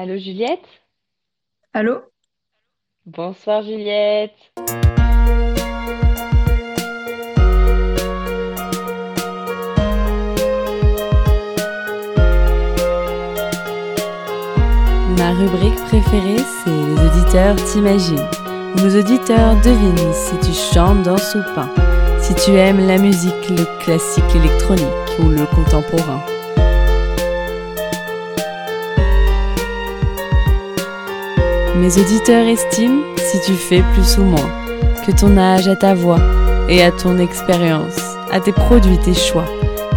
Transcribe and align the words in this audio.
Allô 0.00 0.16
Juliette? 0.16 0.62
Allô? 1.72 2.02
Bonsoir 3.04 3.62
Juliette. 3.64 4.52
Ma 15.18 15.32
rubrique 15.32 15.74
préférée, 15.86 16.36
c'est 16.38 16.70
Les 16.70 17.04
auditeurs 17.04 17.56
t'imaginent, 17.56 18.18
où 18.76 18.80
nos 18.80 19.00
auditeurs 19.00 19.56
devinent 19.62 20.12
si 20.14 20.38
tu 20.38 20.52
chantes, 20.52 21.02
dans 21.02 21.16
ou 21.16 21.54
pas, 21.56 21.68
si 22.20 22.36
tu 22.36 22.52
aimes 22.52 22.86
la 22.86 22.98
musique, 22.98 23.50
le 23.50 23.64
classique 23.82 24.32
électronique 24.36 25.18
ou 25.18 25.30
le 25.30 25.44
contemporain. 25.46 26.37
Mes 31.80 31.96
auditeurs 31.96 32.48
estiment 32.48 33.04
si 33.16 33.40
tu 33.40 33.52
fais 33.52 33.82
plus 33.92 34.18
ou 34.18 34.24
moins, 34.24 34.50
que 35.06 35.12
ton 35.12 35.36
âge 35.36 35.68
à 35.68 35.76
ta 35.76 35.94
voix 35.94 36.18
et 36.68 36.82
à 36.82 36.90
ton 36.90 37.18
expérience, 37.18 37.96
à 38.32 38.40
tes 38.40 38.50
produits, 38.50 38.98
tes 38.98 39.14
choix, 39.14 39.46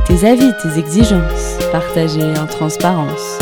tes 0.06 0.24
avis, 0.24 0.52
tes 0.62 0.78
exigences, 0.78 1.58
partagés 1.72 2.38
en 2.38 2.46
transparence. 2.46 3.40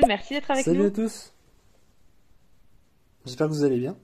Salut 0.00 0.08
merci 0.08 0.34
d'être 0.34 0.50
avec 0.50 0.64
Salut 0.64 0.78
nous. 0.78 0.86
à 0.86 0.90
tous. 0.90 1.34
J'espère 3.26 3.48
que 3.48 3.52
vous 3.52 3.64
allez 3.64 3.78
bien. 3.78 3.98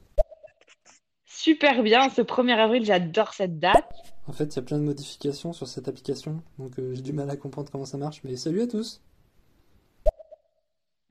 Super 1.25 1.83
bien, 1.83 2.11
ce 2.11 2.21
1er 2.21 2.59
avril, 2.59 2.85
j'adore 2.85 3.33
cette 3.33 3.59
date. 3.59 3.91
En 4.27 4.33
fait, 4.33 4.45
il 4.45 4.57
y 4.57 4.59
a 4.59 4.63
plein 4.63 4.79
de 4.79 4.83
modifications 4.83 5.55
sur 5.55 5.67
cette 5.67 5.89
application, 5.89 6.43
donc 6.59 6.79
euh, 6.79 6.95
j'ai 6.95 7.01
du 7.01 7.13
mal 7.15 7.31
à 7.31 7.37
comprendre 7.37 7.71
comment 7.71 7.87
ça 7.87 7.97
marche, 7.97 8.21
mais 8.25 8.37
salut 8.37 8.61
à 8.61 8.67
tous. 8.67 9.01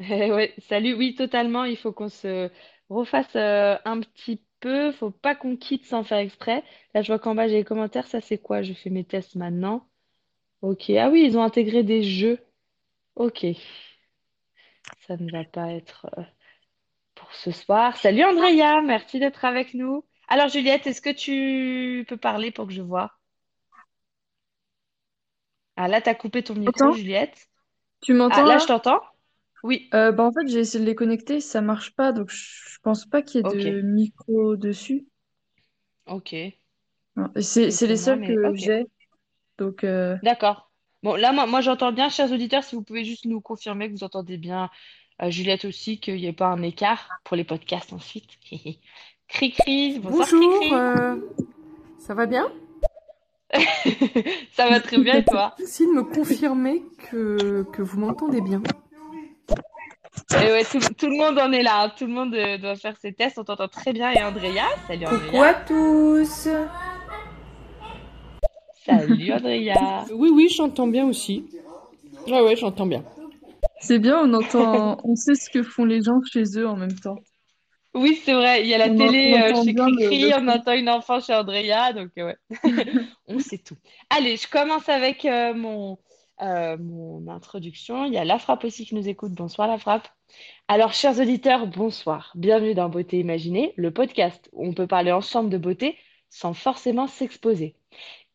Eh 0.02 0.32
ouais, 0.32 0.54
salut, 0.68 0.94
oui, 0.94 1.16
totalement, 1.16 1.64
il 1.64 1.78
faut 1.78 1.92
qu'on 1.92 2.10
se 2.10 2.52
refasse 2.90 3.36
euh, 3.36 3.78
un 3.86 4.02
petit 4.02 4.42
peu, 4.60 4.92
faut 4.92 5.10
pas 5.10 5.34
qu'on 5.34 5.58
quitte 5.58 5.86
sans 5.86 6.04
faire 6.04 6.20
exprès. 6.20 6.64
Là, 6.94 7.02
je 7.02 7.08
vois 7.08 7.18
qu'en 7.20 7.34
bas, 7.34 7.48
j'ai 7.48 7.56
les 7.56 7.64
commentaires, 7.64 8.08
ça 8.08 8.22
c'est 8.22 8.38
quoi? 8.38 8.62
Je 8.62 8.74
fais 8.74 8.92
mes 8.92 9.04
tests 9.04 9.36
maintenant. 9.36 9.88
Ok, 10.62 10.92
ah 10.92 11.10
oui, 11.10 11.24
ils 11.26 11.38
ont 11.38 11.44
intégré 11.44 11.82
des 11.82 12.04
jeux. 12.04 12.40
Ok, 13.16 13.46
ça 15.08 15.18
ne 15.18 15.32
va 15.32 15.44
pas 15.46 15.72
être 15.74 16.08
euh, 16.18 16.24
pour 17.16 17.34
ce 17.34 17.52
soir. 17.52 17.98
Salut 17.98 18.24
Andrea, 18.24 18.82
merci 18.82 19.20
d'être 19.20 19.44
avec 19.46 19.74
nous. 19.74 20.06
Alors 20.28 20.50
Juliette, 20.50 20.86
est-ce 20.88 21.02
que 21.02 21.10
tu 21.10 22.06
peux 22.08 22.18
parler 22.18 22.52
pour 22.52 22.68
que 22.68 22.74
je 22.74 22.82
vois? 22.84 23.18
Ah 25.78 25.88
là, 25.88 26.02
t'as 26.02 26.16
coupé 26.16 26.44
ton 26.44 26.56
micro? 26.56 26.92
Juliette. 26.92 27.50
Tu 28.02 28.14
Ah 28.30 28.44
m'entends 28.44 28.46
là, 28.46 28.58
je 28.60 28.68
t'entends? 28.68 29.02
Oui, 29.64 29.96
Euh, 29.96 30.12
bah 30.12 30.24
en 30.26 30.32
fait 30.32 30.48
j'ai 30.48 30.60
essayé 30.60 30.80
de 30.84 30.90
les 30.90 30.94
connecter, 30.96 31.40
ça 31.42 31.60
marche 31.62 31.96
pas, 31.96 32.12
donc 32.12 32.30
je 32.30 32.36
je 32.76 32.80
pense 32.84 33.06
pas 33.08 33.22
qu'il 33.24 33.40
y 33.42 33.44
ait 33.44 33.48
de 33.48 33.82
micro 33.82 34.56
dessus. 34.58 35.08
ok. 36.06 36.34
C'est 37.42 37.88
les 37.88 37.98
seuls 37.98 38.22
mais 38.22 38.38
que 38.44 38.54
j'ai, 38.56 38.86
donc 39.60 39.84
euh, 39.86 40.18
D'accord. 40.22 40.66
Bon, 41.06 41.14
là, 41.14 41.32
moi, 41.32 41.46
moi 41.46 41.62
j'entends 41.62 41.92
bien, 41.92 42.10
chers 42.10 42.32
auditeurs, 42.32 42.64
si 42.64 42.74
vous 42.74 42.82
pouvez 42.82 43.04
juste 43.06 43.26
nous 43.26 43.40
confirmer 43.40 43.88
que 43.88 43.94
vous 43.94 44.04
entendez 44.04 44.38
bien 44.38 44.72
euh, 45.22 45.30
Juliette 45.30 45.64
aussi, 45.64 46.00
qu'il 46.00 46.16
n'y 46.16 46.26
ait 46.26 46.34
pas 46.34 46.48
un 46.48 46.64
écart 46.64 47.10
pour 47.24 47.38
les 47.38 47.44
podcasts 47.44 47.94
ensuite. 47.94 48.28
Cri-cri, 49.28 50.00
bonsoir 50.00 50.28
Bonjour, 50.32 50.60
Cri-cri. 50.60 50.74
euh, 50.74 51.16
ça 52.00 52.16
va 52.16 52.26
bien? 52.26 52.52
Ça 54.54 54.68
va 54.68 54.80
très 54.80 54.98
bien 54.98 55.18
et 55.18 55.24
toi? 55.24 55.54
Merci 55.60 55.86
de 55.86 55.92
me 55.92 56.02
confirmer 56.02 56.82
que, 57.12 57.68
que 57.72 57.84
vous 57.84 58.00
m'entendez 58.00 58.42
bien. 58.42 58.64
Et 60.42 60.52
ouais, 60.52 60.66
tout, 60.66 60.80
tout 60.98 61.08
le 61.08 61.18
monde 61.18 61.38
en 61.38 61.52
est 61.52 61.62
là, 61.62 61.84
hein. 61.84 61.92
Tout 61.96 62.08
le 62.08 62.14
monde 62.14 62.34
euh, 62.34 62.58
doit 62.58 62.76
faire 62.76 62.98
ses 63.00 63.14
tests, 63.14 63.38
on 63.38 63.44
t'entend 63.44 63.68
très 63.68 63.94
bien. 63.94 64.10
Et 64.10 64.24
Andrea, 64.24 64.64
salut 64.88 65.06
Coucou 65.06 65.44
à 65.44 65.50
Andrea. 65.50 65.54
tous. 65.68 66.50
Salut 68.86 69.32
Andrea. 69.32 70.06
Oui, 70.14 70.30
oui, 70.34 70.50
j'entends 70.50 70.88
bien 70.88 71.06
aussi. 71.08 71.46
Ouais, 72.28 72.42
ouais, 72.42 72.56
j'entends 72.56 72.86
bien. 72.86 73.04
c'est 73.80 74.00
bien, 74.00 74.20
on 74.24 74.34
entend, 74.34 74.98
on 75.04 75.16
sait 75.16 75.36
ce 75.36 75.50
que 75.50 75.64
font 75.64 75.86
les 75.86 76.02
gens 76.02 76.20
chez 76.32 76.44
eux 76.58 76.68
en 76.68 76.76
même 76.76 76.96
temps. 77.00 77.18
Oui, 77.94 78.20
c'est 78.26 78.34
vrai, 78.34 78.62
il 78.64 78.68
y 78.68 78.74
a 78.74 78.78
la 78.78 78.88
On, 78.90 78.96
en- 78.96 78.98
télé 78.98 79.34
on 79.36 79.42
euh, 79.42 79.64
chez 79.64 79.74
Cricri, 79.74 80.30
le 80.30 80.36
on 80.38 80.48
entend 80.50 80.74
une 80.74 80.90
enfant 80.90 81.20
chez 81.22 81.34
Andrea, 81.34 81.94
donc 81.94 82.10
euh, 82.18 82.34
ouais. 82.64 82.86
On 83.28 83.40
sait 83.40 83.58
tout. 83.60 83.78
Allez, 84.10 84.36
je 84.36 84.50
commence 84.50 84.90
avec 84.90 85.24
euh, 85.24 85.54
mon, 85.54 85.98
euh, 86.42 86.76
mon 86.78 87.26
introduction. 87.30 88.04
Il 88.06 88.14
y 88.14 88.18
a 88.18 88.26
La 88.26 88.38
Frappe 88.38 88.66
aussi 88.66 88.86
qui 88.86 88.96
nous 88.96 89.08
écoute. 89.08 89.32
Bonsoir 89.32 89.68
La 89.70 89.78
Frappe. 89.78 90.10
Alors, 90.68 90.92
chers 90.94 91.20
auditeurs, 91.20 91.68
bonsoir. 91.68 92.34
Bienvenue 92.36 92.74
dans 92.76 92.90
Beauté 92.90 93.18
Imaginée, 93.20 93.74
le 93.78 93.92
podcast 93.92 94.50
où 94.52 94.68
on 94.68 94.74
peut 94.74 94.88
parler 94.88 95.14
ensemble 95.14 95.50
de 95.50 95.58
beauté 95.58 95.96
sans 96.30 96.54
forcément 96.54 97.08
s'exposer. 97.08 97.76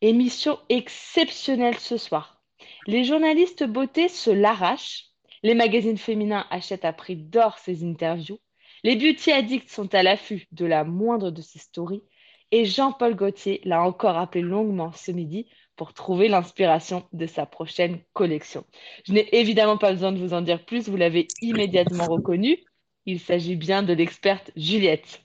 Émission 0.03 0.57
exceptionnelle 0.69 1.77
ce 1.77 1.95
soir. 1.95 2.41
Les 2.87 3.03
journalistes 3.03 3.63
beauté 3.63 4.09
se 4.09 4.31
l'arrachent. 4.31 5.05
Les 5.43 5.53
magazines 5.53 5.97
féminins 5.97 6.47
achètent 6.49 6.85
à 6.85 6.93
prix 6.93 7.15
d'or 7.15 7.59
ces 7.59 7.83
interviews. 7.83 8.39
Les 8.83 8.95
beauty 8.95 9.31
addicts 9.31 9.69
sont 9.69 9.93
à 9.93 10.01
l'affût 10.01 10.47
de 10.53 10.65
la 10.65 10.83
moindre 10.83 11.29
de 11.29 11.43
ces 11.43 11.59
stories. 11.59 12.01
Et 12.49 12.65
Jean-Paul 12.65 13.15
Gaultier 13.15 13.61
l'a 13.63 13.83
encore 13.83 14.17
appelé 14.17 14.41
longuement 14.41 14.91
ce 14.91 15.11
midi 15.11 15.47
pour 15.75 15.93
trouver 15.93 16.29
l'inspiration 16.29 17.07
de 17.13 17.27
sa 17.27 17.45
prochaine 17.45 17.99
collection. 18.13 18.65
Je 19.05 19.13
n'ai 19.13 19.29
évidemment 19.35 19.77
pas 19.77 19.91
besoin 19.91 20.11
de 20.11 20.17
vous 20.17 20.33
en 20.33 20.41
dire 20.41 20.65
plus, 20.65 20.89
vous 20.89 20.97
l'avez 20.97 21.27
immédiatement 21.41 22.05
reconnu. 22.05 22.57
Il 23.05 23.19
s'agit 23.19 23.55
bien 23.55 23.83
de 23.83 23.93
l'experte 23.93 24.51
Juliette, 24.55 25.21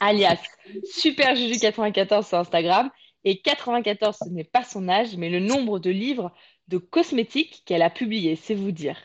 alias 0.00 0.42
Super 0.84 1.36
Juju 1.36 1.58
94 1.58 2.26
sur 2.26 2.38
Instagram. 2.38 2.90
Et 3.24 3.40
94, 3.40 4.16
ce 4.24 4.28
n'est 4.30 4.44
pas 4.44 4.64
son 4.64 4.88
âge, 4.88 5.16
mais 5.16 5.28
le 5.28 5.40
nombre 5.40 5.78
de 5.78 5.90
livres 5.90 6.32
de 6.68 6.78
cosmétiques 6.78 7.62
qu'elle 7.66 7.82
a 7.82 7.90
publiés, 7.90 8.36
c'est 8.36 8.54
vous 8.54 8.70
dire. 8.70 8.96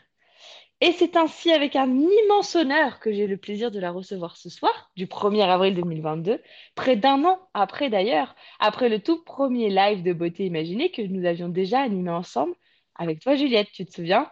Et 0.82 0.92
c'est 0.92 1.16
ainsi 1.16 1.50
avec 1.52 1.74
un 1.74 1.90
immense 1.90 2.54
honneur 2.54 3.00
que 3.00 3.10
j'ai 3.10 3.26
le 3.26 3.38
plaisir 3.38 3.70
de 3.70 3.80
la 3.80 3.90
recevoir 3.90 4.36
ce 4.36 4.50
soir, 4.50 4.90
du 4.94 5.06
1er 5.06 5.48
avril 5.48 5.74
2022, 5.74 6.42
près 6.74 6.96
d'un 6.96 7.24
an 7.24 7.40
après 7.54 7.88
d'ailleurs, 7.88 8.34
après 8.58 8.90
le 8.90 9.00
tout 9.00 9.24
premier 9.24 9.70
live 9.70 10.02
de 10.02 10.12
Beauté 10.12 10.44
Imaginée 10.44 10.90
que 10.90 11.00
nous 11.00 11.24
avions 11.24 11.48
déjà 11.48 11.80
animé 11.80 12.10
ensemble 12.10 12.54
avec 12.94 13.20
toi, 13.20 13.36
Juliette, 13.36 13.72
tu 13.72 13.86
te 13.86 13.94
souviens? 13.94 14.30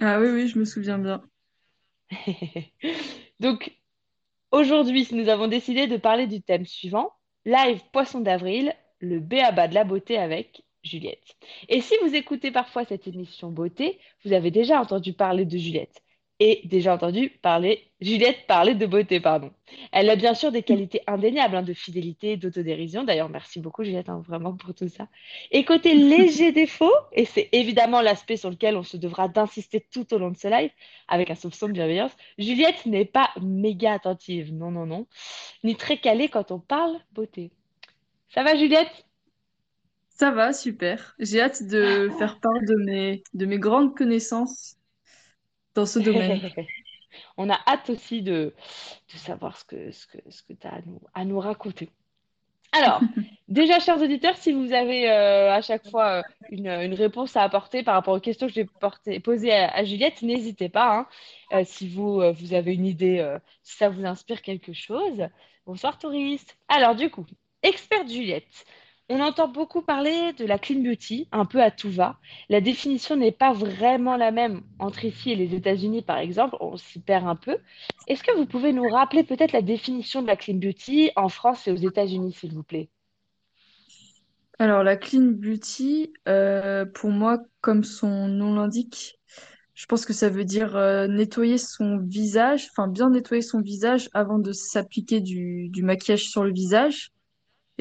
Ah 0.00 0.20
oui, 0.20 0.28
oui, 0.28 0.48
je 0.48 0.58
me 0.58 0.64
souviens 0.64 0.98
bien. 0.98 1.22
Donc, 3.40 3.72
aujourd'hui, 4.50 5.06
nous 5.12 5.28
avons 5.28 5.48
décidé 5.48 5.86
de 5.86 5.98
parler 5.98 6.26
du 6.26 6.42
thème 6.42 6.66
suivant, 6.66 7.12
live 7.44 7.82
Poisson 7.92 8.20
d'avril, 8.20 8.74
le 9.02 9.18
béaba 9.18 9.68
de 9.68 9.74
la 9.74 9.84
beauté 9.84 10.16
avec 10.16 10.62
Juliette. 10.84 11.36
Et 11.68 11.80
si 11.80 11.94
vous 12.02 12.14
écoutez 12.14 12.50
parfois 12.50 12.84
cette 12.84 13.06
émission 13.06 13.50
beauté, 13.50 13.98
vous 14.24 14.32
avez 14.32 14.50
déjà 14.50 14.80
entendu 14.80 15.12
parler 15.12 15.44
de 15.44 15.58
Juliette 15.58 16.02
et 16.40 16.60
déjà 16.64 16.94
entendu 16.94 17.30
parler 17.30 17.92
Juliette 18.00 18.46
parler 18.48 18.74
de 18.74 18.84
beauté, 18.86 19.20
pardon. 19.20 19.52
Elle 19.92 20.10
a 20.10 20.16
bien 20.16 20.34
sûr 20.34 20.50
des 20.50 20.64
qualités 20.64 21.02
indéniables 21.06 21.54
hein, 21.54 21.62
de 21.62 21.72
fidélité, 21.72 22.36
d'autodérision. 22.36 23.04
D'ailleurs, 23.04 23.28
merci 23.28 23.60
beaucoup 23.60 23.84
Juliette 23.84 24.08
hein, 24.08 24.22
vraiment 24.26 24.56
pour 24.56 24.74
tout 24.74 24.88
ça. 24.88 25.06
Et 25.52 25.64
côté 25.64 25.94
léger 25.94 26.50
défaut, 26.50 26.92
et 27.12 27.24
c'est 27.26 27.48
évidemment 27.52 28.00
l'aspect 28.00 28.36
sur 28.36 28.50
lequel 28.50 28.76
on 28.76 28.82
se 28.82 28.96
devra 28.96 29.28
d'insister 29.28 29.86
tout 29.92 30.12
au 30.14 30.18
long 30.18 30.30
de 30.30 30.36
ce 30.36 30.48
live, 30.48 30.70
avec 31.06 31.30
un 31.30 31.36
soupçon 31.36 31.68
de 31.68 31.72
bienveillance, 31.72 32.12
Juliette 32.38 32.86
n'est 32.86 33.04
pas 33.04 33.30
méga 33.40 33.92
attentive, 33.92 34.52
non, 34.52 34.72
non, 34.72 34.86
non, 34.86 35.06
ni 35.62 35.76
très 35.76 35.98
calée 35.98 36.28
quand 36.28 36.50
on 36.50 36.58
parle 36.58 36.98
beauté. 37.12 37.52
Ça 38.34 38.42
va 38.42 38.56
Juliette? 38.56 39.06
Ça 40.08 40.30
va, 40.30 40.52
super. 40.52 41.14
J'ai 41.18 41.40
hâte 41.40 41.62
de 41.64 42.08
faire 42.18 42.38
part 42.40 42.60
de 42.66 42.74
mes, 42.84 43.22
de 43.34 43.46
mes 43.46 43.58
grandes 43.58 43.96
connaissances 43.96 44.76
dans 45.74 45.86
ce 45.86 45.98
domaine. 45.98 46.40
On 47.36 47.50
a 47.50 47.58
hâte 47.66 47.90
aussi 47.90 48.22
de, 48.22 48.54
de 49.12 49.18
savoir 49.18 49.58
ce 49.58 49.64
que, 49.64 49.90
ce 49.90 50.06
que, 50.06 50.18
ce 50.30 50.42
que 50.42 50.52
tu 50.54 50.66
as 50.66 50.74
à 50.74 50.80
nous, 50.86 51.00
à 51.14 51.24
nous 51.24 51.38
raconter. 51.40 51.90
Alors, 52.72 53.02
déjà, 53.48 53.80
chers 53.80 54.00
auditeurs, 54.00 54.36
si 54.36 54.52
vous 54.52 54.72
avez 54.72 55.10
euh, 55.10 55.52
à 55.52 55.60
chaque 55.60 55.86
fois 55.90 56.20
euh, 56.20 56.22
une, 56.50 56.68
une 56.68 56.94
réponse 56.94 57.36
à 57.36 57.42
apporter 57.42 57.82
par 57.82 57.94
rapport 57.94 58.14
aux 58.14 58.20
questions 58.20 58.46
que 58.46 58.54
j'ai 58.54 58.66
posées 59.20 59.52
à, 59.52 59.68
à 59.74 59.84
Juliette, 59.84 60.22
n'hésitez 60.22 60.70
pas. 60.70 60.96
hein. 61.00 61.06
Euh, 61.52 61.64
si 61.66 61.88
vous, 61.88 62.22
vous 62.32 62.54
avez 62.54 62.72
une 62.74 62.86
idée, 62.86 63.36
si 63.62 63.76
ça 63.76 63.90
vous 63.90 64.06
inspire 64.06 64.40
quelque 64.40 64.72
chose. 64.72 65.26
Bonsoir, 65.66 65.98
touristes. 65.98 66.56
Alors, 66.68 66.94
du 66.94 67.10
coup, 67.10 67.26
experte 67.62 68.08
Juliette, 68.08 68.64
on 69.08 69.20
entend 69.20 69.48
beaucoup 69.48 69.82
parler 69.82 70.32
de 70.32 70.46
la 70.46 70.58
clean 70.58 70.80
beauty, 70.80 71.28
un 71.32 71.44
peu 71.44 71.62
à 71.62 71.70
tout 71.70 71.90
va. 71.90 72.18
La 72.48 72.60
définition 72.60 73.16
n'est 73.16 73.32
pas 73.32 73.52
vraiment 73.52 74.16
la 74.16 74.30
même 74.30 74.62
entre 74.78 75.04
ici 75.04 75.32
et 75.32 75.36
les 75.36 75.54
États-Unis, 75.54 76.02
par 76.02 76.18
exemple. 76.18 76.56
On 76.60 76.76
s'y 76.76 77.00
perd 77.00 77.26
un 77.26 77.36
peu. 77.36 77.58
Est-ce 78.06 78.22
que 78.22 78.34
vous 78.36 78.46
pouvez 78.46 78.72
nous 78.72 78.88
rappeler 78.88 79.22
peut-être 79.22 79.52
la 79.52 79.60
définition 79.60 80.22
de 80.22 80.28
la 80.28 80.36
clean 80.36 80.54
beauty 80.54 81.10
en 81.16 81.28
France 81.28 81.68
et 81.68 81.72
aux 81.72 81.76
États-Unis, 81.76 82.32
s'il 82.32 82.54
vous 82.54 82.62
plaît? 82.62 82.88
Alors, 84.58 84.82
la 84.82 84.96
clean 84.96 85.32
beauty, 85.32 86.12
euh, 86.28 86.86
pour 86.86 87.10
moi, 87.10 87.38
comme 87.60 87.84
son 87.84 88.28
nom 88.28 88.54
l'indique, 88.54 89.18
je 89.74 89.86
pense 89.86 90.06
que 90.06 90.12
ça 90.12 90.28
veut 90.28 90.44
dire 90.44 90.76
euh, 90.76 91.06
nettoyer 91.08 91.58
son 91.58 91.98
visage, 91.98 92.68
enfin 92.70 92.86
bien 92.88 93.10
nettoyer 93.10 93.42
son 93.42 93.60
visage 93.60 94.08
avant 94.14 94.38
de 94.38 94.52
s'appliquer 94.52 95.20
du, 95.20 95.68
du 95.70 95.82
maquillage 95.82 96.24
sur 96.24 96.44
le 96.44 96.52
visage. 96.52 97.10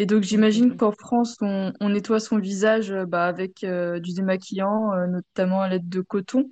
Et 0.01 0.07
donc, 0.07 0.23
j'imagine 0.23 0.77
qu'en 0.77 0.91
France, 0.91 1.37
on, 1.41 1.73
on 1.79 1.89
nettoie 1.89 2.19
son 2.19 2.39
visage 2.39 2.89
euh, 2.89 3.05
bah, 3.05 3.27
avec 3.27 3.63
euh, 3.63 3.99
du 3.99 4.13
démaquillant, 4.13 4.91
euh, 4.93 5.05
notamment 5.05 5.61
à 5.61 5.69
l'aide 5.69 5.87
de 5.89 6.01
coton, 6.01 6.49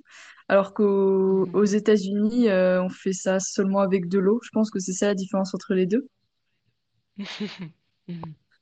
alors 0.48 0.72
qu'aux 0.72 1.48
aux 1.52 1.64
États-Unis, 1.64 2.48
euh, 2.48 2.80
on 2.80 2.88
fait 2.88 3.12
ça 3.12 3.40
seulement 3.40 3.80
avec 3.80 4.06
de 4.06 4.20
l'eau. 4.20 4.38
Je 4.44 4.50
pense 4.52 4.70
que 4.70 4.78
c'est 4.78 4.92
ça 4.92 5.08
la 5.08 5.16
différence 5.16 5.52
entre 5.52 5.74
les 5.74 5.86
deux. 5.86 6.06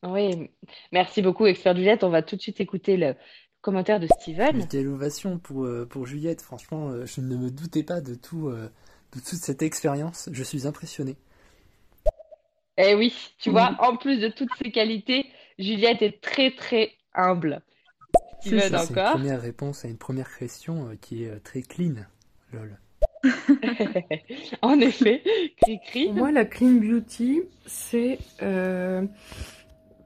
Oui, 0.05 0.51
merci 0.93 1.23
beaucoup, 1.23 1.45
expert 1.45 1.75
Juliette. 1.75 2.05
On 2.05 2.09
va 2.09 2.23
tout 2.23 2.37
de 2.37 2.41
suite 2.41 2.61
écouter 2.61 2.97
le 2.97 3.15
commentaire 3.61 3.99
de 3.99 4.07
Steven. 4.07 4.69
quelle 4.69 4.87
ovation 4.87 5.41
pour, 5.41 5.69
pour 5.91 6.07
Juliette, 6.07 6.41
franchement, 6.41 7.05
je 7.05 7.21
ne 7.21 7.37
me 7.37 7.51
doutais 7.51 7.83
pas 7.83 8.01
de 8.01 8.15
tout, 8.15 8.49
de 8.49 8.71
toute 9.13 9.25
cette 9.25 9.61
expérience, 9.61 10.29
je 10.31 10.43
suis 10.45 10.69
impressionné. 10.69 11.17
Eh 12.79 12.95
oui, 12.95 13.13
tu 13.39 13.51
vois, 13.51 13.73
Mhm. 13.73 13.77
en 13.81 13.97
plus 13.97 14.19
de 14.21 14.29
toutes 14.29 14.55
ces 14.63 14.71
qualités, 14.71 15.27
Juliette 15.59 16.01
est 16.03 16.21
très 16.21 16.53
très 16.53 16.93
humble. 17.15 17.61
C'est 18.41 18.61
Steven 18.61 18.61
Ça, 18.61 18.69
ça. 18.71 18.79
c'est 18.79 18.93
une 18.95 18.99
encore. 19.01 19.13
première 19.13 19.41
réponse 19.43 19.85
à 19.85 19.89
une 19.89 19.99
première 19.99 20.37
question 20.39 20.89
euh, 20.89 20.95
qui 21.01 21.25
est 21.25 21.29
euh, 21.31 21.41
très 21.43 21.63
clean. 21.63 21.95
Lol. 22.53 22.79
En 24.63 24.79
effet, 24.81 25.23
cri-cri. 25.61 26.05
Pour 26.07 26.15
moi, 26.15 26.31
la 26.33 26.45
clean 26.45 26.75
beauty, 26.81 27.43
c'est 27.67 28.19
euh, 28.43 29.05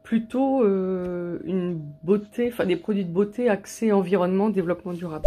plutôt 0.02 0.64
euh, 0.64 1.40
une 1.44 1.74
beauté, 2.02 2.48
enfin 2.52 2.64
des 2.66 2.76
produits 2.76 3.04
de 3.04 3.12
beauté 3.12 3.48
axés 3.50 3.92
environnement, 3.92 4.48
développement 4.50 4.92
durable. 4.94 5.26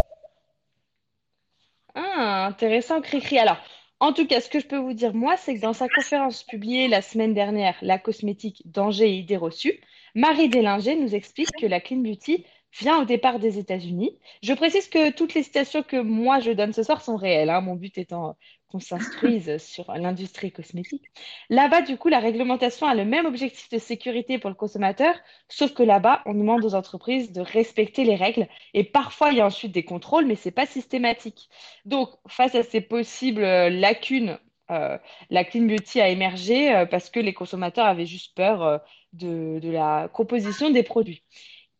Ah, 1.94 2.46
intéressant, 2.46 3.00
Cricri. 3.00 3.38
Alors, 3.38 3.56
en 4.00 4.12
tout 4.12 4.26
cas, 4.26 4.40
ce 4.40 4.48
que 4.50 4.60
je 4.60 4.66
peux 4.66 4.78
vous 4.78 4.92
dire, 4.92 5.14
moi, 5.14 5.36
c'est 5.36 5.54
que 5.56 5.60
dans 5.60 5.72
sa 5.72 5.88
conférence 5.88 6.42
publiée 6.42 6.88
la 6.88 7.02
semaine 7.02 7.34
dernière, 7.34 7.76
La 7.82 7.98
cosmétique, 7.98 8.62
danger 8.66 9.08
et 9.10 9.16
idées 9.18 9.36
reçues, 9.36 9.80
Marie 10.14 10.48
Délinger 10.48 10.96
nous 10.96 11.14
explique 11.14 11.50
que 11.58 11.66
la 11.66 11.80
clean 11.80 11.98
beauty 11.98 12.44
vient 12.78 13.00
au 13.00 13.04
départ 13.04 13.38
des 13.38 13.58
États-Unis. 13.58 14.18
Je 14.42 14.52
précise 14.52 14.88
que 14.88 15.10
toutes 15.10 15.34
les 15.34 15.42
citations 15.42 15.82
que 15.82 15.96
moi 15.96 16.40
je 16.40 16.50
donne 16.52 16.72
ce 16.72 16.82
soir 16.82 17.00
sont 17.02 17.16
réelles, 17.16 17.50
hein, 17.50 17.60
mon 17.62 17.74
but 17.74 17.96
étant 17.98 18.36
qu'on 18.68 18.80
s'instruise 18.80 19.56
sur 19.64 19.92
l'industrie 19.92 20.52
cosmétique. 20.52 21.04
Là-bas, 21.50 21.82
du 21.82 21.96
coup, 21.96 22.08
la 22.08 22.18
réglementation 22.18 22.86
a 22.86 22.94
le 22.94 23.04
même 23.04 23.26
objectif 23.26 23.68
de 23.70 23.78
sécurité 23.78 24.38
pour 24.38 24.50
le 24.50 24.56
consommateur, 24.56 25.14
sauf 25.48 25.72
que 25.74 25.82
là-bas, 25.82 26.22
on 26.26 26.34
demande 26.34 26.64
aux 26.64 26.74
entreprises 26.74 27.32
de 27.32 27.40
respecter 27.40 28.04
les 28.04 28.16
règles 28.16 28.48
et 28.74 28.84
parfois 28.84 29.30
il 29.30 29.38
y 29.38 29.40
a 29.40 29.46
ensuite 29.46 29.72
des 29.72 29.84
contrôles, 29.84 30.26
mais 30.26 30.36
c'est 30.36 30.50
pas 30.50 30.66
systématique. 30.66 31.48
Donc, 31.84 32.10
face 32.28 32.54
à 32.54 32.62
ces 32.62 32.80
possibles 32.80 33.44
euh, 33.44 33.70
lacunes, 33.70 34.38
euh, 34.70 34.98
la 35.30 35.44
clean 35.44 35.66
beauty 35.66 36.00
a 36.00 36.08
émergé 36.08 36.74
euh, 36.74 36.86
parce 36.86 37.10
que 37.10 37.20
les 37.20 37.32
consommateurs 37.34 37.86
avaient 37.86 38.06
juste 38.06 38.34
peur 38.34 38.80
de 39.12 39.70
la 39.70 40.08
composition 40.12 40.70
des 40.70 40.82
produits. 40.82 41.22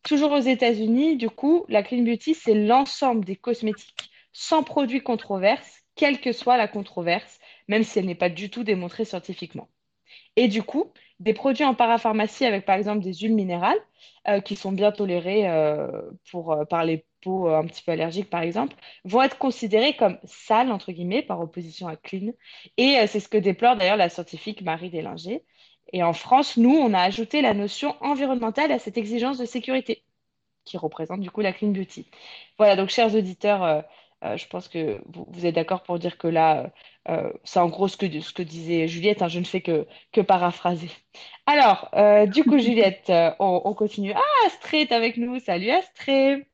Toujours 0.07 0.31
aux 0.31 0.39
États-Unis, 0.39 1.17
du 1.17 1.29
coup, 1.29 1.65
la 1.69 1.83
clean 1.83 2.05
beauty, 2.05 2.35
c'est 2.35 2.55
l'ensemble 2.55 3.25
des 3.25 3.35
cosmétiques 3.35 4.11
sans 4.33 4.63
produits 4.63 5.03
controverses, 5.03 5.83
quelle 5.97 6.21
que 6.21 6.33
soit 6.33 6.57
la 6.57 6.69
controverse, 6.69 7.41
même 7.69 7.83
si 7.83 7.99
elle 7.99 8.07
n'est 8.07 8.15
pas 8.15 8.29
du 8.31 8.51
tout 8.51 8.65
démontrée 8.65 9.05
scientifiquement. 9.05 9.69
Et 10.37 10.49
du 10.49 10.63
coup, 10.63 10.93
des 11.19 11.33
produits 11.33 11.65
en 11.65 11.75
parapharmacie 11.75 12.45
avec 12.45 12.67
par 12.67 12.77
exemple 12.77 13.01
des 13.01 13.15
huiles 13.15 13.35
minérales 13.35 13.79
euh, 14.29 14.41
qui 14.41 14.55
sont 14.55 14.73
bien 14.73 14.93
tolérées 14.93 15.49
euh, 15.49 15.89
pour, 16.31 16.53
euh, 16.53 16.65
par 16.65 16.85
les 16.85 17.07
peaux 17.23 17.49
un 17.49 17.65
petit 17.67 17.83
peu 17.83 17.93
allergiques 17.93 18.31
par 18.31 18.43
exemple, 18.43 18.77
vont 19.05 19.23
être 19.23 19.39
considérés 19.39 19.97
comme 19.97 20.19
sales 20.25 20.71
entre 20.71 20.93
guillemets 20.93 21.23
par 21.23 21.41
opposition 21.41 21.89
à 21.89 21.97
clean. 21.97 22.33
Et 22.77 23.07
c'est 23.07 23.21
ce 23.21 23.29
que 23.29 23.39
déplore 23.39 23.77
d'ailleurs 23.77 23.97
la 23.97 24.09
scientifique 24.09 24.63
Marie 24.63 24.91
Délinger. 24.91 25.43
Et 25.93 26.03
en 26.03 26.13
France, 26.13 26.57
nous, 26.57 26.75
on 26.75 26.93
a 26.95 27.01
ajouté 27.01 27.43
la 27.43 27.55
notion 27.55 27.97
environnementale 28.01 28.73
à 28.73 28.79
cette 28.79 28.99
exigence 28.99 29.39
de 29.39 29.45
sécurité 29.45 30.03
qui 30.65 30.77
représente 30.77 31.21
du 31.21 31.31
coup 31.31 31.41
la 31.43 31.53
clean 31.53 31.71
beauty. 31.71 32.11
Voilà, 32.59 32.75
donc 32.75 32.91
chers 32.91 33.15
auditeurs, 33.15 33.85
euh, 34.25 34.27
euh, 34.27 34.37
je 34.37 34.47
pense 34.49 34.69
que 34.69 35.01
vous, 35.07 35.47
êtes 35.47 35.55
d'accord 35.55 35.83
pour 35.83 35.99
dire 35.99 36.19
que 36.19 36.27
là, 36.27 36.73
euh, 37.09 37.33
c'est 37.45 37.59
en 37.59 37.69
gros 37.69 37.89
ce 37.89 37.97
que, 37.97 38.43
disait 38.43 38.89
Juliette, 38.89 39.23
hein, 39.23 39.29
je 39.29 39.39
ne 39.39 39.45
fais 39.45 39.61
que, 39.61 39.87
que 40.13 40.21
paraphraser. 40.21 40.91
Alors, 41.47 41.91
euh, 41.95 42.27
du 42.27 42.45
coup, 42.45 42.59
Juliette, 42.59 43.11
euh, 43.11 43.31
on, 43.39 43.63
on 43.65 43.75
continue. 43.75 44.13
Ah, 44.15 44.47
Astrée 44.47 44.83
est 44.83 44.93
avec 44.93 45.17
nous. 45.17 45.39
Salut 45.41 45.71
Astrée. 45.71 46.49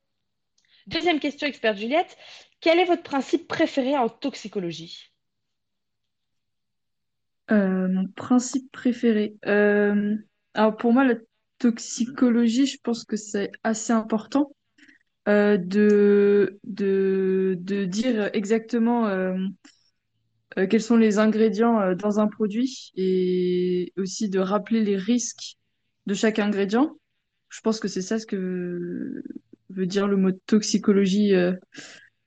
Deuxième 0.87 1.19
question, 1.19 1.47
experte 1.47 1.77
Juliette. 1.77 2.17
Quel 2.59 2.79
est 2.79 2.85
votre 2.85 3.03
principe 3.03 3.47
préféré 3.47 3.97
en 3.97 4.09
toxicologie? 4.09 5.11
Euh, 7.51 7.87
mon 7.87 8.07
principe 8.07 8.71
préféré. 8.71 9.35
Euh, 9.45 10.15
alors 10.53 10.75
pour 10.77 10.93
moi, 10.93 11.03
la 11.03 11.15
toxicologie, 11.59 12.65
je 12.65 12.77
pense 12.81 13.03
que 13.03 13.17
c'est 13.17 13.51
assez 13.63 13.91
important 13.91 14.51
euh, 15.27 15.57
de, 15.57 16.59
de, 16.63 17.57
de 17.59 17.85
dire 17.85 18.29
exactement 18.33 19.07
euh, 19.07 19.35
euh, 20.57 20.67
quels 20.67 20.81
sont 20.81 20.97
les 20.97 21.17
ingrédients 21.19 21.95
dans 21.95 22.19
un 22.19 22.27
produit 22.27 22.91
et 22.95 23.93
aussi 23.97 24.29
de 24.29 24.39
rappeler 24.39 24.83
les 24.83 24.97
risques 24.97 25.57
de 26.05 26.13
chaque 26.13 26.39
ingrédient. 26.39 26.95
Je 27.49 27.61
pense 27.61 27.79
que 27.79 27.87
c'est 27.87 28.01
ça 28.01 28.19
ce 28.19 28.25
que 28.25 29.23
veut 29.69 29.85
dire 29.85 30.07
le 30.07 30.17
mot 30.17 30.31
toxicologie 30.45 31.33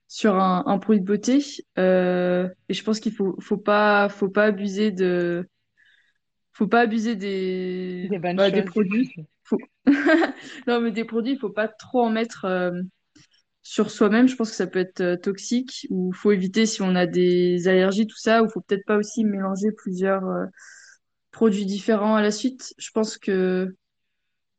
sur 0.08 0.36
un, 0.36 0.64
un 0.66 0.78
produit 0.78 1.00
de 1.00 1.06
beauté. 1.06 1.44
Euh, 1.78 2.48
et 2.68 2.74
je 2.74 2.82
pense 2.82 3.00
qu'il 3.00 3.12
faut, 3.12 3.36
faut 3.40 3.56
pas, 3.56 4.08
faut 4.08 4.28
pas 4.28 4.44
abuser 4.46 4.90
de 4.90 5.48
faut 6.52 6.66
pas 6.66 6.80
abuser 6.80 7.16
des, 7.16 8.08
Des 8.10 8.18
bah, 8.18 8.50
des 8.50 8.62
produits. 8.62 9.10
Faut... 9.46 9.58
Non, 10.66 10.80
mais 10.80 10.90
des 10.90 11.04
produits, 11.04 11.32
il 11.34 11.38
faut 11.38 11.50
pas 11.50 11.68
trop 11.68 12.02
en 12.02 12.10
mettre 12.10 12.44
euh, 12.44 12.72
sur 13.62 13.90
soi-même. 13.90 14.28
Je 14.28 14.36
pense 14.36 14.50
que 14.50 14.56
ça 14.56 14.66
peut 14.66 14.78
être 14.78 15.00
euh, 15.00 15.16
toxique 15.16 15.86
ou 15.90 16.12
faut 16.12 16.32
éviter 16.32 16.66
si 16.66 16.82
on 16.82 16.94
a 16.94 17.06
des 17.06 17.68
allergies, 17.68 18.06
tout 18.06 18.18
ça. 18.18 18.42
Ou 18.42 18.48
faut 18.48 18.60
peut-être 18.60 18.84
pas 18.86 18.96
aussi 18.96 19.24
mélanger 19.24 19.72
plusieurs 19.72 20.26
euh, 20.26 20.46
produits 21.30 21.66
différents 21.66 22.16
à 22.16 22.22
la 22.22 22.30
suite. 22.30 22.74
Je 22.78 22.90
pense 22.90 23.18
que... 23.18 23.74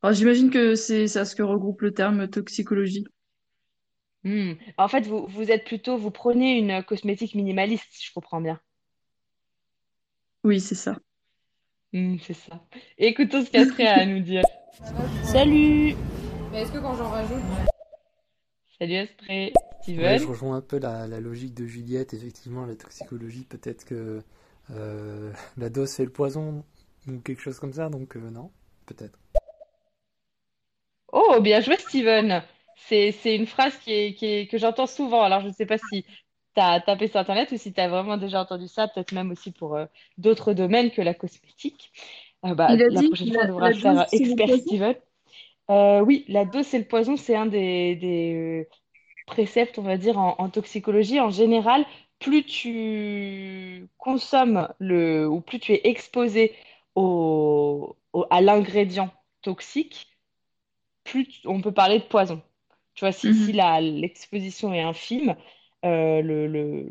J'imagine 0.10 0.50
que 0.50 0.76
c'est 0.76 1.08
ça 1.08 1.26
ce 1.26 1.36
que 1.36 1.44
regroupe 1.44 1.82
le 1.82 1.94
terme 1.94 2.30
toxicologie. 2.30 3.06
Hmm. 4.24 4.54
En 4.78 4.88
fait, 4.88 5.02
vous, 5.02 5.28
vous 5.28 5.52
êtes 5.52 5.66
plutôt, 5.66 5.98
vous 5.98 6.12
prenez 6.12 6.58
une 6.58 6.82
cosmétique 6.84 7.36
minimaliste, 7.36 7.88
si 7.90 8.06
je 8.08 8.14
comprends 8.14 8.40
bien. 8.40 8.60
Oui, 10.44 10.62
c'est 10.62 10.76
ça. 10.76 10.98
Hmm, 11.94 12.18
c'est 12.20 12.34
ça. 12.34 12.62
Écoutons 12.98 13.44
ce 13.44 13.82
a 13.82 14.02
à 14.02 14.06
nous 14.06 14.20
dire. 14.22 14.44
Salut 15.24 15.96
Mais 16.52 16.62
est-ce 16.62 16.72
que 16.72 16.78
quand 16.80 16.96
j'en 16.96 17.10
rajoute, 17.10 17.42
Salut 18.80 18.96
Astrée. 18.96 19.54
Ouais, 19.54 19.74
Steven? 19.82 20.20
je 20.20 20.28
rejoins 20.28 20.58
un 20.58 20.62
peu 20.62 20.78
la, 20.80 21.08
la 21.08 21.20
logique 21.20 21.54
de 21.56 21.66
Juliette, 21.66 22.14
effectivement, 22.14 22.66
la 22.66 22.76
toxicologie, 22.76 23.44
peut-être 23.44 23.86
que 23.86 24.22
euh, 24.72 25.32
la 25.58 25.70
dose 25.70 25.94
fait 25.94 26.06
le 26.06 26.12
poison 26.12 26.64
ou 27.08 27.20
quelque 27.20 27.42
chose 27.42 27.60
comme 27.60 27.74
ça, 27.74 27.90
donc 27.90 28.16
euh, 28.16 28.30
non, 28.30 28.52
peut-être. 28.86 29.18
Oh, 31.12 31.40
bien 31.42 31.62
joué, 31.62 31.78
Steven. 31.78 32.44
C'est, 32.76 33.12
c'est 33.12 33.36
une 33.36 33.48
phrase 33.48 33.76
qui 33.80 33.92
est, 33.92 34.14
qui 34.14 34.26
est- 34.26 34.48
que 34.48 34.58
j'entends 34.58 34.86
souvent. 34.88 35.24
Alors, 35.24 35.42
je 35.42 35.48
ne 35.48 35.54
sais 35.54 35.66
pas 35.66 35.78
si 35.80 36.04
tu 36.04 36.62
as 36.62 36.80
tapé 36.82 37.08
sur 37.08 37.20
Internet 37.20 37.52
ou 37.52 37.58
si 37.58 37.74
tu 37.74 37.80
as 37.82 37.88
vraiment 37.90 38.18
déjà 38.18 38.42
entendu 38.42 38.68
ça, 38.68 38.88
peut-être 38.88 39.12
même 39.14 39.32
aussi 39.32 39.52
pour 39.52 39.76
euh, 39.76 39.86
d'autres 40.18 40.54
domaines 40.54 40.92
que 40.92 41.02
la 41.02 41.14
cosmétique. 41.16 41.92
Euh, 42.46 42.56
bah, 42.56 42.76
Il 42.76 42.82
a 42.84 42.90
la 42.90 43.04
dit 43.04 43.04
prochaine 43.04 43.32
fois, 43.32 43.44
on 43.44 43.46
devra 43.48 43.72
faire 43.72 44.08
expert. 44.14 44.50
Steven. 44.52 44.96
Euh, 45.70 46.02
oui, 46.02 46.26
la 46.30 46.46
dose, 46.46 46.66
c'est 46.68 46.80
le 46.80 46.86
poison. 46.88 47.18
C'est 47.18 47.36
un 47.36 47.46
des, 47.48 47.96
des 47.96 48.34
euh, 48.68 48.70
préceptes, 49.28 49.80
on 49.80 49.84
va 49.84 49.98
dire, 49.98 50.18
en, 50.20 50.36
en 50.40 50.50
toxicologie. 50.50 51.20
En 51.20 51.32
général, 51.32 51.86
plus 52.20 52.46
tu 52.46 53.90
consommes 53.98 54.70
le, 54.80 55.28
ou 55.30 55.42
plus 55.42 55.60
tu 55.60 55.74
es 55.74 55.82
exposé 55.86 56.56
au, 56.96 57.98
au- 58.14 58.26
à 58.32 58.42
l'ingrédient 58.42 59.12
toxique, 59.42 60.08
plus 61.04 61.42
on 61.46 61.62
peut 61.62 61.72
parler 61.74 62.00
de 62.00 62.04
poison. 62.06 62.42
Tu 62.94 63.02
vois, 63.06 63.12
si, 63.12 63.34
si 63.34 63.52
Mhm. 63.52 63.62
l'exposition 63.82 64.74
est 64.74 64.82
infime, 64.82 65.36
euh, 65.86 66.22
le, 66.22 66.48
le, 66.48 66.90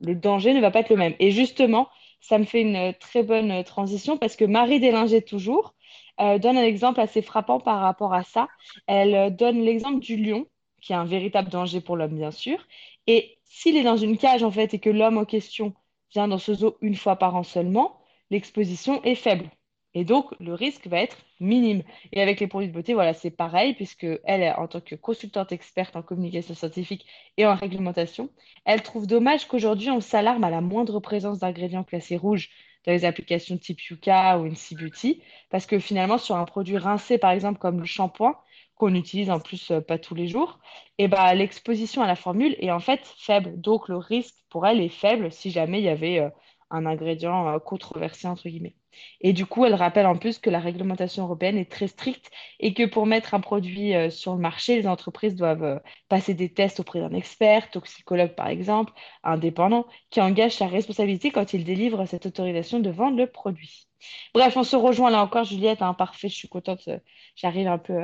le 0.00 0.14
danger 0.14 0.54
ne 0.54 0.60
va 0.60 0.70
pas 0.70 0.80
être 0.80 0.90
le 0.90 0.96
même. 0.96 1.14
Et 1.18 1.30
justement, 1.32 1.88
ça 2.20 2.38
me 2.38 2.44
fait 2.44 2.62
une 2.62 2.94
très 2.94 3.22
bonne 3.22 3.64
transition 3.64 4.16
parce 4.18 4.36
que 4.36 4.44
Marie 4.44 4.80
Délinger, 4.80 5.22
toujours, 5.22 5.74
euh, 6.20 6.38
donne 6.38 6.58
un 6.58 6.64
exemple 6.64 7.00
assez 7.00 7.22
frappant 7.22 7.60
par 7.60 7.80
rapport 7.80 8.12
à 8.12 8.22
ça. 8.24 8.48
Elle 8.86 9.14
euh, 9.14 9.30
donne 9.30 9.62
l'exemple 9.62 10.00
du 10.00 10.16
lion, 10.16 10.46
qui 10.82 10.92
est 10.92 10.96
un 10.96 11.04
véritable 11.04 11.48
danger 11.50 11.80
pour 11.80 11.96
l'homme, 11.96 12.16
bien 12.16 12.30
sûr. 12.30 12.58
Et 13.06 13.38
s'il 13.44 13.76
est 13.76 13.82
dans 13.82 13.96
une 13.96 14.18
cage, 14.18 14.42
en 14.42 14.50
fait, 14.50 14.74
et 14.74 14.78
que 14.78 14.90
l'homme 14.90 15.18
en 15.18 15.24
question 15.24 15.74
vient 16.12 16.28
dans 16.28 16.38
ce 16.38 16.54
zoo 16.54 16.76
une 16.82 16.96
fois 16.96 17.16
par 17.16 17.36
an 17.36 17.42
seulement, 17.42 18.00
l'exposition 18.30 19.02
est 19.02 19.14
faible. 19.14 19.50
Et 19.94 20.04
donc, 20.04 20.32
le 20.38 20.54
risque 20.54 20.86
va 20.86 21.00
être 21.00 21.16
minime. 21.40 21.82
Et 22.12 22.22
avec 22.22 22.38
les 22.40 22.46
produits 22.46 22.68
de 22.68 22.72
beauté, 22.72 22.94
voilà, 22.94 23.12
c'est 23.12 23.30
pareil, 23.30 23.74
puisque 23.74 24.06
elle, 24.24 24.54
en 24.56 24.68
tant 24.68 24.80
que 24.80 24.94
consultante 24.94 25.52
experte 25.52 25.96
en 25.96 26.02
communication 26.02 26.54
scientifique 26.54 27.06
et 27.36 27.46
en 27.46 27.54
réglementation, 27.56 28.30
elle 28.64 28.82
trouve 28.82 29.06
dommage 29.06 29.46
qu'aujourd'hui, 29.48 29.90
on 29.90 30.00
s'alarme 30.00 30.44
à 30.44 30.50
la 30.50 30.60
moindre 30.60 31.00
présence 31.00 31.40
d'ingrédients 31.40 31.84
classés 31.84 32.16
rouges 32.16 32.50
dans 32.86 32.92
les 32.92 33.04
applications 33.04 33.58
type 33.58 33.80
Yuka 33.82 34.38
ou 34.38 34.44
Incy 34.44 34.74
Beauty, 34.74 35.22
parce 35.50 35.66
que 35.66 35.78
finalement, 35.78 36.18
sur 36.18 36.36
un 36.36 36.44
produit 36.44 36.78
rincé, 36.78 37.18
par 37.18 37.30
exemple, 37.32 37.58
comme 37.58 37.80
le 37.80 37.86
shampoing, 37.86 38.36
qu'on 38.76 38.94
utilise 38.94 39.30
en 39.30 39.40
plus 39.40 39.70
euh, 39.70 39.80
pas 39.80 39.98
tous 39.98 40.14
les 40.14 40.26
jours, 40.28 40.58
et 40.98 41.08
ben, 41.08 41.34
l'exposition 41.34 42.02
à 42.02 42.06
la 42.06 42.16
formule 42.16 42.56
est 42.60 42.70
en 42.70 42.80
fait 42.80 43.00
faible. 43.18 43.60
Donc, 43.60 43.88
le 43.88 43.96
risque 43.96 44.36
pour 44.48 44.66
elle 44.66 44.80
est 44.80 44.88
faible 44.88 45.30
si 45.32 45.50
jamais 45.50 45.80
il 45.80 45.84
y 45.84 45.88
avait 45.88 46.20
euh, 46.20 46.30
un 46.70 46.86
ingrédient 46.86 47.48
euh, 47.48 47.58
controversé, 47.58 48.26
entre 48.26 48.48
guillemets. 48.48 48.74
Et 49.20 49.32
du 49.32 49.46
coup, 49.46 49.64
elle 49.64 49.74
rappelle 49.74 50.06
en 50.06 50.16
plus 50.16 50.38
que 50.38 50.50
la 50.50 50.60
réglementation 50.60 51.24
européenne 51.24 51.58
est 51.58 51.70
très 51.70 51.86
stricte 51.86 52.30
et 52.58 52.74
que 52.74 52.86
pour 52.86 53.06
mettre 53.06 53.34
un 53.34 53.40
produit 53.40 53.94
euh, 53.94 54.10
sur 54.10 54.34
le 54.34 54.40
marché, 54.40 54.76
les 54.76 54.86
entreprises 54.86 55.34
doivent 55.34 55.64
euh, 55.64 55.78
passer 56.08 56.34
des 56.34 56.52
tests 56.52 56.80
auprès 56.80 57.00
d'un 57.00 57.12
expert, 57.12 57.70
toxicologue 57.70 58.34
par 58.34 58.48
exemple, 58.48 58.92
indépendant, 59.22 59.86
qui 60.10 60.20
engage 60.20 60.56
sa 60.56 60.66
responsabilité 60.66 61.30
quand 61.30 61.52
il 61.52 61.64
délivre 61.64 62.04
cette 62.06 62.26
autorisation 62.26 62.80
de 62.80 62.90
vendre 62.90 63.16
le 63.16 63.26
produit. 63.26 63.88
Bref, 64.34 64.56
on 64.56 64.64
se 64.64 64.76
rejoint 64.76 65.10
là 65.10 65.22
encore, 65.22 65.44
Juliette, 65.44 65.82
hein, 65.82 65.94
parfait, 65.94 66.28
je 66.28 66.36
suis 66.36 66.48
contente, 66.48 66.88
euh, 66.88 66.98
j'arrive 67.36 67.68
un 67.68 67.78
peu 67.78 67.98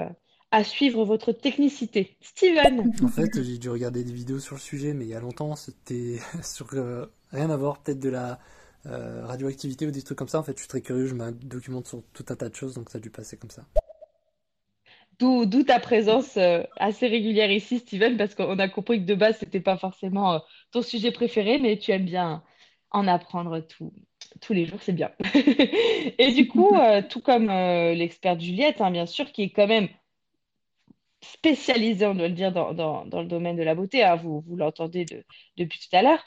à 0.50 0.62
suivre 0.62 1.04
votre 1.04 1.32
technicité. 1.32 2.16
Steven, 2.20 2.92
En 3.02 3.08
fait, 3.08 3.42
j'ai 3.42 3.58
dû 3.58 3.68
regarder 3.68 4.04
des 4.04 4.12
vidéos 4.12 4.38
sur 4.38 4.54
le 4.54 4.60
sujet, 4.60 4.94
mais 4.94 5.04
il 5.04 5.10
y 5.10 5.14
a 5.14 5.20
longtemps, 5.20 5.56
c'était 5.56 6.18
sur 6.42 6.68
rien 7.32 7.50
à 7.50 7.56
voir, 7.56 7.82
peut-être 7.82 7.98
de 7.98 8.10
la 8.10 8.38
euh, 8.86 9.24
radioactivité 9.26 9.86
ou 9.86 9.90
des 9.90 10.02
trucs 10.02 10.18
comme 10.18 10.28
ça. 10.28 10.38
En 10.38 10.42
fait, 10.42 10.52
je 10.54 10.60
suis 10.60 10.68
très 10.68 10.80
curieux, 10.82 11.06
je 11.06 11.14
me 11.14 11.32
documente 11.32 11.86
sur 11.88 12.02
tout 12.12 12.24
un 12.28 12.36
tas 12.36 12.48
de 12.48 12.54
choses, 12.54 12.74
donc 12.74 12.90
ça 12.90 12.98
a 12.98 13.00
dû 13.00 13.10
passer 13.10 13.36
comme 13.36 13.50
ça. 13.50 13.66
d'où 15.18 15.62
ta 15.64 15.80
présence 15.80 16.36
euh, 16.36 16.62
assez 16.76 17.06
régulière 17.06 17.50
ici, 17.50 17.78
Steven, 17.78 18.16
parce 18.16 18.34
qu'on 18.34 18.58
a 18.58 18.68
compris 18.68 19.00
que 19.00 19.06
de 19.06 19.14
base, 19.14 19.38
c'était 19.38 19.60
pas 19.60 19.76
forcément 19.78 20.34
euh, 20.34 20.38
ton 20.72 20.82
sujet 20.82 21.10
préféré, 21.12 21.58
mais 21.58 21.78
tu 21.78 21.90
aimes 21.92 22.04
bien 22.04 22.44
en 22.90 23.08
apprendre 23.08 23.60
tout, 23.60 23.92
tous 24.40 24.52
les 24.52 24.66
jours, 24.66 24.80
c'est 24.82 24.92
bien. 24.92 25.10
Et 26.18 26.32
du 26.32 26.48
coup, 26.48 26.76
euh, 26.76 27.02
tout 27.08 27.20
comme 27.20 27.48
euh, 27.50 27.94
l'experte 27.94 28.40
Juliette, 28.40 28.80
hein, 28.80 28.90
bien 28.90 29.06
sûr, 29.06 29.32
qui 29.32 29.42
est 29.42 29.50
quand 29.50 29.66
même 29.66 29.88
spécialisée, 31.22 32.06
on 32.06 32.14
doit 32.14 32.28
le 32.28 32.34
dire, 32.34 32.52
dans, 32.52 32.72
dans, 32.74 33.04
dans 33.06 33.20
le 33.22 33.28
domaine 33.28 33.56
de 33.56 33.62
la 33.62 33.74
beauté, 33.74 34.02
hein, 34.04 34.16
vous, 34.16 34.40
vous 34.46 34.56
l'entendez 34.56 35.04
de- 35.04 35.24
depuis 35.56 35.78
tout 35.80 35.94
à 35.96 36.02
l'heure. 36.02 36.24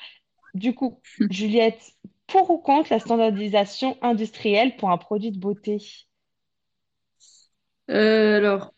Du 0.53 0.73
coup, 0.75 1.01
Juliette, 1.31 1.81
pour 2.31 2.49
ou 2.51 2.57
contre 2.57 2.91
la 2.91 2.99
standardisation 2.99 3.97
industrielle 4.01 4.75
pour 4.77 4.91
un 4.91 4.97
produit 4.97 5.31
de 5.31 5.39
beauté? 5.39 5.77
Euh, 7.89 8.37
alors, 8.37 8.73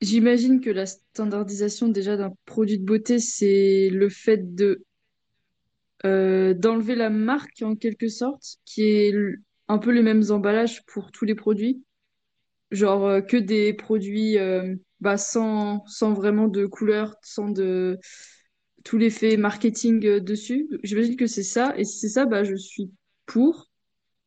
j'imagine 0.00 0.60
que 0.60 0.70
la 0.70 0.86
standardisation 0.86 1.88
déjà 1.88 2.16
d'un 2.16 2.32
produit 2.46 2.78
de 2.78 2.84
beauté, 2.84 3.18
c'est 3.18 3.90
le 3.90 4.08
fait 4.08 4.40
euh, 6.04 6.54
d'enlever 6.54 6.94
la 6.94 7.10
marque 7.10 7.62
en 7.62 7.76
quelque 7.76 8.08
sorte, 8.08 8.56
qui 8.64 8.82
est 8.82 9.14
un 9.68 9.78
peu 9.78 9.90
les 9.90 10.02
mêmes 10.02 10.24
emballages 10.30 10.84
pour 10.86 11.12
tous 11.12 11.24
les 11.24 11.34
produits, 11.34 11.84
genre 12.70 13.06
euh, 13.06 13.20
que 13.20 13.36
des 13.36 13.72
produits 13.72 14.36
bah, 15.00 15.16
sans, 15.16 15.84
sans 15.86 16.12
vraiment 16.12 16.48
de 16.48 16.66
couleur, 16.66 17.14
sans 17.22 17.48
de 17.48 17.98
tout 18.84 18.98
l'effet 18.98 19.36
marketing 19.36 20.04
euh, 20.06 20.20
dessus. 20.20 20.68
J'imagine 20.82 21.16
que 21.16 21.26
c'est 21.26 21.42
ça, 21.42 21.74
et 21.76 21.84
si 21.84 21.98
c'est 21.98 22.08
ça, 22.08 22.26
bah, 22.26 22.44
je 22.44 22.54
suis 22.56 22.90
pour, 23.26 23.70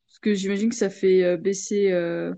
parce 0.07 0.19
que 0.19 0.33
j'imagine 0.35 0.69
que 0.69 0.75
ça 0.75 0.89
fait 0.91 1.23
euh, 1.23 1.37
baisser 1.37 1.91
euh, 1.91 2.33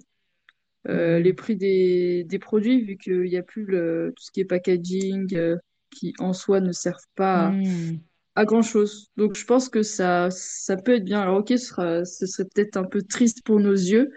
euh, 0.89 1.19
les 1.19 1.33
Hmm. 1.33 1.35
prix 1.35 1.55
des, 1.55 2.23
des 2.25 2.39
produits, 2.39 2.81
vu 2.85 2.97
qu'il 2.97 3.21
n'y 3.23 3.37
a 3.37 3.43
plus 3.43 3.65
le, 3.65 4.13
tout 4.15 4.23
ce 4.23 4.31
qui 4.31 4.41
est 4.41 4.45
packaging, 4.45 5.35
euh, 5.35 5.57
qui 5.91 6.13
en 6.19 6.33
soi 6.33 6.61
ne 6.61 6.71
servent 6.71 6.99
pas 7.15 7.49
à, 7.49 7.57
Hmm. 7.61 8.05
à 8.35 8.45
grand-chose. 8.45 9.11
Donc 9.17 9.35
je 9.35 9.45
pense 9.45 9.69
que 9.69 9.83
ça, 9.83 10.29
ça 10.31 10.77
peut 10.77 10.95
être 10.95 11.05
bien. 11.05 11.21
Alors 11.21 11.39
ok, 11.39 11.49
ce 11.49 11.57
sera, 11.57 12.05
ce 12.05 12.25
serait 12.27 12.47
peut-être 12.53 12.77
un 12.77 12.85
peu 12.85 13.01
triste 13.03 13.43
pour 13.45 13.59
nos 13.59 13.73
yeux, 13.73 14.11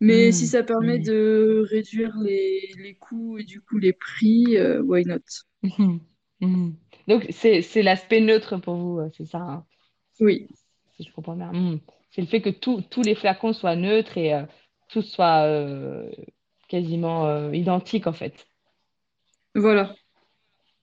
mais 0.00 0.30
si 0.32 0.46
Hmm. 0.46 0.48
ça 0.48 0.62
permet 0.62 0.98
Hmm. 0.98 1.04
de 1.04 1.64
réduire 1.70 2.16
les, 2.18 2.74
les 2.78 2.94
coûts 2.96 3.38
et 3.38 3.44
du 3.44 3.60
coup 3.60 3.78
les 3.78 3.92
prix, 3.92 4.56
why 4.82 5.04
not? 5.04 5.18
Mhm. 6.40 6.76
Donc, 7.08 7.26
c'est, 7.30 7.62
c'est 7.62 7.82
l'aspect 7.82 8.20
neutre 8.20 8.56
pour 8.58 8.76
vous, 8.76 8.98
euh, 8.98 9.10
c'est 9.16 9.26
ça, 9.26 9.38
hein, 9.38 9.66
Oui, 10.20 10.48
si 10.96 11.04
je 11.04 11.12
comprends 11.12 11.36
bien. 11.36 11.52
Mhm. 11.52 11.80
C'est 12.10 12.22
le 12.22 12.26
fait 12.28 12.40
que 12.40 12.50
tout- 12.50 12.82
tous 12.90 13.02
les 13.02 13.14
flacons 13.14 13.52
soient 13.52 13.76
neutres 13.76 14.16
et 14.18 14.34
euh, 14.34 14.44
tout 14.88 15.02
soit 15.02 15.44
euh, 15.46 16.10
quasiment 16.68 17.26
euh, 17.26 17.54
identique, 17.54 18.06
en 18.06 18.12
fait. 18.12 18.46
voilà. 19.54 19.94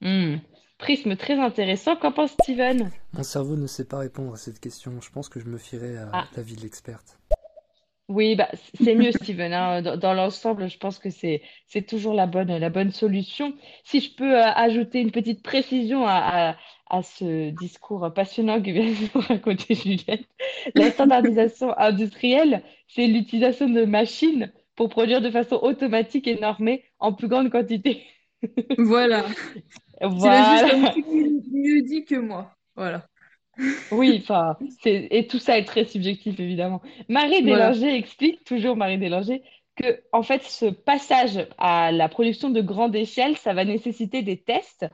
Mhm. 0.01 0.41
Prisme 0.79 1.15
très 1.15 1.39
intéressant. 1.39 1.95
Qu'en 1.95 2.11
pense 2.11 2.31
Steven? 2.33 2.91
Mon 3.13 3.23
cerveau 3.23 3.55
ne 3.55 3.67
sait 3.67 3.85
pas 3.85 3.99
répondre 3.99 4.33
à 4.33 4.37
cette 4.37 4.59
question. 4.59 4.99
Je 5.01 5.11
pense 5.11 5.29
que 5.29 5.39
je 5.39 5.45
me 5.45 5.57
fierai 5.57 5.97
à 5.97 6.09
Ah, 6.13 6.25
l'avis 6.35 6.55
de 6.55 6.61
l'experte. 6.61 7.17
Oui, 8.11 8.35
bah, 8.35 8.49
c'est 8.75 8.95
mieux, 8.95 9.11
Steven. 9.11 9.53
hein. 9.53 9.81
Dans, 9.81 9.97
dans 9.97 10.13
l'ensemble, 10.13 10.69
je 10.69 10.77
pense 10.77 10.99
que 10.99 11.09
c'est, 11.09 11.41
c'est 11.67 11.85
toujours 11.87 12.13
la 12.13 12.27
bonne, 12.27 12.55
la 12.57 12.69
bonne 12.69 12.91
solution. 12.91 13.53
Si 13.83 13.99
je 14.01 14.13
peux 14.15 14.37
euh, 14.37 14.43
ajouter 14.53 14.99
une 15.01 15.11
petite 15.11 15.43
précision 15.43 16.05
à, 16.05 16.51
à, 16.51 16.57
à 16.97 17.03
ce 17.03 17.49
discours 17.51 18.11
passionnant 18.13 18.61
que 18.61 18.71
vient 18.71 18.85
de 18.85 19.15
nous 19.15 19.21
raconter 19.21 19.75
Juliette, 19.75 20.27
la 20.75 20.91
standardisation 20.91 21.77
industrielle, 21.77 22.63
c'est 22.87 23.07
l'utilisation 23.07 23.69
de 23.69 23.85
machines 23.85 24.51
pour 24.75 24.89
produire 24.89 25.21
de 25.21 25.29
façon 25.31 25.57
automatique 25.61 26.27
et 26.27 26.39
normée 26.39 26.83
en 26.99 27.13
plus 27.13 27.27
grande 27.27 27.49
quantité. 27.51 28.05
Voilà. 28.77 29.25
Tu 30.17 30.29
l'as 30.29 30.43
juste 30.43 30.67
un 30.69 30.81
Voilà. 30.81 30.87
petit 30.87 31.03
peu 31.03 31.11
mieux 31.51 31.81
dit 31.83 32.05
que 32.05 32.15
moi. 32.15 32.57
Voilà. 32.75 33.07
Oui, 33.91 34.19
enfin, 34.21 34.57
et 34.85 35.27
tout 35.27 35.39
ça 35.39 35.57
est 35.57 35.65
très 35.65 35.85
subjectif 35.85 36.39
évidemment. 36.39 36.81
Marie 37.09 37.41
Voilà. 37.41 37.71
Délanger 37.71 37.95
explique, 37.95 38.43
toujours 38.43 38.77
Marie 38.77 38.97
Délanger, 38.97 39.43
que 39.75 40.01
en 40.11 40.23
fait 40.23 40.43
ce 40.43 40.65
passage 40.65 41.47
à 41.57 41.91
la 41.91 42.09
production 42.09 42.49
de 42.49 42.61
grande 42.61 42.95
échelle, 42.95 43.37
ça 43.37 43.53
va 43.53 43.65
nécessiter 43.65 44.21
des 44.21 44.37
tests 44.37 44.85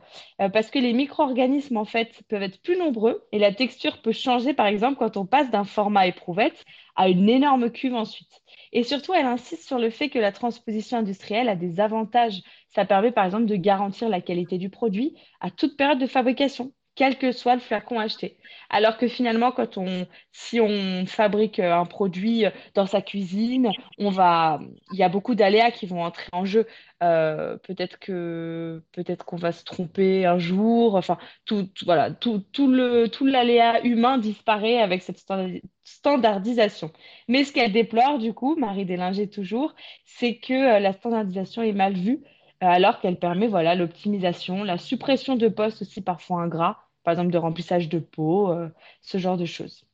euh, 0.41 0.49
parce 0.49 0.69
que 0.69 0.79
les 0.79 0.93
micro-organismes 0.93 1.77
en 1.77 1.85
fait 1.85 2.21
peuvent 2.29 2.43
être 2.43 2.61
plus 2.61 2.77
nombreux 2.77 3.25
et 3.31 3.39
la 3.39 3.53
texture 3.53 4.01
peut 4.01 4.11
changer 4.11 4.53
par 4.53 4.67
exemple 4.67 4.97
quand 4.97 5.17
on 5.17 5.25
passe 5.25 5.49
d'un 5.49 5.63
format 5.63 6.07
éprouvette 6.07 6.63
à 6.95 7.09
une 7.09 7.29
énorme 7.29 7.71
cuve 7.71 7.95
ensuite. 7.95 8.41
Et 8.73 8.83
surtout, 8.83 9.13
elle 9.13 9.25
insiste 9.25 9.65
sur 9.65 9.79
le 9.79 9.89
fait 9.89 10.09
que 10.09 10.19
la 10.19 10.31
transposition 10.31 10.97
industrielle 10.97 11.47
a 11.49 11.55
des 11.55 11.79
avantages. 11.79 12.41
Ça 12.67 12.85
permet 12.85 13.11
par 13.11 13.25
exemple 13.25 13.45
de 13.45 13.55
garantir 13.55 14.09
la 14.09 14.21
qualité 14.21 14.57
du 14.57 14.69
produit 14.69 15.15
à 15.39 15.49
toute 15.49 15.77
période 15.77 15.99
de 15.99 16.05
fabrication, 16.05 16.73
quel 16.97 17.17
que 17.17 17.31
soit 17.31 17.53
le 17.55 17.61
flacon 17.61 17.99
acheté. 17.99 18.37
Alors 18.69 18.97
que 18.97 19.07
finalement, 19.07 19.51
quand 19.51 19.77
on, 19.77 20.07
si 20.31 20.59
on 20.59 21.05
fabrique 21.05 21.59
euh, 21.59 21.73
un 21.73 21.85
produit 21.85 22.45
euh, 22.45 22.49
dans 22.73 22.87
sa 22.87 23.01
cuisine, 23.01 23.69
on 23.99 24.09
va, 24.09 24.59
il 24.91 24.97
y 24.97 25.03
a 25.03 25.09
beaucoup 25.09 25.35
d'aléas 25.35 25.71
qui 25.71 25.85
vont 25.85 26.03
entrer 26.03 26.27
en 26.33 26.43
jeu. 26.43 26.65
Euh, 27.03 27.57
peut-être 27.57 27.99
que, 27.99 28.83
peut-être 28.93 29.25
qu'on 29.25 29.37
va 29.37 29.51
se 29.51 29.63
tromper 29.63 30.25
un 30.25 30.39
jour. 30.39 30.95
Enfin, 30.95 31.19
tout, 31.45 31.69
voilà, 31.85 32.11
tout, 32.11 32.39
tout 32.51 32.67
le, 32.67 33.07
tout 33.07 33.27
l'aléa 33.27 33.85
humain 33.85 34.17
disparaît 34.17 34.81
avec 34.81 35.03
cette 35.03 35.19
standardi- 35.19 35.61
standardisation. 35.83 36.91
Mais 37.27 37.43
ce 37.43 37.53
qu'elle 37.53 37.71
déplore, 37.71 38.17
du 38.17 38.33
coup, 38.33 38.55
Marie 38.55 38.85
Délinger 38.85 39.29
toujours, 39.29 39.75
c'est 40.03 40.37
que 40.37 40.79
la 40.81 40.93
standardisation 40.93 41.61
est 41.61 41.73
mal 41.73 41.93
vue, 41.93 42.23
alors 42.59 42.99
qu'elle 43.01 43.19
permet, 43.19 43.47
voilà, 43.47 43.75
l'optimisation, 43.75 44.63
la 44.63 44.79
suppression 44.79 45.35
de 45.35 45.47
postes 45.47 45.83
aussi 45.83 46.01
parfois 46.01 46.41
ingrats 46.41 46.86
par 47.07 47.13
exemple 47.13 47.31
de 47.31 47.37
remplissage 47.37 47.87
de 47.87 47.99
peau, 47.99 48.51
euh, 48.51 48.67
ce 49.01 49.17
genre 49.17 49.37
de 49.37 49.45
choses. 49.45 49.85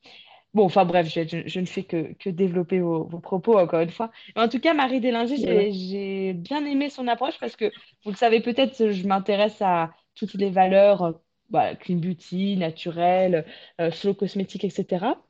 Bon, 0.56 0.66
enfin 0.66 0.84
bref, 0.84 1.08
je, 1.08 1.28
je- 1.28 1.48
je 1.48 1.60
ne 1.60 1.66
fais 1.68 1.84
que, 1.84 2.14
que 2.14 2.32
développer 2.32 2.80
vos, 2.80 3.04
vos 3.06 3.20
propos 3.20 3.60
encore 3.60 3.82
une 3.82 3.92
fois. 3.92 4.10
Mais 4.36 4.42
en 4.42 4.50
tout 4.50 4.60
cas, 4.60 4.74
Marie 4.74 5.00
Délinger, 5.00 5.38
j'ai, 5.38 6.34
bien 6.34 6.66
aimé 6.66 6.90
son 6.90 7.08
approche 7.08 7.40
parce 7.40 7.56
que, 7.56 7.72
vous 8.04 8.12
le 8.12 8.18
savez 8.18 8.42
peut-être, 8.42 8.90
je 8.92 9.08
m'intéresse 9.08 9.62
à 9.62 9.92
toutes 10.16 10.34
les 10.34 10.50
valeurs, 10.50 11.04
euh, 11.04 11.12
voilà, 11.52 11.76
clean 11.76 11.98
beauty, 11.98 12.58
naturel, 12.58 13.46
euh, 13.80 13.92
slow 13.92 14.16
cosmétique, 14.16 14.64
etc. 14.64 15.22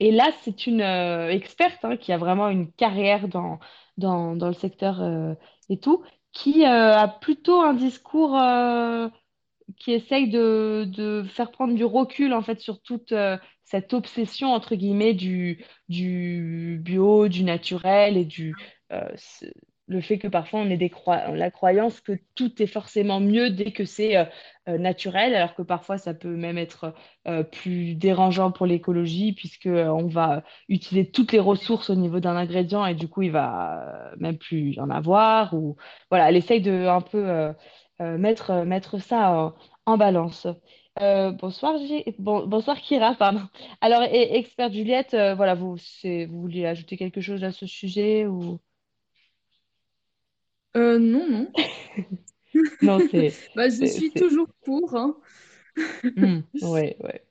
Et 0.00 0.12
là, 0.12 0.30
c'est 0.42 0.66
une 0.66 0.82
euh, 0.82 1.30
experte 1.30 1.84
hein, 1.86 1.96
qui 1.96 2.12
a 2.12 2.18
vraiment 2.18 2.48
une 2.50 2.70
carrière 2.72 3.28
dans, 3.28 3.60
dans, 3.96 4.36
dans 4.36 4.48
le 4.48 4.54
secteur 4.54 5.00
euh, 5.02 5.34
et 5.70 5.78
tout, 5.80 6.04
qui 6.32 6.66
a 6.66 7.08
plutôt 7.08 7.60
un 7.62 7.74
discours 7.74 8.36
qui 9.76 9.92
essaye 9.92 10.28
de, 10.28 10.84
de 10.88 11.24
faire 11.24 11.50
prendre 11.50 11.74
du 11.74 11.84
recul 11.84 12.32
en 12.32 12.42
fait 12.42 12.60
sur 12.60 12.80
toute 12.80 13.12
euh, 13.12 13.36
cette 13.64 13.92
obsession 13.92 14.52
entre 14.52 14.74
guillemets 14.74 15.14
du, 15.14 15.64
du 15.88 16.80
bio, 16.82 17.28
du 17.28 17.44
naturel 17.44 18.16
et 18.16 18.24
du 18.24 18.54
euh, 18.92 19.08
le 19.86 20.02
fait 20.02 20.18
que 20.18 20.28
parfois 20.28 20.60
on 20.60 20.68
ait 20.68 20.76
des 20.76 20.92
la 21.32 21.50
croyance 21.50 22.02
que 22.02 22.12
tout 22.34 22.62
est 22.62 22.66
forcément 22.66 23.20
mieux 23.20 23.48
dès 23.48 23.72
que 23.72 23.86
c'est 23.86 24.18
euh, 24.18 24.24
naturel, 24.78 25.34
alors 25.34 25.54
que 25.54 25.62
parfois 25.62 25.96
ça 25.96 26.12
peut 26.12 26.36
même 26.36 26.58
être 26.58 26.94
plus 27.52 27.94
dérangeant 27.94 28.52
pour 28.52 28.66
l'écologie 28.66 29.32
puisque 29.32 29.66
on 29.66 30.06
va 30.06 30.42
utiliser 30.68 31.10
toutes 31.10 31.32
les 31.32 31.40
ressources 31.40 31.88
au 31.88 31.94
niveau 31.94 32.20
d'un 32.20 32.36
ingrédient 32.36 32.84
et 32.84 32.94
du 32.94 33.08
coup 33.08 33.22
il 33.22 33.30
va 33.30 34.12
même 34.18 34.36
plus 34.36 34.72
y 34.74 34.80
en 34.80 34.90
avoir 34.90 35.54
ou 35.54 35.76
voilà, 36.10 36.28
elle 36.28 36.36
essaye 36.36 36.60
de 36.60 36.86
un 36.86 37.00
peu 37.00 37.54
mettre, 38.18 38.50
euh, 38.50 38.64
mettre 38.64 38.98
ça 38.98 39.30
en, 39.32 39.54
en 39.86 39.96
balance. 39.98 40.46
Euh, 41.00 41.30
bonsoir, 41.32 41.78
G- 41.78 42.04
bon- 42.18 42.46
bonsoir 42.46 42.78
Kira, 42.80 43.14
pardon. 43.14 43.42
Alors, 43.80 44.02
et- 44.02 44.36
experte 44.36 44.72
Juliette, 44.72 45.14
euh, 45.14 45.34
voilà, 45.34 45.54
vous, 45.54 45.76
vous 45.76 46.40
vouliez 46.40 46.66
ajouter 46.66 46.96
quelque 46.96 47.20
chose 47.20 47.44
à 47.44 47.52
ce 47.52 47.66
sujet 47.66 48.26
ou... 48.26 48.60
Euh, 50.76 50.98
non, 50.98 51.26
non. 51.28 51.52
Non, 52.82 53.00
c'est... 53.00 53.36
Bah, 53.54 53.68
je 53.68 53.86
suis 53.86 54.14
toujours 54.14 54.48
pour, 54.64 54.94
hein. 54.96 55.16
Hmm, 56.16 56.40
ouais, 56.62 56.96
ouais. 57.00 57.24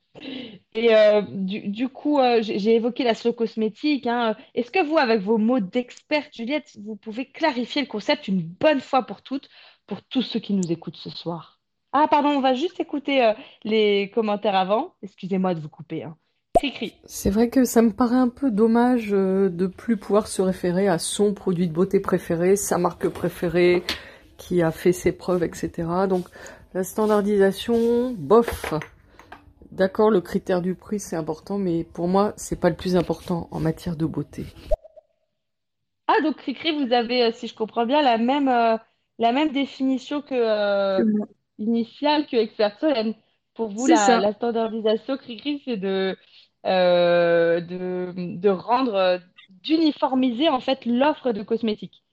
Et 0.75 0.95
euh, 0.95 1.21
du, 1.21 1.69
du 1.69 1.89
coup, 1.89 2.19
euh, 2.19 2.41
j'ai 2.41 2.75
évoqué 2.75 3.03
la 3.03 3.15
slow 3.15 3.33
cosmétique, 3.33 4.07
hein. 4.07 4.35
Est-ce 4.55 4.71
que 4.71 4.85
vous, 4.85 4.97
avec 4.97 5.21
vos 5.21 5.37
mots 5.37 5.59
d'experte, 5.59 6.35
Juliette, 6.35 6.77
vous 6.83 6.95
pouvez 6.95 7.25
clarifier 7.31 7.81
le 7.81 7.87
concept 7.87 8.27
une 8.27 8.41
bonne 8.41 8.81
fois 8.81 9.03
pour 9.03 9.21
toutes, 9.23 9.49
pour 9.87 10.03
tous 10.03 10.21
ceux 10.21 10.39
qui 10.39 10.53
nous 10.53 10.71
écoutent 10.71 10.97
ce 10.97 11.09
soir? 11.09 11.59
Ah, 11.93 12.07
pardon, 12.09 12.29
on 12.29 12.41
va 12.41 12.53
juste 12.53 12.79
écouter 12.79 13.23
euh, 13.23 13.33
les 13.63 14.11
commentaires 14.13 14.55
avant. 14.55 14.93
Excusez-moi 15.01 15.55
de 15.55 15.59
vous 15.59 15.69
couper, 15.69 16.03
hein. 16.03 16.15
C'est 17.05 17.29
vrai 17.29 17.49
que 17.49 17.65
ça 17.65 17.81
me 17.81 17.91
paraît 17.91 18.15
un 18.17 18.29
peu 18.29 18.49
dommage 18.49 19.13
euh, 19.13 19.49
de 19.49 19.67
plus 19.67 19.95
pouvoir 19.95 20.27
se 20.27 20.41
référer 20.41 20.87
à 20.87 20.97
son 20.97 21.33
produit 21.33 21.67
de 21.67 21.73
beauté 21.73 21.99
préféré, 21.99 22.55
sa 22.55 22.79
marque 22.79 23.07
préférée, 23.09 23.83
qui 24.37 24.61
a 24.63 24.71
fait 24.71 24.91
ses 24.91 25.11
preuves, 25.11 25.43
etc. 25.43 25.87
Donc 26.09 26.27
la 26.73 26.83
standardisation, 26.83 28.11
bof. 28.17 28.73
D'accord, 29.71 30.09
le 30.09 30.21
critère 30.21 30.61
du 30.61 30.73
prix 30.73 30.99
c'est 30.99 31.15
important, 31.15 31.59
mais 31.59 31.83
pour 31.83 32.07
moi 32.07 32.33
c'est 32.37 32.59
pas 32.59 32.69
le 32.69 32.75
plus 32.75 32.95
important 32.95 33.47
en 33.51 33.59
matière 33.59 33.95
de 33.95 34.05
beauté. 34.05 34.45
Ah, 36.07 36.21
donc 36.23 36.37
Cricri, 36.37 36.71
vous 36.71 36.93
avez, 36.93 37.23
euh, 37.23 37.31
si 37.33 37.47
je 37.47 37.53
comprends 37.53 37.85
bien, 37.85 38.01
la 38.01 38.17
même, 38.17 38.47
euh, 38.47 38.77
la 39.19 39.31
même 39.31 39.51
définition 39.51 40.21
que 40.21 40.33
euh, 40.33 41.03
initiale 41.57 42.27
que 42.27 42.35
Expert 42.37 42.77
Solène. 42.79 43.15
Pour 43.53 43.69
vous, 43.69 43.87
la, 43.87 44.33
standardisation, 44.33 45.17
Cricri, 45.17 45.63
c'est 45.65 45.77
de, 45.77 46.15
euh, 46.67 47.59
de, 47.59 48.13
de 48.15 48.49
rendre, 48.49 48.93
euh, 48.93 49.17
d'uniformiser 49.63 50.47
en 50.47 50.59
fait 50.59 50.85
l'offre 50.85 51.31
de 51.31 51.41
cosmétiques. 51.41 52.03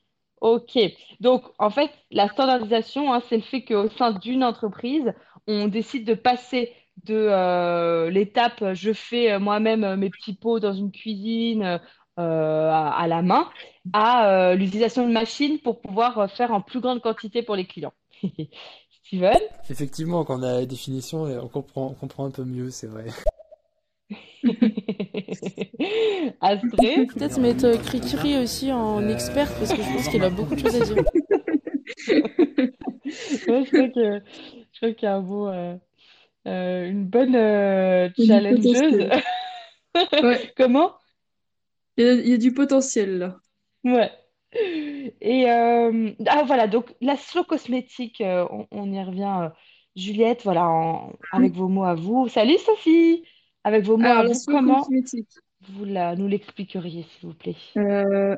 Ok. 0.40 0.78
Donc, 1.20 1.44
en 1.58 1.68
fait, 1.68 1.90
la 2.10 2.28
standardisation, 2.28 3.12
hein, 3.12 3.20
c'est 3.28 3.36
le 3.36 3.42
fait 3.42 3.62
qu'au 3.62 3.90
sein 3.90 4.12
d'une 4.12 4.42
entreprise, 4.42 5.12
on 5.46 5.68
décide 5.68 6.06
de 6.06 6.14
passer 6.14 6.72
de 7.04 7.14
euh, 7.14 8.08
l'étape 8.08 8.72
je 8.72 8.92
fais 8.92 9.38
moi-même 9.38 9.96
mes 9.96 10.10
petits 10.10 10.34
pots 10.34 10.60
dans 10.60 10.72
une 10.72 10.92
cuisine 10.92 11.80
à, 12.16 12.88
à 12.96 13.06
la 13.08 13.20
main 13.20 13.50
à 13.92 14.28
euh, 14.28 14.54
l'utilisation 14.54 15.06
de 15.06 15.12
machines 15.12 15.58
pour 15.58 15.80
pouvoir 15.80 16.18
euh, 16.18 16.26
faire 16.28 16.52
en 16.52 16.60
plus 16.60 16.80
grande 16.80 17.00
quantité 17.00 17.42
pour 17.42 17.56
les 17.56 17.66
clients. 17.66 17.92
Steven? 19.04 19.38
Effectivement, 19.68 20.24
quand 20.24 20.40
on 20.40 20.42
a 20.42 20.60
la 20.60 20.66
définition, 20.66 21.28
et 21.28 21.36
on 21.38 21.48
comprend, 21.48 21.88
on 21.88 21.94
comprend 21.94 22.24
un 22.24 22.30
peu 22.30 22.44
mieux, 22.44 22.70
c'est 22.70 22.86
vrai. 22.86 23.06
Astrid? 26.40 27.12
Peut-être 27.12 27.38
mettre 27.38 27.66
euh, 27.66 27.76
Cricri 27.76 28.36
aussi 28.38 28.72
en 28.72 29.06
experte 29.08 29.52
parce 29.58 29.72
que 29.72 29.82
je 29.82 29.92
pense 29.92 30.08
qu'il 30.08 30.22
a 30.24 30.30
beaucoup 30.30 30.54
de 30.54 30.60
choses 30.60 30.80
à 30.80 30.84
dire. 30.84 31.04
Ouais, 33.06 33.64
je 33.64 33.70
crois 33.70 33.88
que, 33.88 34.22
je 34.72 34.78
crois 34.78 34.92
qu'il 34.92 35.02
y 35.02 35.06
a 35.06 35.14
un 35.14 35.20
beau, 35.20 35.46
euh, 35.48 35.76
euh, 36.46 36.88
une 36.88 37.06
bonne 37.06 37.36
euh, 37.36 38.08
challengeuse. 38.16 39.10
Ouais, 40.22 40.52
Comment? 40.56 40.94
il 41.96 42.04
y 42.04 42.08
a, 42.08 42.12
il 42.14 42.28
y 42.28 42.32
a 42.32 42.38
du 42.38 42.52
potentiel 42.52 43.18
là. 43.18 43.36
Ouais. 43.84 44.10
Et 45.20 45.50
euh, 45.50 46.12
ah 46.28 46.44
voilà, 46.46 46.68
donc 46.68 46.94
la 47.00 47.16
slow 47.16 47.44
cosmétique, 47.44 48.20
euh, 48.20 48.46
on, 48.50 48.66
on 48.70 48.92
y 48.92 49.02
revient. 49.02 49.38
euh, 49.44 49.50
Juliette, 49.96 50.42
voilà, 50.44 50.68
en- 50.68 51.12
avec 51.30 51.54
vos 51.54 51.68
mots 51.68 51.84
à 51.84 51.94
vous. 51.94 52.28
Salut 52.28 52.58
Sophie! 52.58 53.24
Avec 53.64 53.84
vos 53.84 53.96
mots 53.96 54.12
à 54.12 54.14
Alors, 54.14 54.24
la 54.24 54.32
vous, 54.32 54.40
slow 54.40 54.58
comment 54.58 54.92
cosmétique, 54.98 55.32
vous 55.68 55.84
la, 55.84 56.16
nous 56.16 56.28
l'expliqueriez, 56.28 57.04
s'il 57.04 57.28
vous 57.30 57.34
plaît? 57.34 57.56
euh, 57.78 58.36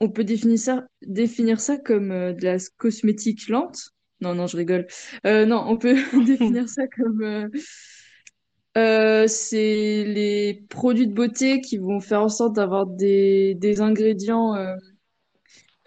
on 0.00 0.10
peut 0.10 0.24
définir 0.24 0.58
ça, 0.58 0.86
définir 1.02 1.60
ça 1.60 1.78
comme 1.78 2.12
euh, 2.12 2.32
de 2.32 2.44
la 2.44 2.58
cosmétique 2.78 3.48
lente? 3.48 3.90
Non, 4.20 4.34
non, 4.34 4.46
je 4.48 4.56
rigole. 4.58 4.86
Euh, 5.26 5.46
non, 5.46 5.64
on 5.68 5.78
peut 5.78 5.96
définir 6.26 6.68
ça 6.68 6.86
comme 6.88 7.22
euh, 7.22 7.48
euh, 8.76 9.26
c'est 9.26 10.04
les 10.04 10.66
produits 10.68 11.06
de 11.08 11.14
beauté 11.14 11.60
qui 11.60 11.78
vont 11.78 12.00
faire 12.00 12.22
en 12.22 12.28
sorte 12.28 12.54
d'avoir 12.56 12.86
des, 12.86 13.54
des 13.56 13.80
ingrédients 13.80 14.54
euh, 14.54 14.76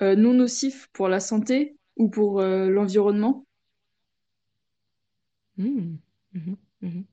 euh, 0.02 0.16
non 0.16 0.34
nocifs 0.34 0.88
pour 0.94 1.08
la 1.08 1.20
santé 1.20 1.78
ou 1.98 2.10
pour 2.10 2.40
euh, 2.42 2.70
l'environnement. 2.70 3.46
Mhm, 5.58 6.00
mhm, 6.34 6.58
mhm. 6.82 7.06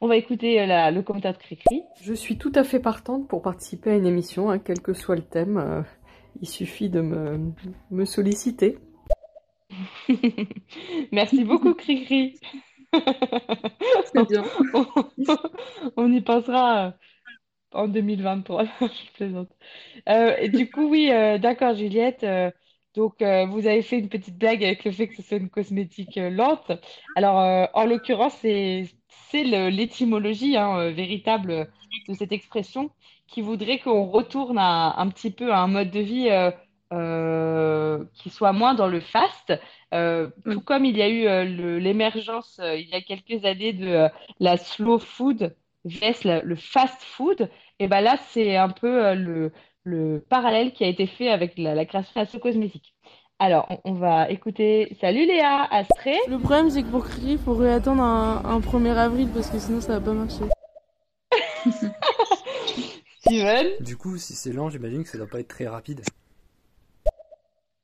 On 0.00 0.08
va 0.08 0.16
écouter 0.16 0.66
la- 0.66 0.90
le 0.90 1.02
commentaire 1.02 1.32
de 1.32 1.38
Cricri. 1.38 1.82
Je 2.02 2.14
suis 2.14 2.36
tout 2.38 2.52
à 2.54 2.64
fait 2.64 2.80
partante 2.80 3.28
pour 3.28 3.42
participer 3.42 3.90
à 3.90 3.96
une 3.96 4.06
émission, 4.06 4.50
hein, 4.50 4.58
quel 4.58 4.80
que 4.80 4.92
soit 4.92 5.16
le 5.16 5.22
thème. 5.22 5.58
euh, 5.58 5.82
il 6.40 6.48
suffit 6.48 6.88
de 6.90 7.00
me, 7.00 7.52
me 7.90 8.04
solliciter. 8.04 8.78
Merci 11.12 11.44
beaucoup, 11.44 11.74
Cricri. 11.74 12.38
Bien. 14.28 14.44
On, 15.96 16.12
y 16.12 16.20
pensera 16.20 16.88
euh, 16.88 16.90
en 17.72 17.88
2023. 17.88 18.64
Je 18.80 19.12
plaisante. 19.14 19.50
Euh, 20.08 20.36
et 20.38 20.48
du 20.48 20.70
coup, 20.70 20.88
oui, 20.88 21.10
euh, 21.10 21.38
d'accord, 21.38 21.74
Juliette. 21.74 22.24
euh, 22.24 22.50
donc, 22.94 23.22
vous 23.22 23.66
avez 23.66 23.80
fait 23.82 23.98
une 23.98 24.10
petite 24.10 24.36
blague 24.36 24.62
avec 24.62 24.84
le 24.84 24.92
fait 24.92 25.08
que 25.08 25.16
ce 25.16 25.22
soit 25.22 25.38
une 25.38 25.48
cosmétique 25.48 26.16
lente. 26.16 26.72
Alors, 27.16 27.70
en 27.72 27.86
l'occurrence, 27.86 28.34
c'est 28.42 28.84
l'étymologie 29.32 30.58
hein, 30.58 30.90
véritable 30.90 31.72
de 32.08 32.14
cette 32.14 32.32
expression 32.32 32.90
qui 33.28 33.40
voudrait 33.40 33.78
qu'on 33.78 34.04
retourne 34.04 34.58
à, 34.58 35.00
un 35.00 35.08
petit 35.08 35.30
peu 35.30 35.52
à 35.52 35.60
un 35.60 35.68
mode 35.68 35.90
de 35.90 36.00
vie 36.00 36.28
euh, 36.92 38.04
qui 38.14 38.30
soit 38.30 38.52
moins 38.52 38.74
dans 38.74 38.86
le 38.88 39.00
fast. 39.00 39.52
Euh, 39.94 40.28
Oui. 40.46 40.54
tout 40.54 40.60
comme 40.60 40.84
il 40.84 40.96
y 40.96 41.02
a 41.02 41.08
eu 41.08 41.26
euh, 41.26 41.44
l'émergence 41.78 42.58
euh, 42.62 42.76
il 42.76 42.88
y 42.88 42.94
a 42.94 43.00
quelques 43.02 43.44
années 43.44 43.72
de 43.72 43.86
euh, 43.88 44.08
la 44.40 44.56
slow 44.56 44.98
food 44.98 45.54
vs 45.84 46.24
la- 46.24 46.42
le 46.42 46.54
fast 46.56 47.02
food, 47.02 47.50
et 47.78 47.88
ben 47.88 48.00
là, 48.00 48.16
c'est 48.30 48.56
un 48.56 48.68
peu 48.68 49.04
euh, 49.06 49.14
le 49.14 49.52
le 49.84 50.24
parallèle 50.28 50.72
qui 50.72 50.84
a 50.84 50.86
été 50.86 51.06
fait 51.08 51.28
avec 51.28 51.58
la, 51.58 51.74
la 51.74 51.84
création 51.84 52.12
de 52.20 52.26
la 52.32 52.38
cosmétique. 52.40 52.94
Alors, 53.40 53.66
on, 53.70 53.80
on 53.84 53.94
va 53.94 54.30
écouter. 54.30 54.96
Salut 55.00 55.26
Léa, 55.26 55.64
Astrée. 55.64 56.16
Le 56.28 56.38
problème, 56.38 56.70
c'est 56.70 56.84
que 56.84 56.88
pour 56.88 57.04
Cricri, 57.04 57.32
il 57.32 57.38
faudrait 57.38 57.72
attendre 57.72 58.00
un, 58.02 58.42
un 58.44 58.60
1er 58.60 58.96
avril 58.96 59.28
parce 59.34 59.50
que 59.50 59.58
sinon 59.58 59.80
ça 59.80 59.98
va 59.98 60.00
pas 60.04 60.12
marcher. 60.12 60.44
Steven? 63.20 63.66
Du 63.80 63.96
coup, 63.96 64.16
si 64.18 64.34
c'est 64.34 64.52
lent, 64.52 64.70
j'imagine 64.70 65.02
que 65.02 65.08
ça 65.08 65.18
doit 65.18 65.26
pas 65.26 65.40
être 65.40 65.48
très 65.48 65.66
rapide. 65.66 66.02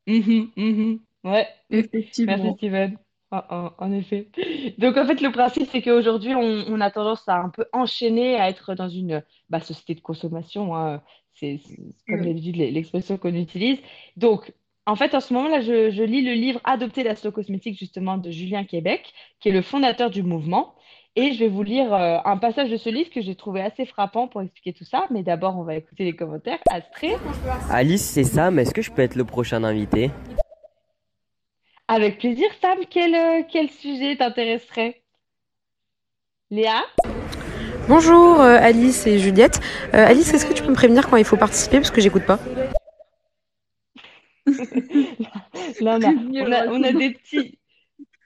Mhm, 0.08 0.52
mhm. 0.56 1.00
Ouais, 1.24 1.48
merci 1.70 1.90
Effectivement. 1.98 2.56
Steven. 2.56 2.98
En, 3.30 3.42
en- 3.50 3.74
en 3.78 3.92
effet. 3.92 4.30
Donc 4.78 4.96
en 4.96 5.06
fait, 5.06 5.20
le 5.20 5.30
principe, 5.32 5.68
c'est 5.70 5.82
qu'aujourd'hui, 5.82 6.34
on, 6.34 6.40
on 6.68 6.80
a 6.80 6.90
tendance 6.90 7.28
à 7.28 7.36
un 7.36 7.50
peu 7.50 7.66
enchaîner, 7.74 8.36
à 8.36 8.48
être 8.48 8.74
dans 8.74 8.88
une 8.88 9.22
bah, 9.50 9.60
société 9.60 9.94
de 9.94 10.00
consommation. 10.00 10.74
hein. 10.76 11.02
C'est 11.34 11.58
c'est 11.64 11.76
comme 12.08 12.22
d'habitude 12.24 12.56
l'e- 12.56 12.70
l'expression 12.72 13.18
qu'on 13.18 13.34
utilise. 13.34 13.78
Donc, 14.16 14.54
en 14.86 14.96
fait, 14.96 15.14
en 15.14 15.20
ce 15.20 15.34
moment-là, 15.34 15.60
je, 15.60 15.90
je 15.90 16.02
lis 16.02 16.22
le 16.22 16.32
livre 16.34 16.60
Adopter 16.64 17.02
la 17.04 17.16
slow 17.16 17.32
cosmétique, 17.32 17.78
justement, 17.78 18.18
de 18.18 18.30
Julien 18.30 18.64
Québec, 18.64 19.12
qui 19.40 19.50
est 19.50 19.52
le 19.52 19.62
fondateur 19.62 20.10
du 20.10 20.22
mouvement. 20.22 20.74
Et 21.16 21.32
je 21.32 21.40
vais 21.40 21.48
vous 21.48 21.62
lire 21.62 21.92
euh, 21.92 22.18
un 22.24 22.36
passage 22.36 22.70
de 22.70 22.76
ce 22.76 22.88
livre 22.88 23.10
que 23.10 23.20
j'ai 23.20 23.34
trouvé 23.34 23.60
assez 23.60 23.86
frappant 23.86 24.28
pour 24.28 24.40
expliquer 24.42 24.72
tout 24.72 24.84
ça. 24.84 25.06
Mais 25.10 25.22
d'abord, 25.22 25.58
on 25.58 25.64
va 25.64 25.74
écouter 25.74 26.04
les 26.04 26.14
commentaires. 26.14 26.58
Astrée, 26.70 27.16
Alice, 27.70 28.04
c'est 28.04 28.24
Sam, 28.24 28.58
est-ce 28.58 28.72
que 28.72 28.82
je 28.82 28.90
peux 28.90 29.02
être 29.02 29.16
le 29.16 29.24
prochain 29.24 29.64
invité? 29.64 30.10
Avec 31.88 32.18
plaisir. 32.18 32.46
Sam, 32.60 32.78
quel, 32.88 33.14
euh, 33.14 33.42
quel 33.50 33.70
sujet 33.70 34.16
t'intéresserait? 34.16 35.02
Léa? 36.50 36.82
Bonjour 37.88 38.40
euh, 38.40 38.58
Alice 38.60 39.06
et 39.06 39.18
Juliette. 39.18 39.60
Euh, 39.94 40.06
Alice, 40.06 40.32
est-ce 40.34 40.44
que 40.44 40.52
tu 40.52 40.62
peux 40.62 40.68
me 40.68 40.74
prévenir 40.74 41.08
quand 41.08 41.16
il 41.16 41.24
faut 41.24 41.38
participer? 41.38 41.78
Parce 41.78 41.90
que 41.90 42.02
j'écoute 42.02 42.26
pas? 42.26 42.38
Là, 45.80 45.98
on 45.98 46.02
a, 46.02 46.10
on 46.10 46.52
a, 46.52 46.66
on 46.66 46.82
a 46.82 46.92
des 46.92 47.14
petits. 47.14 47.58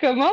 Comment? 0.00 0.32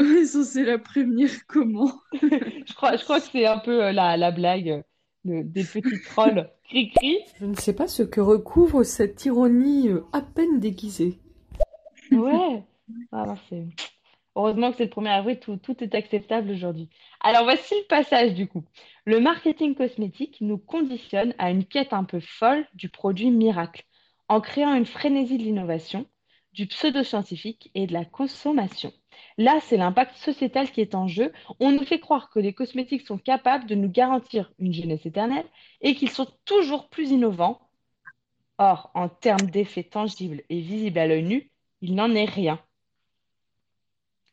On 0.00 0.04
est 0.04 0.26
censé 0.26 0.64
la 0.64 0.78
prévenir 0.78 1.30
comment? 1.48 1.92
Je 2.12 2.74
crois, 2.74 2.96
je 2.96 3.04
crois 3.04 3.20
que 3.20 3.26
c'est 3.32 3.46
un 3.46 3.58
peu 3.58 3.84
euh, 3.84 3.92
la, 3.92 4.16
la 4.16 4.30
blague 4.30 4.68
euh, 4.70 4.82
de- 5.24 5.42
des 5.42 5.64
petits 5.64 6.02
trolls. 6.02 6.50
Cri-cri. 6.68 7.18
Je 7.40 7.46
ne 7.46 7.54
sais 7.54 7.74
pas 7.74 7.88
ce 7.88 8.02
que 8.02 8.20
recouvre 8.20 8.82
cette 8.84 9.24
ironie 9.24 9.88
euh, 9.88 10.04
à 10.12 10.20
peine 10.22 10.60
déguisée. 10.60 11.18
Ouais. 12.10 12.62
Ah, 13.12 13.34
c'est... 13.48 13.66
Heureusement 14.34 14.70
que 14.70 14.78
c'est 14.78 14.84
le 14.84 14.90
1er 14.90 15.10
avril, 15.10 15.38
tout, 15.40 15.56
tout 15.58 15.82
est 15.84 15.94
acceptable 15.94 16.50
aujourd'hui. 16.50 16.88
Alors 17.20 17.44
voici 17.44 17.74
le 17.74 17.86
passage 17.86 18.32
du 18.34 18.46
coup. 18.46 18.64
Le 19.04 19.20
marketing 19.20 19.74
cosmétique 19.74 20.38
nous 20.40 20.56
conditionne 20.56 21.34
à 21.38 21.50
une 21.50 21.66
quête 21.66 21.92
un 21.92 22.04
peu 22.04 22.20
folle 22.20 22.66
du 22.74 22.88
produit 22.88 23.30
miracle, 23.30 23.84
en 24.28 24.40
créant 24.40 24.74
une 24.74 24.86
frénésie 24.86 25.36
de 25.36 25.42
l'innovation, 25.42 26.06
du 26.54 26.66
pseudo-scientifique 26.66 27.70
et 27.74 27.86
de 27.86 27.92
la 27.92 28.06
consommation. 28.06 28.92
Là, 29.38 29.60
c'est 29.60 29.76
l'impact 29.76 30.16
sociétal 30.16 30.70
qui 30.70 30.80
est 30.80 30.94
en 30.94 31.08
jeu. 31.08 31.32
On 31.60 31.72
nous 31.72 31.84
fait 31.84 32.00
croire 32.00 32.30
que 32.30 32.38
les 32.38 32.52
cosmétiques 32.54 33.06
sont 33.06 33.18
capables 33.18 33.66
de 33.66 33.74
nous 33.74 33.90
garantir 33.90 34.52
une 34.58 34.72
jeunesse 34.72 35.06
éternelle 35.06 35.46
et 35.80 35.94
qu'ils 35.94 36.10
sont 36.10 36.28
toujours 36.44 36.88
plus 36.88 37.10
innovants. 37.10 37.60
Or, 38.58 38.90
en 38.94 39.08
termes 39.08 39.50
d'effets 39.50 39.84
tangibles 39.84 40.42
et 40.48 40.60
visibles 40.60 40.98
à 40.98 41.06
l'œil 41.06 41.24
nu, 41.24 41.50
il 41.80 41.94
n'en 41.94 42.14
est 42.14 42.24
rien. 42.24 42.60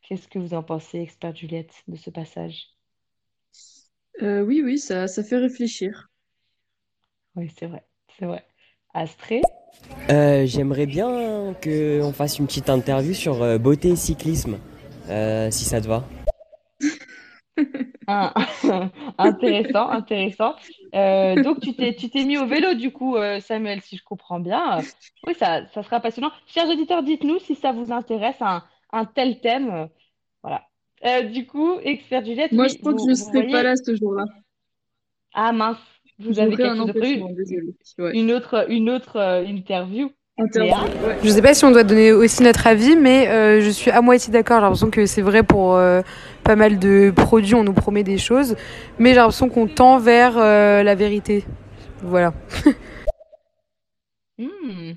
Qu'est-ce 0.01 0.27
que 0.27 0.39
vous 0.39 0.53
en 0.53 0.63
pensez, 0.63 0.99
expert 0.99 1.35
Juliette, 1.35 1.83
de 1.87 1.95
ce 1.95 2.09
passage? 2.09 2.67
Euh, 4.21 4.41
oui, 4.41 4.61
oui, 4.63 4.77
ça, 4.77 5.07
ça 5.07 5.23
fait 5.23 5.37
réfléchir. 5.37 6.09
Oui, 7.35 7.51
c'est 7.57 7.67
vrai, 7.67 7.87
c'est 8.17 8.25
vrai. 8.25 8.45
Astrée? 8.93 9.41
Euh, 10.09 10.45
j'aimerais 10.45 10.85
bien 10.85 11.53
qu'on 11.63 12.11
fasse 12.13 12.39
une 12.39 12.47
petite 12.47 12.69
interview 12.69 13.13
sur 13.13 13.43
euh, 13.43 13.57
beauté 13.57 13.89
et 13.89 13.95
cyclisme, 13.95 14.57
euh, 15.09 15.51
si 15.51 15.65
ça 15.65 15.81
te 15.81 15.87
va. 15.87 16.03
Ah, 18.07 18.33
intéressant, 19.17 19.89
intéressant. 19.89 20.55
Euh, 20.95 21.41
donc, 21.43 21.59
tu 21.59 21.75
t'es, 21.75 21.93
tu 21.95 22.09
t'es 22.09 22.23
mis 22.25 22.37
au 22.37 22.47
vélo, 22.47 22.73
du 22.73 22.91
coup, 22.91 23.17
Samuel, 23.41 23.81
si 23.81 23.97
je 23.97 24.03
comprends 24.03 24.39
bien. 24.39 24.79
Oui, 25.27 25.35
ça, 25.37 25.67
ça 25.73 25.83
sera 25.83 25.99
passionnant. 25.99 26.31
Chers 26.47 26.67
auditeurs, 26.67 27.03
dites-nous 27.03 27.39
si 27.39 27.55
ça 27.55 27.71
vous 27.71 27.91
intéresse, 27.91 28.41
un, 28.41 28.63
un 28.91 29.05
tel 29.05 29.39
thème. 29.41 29.89
Voilà. 30.41 30.63
Euh, 31.05 31.23
du 31.23 31.45
coup, 31.45 31.79
expert 31.83 32.25
Juliette, 32.25 32.51
Moi, 32.51 32.65
oui, 32.65 32.71
je 32.71 32.79
crois 32.79 32.93
que 32.93 33.01
je 33.01 33.09
ne 33.09 33.15
serai 33.15 33.47
pas 33.47 33.63
là 33.63 33.75
ce 33.75 33.95
jour-là. 33.95 34.25
Ah 35.33 35.51
mince, 35.51 35.77
vous 36.19 36.39
avez 36.39 36.59
quelque 36.59 36.67
un 36.67 36.77
chose 36.77 36.85
de 36.85 36.91
prévu? 36.93 37.23
empêchement, 37.23 37.29
désolé. 37.31 37.75
Ouais. 37.97 38.13
Une 38.13 38.31
autre, 38.31 38.65
une 38.71 38.89
autre 38.89 39.17
euh, 39.17 39.43
interview? 39.45 40.11
Interview, 40.37 40.73
Léa? 40.73 40.85
ouais. 41.01 41.19
Je 41.21 41.29
sais 41.29 41.41
pas 41.41 41.53
si 41.53 41.65
on 41.65 41.71
doit 41.71 41.83
donner 41.83 42.13
aussi 42.13 42.43
notre 42.43 42.65
avis, 42.65 42.95
mais 42.95 43.27
euh, 43.27 43.61
je 43.61 43.69
suis 43.69 43.91
à 43.91 44.01
moitié 44.01 44.31
d'accord. 44.31 44.57
J'ai 44.59 44.63
l'impression 44.63 44.89
que 44.89 45.05
c'est 45.05 45.21
vrai 45.21 45.43
pour 45.43 45.75
euh, 45.75 46.01
pas 46.43 46.55
mal 46.55 46.79
de 46.79 47.11
produits, 47.15 47.55
on 47.55 47.63
nous 47.65 47.73
promet 47.73 48.03
des 48.03 48.17
choses, 48.17 48.55
mais 48.99 49.09
j'ai 49.09 49.15
l'impression 49.17 49.49
qu'on 49.49 49.67
tend 49.67 49.99
vers 49.99 50.37
euh, 50.37 50.81
la 50.83 50.95
vérité. 50.95 51.43
Voilà. 52.03 52.33
Hmm, 54.37 54.93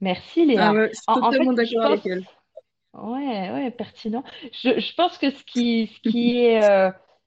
Merci, 0.00 0.44
Ah 0.54 0.72
Léa. 0.72 0.72
ouais, 0.72 0.88
je 0.92 1.00
suis 1.00 1.04
En, 1.06 1.14
en 1.28 1.32
fait, 1.34 1.38
totalement 1.38 1.52
d'accord 1.52 1.84
avec 1.86 2.04
pense. 2.04 2.06
elle. 2.06 2.24
Ouais, 2.94 3.50
ouais, 3.52 3.70
pertinent. 3.70 4.24
Je, 4.52 4.80
je 4.80 4.94
pense 4.94 5.18
que 5.18 5.30
ce 5.30 5.44
qui, 5.44 5.88
ce 5.88 6.00
qui 6.02 6.38
est 6.38 6.62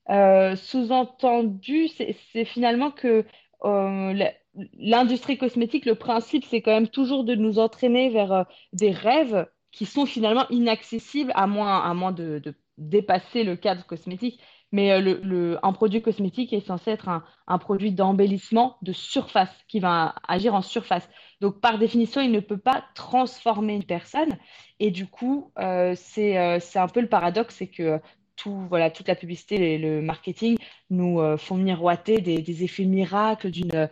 euh, 0.09 0.55
sous-entendu, 0.55 1.87
c'est, 1.87 2.45
finalement 2.45 2.91
que 2.91 3.25
euh, 3.63 4.29
l'industrie 4.77 5.37
cosmétique, 5.37 5.85
le 5.85 5.95
principe, 5.95 6.45
c'est 6.45 6.61
quand 6.61 6.71
même 6.71 6.87
toujours 6.87 7.23
de 7.23 7.35
nous 7.35 7.59
entraîner 7.59 8.09
vers 8.09 8.31
euh, 8.31 8.43
des 8.73 8.91
rêves 8.91 9.47
qui 9.71 9.85
sont 9.85 10.05
finalement 10.05 10.47
inaccessibles 10.49 11.31
à 11.35 11.47
moins, 11.47 12.11
de, 12.11 12.41
dépasser 12.77 13.43
le 13.43 13.55
cadre 13.55 13.85
cosmétique. 13.85 14.39
Mais 14.71 14.91
un 14.91 15.73
produit 15.73 16.01
cosmétique 16.01 16.51
est 16.51 16.65
censé 16.65 16.91
être 16.91 17.07
un, 17.47 17.57
produit 17.57 17.91
d'embellissement 17.93 18.77
de 18.81 18.91
surface, 18.91 19.53
qui 19.69 19.79
va 19.79 20.15
agir 20.27 20.53
en 20.53 20.61
surface. 20.61 21.07
Donc, 21.39 21.61
par 21.61 21.77
définition, 21.77 22.19
il 22.19 22.31
ne 22.31 22.41
peut 22.41 22.57
pas 22.57 22.83
transformer 22.93 23.75
une 23.75 23.85
personne. 23.85 24.37
Et 24.79 24.91
du 24.91 25.07
coup, 25.07 25.51
c'est 25.95 26.59
c'est 26.59 26.79
un 26.79 26.87
peu 26.87 26.99
le 26.99 27.07
paradoxe, 27.07 27.55
c'est 27.55 27.67
que 27.67 28.01
tout, 28.35 28.65
voilà, 28.69 28.89
toute 28.89 29.07
la 29.07 29.15
publicité 29.15 29.73
et 29.73 29.77
le 29.77 30.01
marketing 30.01 30.57
nous 30.89 31.19
euh, 31.19 31.37
font 31.37 31.55
miroiter 31.55 32.21
des, 32.21 32.41
des 32.41 32.63
effets 32.63 32.85
miracles 32.85 33.49
d'une 33.49 33.89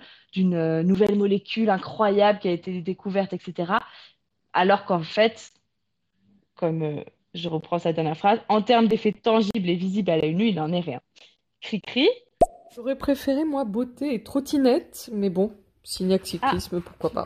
euh, 0.54 0.84
nouvelle 0.84 1.16
molécule 1.16 1.70
incroyable 1.70 2.40
qui 2.40 2.48
a 2.48 2.52
été 2.52 2.82
découverte, 2.82 3.34
etc. 3.34 3.74
Alors 4.54 4.86
qu'en 4.86 5.04
fait, 5.04 5.52
comme 6.56 6.84
euh, 6.84 7.04
je 7.34 7.50
reprends 7.50 7.80
sa 7.80 7.94
dernière 7.94 8.18
phrase, 8.18 8.40
en 8.50 8.62
termes 8.62 8.88
d'effets 8.88 9.12
tangibles 9.12 9.70
et 9.70 9.76
visibles 9.76 10.12
à 10.12 10.18
l'œil 10.18 10.36
nu, 10.36 10.48
il 10.48 10.56
n'en 10.56 10.72
est 10.72 10.80
rien. 10.80 11.02
Cri-cri. 11.62 12.08
J'aurais 12.76 12.98
préféré, 12.98 13.46
moi, 13.46 13.66
beauté 13.66 14.14
et 14.14 14.24
trottinette, 14.24 15.10
mais 15.14 15.30
bon, 15.30 15.54
signac 15.84 16.22
Ah, 16.24 16.26
cyclisme, 16.26 16.82
pourquoi 16.82 17.12
pas. 17.12 17.26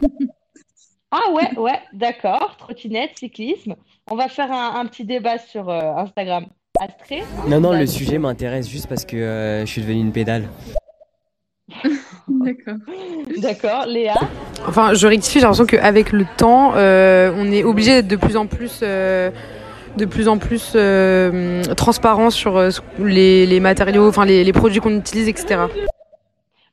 ah 1.12 1.32
ouais, 1.32 1.58
ouais, 1.58 1.82
d'accord. 1.94 2.58
Trottinette, 2.58 3.18
cyclisme. 3.18 3.76
On 4.10 4.16
va 4.16 4.28
faire 4.28 4.52
un, 4.52 4.80
un 4.80 4.86
petit 4.86 5.06
débat 5.06 5.38
sur 5.38 5.70
euh, 5.70 5.94
Instagram. 5.96 6.48
Non, 7.48 7.60
non, 7.60 7.72
le 7.72 7.80
D'accord. 7.80 7.88
sujet 7.94 8.18
m'intéresse 8.18 8.70
juste 8.70 8.88
parce 8.88 9.06
que 9.06 9.16
euh, 9.16 9.62
je 9.62 9.72
suis 9.72 9.82
devenu 9.82 10.00
une 10.00 10.12
pédale. 10.12 10.48
D'accord. 12.28 12.76
D'accord. 13.38 13.86
Léa? 13.88 14.16
Enfin, 14.68 14.94
je 14.94 15.08
rectifie, 15.08 15.40
j'ai 15.40 15.44
l'impression 15.44 15.66
qu'avec 15.66 16.12
le 16.12 16.26
temps, 16.38 16.74
euh, 16.76 17.34
on 17.36 17.52
est 17.52 17.64
obligé 17.64 18.02
d'être 18.02 18.08
de 18.08 18.16
plus 18.16 18.38
en 18.38 18.48
plus, 18.48 18.80
euh, 18.84 19.32
de 19.98 20.06
plus 20.06 20.28
en 20.28 20.38
plus 20.38 20.74
euh, 20.76 21.64
transparent 21.76 22.30
sur 22.30 22.58
euh, 22.58 22.70
les, 23.00 23.46
les 23.46 23.60
matériaux, 23.60 24.08
enfin 24.08 24.26
les, 24.26 24.44
les 24.44 24.54
produits 24.54 24.80
qu'on 24.80 24.98
utilise, 24.98 25.28
etc. 25.28 25.66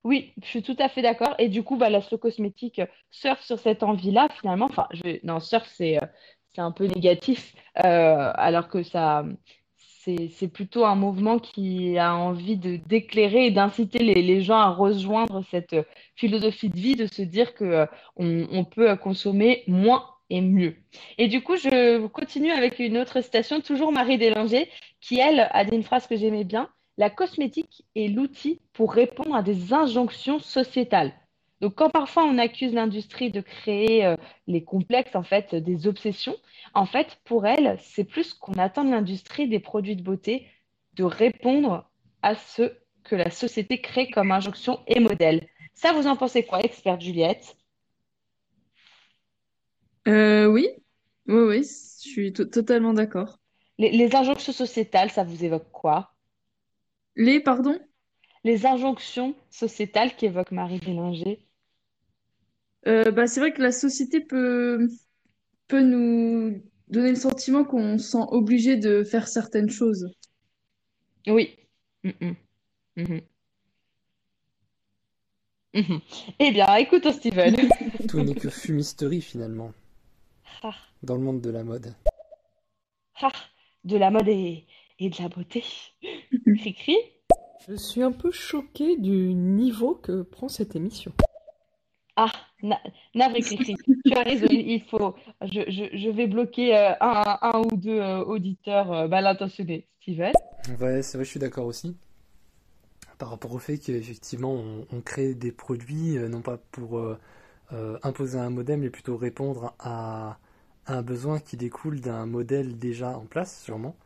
Oui, 0.05 0.33
je 0.43 0.49
suis 0.49 0.63
tout 0.63 0.77
à 0.81 0.89
fait 0.89 1.01
d'accord. 1.01 1.35
Et 1.39 1.49
du 1.49 1.63
coup, 1.63 1.77
bah, 1.77 1.89
la 1.89 2.03
slow 2.03 2.19
cosmétique 2.19 2.83
surfe 3.11 3.41
sur 3.43 3.59
cette 3.59 3.83
envie-là, 3.83 4.29
finalement. 4.39 4.67
Enfin, 4.69 4.87
je 4.93 5.19
non, 5.25 5.41
surfe, 5.41 5.69
c'est 5.77 5.99
c'est 6.55 6.61
un 6.61 6.71
peu 6.71 6.87
négatif, 6.87 7.53
euh, 7.85 8.31
alors 8.35 8.69
que 8.69 8.83
ça, 8.83 9.25
c'est 10.05 10.49
plutôt 10.49 10.85
un 10.85 10.95
mouvement 10.95 11.39
qui 11.39 11.99
a 11.99 12.15
envie 12.15 12.57
d'éclairer 12.57 13.47
et 13.47 13.51
d'inciter 13.51 13.99
les, 13.99 14.43
gens 14.43 14.59
à 14.59 14.69
rejoindre 14.71 15.43
cette 15.51 15.73
euh, 15.73 15.83
philosophie 16.15 16.69
de 16.69 16.77
vie, 16.77 16.97
de 16.97 17.07
se 17.07 17.23
dire 17.23 17.55
que 17.55 17.65
euh, 17.65 17.87
on, 18.17 18.65
peut 18.65 18.95
consommer 18.97 19.65
moins 19.67 20.07
et 20.31 20.41
mieux. 20.41 20.77
Et 21.19 21.29
du 21.29 21.43
coup, 21.43 21.57
je 21.57 22.07
continue 22.09 22.51
avec 22.51 22.79
une 22.79 22.99
autre 22.99 23.21
citation, 23.23 23.61
toujours 23.61 23.93
Marie 23.93 24.19
Délanger, 24.19 24.69
qui, 25.01 25.19
elle, 25.19 25.49
a 25.51 25.65
dit 25.65 25.77
une 25.77 25.83
phrase 25.83 26.07
que 26.07 26.17
j'aimais 26.17 26.45
bien. 26.45 26.69
La 26.99 27.11
cosmétique 27.11 27.85
est 27.97 28.09
l'outil 28.09 28.61
pour 28.73 28.93
répondre 28.93 29.35
à 29.35 29.43
des 29.43 29.73
injonctions 29.73 30.39
sociétales. 30.39 31.13
Donc, 31.65 31.77
quand 31.77 31.89
parfois 31.89 32.25
on 32.25 32.37
accuse 32.37 32.75
l'industrie 32.75 33.31
de 33.31 33.41
créer 33.41 34.05
euh, 34.05 34.17
les 34.47 34.63
complexes, 34.63 35.17
en 35.17 35.23
fait, 35.23 35.55
des 35.55 35.87
obsessions, 35.87 36.37
en 36.75 36.85
fait, 36.85 37.19
pour 37.25 37.47
elle, 37.47 37.79
c'est 37.81 38.05
plus 38.05 38.35
qu'on 38.35 38.53
attend 38.59 38.85
de 38.85 38.91
l'industrie 38.91 39.49
des 39.49 39.61
produits 39.61 39.97
de 39.97 40.03
beauté 40.03 40.47
de 40.93 41.05
répondre 41.05 41.91
à 42.21 42.35
ce 42.35 42.71
que 43.03 43.17
la 43.17 43.31
société 43.31 43.81
crée 43.81 44.11
comme 44.11 44.31
injonction 44.31 44.81
et 44.87 45.01
modèle. 45.01 45.49
Ça, 45.73 45.95
vous 45.95 46.07
en 46.07 46.17
pensez 46.17 46.45
quoi, 46.45 46.61
experte 46.61 47.01
Juliette? 47.01 47.57
Euh, 50.07 50.45
oui, 50.45 50.69
oui, 51.29 51.45
oui, 51.45 51.63
je 51.63 52.09
suis 52.11 52.35
to- 52.35 52.45
totalement 52.45 52.93
d'accord. 52.93 53.39
Les, 53.79 53.91
les 53.91 54.15
injonctions 54.15 54.53
sociétales, 54.53 55.11
ça 55.11 55.25
vous 55.25 55.47
évoque 55.47 55.71
quoi? 55.73 56.13
Les, 57.17 57.41
pardon? 57.41 57.79
Les 58.45 58.67
injonctions 58.67 59.35
sociétales 59.49 60.15
qu'évoque 60.15 60.51
Marie 60.51 60.79
Bélinger. 60.79 61.41
Euh, 62.87 63.11
bah, 63.11 63.27
c'est 63.27 63.41
vrai 63.41 63.53
que 63.53 63.63
la 63.63 63.73
société 63.73 64.21
peut, 64.21 64.89
peut 65.69 65.83
nous 65.83 66.63
donner 66.89 67.11
le 67.11 67.17
sentiment 67.17 67.65
qu'on 67.65 67.99
se 67.99 68.11
sent 68.11 68.25
obligé 68.29 68.77
de 68.77 69.05
faire 69.05 69.27
certaines 69.29 69.71
choses. 69.71 70.07
Oui. 71.27 71.57
Mhm, 72.05 72.37
mhm, 72.97 73.21
mhm. 75.75 76.01
Eh 76.39 76.51
bien, 76.53 76.75
écoute, 76.77 77.11
Steven. 77.11 77.57
Tout 78.09 78.21
n'est 78.21 78.35
que 78.35 78.51
fumisterie 78.51 79.23
finalement, 79.23 79.73
Ah, 80.63 80.75
dans 81.03 81.15
le 81.17 81.23
monde 81.23 81.41
de 81.41 81.51
la 81.51 81.65
mode. 81.65 81.95
ah, 83.23 83.33
de 83.85 83.97
la 83.97 84.11
mode 84.11 84.29
et, 84.29 84.67
et 84.99 85.09
de 85.09 85.23
la 85.23 85.29
beauté. 85.29 85.65
Cri-cri. 86.59 86.97
Je 87.67 87.75
suis 87.77 88.03
un 88.03 88.13
peu 88.13 88.31
choquée 88.31 88.99
du 88.99 89.33
niveau 89.35 89.95
que 89.95 90.21
prend 90.23 90.49
cette 90.49 90.77
émission. 90.77 91.13
Ah, 92.17 92.31
na 92.63 92.79
navré, 93.15 93.41
Cri-cri. 93.41 93.75
Tu 94.05 94.15
as 94.15 94.23
raison, 94.23 94.47
il, 94.51 94.83
faut. 94.83 95.17
Je, 95.43 95.63
je, 95.69 95.97
je 95.97 96.11
vais 96.11 96.29
bloquer 96.29 96.77
euh, 96.77 96.93
un, 97.01 97.39
un 97.43 97.59
ou 97.61 97.77
deux 97.77 98.01
euh, 98.01 98.25
auditeurs 98.25 98.93
euh, 98.93 99.09
mal 99.09 99.27
intentionnés. 99.27 99.89
Steven. 100.01 100.33
Ouais, 100.81 101.03
c'est 101.03 101.19
vrai, 101.19 101.25
je 101.25 101.31
suis 101.31 101.41
d'accord 101.41 101.67
aussi. 101.67 101.97
Par 103.19 103.31
rapport 103.31 103.53
au 103.53 103.59
fait 103.59 103.79
qu'effectivement, 103.79 104.63
on, 104.93 105.01
crée 105.01 105.35
des 105.35 105.53
produits, 105.53 106.19
non 106.19 106.43
pas 106.43 106.59
pour 106.73 107.01
imposer 108.03 108.39
un 108.39 108.51
modem, 108.51 108.81
mais 108.81 108.91
plutôt 108.91 109.17
répondre 109.17 109.73
à, 109.79 110.39
un 110.87 111.03
besoin 111.03 111.39
qui 111.39 111.57
découle 111.57 112.01
d'un 112.01 112.27
modèle 112.27 112.77
déjà 112.77 113.17
en 113.17 113.25
place, 113.25 113.63
sûrement. 113.63 113.97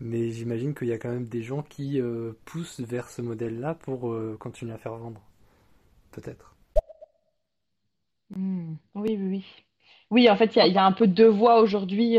Mais 0.00 0.30
j'imagine 0.30 0.74
qu'il 0.74 0.88
y 0.88 0.92
a 0.92 0.98
quand 0.98 1.08
même 1.08 1.26
des 1.26 1.42
gens 1.42 1.62
qui 1.62 2.00
poussent 2.44 2.80
vers 2.80 3.08
ce 3.08 3.22
modèle-là 3.22 3.74
pour 3.74 4.14
continuer 4.38 4.74
à 4.74 4.78
faire 4.78 4.96
vendre. 4.96 5.22
Peut-être. 6.12 6.57
Hmm. 8.30 8.74
Oui, 8.94 9.16
oui, 9.18 9.44
oui. 10.10 10.30
En 10.30 10.36
fait, 10.36 10.56
il 10.56 10.72
y, 10.72 10.78
a 10.78 10.84
un 10.84 10.92
peu 10.92 11.06
deux 11.06 11.28
voix 11.28 11.60
aujourd'hui 11.60 12.18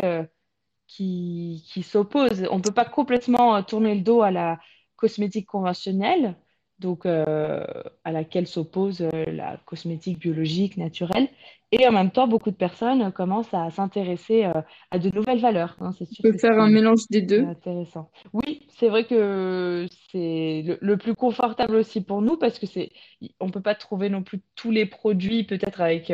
qui, 0.88 1.64
qui 1.68 1.84
s'opposent. 1.84 2.48
On 2.52 2.58
ne 2.58 2.64
peut 2.64 2.74
pas 2.74 2.86
complètement 2.86 3.62
tourner 3.64 3.96
le 3.96 4.02
dos 4.02 4.22
à 4.22 4.32
la 4.32 4.60
cosmétique 4.96 5.48
conventionnelle, 5.48 6.36
donc 6.80 7.06
euh, 7.06 7.64
à 8.04 8.12
laquelle 8.12 8.48
s'oppose 8.48 9.02
euh, 9.02 9.26
la 9.28 9.58
cosmétique 9.66 10.20
biologique, 10.20 10.78
naturelle. 10.78 11.28
Et 11.72 11.88
en 11.88 11.92
même 11.92 12.10
temps, 12.10 12.28
beaucoup 12.28 12.50
de 12.50 12.56
personnes 12.56 13.12
commencent 13.12 13.54
à 13.54 13.70
s'intéresser 13.70 14.46
euh, 14.46 14.62
à 14.90 14.98
de 14.98 15.14
nouvelles 15.14 15.40
valeurs. 15.40 15.76
Hein, 15.82 15.92
c'est 15.98 16.06
sûr 16.06 16.24
peut 16.24 16.38
faire 16.38 16.60
un 16.60 16.70
mélange 16.70 17.02
des 17.12 17.22
deux. 17.22 17.44
Intéressant. 17.46 18.10
Oui, 18.34 18.66
c'est 18.70 18.90
vrai 18.90 19.06
que 19.06 19.86
c'est 20.12 20.64
le, 20.82 20.98
plus 20.98 21.14
confortable 21.14 21.76
aussi 21.76 22.02
pour 22.02 22.24
nous 22.24 22.38
parce 22.38 22.58
que 22.58 22.66
c'est, 22.66 22.92
on 23.40 23.52
peut 23.52 23.62
pas 23.62 23.76
trouver 23.76 24.10
non 24.10 24.24
plus 24.24 24.42
tous 24.56 24.72
les 24.72 24.88
produits 24.88 25.44
peut-être 25.44 25.82
avec 25.82 26.12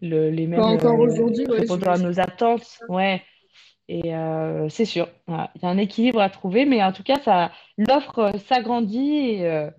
le, 0.00 0.30
les 0.30 0.46
mêmes. 0.48 0.60
Pas 0.60 0.66
encore 0.66 0.98
aujourd'hui, 0.98 1.46
répondant 1.48 1.92
à 1.92 1.98
nos 1.98 2.18
attentes. 2.18 2.80
Ouais. 2.88 3.22
Et 3.88 4.12
c'est 4.68 4.84
sûr, 4.84 5.06
il 5.28 5.62
y 5.62 5.66
a 5.66 5.68
un 5.68 5.78
équilibre 5.78 6.20
à 6.20 6.28
trouver, 6.30 6.64
mais 6.64 6.82
en 6.82 6.90
tout 6.90 7.04
cas, 7.04 7.20
ça, 7.20 7.52
l'offre 7.78 8.32
s'agrandit 8.46 9.16
et 9.16 9.46
euh, 9.46 9.70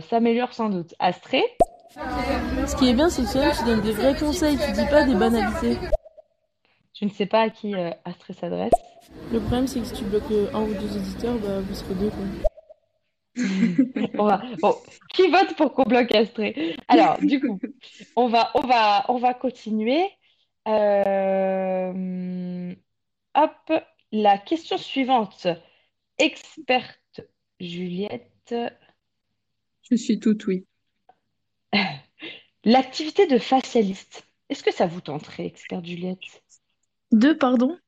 s'améliore 0.00 0.52
sans 0.52 0.68
doute. 0.68 0.94
Astrée 0.98 1.44
Ce 2.66 2.76
qui 2.76 2.88
est 2.88 2.94
bien, 2.94 3.08
c'est 3.08 3.22
que 3.22 3.58
tu 3.58 3.64
donnes 3.64 3.80
des 3.80 3.92
vrais 3.92 4.16
conseils, 4.16 4.58
tu 4.58 4.72
dis 4.72 4.86
pas 4.88 5.04
des 5.04 5.14
banalités. 5.14 5.78
Je 6.98 7.04
ne 7.04 7.10
sais 7.10 7.26
pas 7.26 7.42
à 7.42 7.50
qui 7.50 7.74
euh, 7.74 7.90
Astrée 8.06 8.32
s'adresse. 8.32 8.72
Le 9.30 9.38
problème, 9.38 9.66
c'est 9.66 9.80
que 9.80 9.86
si 9.86 9.92
tu 9.92 10.04
bloques 10.04 10.30
euh, 10.30 10.48
un 10.54 10.62
ou 10.62 10.72
deux 10.72 10.96
éditeurs, 10.96 11.34
bah, 11.38 11.60
vous 11.60 11.74
serez 11.74 11.94
deux. 11.94 12.10
Quoi. 12.10 12.24
bon, 14.62 14.74
qui 15.12 15.28
vote 15.28 15.54
pour 15.56 15.74
qu'on 15.74 15.82
bloque 15.82 16.14
Astrée? 16.14 16.74
Alors, 16.88 17.18
du 17.18 17.38
coup, 17.38 17.58
on 18.16 18.28
va, 18.28 18.50
on 18.54 18.66
va, 18.66 19.04
on 19.10 19.18
va 19.18 19.34
continuer. 19.34 20.08
Hop, 23.34 23.72
la 24.12 24.38
question 24.38 24.78
suivante. 24.78 25.48
Experte 26.16 27.20
Juliette. 27.60 28.54
Je 29.90 29.96
suis 29.96 30.18
toute 30.18 30.46
oui. 30.46 30.66
L'activité 32.64 33.26
de 33.26 33.38
facialiste, 33.38 34.26
est-ce 34.48 34.62
que 34.62 34.72
ça 34.72 34.86
vous 34.86 35.00
tenterait, 35.00 35.46
expert 35.46 35.84
Juliette? 35.84 36.18
De, 37.12 37.32
pardon? 37.32 37.78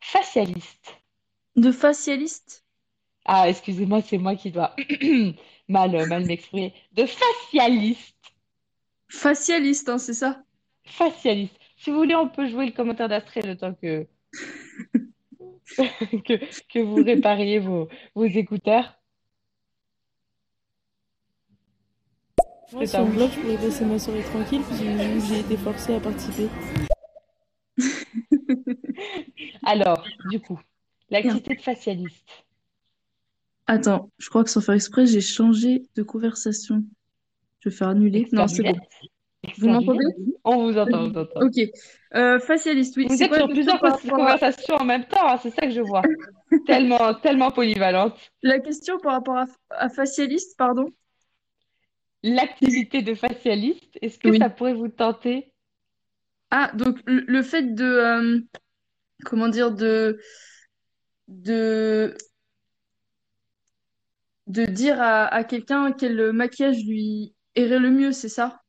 Facialiste. 0.00 0.96
De 1.56 1.70
facialiste? 1.72 2.64
Ah, 3.26 3.48
excusez-moi, 3.48 4.00
c'est 4.02 4.18
moi 4.18 4.36
qui 4.36 4.50
dois 4.50 4.74
mal, 5.68 6.06
mal 6.08 6.26
m'exprimer. 6.26 6.72
De 6.92 7.04
facialiste. 7.06 8.16
Facialiste, 9.08 9.88
hein, 9.88 9.98
c'est 9.98 10.14
ça? 10.14 10.42
Facialiste. 10.84 11.58
Si 11.76 11.90
vous 11.90 11.96
voulez, 11.96 12.14
on 12.14 12.28
peut 12.28 12.46
jouer 12.46 12.66
le 12.66 12.72
commentaire 12.72 13.08
d'Astrée 13.08 13.42
le 13.42 13.56
temps 13.56 13.74
que... 13.82 14.06
que, 16.68 16.78
vous 16.78 17.02
répariez 17.02 17.58
vos, 17.58 17.88
vos 18.14 18.24
écouteurs. 18.24 18.98
Moi, 22.72 22.84
si 22.84 22.96
on 22.96 23.08
bloque, 23.08 23.30
je 23.32 23.40
pourrais 23.40 23.56
passer 23.56 23.84
ma 23.84 23.98
soirée 23.98 24.22
tranquille, 24.22 24.62
que 24.68 24.74
j'ai 25.28 25.40
été 25.40 25.56
forcée 25.56 25.94
à 25.94 26.00
participer. 26.00 26.48
Alors, 29.64 30.04
du 30.30 30.40
coup, 30.40 30.58
l'activité 31.10 31.54
de 31.54 31.60
facialiste. 31.60 32.44
Attends, 33.68 34.10
je 34.18 34.28
crois 34.28 34.42
que 34.42 34.50
sans 34.50 34.60
faire 34.60 34.74
exprès, 34.74 35.06
j'ai 35.06 35.20
changé 35.20 35.82
de 35.94 36.02
conversation. 36.02 36.82
Je 37.60 37.68
vais 37.68 37.74
faire 37.74 37.88
annuler. 37.88 38.26
Non, 38.32 38.48
c'est 38.48 38.62
bon. 38.62 38.74
Vous 39.58 39.68
m'entendez? 39.68 40.04
On 40.42 40.64
vous 40.64 40.76
entend, 40.76 41.04
on 41.04 41.10
vous 41.10 41.18
entend. 41.18 41.40
Ok. 41.40 41.60
Euh, 42.14 42.40
facialiste, 42.40 42.96
oui. 42.96 43.06
Vous 43.08 43.22
êtes 43.22 43.32
sur 43.32 43.48
plusieurs 43.48 43.80
conversations 43.80 44.76
en 44.76 44.84
même 44.84 45.04
temps, 45.04 45.28
hein, 45.28 45.38
c'est 45.40 45.50
ça 45.50 45.62
que 45.66 45.72
je 45.72 45.82
vois. 45.82 46.02
tellement, 46.66 47.14
tellement 47.14 47.52
polyvalente. 47.52 48.14
La 48.42 48.58
question 48.58 48.98
par 48.98 49.12
rapport 49.12 49.44
à 49.70 49.88
facialiste, 49.88 50.56
pardon? 50.56 50.90
L'activité 52.22 53.02
de 53.02 53.14
facialiste, 53.14 53.98
est-ce 54.02 54.18
que 54.18 54.36
ça 54.36 54.50
pourrait 54.50 54.74
vous 54.74 54.88
tenter? 54.88 55.52
Ah, 56.50 56.70
donc 56.74 56.98
le, 57.06 57.42
fait 57.42 57.74
de, 57.74 57.84
euh, 57.84 58.40
comment 59.24 59.48
dire, 59.48 59.72
de, 59.72 60.20
de, 61.28 62.14
de 64.46 64.64
dire 64.64 65.00
à, 65.00 65.44
quelqu'un 65.44 65.92
quel 65.92 66.32
maquillage 66.32 66.84
lui 66.84 67.34
irait 67.56 67.78
le 67.78 67.90
mieux, 67.90 68.12
c'est 68.12 68.28
ça? 68.28 68.60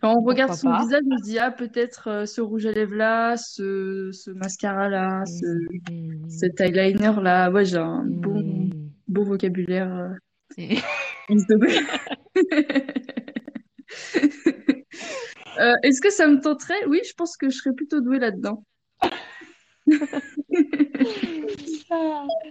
Quand 0.00 0.14
on 0.14 0.22
regarde 0.22 0.54
son 0.54 0.76
visage, 0.78 1.02
on 1.10 1.16
se 1.18 1.22
dit, 1.22 1.38
ah, 1.38 1.50
peut-être 1.50 2.08
euh, 2.08 2.26
ce 2.26 2.42
rouge 2.42 2.66
à 2.66 2.72
lèvres 2.72 2.96
là, 2.96 3.36
ce, 3.36 4.30
mascara 4.32 4.88
là, 4.88 5.24
ce, 5.24 5.46
hmm. 5.90 6.28
cet 6.28 6.60
eyeliner 6.60 7.12
là. 7.22 7.50
Ouais, 7.50 7.64
j'ai 7.64 7.78
un 7.78 8.04
bon, 8.04 8.40
hmm. 8.40 8.90
bon 9.08 9.24
vocabulaire. 9.24 10.12
Euh. 15.58 15.74
Est-ce 15.82 16.00
que 16.00 16.10
ça 16.10 16.28
me 16.28 16.40
tenterait? 16.40 16.86
Oui, 16.86 17.00
je 17.06 17.12
pense 17.12 17.36
que 17.36 17.50
je 17.50 17.56
serais 17.56 17.74
plutôt 17.74 18.00
douée 18.00 18.20
là-dedans. 18.20 18.64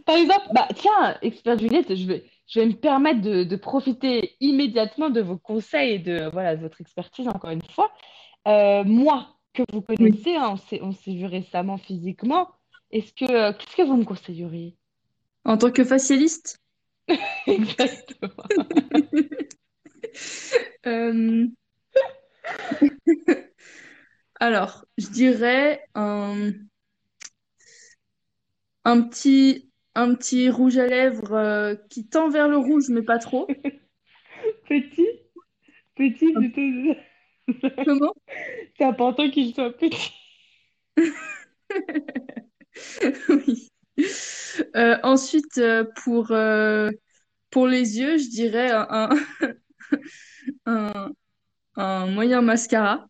Par 0.06 0.16
exemple, 0.16 0.48
bah, 0.54 0.68
tiens, 0.76 1.18
expert 1.22 1.58
Juliette, 1.58 1.96
je 1.96 2.06
vais, 2.06 2.26
je 2.46 2.60
vais 2.60 2.66
me 2.68 2.74
permettre 2.74 3.22
de, 3.22 3.56
profiter 3.56 4.36
immédiatement 4.42 5.10
de 5.10 5.22
vos 5.22 5.38
conseils 5.38 5.94
et 5.94 6.00
de, 6.00 6.30
voilà, 6.32 6.56
de 6.56 6.62
votre 6.62 6.82
expertise, 6.82 7.28
encore 7.28 7.52
une 7.52 7.64
fois. 7.74 7.92
Euh, 8.48 8.84
moi, 8.84 9.38
que 9.54 9.64
vous 9.72 9.82
connaissez, 9.82 10.36
hein, 10.36 10.56
on 10.82 10.92
s'est 10.92 11.14
vu 11.14 11.26
récemment 11.26 11.78
physiquement, 11.78 12.50
est-ce 12.92 13.14
que, 13.14 13.32
euh, 13.32 13.54
qu'est-ce 13.54 13.78
que 13.78 13.84
vous 13.84 13.98
me 13.98 14.06
conseilleriez? 14.06 14.76
En 15.46 15.58
tant 15.58 15.72
que 15.72 15.84
facialiste? 15.84 16.60
Exactement. 17.48 18.44
Euh, 20.86 21.48
alors, 24.40 24.86
je 24.98 25.08
dirais 25.08 25.84
un, 25.96 26.52
un 28.86 29.02
petit, 29.04 29.70
un 29.96 30.16
petit 30.16 30.50
rouge 30.50 30.78
à 30.78 30.88
lèvres 30.88 31.34
euh, 31.34 31.76
qui 31.90 32.08
tend 32.08 32.30
vers 32.30 32.48
le 32.48 32.58
rouge, 32.58 32.90
mais 32.90 33.02
pas 33.04 33.20
trop. 33.20 33.48
Petit? 34.70 35.08
Petit, 35.96 36.34
plutôt. 36.34 36.96
Comment? 37.86 38.14
C'est 38.78 38.86
important 38.86 39.30
qu'il 39.30 39.54
soit 39.54 39.72
petit. 39.74 40.14
Oui. 43.30 43.70
Euh, 44.76 44.98
ensuite, 45.04 45.58
euh, 45.58 45.86
pour, 46.04 46.32
euh, 46.32 46.90
pour 47.50 47.68
les 47.68 48.00
yeux, 48.00 48.18
je 48.18 48.30
dirais 48.30 48.72
un, 48.72 49.10
un, 50.66 52.08
moyen 52.08 52.42
mascara. 52.42 53.08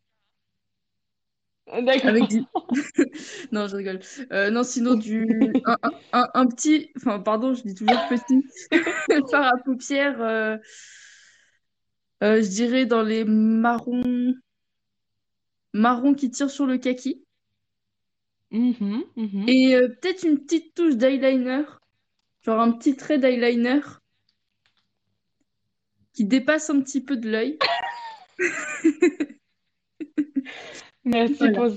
D'accord. 1.81 2.09
Avec 2.09 2.23
non, 3.51 3.67
je 3.67 3.75
rigole. 3.75 3.99
non, 4.51 4.63
sinon, 4.63 4.95
du... 4.95 5.27
un, 6.11 6.47
petit... 6.47 6.91
Enfin, 6.97 7.19
pardon, 7.19 7.53
je 7.53 7.63
dis 7.63 7.75
toujours 7.75 8.07
petit. 8.09 8.43
Fard 9.29 9.53
à 9.53 9.57
paupières, 9.63 10.59
je 12.21 12.47
dirais 12.47 12.85
dans 12.85 13.03
les 13.03 13.23
marrons... 13.23 14.33
marrons 15.73 16.13
qui 16.13 16.31
tirent 16.31 16.51
sur 16.51 16.65
le 16.65 16.77
kaki. 16.77 17.23
Mhm, 18.51 19.03
mhm. 19.15 19.47
Et 19.47 19.75
euh, 19.75 19.89
peut-être 19.89 20.23
une 20.23 20.39
petite 20.39 20.73
touche 20.73 20.95
d'eyeliner, 20.95 21.63
genre 22.41 22.59
un 22.59 22.71
petit 22.71 22.95
trait 22.95 23.19
d'eyeliner 23.19 23.81
qui 26.13 26.25
dépasse 26.25 26.69
un 26.69 26.81
petit 26.81 27.01
peu 27.01 27.15
de 27.15 27.29
l'œil. 27.29 27.59
Merci 31.05 31.51
pour 31.51 31.69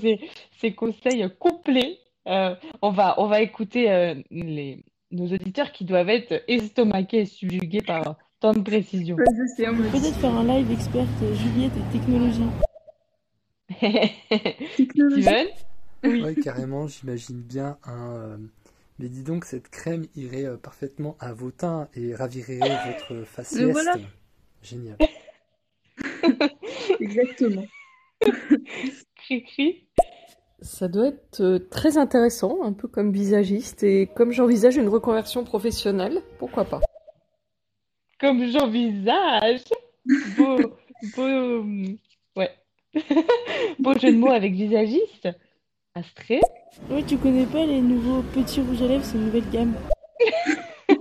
ces, 0.58 0.74
conseils 0.74 1.28
complets. 1.38 1.98
Euh, 2.26 2.54
on 2.80 2.90
va, 2.90 3.20
on 3.20 3.26
va 3.26 3.40
écouter 3.40 3.90
euh, 3.90 4.14
les, 4.30 4.84
nos 5.10 5.26
auditeurs 5.26 5.72
qui 5.72 5.84
doivent 5.84 6.08
être 6.08 6.42
estomaqués 6.48 7.20
et 7.20 7.26
subjugués 7.26 7.82
par 7.82 8.16
tant 8.40 8.52
de 8.52 8.60
précision. 8.60 9.16
Peut-être 9.16 10.14
faire 10.16 10.34
un 10.34 10.44
live 10.44 10.70
experte 10.70 11.08
Juliette 11.34 11.72
et 11.76 11.92
technologie. 11.98 12.42
technologie. 14.76 15.22
Steven 15.22 15.48
oui. 16.04 16.34
carrément, 16.42 16.86
j'imagine 16.86 17.40
bien 17.40 17.78
un. 17.84 18.14
Euh, 18.14 18.36
mais 18.98 19.08
dis 19.08 19.22
donc, 19.22 19.44
cette 19.44 19.68
crème 19.68 20.06
irait 20.14 20.44
euh, 20.44 20.56
parfaitement 20.56 21.16
à 21.18 21.32
vos 21.32 21.50
teints 21.50 21.88
et 21.94 22.14
ravirait 22.14 22.58
votre 22.58 23.24
faciès. 23.24 23.76
Génial. 24.62 24.96
Exactement. 27.00 27.64
Cri-cri. 29.16 29.86
Ça 30.60 30.86
doit 30.86 31.08
être 31.08 31.40
euh, 31.40 31.58
très 31.58 31.98
intéressant, 31.98 32.62
un 32.62 32.72
peu 32.72 32.86
comme 32.86 33.12
visagiste, 33.12 33.82
et 33.82 34.06
comme 34.14 34.30
j'envisage 34.30 34.76
une 34.76 34.88
reconversion 34.88 35.42
professionnelle, 35.42 36.22
pourquoi 36.38 36.64
pas 36.64 36.80
Comme 38.20 38.46
j'envisage. 38.46 39.62
Beau, 40.36 40.58
beau, 41.16 41.64
ouais. 42.36 42.50
beau 43.80 43.98
jeu 43.98 44.12
de 44.12 44.18
mots 44.18 44.30
avec 44.30 44.52
visagiste. 44.52 45.28
Astrée. 45.94 46.40
Ouais, 46.90 47.02
tu 47.02 47.18
connais 47.18 47.44
pas 47.44 47.66
les 47.66 47.80
nouveaux 47.80 48.22
petits 48.22 48.60
rouges 48.62 48.80
à 48.82 48.86
lèvres, 48.88 49.04
c'est 49.04 49.16
une 49.18 49.26
nouvelle 49.26 49.48
gamme. 49.50 49.74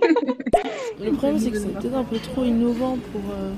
Le 0.99 1.11
problème, 1.13 1.39
c'est 1.39 1.51
que 1.51 1.57
c'est 1.57 1.71
peut-être 1.73 1.93
un 1.95 2.03
peu 2.03 2.17
trop 2.19 2.43
innovant 2.43 2.97
pour, 2.97 3.21
euh, 3.31 3.53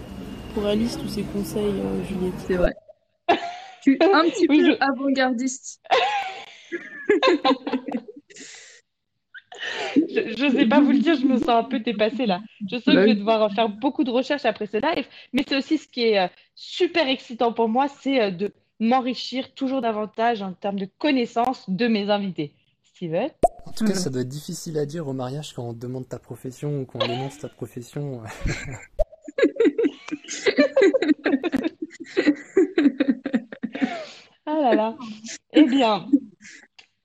pour 0.53 0.65
Alice, 0.67 0.97
tous 0.97 1.07
ses 1.07 1.23
conseils, 1.23 1.65
euh, 1.65 2.03
Juliette. 2.05 2.33
C'est 2.45 2.55
vrai. 2.55 2.73
Tu 3.81 3.97
es 3.99 4.03
un 4.03 4.23
petit 4.29 4.45
Oui, 4.49 4.59
peu 4.59 4.71
je- 4.71 4.77
avant-gardiste. 4.79 5.81
Je, 9.95 10.35
je 10.35 10.49
sais 10.49 10.65
pas 10.65 10.79
vous 10.81 10.91
le 10.91 10.99
dire, 10.99 11.15
je 11.15 11.25
me 11.25 11.37
sens 11.37 11.49
un 11.49 11.63
peu 11.63 11.79
dépassée 11.79 12.25
là. 12.25 12.41
Je 12.69 12.75
sens 12.77 12.85
que 12.85 12.91
je 12.93 12.97
vais 13.05 13.15
devoir 13.15 13.51
faire 13.53 13.69
beaucoup 13.69 14.03
de 14.03 14.09
recherches 14.09 14.45
après 14.45 14.65
ce 14.65 14.77
live, 14.77 15.05
mais 15.31 15.43
c'est 15.47 15.55
aussi 15.55 15.77
ce 15.77 15.87
qui 15.87 16.01
est 16.03 16.19
euh, 16.19 16.27
super 16.55 17.07
excitant 17.07 17.53
pour 17.53 17.69
moi, 17.69 17.87
c'est 17.87 18.31
de 18.31 18.51
m'enrichir 18.83 19.53
toujours 19.53 19.81
davantage 19.81 20.41
en 20.41 20.53
termes 20.53 20.79
de 20.79 20.87
connaissances 20.97 21.69
de 21.69 21.87
mes 21.87 22.09
invités. 22.09 22.53
Steven? 22.83 23.29
En 23.65 23.71
tout 23.71 23.85
cas, 23.85 23.95
ça 23.95 24.09
doit 24.09 24.21
être 24.21 24.27
difficile 24.27 24.77
à 24.77 24.85
dire 24.85 25.07
au 25.07 25.13
mariage 25.13 25.53
quand 25.53 25.63
on 25.63 25.73
te 25.73 25.79
demande 25.79 26.07
ta 26.07 26.19
profession 26.19 26.81
ou 26.81 26.85
quand 26.85 26.99
on 26.99 27.09
énonce 27.09 27.39
ta 27.39 27.49
profession. 27.49 28.21
Ah 34.45 34.59
là 34.61 34.75
là. 34.75 34.97
Eh 35.53 35.63
bien, 35.63 36.05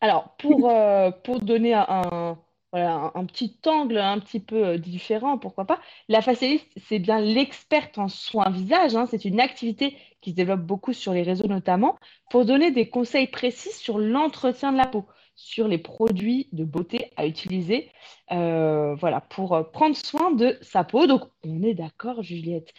alors 0.01 0.35
pour, 0.39 0.69
euh, 0.71 1.11
pour 1.11 1.41
donner 1.41 1.75
un, 1.75 1.87
un- 1.89 2.39
voilà, 2.73 2.95
un, 2.97 3.13
un 3.15 3.25
petit 3.25 3.57
angle 3.67 3.99
un 3.99 4.19
petit 4.19 4.41
peu 4.41 4.67
euh, 4.67 4.79
différent, 4.79 5.39
pourquoi 5.39 5.65
pas, 5.65 5.81
la 6.09 6.21
facialiste, 6.21 6.67
c'est 6.89 6.99
bien 6.99 7.21
l'experte 7.21 7.97
en 7.99 8.09
soins 8.09 8.51
visage. 8.51 8.97
hein. 8.97 9.07
C'est 9.11 9.25
une 9.25 9.41
activité 9.41 9.97
qui 10.21 10.31
se 10.31 10.37
développe 10.37 10.61
beaucoup 10.61 10.93
sur 10.93 11.13
les 11.13 11.23
réseaux 11.23 11.47
notamment 11.47 11.97
pour 12.31 12.45
donner 12.45 12.71
des 12.71 12.89
conseils 12.89 13.29
précis 13.29 13.73
sur 13.73 13.99
l'entretien 13.99 14.73
de 14.73 14.77
la 14.77 14.87
peau, 14.87 15.07
sur 15.35 15.69
les 15.69 15.79
produits 15.79 16.49
de 16.53 16.65
beauté 16.65 17.13
à 17.17 17.27
utiliser, 17.27 17.91
euh, 18.33 18.95
voilà, 18.97 19.21
pour 19.21 19.55
euh, 19.55 19.63
prendre 19.63 19.97
soin 19.97 20.33
de 20.33 20.59
sa 20.63 20.85
peau. 20.85 21.07
Donc, 21.07 21.23
on 21.45 21.63
est 21.63 21.75
d'accord, 21.75 22.23
Juliette. 22.23 22.73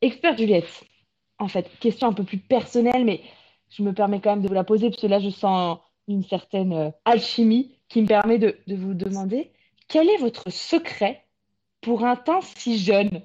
Experte 0.00 0.38
Juliette, 0.38 0.84
en 1.38 1.48
fait, 1.48 1.70
question 1.78 2.08
un 2.08 2.12
peu 2.12 2.24
plus 2.24 2.38
personnelle, 2.38 3.04
mais 3.04 3.22
je 3.70 3.82
me 3.82 3.92
permets 3.92 4.20
quand 4.20 4.30
même 4.30 4.42
de 4.42 4.48
vous 4.48 4.54
la 4.54 4.64
poser 4.64 4.90
parce 4.90 5.00
que 5.00 5.06
là, 5.06 5.20
je 5.20 5.30
sens 5.30 5.78
une 6.08 6.24
certaine 6.24 6.72
euh, 6.72 6.90
alchimie 7.04 7.78
qui 7.88 8.02
me 8.02 8.06
permet 8.06 8.38
de, 8.38 8.58
vous 8.68 8.94
demander 8.94 9.52
quel 9.88 10.08
est 10.08 10.18
votre 10.18 10.50
secret 10.50 11.24
pour 11.80 12.04
un 12.04 12.16
teint 12.16 12.40
si 12.40 12.78
jeune? 12.78 13.22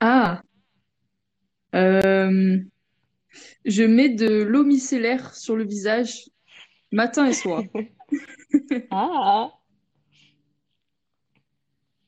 Ah, 0.00 0.42
je 3.64 3.82
mets 3.82 4.08
de 4.08 4.42
l'eau 4.42 4.64
micellaire 4.64 5.34
sur 5.34 5.56
le 5.56 5.64
visage 5.64 6.30
matin 6.92 7.26
et 7.26 7.32
soir. 7.32 7.62
Ah, 8.90 9.50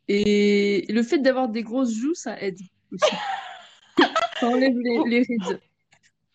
Et 0.08 0.86
le 0.88 1.02
fait 1.02 1.18
d'avoir 1.18 1.48
des 1.48 1.62
grosses 1.62 1.92
joues, 1.92 2.14
ça 2.14 2.40
aide 2.40 2.58
aussi. 2.92 3.14
Ça 4.40 4.48
enlève 4.48 4.78
les, 4.78 5.02
les 5.04 5.22
rides. 5.22 5.60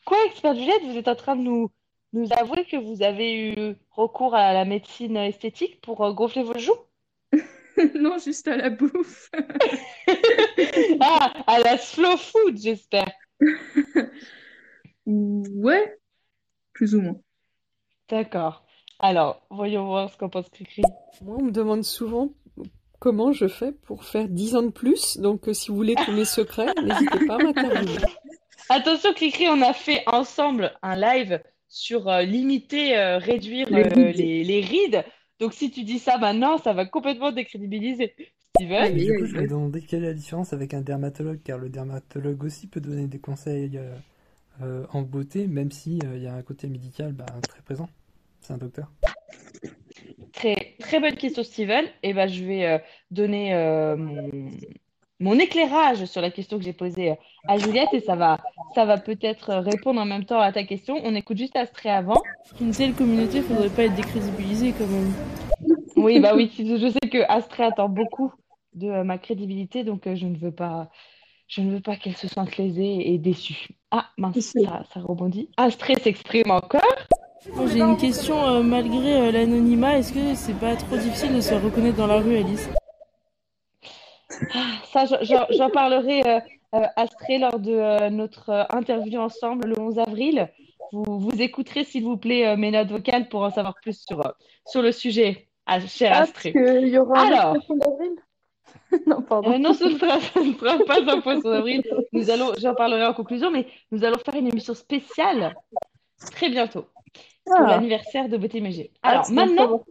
quoi, 0.05 0.17
experte 0.25 0.57
Juliette, 0.57 0.83
vous 0.83 0.97
êtes 0.97 1.07
en 1.07 1.15
train 1.15 1.35
de 1.37 1.41
nous, 1.41 1.71
nous 2.11 2.27
avouer 2.37 2.65
que 2.65 2.75
vous 2.75 3.01
avez 3.01 3.53
eu 3.53 3.75
recours 3.91 4.35
à 4.35 4.53
la 4.53 4.65
médecine 4.65 5.15
esthétique 5.17 5.79
pour 5.81 6.03
euh, 6.03 6.13
gonfler 6.13 6.43
vos 6.43 6.59
joues? 6.59 6.77
Non, 7.95 8.19
juste 8.19 8.47
à 8.47 8.55
la 8.55 8.69
bouffe. 8.69 9.31
Ah, 10.99 11.33
à 11.47 11.59
la 11.59 11.77
slow 11.79 12.17
food, 12.17 12.57
j'espère. 12.61 13.09
Ouais, 15.05 15.97
plus 16.71 16.95
ou 16.95 17.01
moins. 17.01 17.19
D'accord. 18.09 18.65
Alors, 18.99 19.45
voyons 19.49 19.85
voir 19.85 20.09
ce 20.09 20.17
qu'en 20.17 20.29
pense 20.29 20.49
Cricri. 20.49 20.81
Moi, 21.21 21.37
on 21.39 21.43
me 21.43 21.51
demande 21.51 21.83
souvent 21.83 22.33
comment 22.99 23.33
je 23.33 23.47
fais 23.47 23.73
pour 23.73 24.05
faire 24.05 24.29
10 24.29 24.55
ans 24.55 24.63
de 24.63 24.69
plus, 24.71 25.17
donc 25.17 25.49
euh, 25.49 25.53
si 25.53 25.69
vous 25.69 25.75
voulez 25.75 25.95
tous 25.95 26.13
mes 26.13 26.23
secrets, 26.39 26.73
n'hésitez 26.81 27.25
pas 27.25 27.35
à 27.35 27.37
m'interviewer. 27.37 27.97
Attention, 28.69 29.13
Cricri, 29.13 29.47
on 29.49 29.61
a 29.61 29.73
fait 29.73 30.03
ensemble 30.07 30.71
un 30.81 30.95
live 30.95 31.41
sur 31.67 32.07
euh, 32.07 32.21
limiter, 32.21 32.97
euh, 32.97 33.17
réduire 33.17 33.69
Les 33.69 33.83
euh, 33.83 33.89
rides. 33.89 34.15
les, 34.15 34.43
les 34.43 34.61
rides. 34.61 35.03
Donc, 35.39 35.53
si 35.53 35.69
tu 35.69 35.83
dis 35.83 35.99
ça 35.99 36.17
maintenant, 36.17 36.57
ça 36.59 36.71
va 36.71 36.85
complètement 36.85 37.31
décrédibiliser. 37.31 38.15
Steven? 38.55 38.83
Aïe, 38.83 39.05
du 39.05 39.17
coup, 39.17 39.25
je 39.25 39.35
me 39.35 39.47
demandais 39.47 39.81
quelle 39.81 40.03
est 40.03 40.07
la 40.07 40.13
différence 40.13 40.53
avec 40.53 40.73
un 40.73 40.81
dermatologue, 40.81 41.39
car 41.43 41.57
le 41.57 41.69
dermatologue 41.69 42.43
aussi 42.43 42.67
peut 42.67 42.81
donner 42.81 43.07
des 43.07 43.19
conseils 43.19 43.77
euh, 43.77 43.95
euh, 44.61 44.85
en 44.93 45.01
beauté, 45.01 45.47
même 45.47 45.71
si 45.71 45.99
euh, 46.05 46.17
il 46.17 46.23
y 46.23 46.27
a 46.27 46.33
un 46.33 46.41
côté 46.43 46.67
médical 46.67 47.13
bah, 47.13 47.25
très 47.49 47.61
présent. 47.61 47.89
C'est 48.41 48.53
un 48.53 48.57
docteur. 48.57 48.91
Très, 50.33 50.75
très 50.79 50.99
bonne 50.99 51.15
question, 51.15 51.43
Steven. 51.43 51.85
Et 52.03 52.13
ben, 52.13 52.27
je 52.27 52.43
vais 52.43 52.65
euh, 52.65 52.77
donner 53.09 53.55
euh, 53.55 53.95
mon, 53.95 54.51
mon 55.19 55.39
éclairage 55.39 56.05
sur 56.05 56.21
la 56.21 56.29
question 56.29 56.59
que 56.59 56.63
j'ai 56.63 56.73
posée 56.73 57.15
à 57.47 57.57
Juliette 57.57 57.93
et 57.93 58.01
ça 58.01 58.15
va, 58.15 58.39
ça 58.75 58.85
va 58.85 58.97
peut-être 58.97 59.55
répondre 59.55 59.99
en 60.01 60.05
même 60.05 60.25
temps 60.25 60.39
à 60.39 60.51
ta 60.51 60.63
question. 60.63 60.99
On 61.03 61.15
écoute 61.15 61.37
juste 61.37 61.55
Astrée 61.55 61.89
avant. 61.89 62.21
Une 62.61 62.71
telle 62.71 62.93
communauté, 62.93 63.41
faudrait 63.41 63.69
pas 63.69 63.83
être 63.85 63.95
décrédibilisée 63.95 64.73
quand 64.77 64.87
même. 64.87 65.13
Oui, 65.95 66.19
bah 66.19 66.33
oui, 66.35 66.51
je 66.57 66.89
sais 66.89 67.09
que 67.09 67.23
Astrée 67.29 67.63
attend 67.63 67.87
beaucoup 67.87 68.33
de 68.75 68.87
euh, 68.89 69.03
ma 69.03 69.17
crédibilité, 69.17 69.83
donc 69.83 70.07
euh, 70.07 70.15
je 70.15 70.25
ne 70.25 70.35
veux 70.37 70.51
pas, 70.51 70.89
je 71.47 71.61
ne 71.61 71.71
veux 71.71 71.81
pas 71.81 71.95
qu'elle 71.95 72.15
se 72.17 72.27
sente 72.27 72.57
lésée 72.57 73.13
et 73.13 73.17
déçue. 73.17 73.69
Ah, 73.91 74.07
mince, 74.17 74.39
ça, 74.39 74.83
ça 74.93 74.99
rebondit. 74.99 75.49
Astrée 75.57 75.95
s'exprime 75.95 76.51
encore. 76.51 76.81
J'ai 77.67 77.79
une 77.79 77.97
question, 77.97 78.41
euh, 78.45 78.63
malgré 78.63 79.17
euh, 79.27 79.31
l'anonymat, 79.31 79.97
est-ce 79.97 80.13
que 80.13 80.33
c'est 80.35 80.57
pas 80.57 80.75
trop 80.75 80.95
difficile 80.97 81.35
de 81.35 81.41
se 81.41 81.53
reconnaître 81.53 81.97
dans 81.97 82.07
la 82.07 82.17
rue, 82.19 82.37
Alice? 82.37 82.69
Ça, 84.91 85.05
j'en- 85.21 85.69
parlerai, 85.69 86.21
euh, 86.25 86.39
Astrée, 86.95 87.37
lors 87.37 87.59
de 87.59 88.09
notre 88.09 88.65
interview 88.69 89.19
ensemble 89.19 89.67
le 89.67 89.79
11 89.79 89.99
avril. 89.99 90.49
Vous, 90.91 91.19
vous 91.19 91.41
écouterez, 91.41 91.83
s'il 91.83 92.03
vous 92.03 92.17
plaît, 92.17 92.55
mes 92.55 92.71
notes 92.71 92.89
vocales 92.89 93.27
pour 93.29 93.41
en 93.41 93.49
savoir 93.49 93.75
plus 93.81 94.03
sur, 94.07 94.33
sur 94.65 94.81
le 94.81 94.91
sujet, 94.91 95.49
ah, 95.65 95.79
cher 95.79 96.11
Ah, 96.13 96.17
parce 96.19 96.29
Astrée. 96.29 96.53
y 96.87 96.97
aura 96.97 97.19
un 97.19 97.27
Alors. 97.27 97.55
Non, 99.07 99.21
pardon. 99.21 99.51
Euh, 99.51 99.57
non, 99.57 99.73
ce 99.73 99.85
ne 99.85 99.97
sera, 99.97 100.19
ce 100.33 100.39
ne 100.39 100.53
sera 100.53 100.77
pas 100.85 101.01
un 101.11 101.21
poisson 101.21 101.49
d'avril. 101.49 101.83
Nous 102.11 102.29
allons, 102.29 102.51
j'en 102.59 102.75
parlerai 102.75 103.05
en 103.05 103.13
conclusion, 103.13 103.51
mais 103.51 103.67
nous 103.91 104.03
allons 104.03 104.17
faire 104.23 104.35
une 104.35 104.47
émission 104.47 104.73
spéciale 104.73 105.55
très 106.31 106.49
bientôt 106.49 106.85
pour 107.45 107.55
Ah, 107.57 107.71
l'anniversaire 107.71 108.29
de 108.29 108.37
Beauté 108.37 108.61
Mégé. 108.61 108.91
hâte 109.03 109.13
Alors 109.13 109.31
maintenant, 109.31 109.83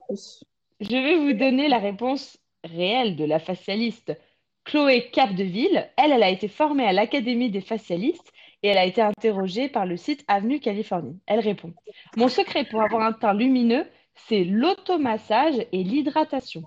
je 0.80 0.88
vais 0.88 1.16
vous 1.16 1.32
donner 1.32 1.68
la 1.68 1.78
réponse 1.78 2.38
réelle 2.64 3.16
de 3.16 3.24
la 3.24 3.38
facialiste 3.38 4.16
Chloé 4.64 5.10
Capdeville. 5.10 5.90
Elle, 5.96 6.12
elle 6.12 6.22
a 6.22 6.30
été 6.30 6.48
formée 6.48 6.86
à 6.86 6.92
l'Académie 6.92 7.50
des 7.50 7.60
facialistes 7.60 8.32
et 8.62 8.68
elle 8.68 8.78
a 8.78 8.86
été 8.86 9.02
interrogée 9.02 9.68
par 9.68 9.86
le 9.86 9.96
site 9.96 10.24
Avenue 10.28 10.60
Californie. 10.60 11.18
Elle 11.26 11.40
répond, 11.40 11.74
Mon 12.16 12.28
secret 12.28 12.64
pour 12.64 12.80
avoir 12.80 13.02
un 13.02 13.12
teint 13.12 13.34
lumineux, 13.34 13.86
c'est 14.14 14.44
l'automassage 14.44 15.56
et 15.72 15.82
l'hydratation. 15.82 16.62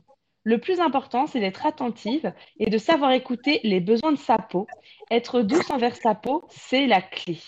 Le 0.45 0.59
plus 0.59 0.79
important, 0.79 1.25
c'est 1.25 1.39
d'être 1.39 1.65
attentive 1.65 2.31
et 2.59 2.69
de 2.69 2.77
savoir 2.77 3.11
écouter 3.11 3.59
les 3.63 3.79
besoins 3.79 4.11
de 4.11 4.17
sa 4.17 4.37
peau. 4.37 4.67
Être 5.09 5.41
douce 5.41 5.71
envers 5.71 5.95
sa 5.95 6.13
peau, 6.13 6.45
c'est 6.49 6.85
la 6.85 7.01
clé. 7.01 7.39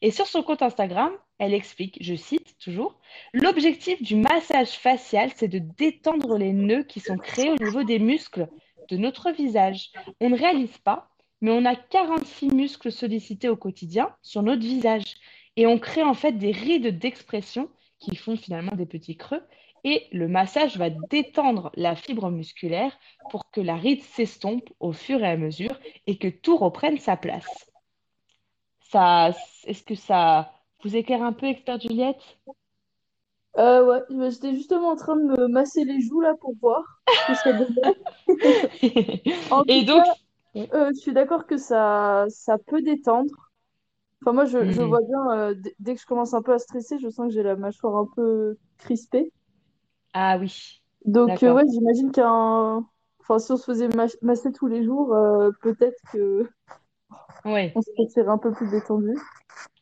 Et 0.00 0.10
sur 0.10 0.26
son 0.26 0.42
compte 0.42 0.62
Instagram, 0.62 1.12
elle 1.38 1.52
explique, 1.52 1.98
je 2.00 2.14
cite 2.14 2.56
toujours, 2.58 2.98
L'objectif 3.34 4.02
du 4.02 4.16
massage 4.16 4.70
facial, 4.70 5.30
c'est 5.36 5.48
de 5.48 5.58
détendre 5.58 6.38
les 6.38 6.54
nœuds 6.54 6.84
qui 6.84 7.00
sont 7.00 7.18
créés 7.18 7.50
au 7.50 7.62
niveau 7.62 7.84
des 7.84 7.98
muscles 7.98 8.48
de 8.88 8.96
notre 8.96 9.32
visage. 9.32 9.90
On 10.22 10.30
ne 10.30 10.38
réalise 10.38 10.78
pas, 10.78 11.10
mais 11.42 11.50
on 11.50 11.66
a 11.66 11.76
46 11.76 12.48
muscles 12.48 12.90
sollicités 12.90 13.50
au 13.50 13.56
quotidien 13.56 14.10
sur 14.22 14.42
notre 14.42 14.62
visage. 14.62 15.16
Et 15.56 15.66
on 15.66 15.78
crée 15.78 16.02
en 16.02 16.14
fait 16.14 16.32
des 16.32 16.52
rides 16.52 16.98
d'expression 16.98 17.68
qui 17.98 18.16
font 18.16 18.36
finalement 18.36 18.76
des 18.76 18.86
petits 18.86 19.16
creux. 19.18 19.42
Et 19.86 20.06
le 20.12 20.28
massage 20.28 20.76
va 20.76 20.90
détendre 20.90 21.72
la 21.76 21.96
fibre 21.96 22.30
musculaire 22.30 22.92
pour 23.26 23.50
que 23.50 23.62
la 23.62 23.76
ride 23.76 24.02
s'estompe 24.02 24.68
au 24.80 24.92
fur 24.92 25.24
et 25.24 25.28
à 25.28 25.38
mesure 25.38 25.80
et 26.06 26.18
que 26.18 26.28
tout 26.28 26.58
reprenne 26.58 26.98
sa 26.98 27.16
place. 27.16 27.64
Ça, 28.90 29.30
est-ce 29.64 29.82
que 29.82 29.94
ça 29.94 30.52
vous 30.82 30.96
éclaire 30.96 31.22
un 31.22 31.32
peu, 31.34 31.46
expert 31.46 31.80
Juliette? 31.80 32.20
Euh, 33.58 33.84
ouais, 33.86 34.30
j'étais 34.30 34.54
justement 34.54 34.90
en 34.90 34.96
train 34.96 35.16
de 35.16 35.22
me 35.24 35.48
masser 35.48 35.84
les 35.84 36.00
joues 36.00 36.20
là 36.20 36.34
pour 36.40 36.54
voir 36.60 36.82
ce 37.10 37.24
que 37.24 37.34
ça 37.34 37.52
donnait. 37.52 37.96
En 39.50 39.64
Et 39.68 39.84
donc, 39.84 40.04
cas, 40.04 40.14
euh, 40.74 40.90
je 40.94 41.00
suis 41.00 41.12
d'accord 41.12 41.46
que 41.46 41.56
ça, 41.56 42.26
ça 42.28 42.58
peut 42.58 42.82
détendre. 42.82 43.34
Enfin, 44.22 44.32
moi, 44.34 44.44
je, 44.46 44.70
je 44.70 44.82
Mhm. 44.82 44.82
vois 44.82 45.02
bien, 45.02 45.30
euh, 45.38 45.54
dès 45.80 45.94
que 45.96 46.00
je 46.00 46.06
commence 46.06 46.34
un 46.34 46.42
peu 46.42 46.54
à 46.54 46.58
stresser, 46.60 46.98
je 46.98 47.10
sens 47.10 47.28
que 47.28 47.34
j'ai 47.34 47.42
la 47.44 47.56
mâchoire 47.56 47.96
un 47.96 48.08
peu 48.16 48.56
crispée. 48.78 49.32
Ah 50.18 50.38
oui, 50.40 50.80
Donc, 51.04 51.42
euh, 51.42 51.52
ouais, 51.52 51.64
j'imagine 51.70 52.10
qu'un... 52.10 52.86
Enfin, 53.20 53.38
si 53.38 53.52
on 53.52 53.58
se 53.58 53.64
faisait 53.64 53.88
mas- 53.88 54.16
masser 54.22 54.50
tous 54.50 54.66
les 54.66 54.82
jours, 54.82 55.12
euh, 55.14 55.50
peut-être 55.60 55.98
que 56.10 56.48
on 57.44 57.82
se 57.82 57.90
sentirait 57.94 58.28
un 58.28 58.38
peu 58.38 58.50
plus 58.50 58.70
détendu. 58.70 59.14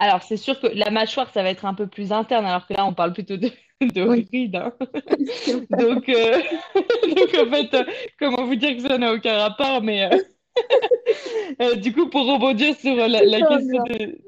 Alors, 0.00 0.24
c'est 0.24 0.36
sûr 0.36 0.58
que 0.58 0.66
la 0.66 0.90
mâchoire, 0.90 1.30
ça 1.32 1.44
va 1.44 1.50
être 1.50 1.66
un 1.66 1.74
peu 1.74 1.86
plus 1.86 2.10
interne, 2.10 2.46
alors 2.46 2.66
que 2.66 2.74
là, 2.74 2.84
on 2.84 2.92
parle 2.92 3.12
plutôt 3.12 3.36
de, 3.36 3.48
de 3.80 4.02
Oui. 4.02 4.28
rides. 4.32 4.56
hein. 4.56 4.72
Donc, 5.70 6.08
euh, 6.08 6.40
donc, 6.74 7.34
en 7.38 7.50
fait, 7.50 7.74
euh, 7.74 7.84
comment 8.18 8.44
vous 8.44 8.56
dire 8.56 8.76
que 8.76 8.82
ça 8.88 8.98
n'a 8.98 9.12
aucun 9.12 9.38
rapport, 9.38 9.82
mais 9.82 10.10
euh, 11.62 11.76
du 11.76 11.92
coup, 11.92 12.08
pour 12.10 12.26
rebondir 12.26 12.74
sur 12.74 12.96
la, 12.96 13.06
la 13.08 13.40
question 13.40 13.84
de, 13.84 14.18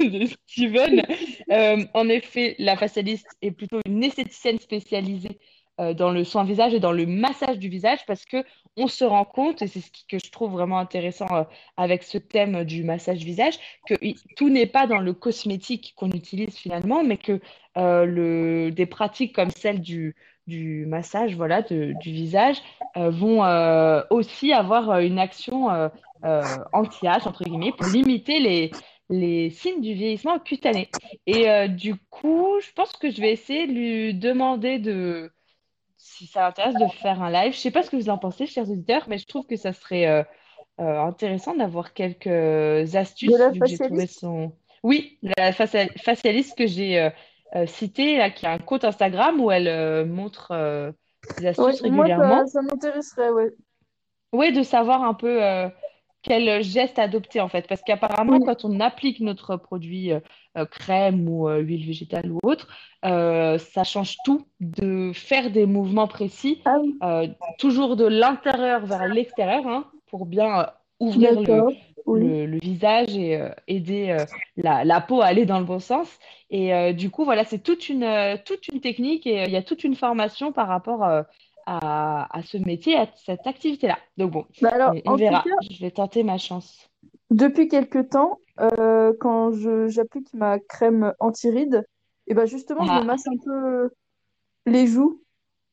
de 0.08 0.26
Steven, 0.46 1.02
euh, 1.50 1.84
en 1.94 2.08
effet, 2.08 2.56
la 2.58 2.76
facialiste 2.76 3.28
est 3.42 3.50
plutôt 3.50 3.80
une 3.84 4.02
esthéticienne 4.02 4.58
spécialisée 4.58 5.38
euh, 5.78 5.92
dans 5.92 6.10
le 6.10 6.24
soin 6.24 6.44
visage 6.44 6.72
et 6.72 6.80
dans 6.80 6.92
le 6.92 7.06
massage 7.06 7.58
du 7.58 7.68
visage 7.68 8.00
parce 8.06 8.24
que 8.24 8.44
on 8.76 8.86
se 8.86 9.04
rend 9.04 9.24
compte, 9.24 9.60
et 9.60 9.66
c'est 9.66 9.80
ce 9.80 9.90
que 10.08 10.18
je 10.18 10.30
trouve 10.30 10.52
vraiment 10.52 10.78
intéressant 10.78 11.26
euh, 11.32 11.44
avec 11.76 12.02
ce 12.02 12.16
thème 12.16 12.64
du 12.64 12.82
massage 12.82 13.18
visage, 13.18 13.58
que 13.86 13.94
tout 14.36 14.48
n'est 14.48 14.66
pas 14.66 14.86
dans 14.86 15.00
le 15.00 15.12
cosmétique 15.12 15.92
qu'on 15.96 16.10
utilise 16.10 16.56
finalement, 16.56 17.04
mais 17.04 17.18
que 17.18 17.40
des 18.70 18.86
pratiques 18.86 19.34
comme 19.34 19.50
celle 19.50 19.80
du, 19.80 20.14
massage 20.86 21.36
voilà, 21.36 21.62
du 21.62 21.94
visage 22.02 22.56
vont 22.96 23.42
aussi 24.10 24.52
avoir 24.52 24.98
une 24.98 25.18
action 25.18 25.68
anti-âge, 26.72 27.26
entre 27.26 27.44
guillemets, 27.44 27.72
pour 27.72 27.86
limiter 27.86 28.40
les, 28.40 28.70
les 29.10 29.50
signes 29.50 29.82
du 29.82 29.94
vieillissement 29.94 30.40
cutané. 30.40 30.90
Et 31.26 31.50
euh, 31.50 31.68
du 31.68 31.96
coup, 31.96 32.60
je 32.62 32.72
pense 32.72 32.92
que 32.94 33.10
je 33.10 33.20
vais 33.20 33.32
essayer 33.32 33.68
de 33.68 33.72
lui 33.72 34.14
demander 34.14 34.78
de, 34.80 35.32
si 35.98 36.26
ça 36.26 36.42
l'intéresse, 36.42 36.76
de 36.76 36.88
faire 36.88 37.22
un 37.22 37.30
live. 37.30 37.52
Je 37.54 37.58
sais 37.58 37.70
pas 37.72 37.82
ce 37.82 37.90
que 37.90 37.96
vous 37.96 38.10
en 38.10 38.18
pensez, 38.18 38.46
chers 38.46 38.70
auditeurs, 38.70 39.08
mais 39.08 39.18
je 39.18 39.26
trouve 39.26 39.46
que 39.46 39.56
ça 39.56 39.72
serait 39.74 40.06
euh, 40.08 40.24
euh, 40.80 41.00
intéressant 41.02 41.54
d'avoir 41.56 41.94
quelques 41.94 42.96
De 43.22 43.34
astuces, 43.36 43.38
la 43.38 43.50
vu 43.50 43.62
que 43.62 43.68
j'ai 43.68 43.80
trouvé 43.80 44.06
facialiste? 44.06 44.08
son... 44.08 44.56
Oui, 44.84 45.18
la 45.38 45.52
facia- 45.52 45.90
facialiste 45.98 46.56
que 46.58 46.66
j'ai 46.66 47.10
citée, 47.66 48.16
là, 48.18 48.30
qui 48.30 48.46
a 48.46 48.52
un 48.52 48.58
compte 48.58 48.84
Instagram 48.84 49.40
où 49.40 49.50
elle 49.50 50.06
montre 50.06 50.94
des 51.38 51.46
Ouais, 51.56 51.72
astuces 51.72 51.80
moi, 51.84 52.08
ça, 52.16 52.24
régulièrement. 52.24 52.48
ça 52.48 52.60
m'intéresserait, 52.62 53.30
ouais. 53.30 53.54
Oui, 54.32 54.52
de 54.52 54.62
savoir 54.62 55.02
un 55.02 55.14
peu 55.14 55.40
quel 56.22 56.62
geste 56.62 56.98
adopter 56.98 57.40
en 57.40 57.48
fait. 57.48 57.66
Parce 57.66 57.82
qu'apparemment, 57.82 58.38
Oui. 58.38 58.44
quand 58.44 58.64
on 58.64 58.80
applique 58.80 59.20
notre 59.20 59.56
produit 59.56 60.12
euh, 60.12 60.20
euh, 60.58 60.66
crème 60.66 61.28
ou 61.28 61.48
euh, 61.48 61.60
huile 61.60 61.86
végétale 61.86 62.30
ou 62.30 62.38
autre, 62.42 62.68
euh, 63.04 63.58
ça 63.58 63.84
change 63.84 64.16
tout 64.24 64.46
de 64.60 65.12
faire 65.14 65.50
des 65.50 65.66
mouvements 65.66 66.08
précis, 66.08 66.60
Ah 66.64 66.78
oui, 66.80 66.98
toujours 67.58 67.96
de 67.96 68.04
l'intérieur 68.04 68.84
vers 68.84 69.06
l'extérieur, 69.08 69.66
hein, 69.66 69.86
pour 70.06 70.26
bien 70.26 70.70
ouvrir 70.98 71.40
le. 71.40 71.62
Oui. 72.06 72.22
le, 72.22 72.46
le 72.46 72.58
visage 72.58 73.14
et 73.16 73.38
aider 73.68 74.16
la, 74.56 74.84
la 74.84 75.00
peau 75.02 75.20
à 75.20 75.26
aller 75.26 75.44
dans 75.44 75.58
le 75.60 75.66
bon 75.66 75.78
sens. 75.78 76.08
Et 76.48 76.94
du 76.94 77.10
coup, 77.10 77.24
voilà, 77.24 77.44
c'est 77.44 77.62
toute 77.62 77.88
une, 77.90 78.38
toute 78.44 78.66
une 78.68 78.80
technique 78.80 79.26
et 79.26 79.44
il 79.44 79.50
y 79.50 79.56
a 79.56 79.62
toute 79.62 79.84
une 79.84 79.94
formation 79.94 80.50
par 80.50 80.66
rapport 80.66 81.04
à, 81.70 82.36
à 82.36 82.42
ce 82.42 82.56
métier, 82.58 82.96
à 82.96 83.06
cette 83.24 83.46
activité-là. 83.46 83.98
Donc 84.16 84.32
bon, 84.32 84.46
Bah 84.60 84.70
alors, 84.72 84.94
on, 85.06 85.16
verra. 85.16 85.42
cas, 85.42 85.50
Je 85.70 85.80
vais 85.80 85.90
tenter 85.90 86.22
ma 86.24 86.38
chance. 86.38 86.90
depuis 87.30 87.68
quelque 87.68 87.98
temps, 87.98 88.38
euh, 88.60 89.12
quand 89.20 89.52
j'applique 89.88 90.32
ma 90.34 90.58
crème 90.58 91.14
anti-rides, 91.20 91.86
et 92.26 92.34
ben 92.34 92.46
justement, 92.46 92.84
je 92.86 92.92
me 92.92 93.00
Ah, 93.00 93.04
masse 93.04 93.26
un 93.26 93.36
peu 93.44 93.90
les 94.66 94.86
joues, 94.86 95.22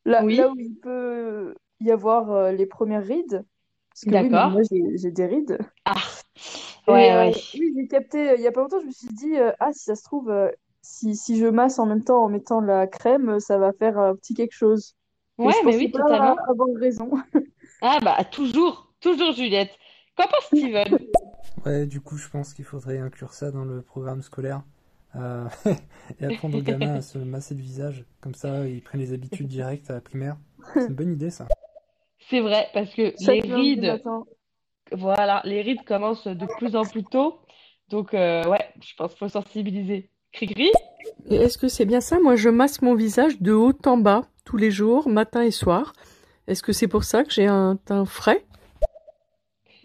là, 0.04 0.22
là 0.28 0.50
où 0.50 0.58
il 0.58 0.76
peut 0.76 1.54
y 1.80 1.90
avoir 1.90 2.30
euh, 2.32 2.52
les 2.52 2.66
premières 2.66 3.04
rides. 3.04 3.44
Oui, 4.06 4.12
d'accord. 4.12 4.50
moi, 4.50 4.62
j'ai, 4.70 5.10
des 5.10 5.26
rides. 5.26 5.58
Ah, 5.84 5.94
Et 6.86 6.90
ouais, 6.92 7.10
euh, 7.12 7.30
ouais. 7.30 7.34
oui, 7.54 7.72
j'ai 7.76 7.86
capté, 7.88 8.30
euh, 8.30 8.36
il 8.36 8.42
y 8.42 8.46
a 8.46 8.52
pas 8.52 8.60
longtemps, 8.62 8.80
je 8.80 8.86
me 8.86 8.90
suis 8.92 9.08
dit, 9.08 9.36
euh, 9.36 9.52
ah, 9.60 9.72
si 9.72 9.84
ça 9.84 9.96
se 9.96 10.02
trouve, 10.04 10.30
euh, 10.30 10.50
si, 10.82 11.16
si 11.16 11.38
je 11.38 11.46
masse 11.46 11.78
en 11.78 11.86
même 11.86 12.04
temps 12.04 12.24
en 12.24 12.28
mettant 12.28 12.60
la 12.60 12.86
crème, 12.86 13.30
euh, 13.30 13.40
ça 13.40 13.58
va 13.58 13.72
faire 13.72 13.98
un 13.98 14.16
petit 14.16 14.34
quelque 14.34 14.54
chose. 14.54 14.96
Ouais, 15.38 15.54
mais 15.64 15.76
oui, 15.76 15.88
pas 15.88 16.00
totalement. 16.00 16.36
avoir 16.48 16.68
raison. 16.76 17.10
Ah, 17.80 18.00
bah, 18.02 18.16
toujours, 18.24 18.92
toujours 19.00 19.32
Juliette. 19.32 19.70
Qu'en 20.16 20.24
pense 20.24 20.46
Steven? 20.46 20.98
Ouais, 21.66 21.86
du 21.86 22.00
coup, 22.00 22.16
je 22.16 22.28
pense 22.28 22.54
qu'il 22.54 22.64
faudrait 22.64 22.98
inclure 22.98 23.34
ça 23.34 23.50
dans 23.50 23.64
le 23.64 23.82
programme 23.82 24.22
scolaire 24.22 24.62
euh, 25.16 25.44
et 26.20 26.26
apprendre 26.26 26.58
aux 26.58 26.62
gamins 26.62 26.94
à 26.94 27.02
se 27.02 27.18
masser 27.18 27.54
le 27.54 27.60
visage. 27.60 28.04
Comme 28.20 28.34
ça, 28.34 28.66
ils 28.66 28.80
prennent 28.80 29.00
les 29.00 29.12
habitudes 29.12 29.48
directes 29.48 29.90
à 29.90 29.94
la 29.94 30.00
primaire. 30.00 30.36
C'est 30.74 30.86
une 30.86 30.94
bonne 30.94 31.12
idée, 31.12 31.30
ça. 31.30 31.46
C'est 32.30 32.40
vrai, 32.40 32.68
parce 32.74 32.94
que 32.94 33.02
les 33.02 33.16
Chaque 33.20 33.44
rides, 33.44 34.00
voilà, 34.92 35.42
les 35.44 35.62
rides 35.62 35.84
commencent 35.84 36.26
de 36.26 36.46
plus 36.58 36.76
en 36.76 36.84
plus 36.84 37.04
tôt. 37.04 37.40
Donc, 37.88 38.14
euh, 38.14 38.44
ouais, 38.44 38.64
je 38.80 38.94
pense 38.96 39.10
qu'il 39.10 39.18
faut 39.18 39.28
sensibiliser. 39.28 40.10
Cricri? 40.32 40.70
Et 41.30 41.36
est-ce 41.36 41.58
que 41.58 41.68
c'est 41.68 41.86
bien 41.86 42.00
ça? 42.00 42.20
Moi, 42.20 42.36
je 42.36 42.48
masse 42.48 42.82
mon 42.82 42.94
visage 42.94 43.40
de 43.40 43.52
haut 43.52 43.72
en 43.86 43.96
bas, 43.96 44.22
tous 44.48 44.56
les 44.56 44.70
jours, 44.70 45.10
matin 45.10 45.42
et 45.42 45.50
soir. 45.50 45.92
Est-ce 46.46 46.62
que 46.62 46.72
c'est 46.72 46.88
pour 46.88 47.04
ça 47.04 47.22
que 47.22 47.30
j'ai 47.30 47.46
un 47.46 47.76
teint 47.76 48.06
frais? 48.06 48.46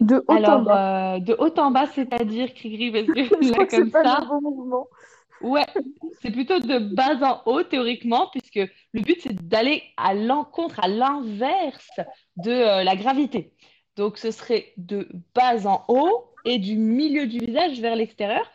De 0.00 0.24
haut 0.26 0.32
en 0.32 0.36
Alors, 0.36 0.62
bas. 0.62 1.16
euh, 1.16 1.18
de 1.20 1.36
haut 1.38 1.52
en 1.58 1.70
bas, 1.70 1.84
c'est-à-dire, 1.94 2.54
Cricri, 2.54 2.90
parce 2.90 3.04
que 3.04 3.44
là, 3.50 3.66
comme 3.66 3.90
pas 3.90 4.02
le 4.02 4.08
ça, 4.08 4.20
bon 4.26 4.40
mouvement. 4.40 4.88
ouais, 5.42 5.66
c'est 6.22 6.30
plutôt 6.30 6.60
de 6.60 6.78
bas 6.78 7.18
en 7.20 7.42
haut, 7.44 7.62
théoriquement, 7.62 8.30
puisque 8.32 8.70
le 8.94 9.00
but, 9.02 9.18
c'est 9.22 9.34
d'aller 9.34 9.82
à 9.98 10.14
l'encontre, 10.14 10.80
à 10.82 10.88
l'inverse 10.88 11.90
de 12.38 12.50
euh, 12.50 12.84
la 12.84 12.96
gravité. 12.96 13.52
Donc, 13.96 14.16
ce 14.16 14.30
serait 14.30 14.72
de 14.78 15.06
bas 15.34 15.66
en 15.66 15.84
haut 15.88 16.24
et 16.46 16.58
du 16.58 16.76
milieu 16.76 17.26
du 17.26 17.38
visage 17.38 17.80
vers 17.80 17.96
l'extérieur. 17.96 18.50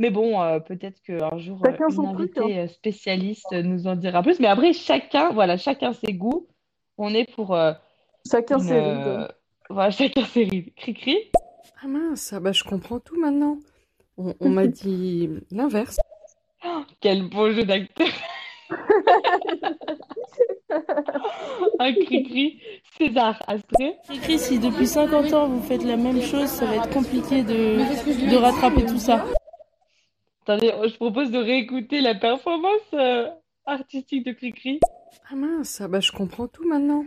Mais 0.00 0.10
bon, 0.10 0.42
euh, 0.42 0.60
peut-être 0.60 1.00
qu'un 1.02 1.36
jour, 1.38 1.60
euh, 1.66 1.70
Chacun 1.70 1.90
une 1.90 1.94
son 1.94 2.14
truc, 2.14 2.38
hein. 2.38 2.44
invitée 2.44 2.58
euh, 2.60 2.68
spécialiste 2.68 3.52
nous 3.52 3.86
en 3.86 3.96
dira 3.96 4.22
plus. 4.22 4.40
Mais 4.40 4.48
après, 4.48 4.72
chacun, 4.72 5.30
voilà, 5.32 5.58
chacun 5.58 5.92
ses 5.92 6.14
goûts. 6.14 6.48
On 6.98 7.14
est 7.14 7.30
pour 7.34 7.54
euh, 7.54 7.72
Chacun 8.30 8.58
une... 8.58 8.64
ses 8.64 8.80
rides. 8.80 9.06
euh, 9.06 9.28
voilà, 9.68 9.90
chacun 9.92 10.24
ses 10.24 10.44
rides. 10.44 10.74
Cri-cri. 10.74 11.18
Ah 11.84 11.86
mince, 11.88 12.32
ah 12.34 12.40
bah, 12.40 12.52
je 12.52 12.64
comprends 12.64 12.98
tout 13.00 13.20
maintenant. 13.20 13.58
On, 14.16 14.34
on 14.40 14.48
m'a 14.50 14.66
dit 14.66 15.28
l'inverse. 15.50 15.98
Quel 17.00 17.28
beau 17.28 17.50
jeu 17.50 17.64
d'acteur. 17.64 18.08
Un 21.78 21.92
cri-cri. 21.92 22.60
César 22.98 23.42
Astrée. 23.46 23.96
Écrit, 24.12 24.38
si 24.38 24.58
depuis 24.58 24.86
50 24.86 25.32
ans 25.34 25.48
vous 25.48 25.62
faites 25.62 25.84
la 25.84 25.96
même 25.96 26.22
chose, 26.22 26.48
ça 26.48 26.66
va 26.66 26.76
être 26.76 26.90
compliqué 26.90 27.42
de, 27.42 27.78
de 28.30 28.36
rattraper 28.36 28.84
tout 28.86 28.98
ça. 28.98 29.24
Attendez, 30.50 30.72
je 30.88 30.96
propose 30.96 31.30
de 31.30 31.38
réécouter 31.38 32.00
la 32.00 32.16
performance 32.16 32.80
euh, 32.94 33.28
artistique 33.66 34.26
de 34.26 34.32
Cri-cri. 34.32 34.80
Ah 35.30 35.36
mince, 35.36 35.80
ah 35.80 35.86
bah, 35.86 36.00
je 36.00 36.10
comprends 36.10 36.48
tout 36.48 36.68
maintenant. 36.68 37.04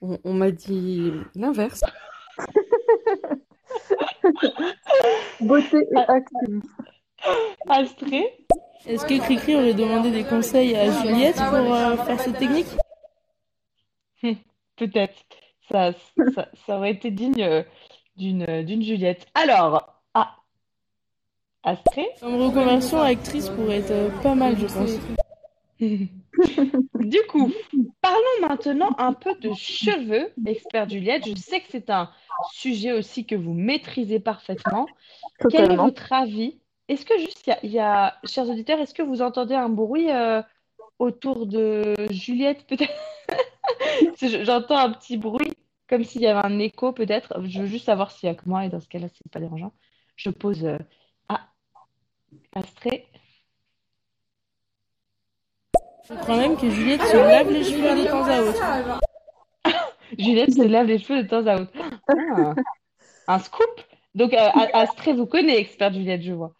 On, 0.00 0.16
on 0.22 0.34
m'a 0.34 0.52
dit 0.52 1.10
l'inverse. 1.34 1.80
Beauté 5.40 5.78
et 5.78 5.96
acting. 5.96 6.62
Astrée. 7.68 8.38
Est-ce 8.86 9.04
que 9.04 9.18
Cricri 9.18 9.56
aurait 9.56 9.74
demandé 9.74 10.12
des 10.12 10.22
conseils 10.22 10.76
à 10.76 10.88
Juliette 11.02 11.38
pour 11.38 11.74
euh, 11.74 11.96
faire 11.96 12.20
cette 12.20 12.38
technique? 12.38 12.68
Hum, 14.22 14.36
Peut-être. 14.76 15.16
Ça, 15.68 15.90
ça, 16.36 16.48
ça 16.64 16.76
aurait 16.76 16.92
été 16.92 17.10
digne 17.10 17.42
euh, 17.42 17.64
d'une 18.16 18.82
Juliette. 18.82 19.26
Alors, 19.34 19.74
ah, 19.74 19.95
Astrée. 21.66 22.06
Comme 22.20 22.36
reconversion, 22.40 23.00
actrice 23.00 23.48
pourrait 23.50 23.78
être 23.80 23.90
euh, 23.90 24.08
pas 24.22 24.34
mal, 24.36 24.56
je 24.56 24.66
pense. 24.66 24.92
Du 27.00 27.18
coup, 27.30 27.50
parlons 28.02 28.48
maintenant 28.48 28.90
un 28.98 29.14
peu 29.14 29.34
de 29.40 29.52
cheveux, 29.54 30.32
expert 30.46 30.88
Juliette. 30.88 31.26
Je 31.26 31.34
sais 31.34 31.60
que 31.60 31.66
c'est 31.70 31.88
un 31.90 32.10
sujet 32.52 32.92
aussi 32.92 33.24
que 33.26 33.34
vous 33.34 33.54
maîtrisez 33.54 34.20
parfaitement. 34.20 34.86
Quel 35.48 35.60
est 35.60 35.62
Totalement. 35.64 35.84
votre 35.86 36.12
avis? 36.12 36.58
Est-ce 36.88 37.04
que 37.06 37.18
juste, 37.18 37.46
il 37.46 37.50
y 37.50 37.52
a, 37.52 37.58
il 37.62 37.70
y 37.72 37.78
a- 37.78 38.16
chers 38.24 38.48
auditeurs, 38.48 38.78
est-ce 38.80 38.94
que 38.94 39.02
vous 39.02 39.22
entendez 39.22 39.54
un 39.54 39.68
bruit 39.70 40.10
euh, 40.10 40.42
autour 40.98 41.46
de 41.46 41.94
Juliette, 42.10 42.66
peut-être? 42.66 42.92
J'entends 44.44 44.78
un 44.78 44.92
petit 44.92 45.16
bruit, 45.16 45.52
comme 45.88 46.04
s'il 46.04 46.20
y 46.22 46.26
avait 46.26 46.46
un 46.46 46.58
écho, 46.58 46.92
peut-être. 46.92 47.40
Je 47.44 47.60
veux 47.60 47.66
juste 47.66 47.86
savoir 47.86 48.10
s'il 48.10 48.28
y 48.28 48.30
a 48.30 48.34
que 48.34 48.46
moi, 48.48 48.64
et 48.64 48.68
dans 48.68 48.80
ce 48.80 48.88
cas-là, 48.88 49.08
c'est 49.08 49.30
pas 49.32 49.40
dérangeant. 49.40 49.72
Je 50.16 50.30
pose 50.30 50.64
euh, 50.64 50.78
Astrée. 52.56 53.06
Je 56.08 56.14
crois 56.14 56.36
même 56.38 56.56
que 56.56 56.70
Juliette 56.70 57.02
se 57.02 57.16
lave 57.16 57.50
les 57.50 57.64
cheveux 57.64 58.02
de 58.02 58.08
temps 58.08 58.24
à 58.24 58.40
autre. 58.42 59.02
Juliette 60.18 60.54
se 60.54 60.62
lave 60.62 60.86
les 60.86 60.98
cheveux 60.98 61.22
de 61.22 61.28
temps 61.28 61.46
à 61.46 61.60
autre. 61.60 61.72
Ah, 62.08 62.54
un 63.34 63.38
scoop. 63.40 63.80
Donc, 64.14 64.32
euh, 64.32 64.48
Astrée 64.72 65.12
vous 65.12 65.26
connaît, 65.26 65.58
expert 65.58 65.92
Juliette, 65.92 66.22
je 66.22 66.32
vois. 66.32 66.54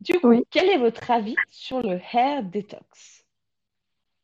Du 0.00 0.14
coup, 0.18 0.28
Oui. 0.30 0.42
quel 0.50 0.68
est 0.68 0.78
votre 0.78 1.08
avis 1.10 1.36
sur 1.50 1.80
le 1.82 2.00
hair 2.12 2.42
detox? 2.42 3.24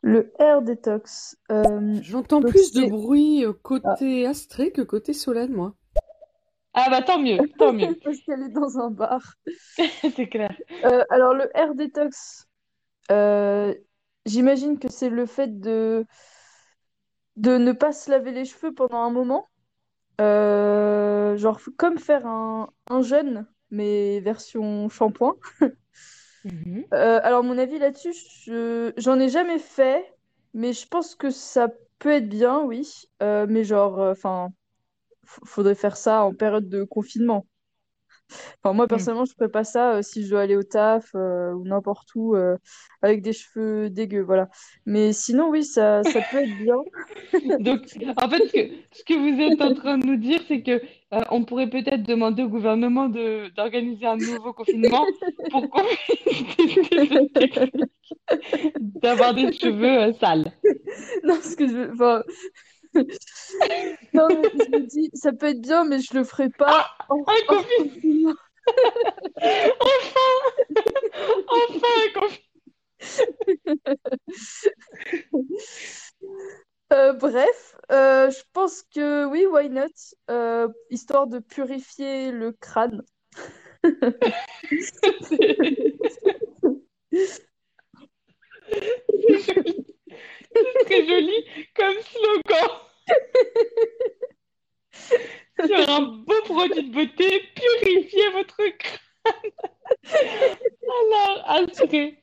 Le 0.00 0.32
air 0.40 0.62
détox. 0.62 1.36
euh, 1.52 1.98
J'entends 2.02 2.40
plus 2.40 2.72
de 2.72 2.86
bruit 2.86 3.44
euh, 3.44 3.52
côté 3.52 4.26
Astrée 4.26 4.72
que 4.72 4.82
côté 4.82 5.12
Solène, 5.12 5.52
moi. 5.52 5.74
Ah 6.80 6.90
bah 6.90 7.02
tant 7.02 7.18
mieux, 7.18 7.38
tant 7.58 7.72
mieux, 7.72 7.98
parce 8.04 8.18
qu'elle 8.20 8.42
est 8.42 8.50
dans 8.50 8.78
un 8.78 8.90
bar. 8.90 9.20
c'est 10.16 10.28
clair. 10.28 10.56
Euh, 10.84 11.02
alors, 11.10 11.34
le 11.34 11.50
air 11.56 11.74
détox, 11.74 12.46
euh, 13.10 13.74
j'imagine 14.26 14.78
que 14.78 14.88
c'est 14.88 15.10
le 15.10 15.26
fait 15.26 15.58
de, 15.58 16.06
de 17.36 17.58
ne 17.58 17.72
pas 17.72 17.90
se 17.90 18.10
laver 18.12 18.30
les 18.30 18.44
cheveux 18.44 18.72
pendant 18.72 18.98
un 18.98 19.10
moment. 19.10 19.48
Euh, 20.20 21.36
genre, 21.36 21.60
comme 21.76 21.98
faire 21.98 22.26
un, 22.26 22.70
un 22.88 23.02
jeûne, 23.02 23.46
mais 23.70 24.20
version 24.20 24.88
shampoing. 24.88 25.34
Mhm. 26.44 26.84
Alors, 26.92 27.42
mon 27.42 27.58
avis 27.58 27.80
là-dessus, 27.80 28.14
je, 28.44 28.92
j'en 28.96 29.18
ai 29.18 29.28
jamais 29.28 29.58
fait, 29.58 30.14
mais 30.54 30.72
je 30.72 30.86
pense 30.86 31.16
que 31.16 31.30
ça 31.30 31.68
peut 31.98 32.12
être 32.12 32.28
bien, 32.28 32.60
oui. 32.60 32.88
Mais 33.20 33.64
genre, 33.64 33.98
enfin, 33.98 34.52
faudrait 35.44 35.74
faire 35.74 35.96
ça 35.96 36.24
en 36.24 36.34
période 36.34 36.68
de 36.68 36.84
confinement. 36.84 37.46
Enfin, 38.62 38.74
moi, 38.74 38.84
Mm. 38.84 38.88
personnellement, 38.88 39.24
je 39.24 39.32
ferais 39.32 39.50
pas 39.50 39.64
ça 39.64 39.94
euh, 39.94 40.02
si 40.02 40.24
je 40.24 40.30
dois 40.30 40.42
aller 40.42 40.56
au 40.56 40.62
taf 40.62 41.10
euh, 41.14 41.52
ou 41.52 41.64
n'importe 41.64 42.08
où 42.14 42.34
euh, 42.34 42.56
avec 43.02 43.22
des 43.22 43.32
cheveux 43.32 43.90
dégueux, 43.90 44.22
voilà. 44.22 44.48
Mais 44.84 45.12
sinon, 45.12 45.48
oui, 45.48 45.64
ça, 45.64 46.02
ça 46.02 46.20
peut 46.20 46.38
être 46.38 46.58
bien. 46.58 46.76
Donc, 47.60 47.80
en 48.16 48.28
fait, 48.28 48.46
ce 48.46 48.52
que, 48.52 48.74
ce 48.92 49.04
que 49.04 49.14
vous 49.14 49.40
êtes 49.40 49.60
en 49.60 49.74
train 49.74 49.98
de 49.98 50.06
nous 50.06 50.16
dire, 50.16 50.40
c'est 50.46 50.62
que 50.62 50.80
on 51.30 51.44
pourrait 51.44 51.70
peut-être 51.70 52.02
demander 52.02 52.42
au 52.42 52.48
gouvernement 52.48 53.08
d'organiser 53.08 54.04
un 54.04 54.16
nouveau 54.16 54.52
confinement 54.52 55.06
pour 55.50 55.70
qu'on 55.70 55.82
d'avoir 58.80 59.32
des 59.32 59.50
cheveux 59.52 60.12
sales. 60.20 60.52
Non, 61.24 61.36
ce 61.42 61.56
que 61.56 61.66
je 61.66 61.72
veux, 61.72 61.92
enfin... 61.92 62.22
Non, 64.14 64.28
mais 64.28 64.50
je 64.54 64.70
me 64.70 64.86
dis, 64.86 65.10
ça 65.14 65.32
peut 65.32 65.46
être 65.46 65.60
bien, 65.60 65.84
mais 65.84 66.00
je 66.00 66.14
le 66.14 66.24
ferai 66.24 66.48
pas 66.50 66.90
en 67.08 67.22
confinement. 67.22 68.34
enfin, 69.80 70.30
enfin. 71.48 72.36
Euh, 76.90 77.12
bref, 77.12 77.76
euh, 77.92 78.30
je 78.30 78.42
pense 78.54 78.82
que 78.94 79.26
oui, 79.26 79.44
why 79.44 79.68
not? 79.68 79.88
Euh, 80.30 80.68
histoire 80.90 81.26
de 81.26 81.38
purifier 81.38 82.32
le 82.32 82.52
crâne. 82.52 83.02
C'est 90.54 90.84
très 90.86 91.06
joli 91.06 91.44
comme 91.74 91.96
slogan. 92.00 92.87
Sur 95.66 95.90
un 95.90 96.00
beau 96.26 96.40
produit 96.44 96.88
de 96.88 96.92
beauté, 96.94 97.40
purifiez 97.54 98.30
votre 98.32 98.56
crâne. 98.78 99.34
Alors, 100.84 101.44
assuré. 101.70 102.18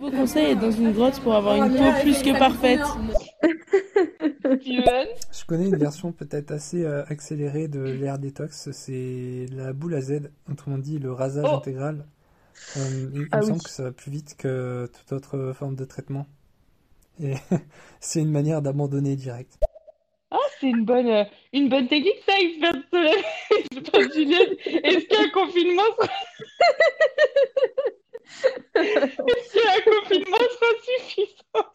Vos 0.00 0.10
conseils 0.10 0.56
dans 0.56 0.70
une 0.70 0.92
grotte 0.92 1.20
pour 1.20 1.34
avoir 1.34 1.56
une 1.56 1.76
peau 1.76 2.00
plus 2.02 2.22
que 2.22 2.38
parfaite. 2.38 2.80
Je 4.44 5.44
connais 5.46 5.66
une 5.66 5.76
version 5.76 6.12
peut-être 6.12 6.50
assez 6.50 6.84
euh, 6.84 7.04
accélérée 7.08 7.68
de 7.68 7.80
l'air 7.80 8.18
détox, 8.18 8.70
c'est 8.72 9.46
la 9.52 9.72
boule 9.72 9.94
à 9.94 10.00
Z, 10.00 10.30
autrement 10.50 10.78
dit 10.78 10.98
le 10.98 11.12
rasage 11.12 11.44
Oh. 11.48 11.56
intégral. 11.56 12.06
Euh, 12.76 13.10
il 13.14 13.20
il 13.22 13.28
Ah 13.30 13.38
me 13.38 13.42
oui. 13.42 13.48
semble 13.50 13.62
que 13.62 13.70
ça 13.70 13.82
va 13.84 13.92
plus 13.92 14.10
vite 14.10 14.34
que 14.36 14.90
toute 14.92 15.12
autre 15.12 15.52
forme 15.54 15.76
de 15.76 15.84
traitement. 15.84 16.26
Et 17.22 17.34
c'est 18.00 18.20
une 18.20 18.30
manière 18.32 18.62
d'abandonner 18.62 19.16
direct. 19.16 19.58
C'est 20.60 20.68
une 20.68 20.84
bonne, 20.84 21.08
euh, 21.08 21.24
une 21.52 21.68
bonne 21.68 21.88
technique, 21.88 22.18
ça, 22.26 22.32
expert 22.38 22.74
de 22.74 24.12
Juliette. 24.12 24.58
Est-ce 24.66 25.06
qu'un 25.06 25.30
confinement 25.30 25.82
sera... 25.96 26.08
Est-ce 28.74 29.52
qu'un 29.54 29.80
confinement 29.90 30.36
sera 30.36 30.70
suffisant? 30.82 31.68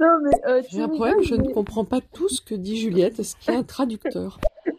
Non, 0.00 0.18
mais 0.22 0.30
euh, 0.46 0.62
J'ai 0.70 0.82
un 0.82 0.88
problème, 0.88 1.22
je 1.22 1.34
ne 1.34 1.52
comprends 1.52 1.84
pas 1.84 2.00
tout 2.00 2.28
ce 2.28 2.40
que 2.40 2.54
dit 2.54 2.78
Juliette. 2.78 3.18
Est-ce 3.18 3.36
qu'il 3.36 3.52
y 3.52 3.56
a 3.56 3.58
un 3.60 3.64
traducteur? 3.64 4.40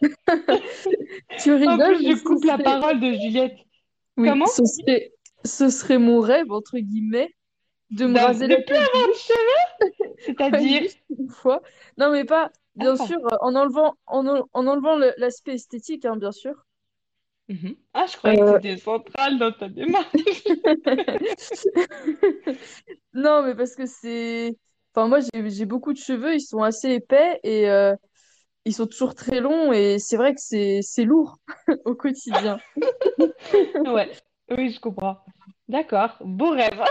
Tu 1.38 1.52
En 1.52 1.58
rigoles, 1.58 1.96
plus, 1.96 2.06
mais 2.06 2.16
je 2.16 2.22
coupe 2.22 2.44
la 2.44 2.58
parole 2.58 3.00
de 3.00 3.12
Juliette. 3.12 3.56
Oui, 4.16 4.28
Comment? 4.28 4.46
ce 4.46 4.64
serait, 4.64 5.12
ce 5.44 5.68
serait 5.68 5.98
mon 5.98 6.20
rêve, 6.20 6.50
entre 6.50 6.78
guillemets, 6.78 7.30
de 7.90 8.06
me 8.06 8.14
D'un- 8.14 8.26
raser 8.26 8.46
la 8.46 8.60
plus 8.60 8.76
avoir 8.76 9.08
de 9.08 9.12
cheveux? 9.14 10.16
C'est-à-dire? 10.26 10.82
une 11.18 11.28
fois. 11.28 11.62
Non, 11.98 12.10
mais 12.10 12.24
pas, 12.24 12.50
bien 12.76 12.94
Ah. 12.98 13.06
sûr, 13.06 13.18
euh, 13.32 13.36
en 13.40 13.54
enlevant, 13.54 13.94
en, 14.06 14.26
en- 14.26 14.48
en 14.52 14.66
enlevant 14.66 14.96
le- 14.96 15.14
l'aspect 15.16 15.54
esthétique, 15.54 16.04
hein, 16.04 16.16
bien 16.16 16.32
sûr. 16.32 16.54
Mhm. 17.48 17.74
Ah, 17.94 18.06
je 18.06 18.16
croyais 18.16 18.38
que 18.38 18.44
Euh. 18.44 18.58
c'était 18.62 18.76
central 18.76 19.38
dans 19.38 19.52
ta 19.52 19.68
démarche. 19.68 20.12
Non, 23.14 23.42
mais 23.42 23.54
parce 23.54 23.74
que 23.74 23.86
c'est... 23.86 24.56
Enfin, 24.94 25.08
moi, 25.08 25.18
j'ai, 25.34 25.66
beaucoup 25.66 25.92
de 25.92 25.98
cheveux, 25.98 26.34
ils 26.34 26.40
sont 26.40 26.62
assez 26.62 26.90
épais 26.94 27.38
et 27.42 27.68
euh, 27.70 27.94
ils 28.64 28.74
sont 28.74 28.86
toujours 28.86 29.14
très 29.14 29.40
longs 29.40 29.72
et 29.72 29.98
c'est 29.98 30.16
vrai 30.16 30.34
que 30.34 30.40
c'est, 30.40 30.80
c'est 30.82 31.04
lourd 31.04 31.36
au 31.84 31.94
quotidien. 31.94 32.58
Ouais, 33.86 34.10
oui, 34.56 34.72
je 34.72 34.80
comprends. 34.80 35.18
D'accord, 35.68 36.16
beau 36.20 36.50
rêve. 36.50 36.82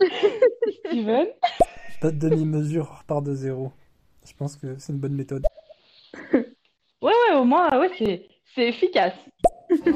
Steven? 0.86 1.26
Pas 2.00 2.10
de 2.10 2.28
demi-mesure, 2.28 2.88
on 2.92 2.98
repart 2.98 3.22
de 3.24 3.34
zéro. 3.34 3.72
Je 4.26 4.32
pense 4.34 4.56
que 4.56 4.76
c'est 4.78 4.92
une 4.92 4.98
bonne 4.98 5.14
méthode. 5.14 5.44
Ouais, 6.32 6.42
ouais, 7.02 7.36
au 7.36 7.44
moins, 7.44 7.68
ouais, 7.78 7.90
c'est, 7.98 8.28
c'est 8.54 8.68
efficace. 8.68 9.14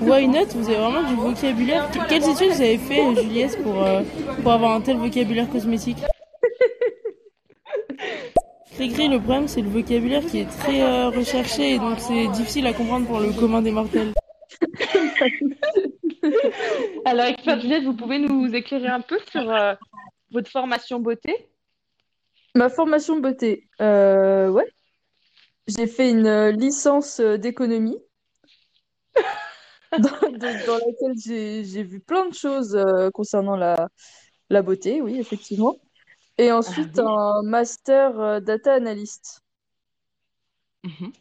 Why 0.00 0.26
not? 0.26 0.46
Vous 0.54 0.68
avez 0.68 0.78
vraiment 0.78 1.08
du 1.08 1.14
vocabulaire. 1.14 1.88
Quelles 2.08 2.28
études 2.28 2.52
vous 2.52 2.60
avez 2.60 2.78
fait, 2.78 3.14
Juliette, 3.14 3.62
pour, 3.62 3.82
euh, 3.82 4.02
pour 4.42 4.52
avoir 4.52 4.72
un 4.72 4.80
tel 4.80 4.96
vocabulaire 4.96 5.48
cosmétique? 5.48 5.98
Cricri, 8.72 9.08
le 9.08 9.18
problème, 9.18 9.48
c'est 9.48 9.62
le 9.62 9.68
vocabulaire 9.68 10.24
qui 10.26 10.40
est 10.40 10.58
très 10.58 10.82
euh, 10.82 11.08
recherché 11.08 11.74
et 11.74 11.78
donc 11.78 11.98
c'est 11.98 12.28
difficile 12.28 12.66
à 12.66 12.72
comprendre 12.72 13.06
pour 13.06 13.20
le 13.20 13.32
commun 13.32 13.62
des 13.62 13.70
mortels. 13.70 14.12
Alors, 17.04 17.26
expert 17.26 17.60
Juliette, 17.60 17.84
vous 17.84 17.94
pouvez 17.94 18.18
nous 18.18 18.54
éclairer 18.54 18.88
un 18.88 19.00
peu 19.00 19.18
sur 19.30 19.50
euh, 19.50 19.74
votre 20.30 20.50
formation 20.50 21.00
beauté? 21.00 21.48
Ma 22.54 22.68
formation 22.68 23.18
beauté, 23.18 23.68
euh, 23.80 24.48
ouais. 24.48 24.66
J'ai 25.66 25.86
fait 25.86 26.10
une 26.10 26.26
euh, 26.26 26.52
licence 26.52 27.20
euh, 27.20 27.36
d'économie 27.36 27.98
dans, 29.98 30.10
laquelle 30.30 31.16
j'ai, 31.16 31.82
vu 31.82 32.00
plein 32.00 32.28
de 32.28 32.34
choses 32.34 32.76
euh, 32.76 33.10
concernant 33.10 33.56
la, 33.56 33.88
la 34.50 34.62
beauté, 34.62 35.00
oui, 35.00 35.18
effectivement. 35.18 35.76
Et 36.38 36.52
ensuite, 36.52 36.98
oui. 36.98 37.04
un 37.04 37.42
master 37.42 38.42
data 38.42 38.74
analyst. 38.74 39.40
Mhm. 40.84 41.12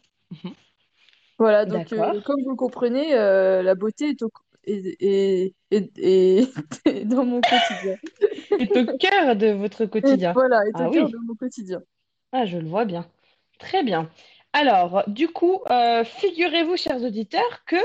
Voilà, 1.38 1.66
donc 1.66 1.92
euh, 1.92 2.20
comme 2.22 2.42
vous 2.42 2.50
le 2.50 2.56
comprenez, 2.56 3.14
euh, 3.14 3.62
la 3.62 3.74
beauté 3.74 4.10
est, 4.10 4.22
au- 4.22 4.30
est, 4.64 4.96
est- 5.02 5.54
est- 5.70 5.98
est- 5.98 6.48
est 6.86 7.04
dans 7.04 7.24
mon 7.24 7.40
quotidien. 7.40 7.96
C'est 8.58 8.76
au 8.76 8.96
cœur 8.98 9.36
de 9.36 9.48
votre 9.48 9.84
Et 9.84 9.88
quotidien. 9.88 10.32
voilà, 10.32 10.62
est 10.66 10.70
Ah 10.74 10.88
au 10.88 10.90
cœur 10.90 11.06
oui. 11.06 11.12
de 11.12 11.18
mon 11.18 11.34
quotidien. 11.34 11.82
Ah, 12.32 12.46
je 12.46 12.58
le 12.58 12.66
vois 12.68 12.84
bien. 12.84 13.06
Très 13.58 13.82
bien. 13.82 14.10
Alors, 14.52 15.04
du 15.08 15.28
coup, 15.28 15.60
euh, 15.70 16.04
figurez-vous, 16.04 16.76
chers 16.76 17.02
auditeurs, 17.02 17.64
que 17.66 17.76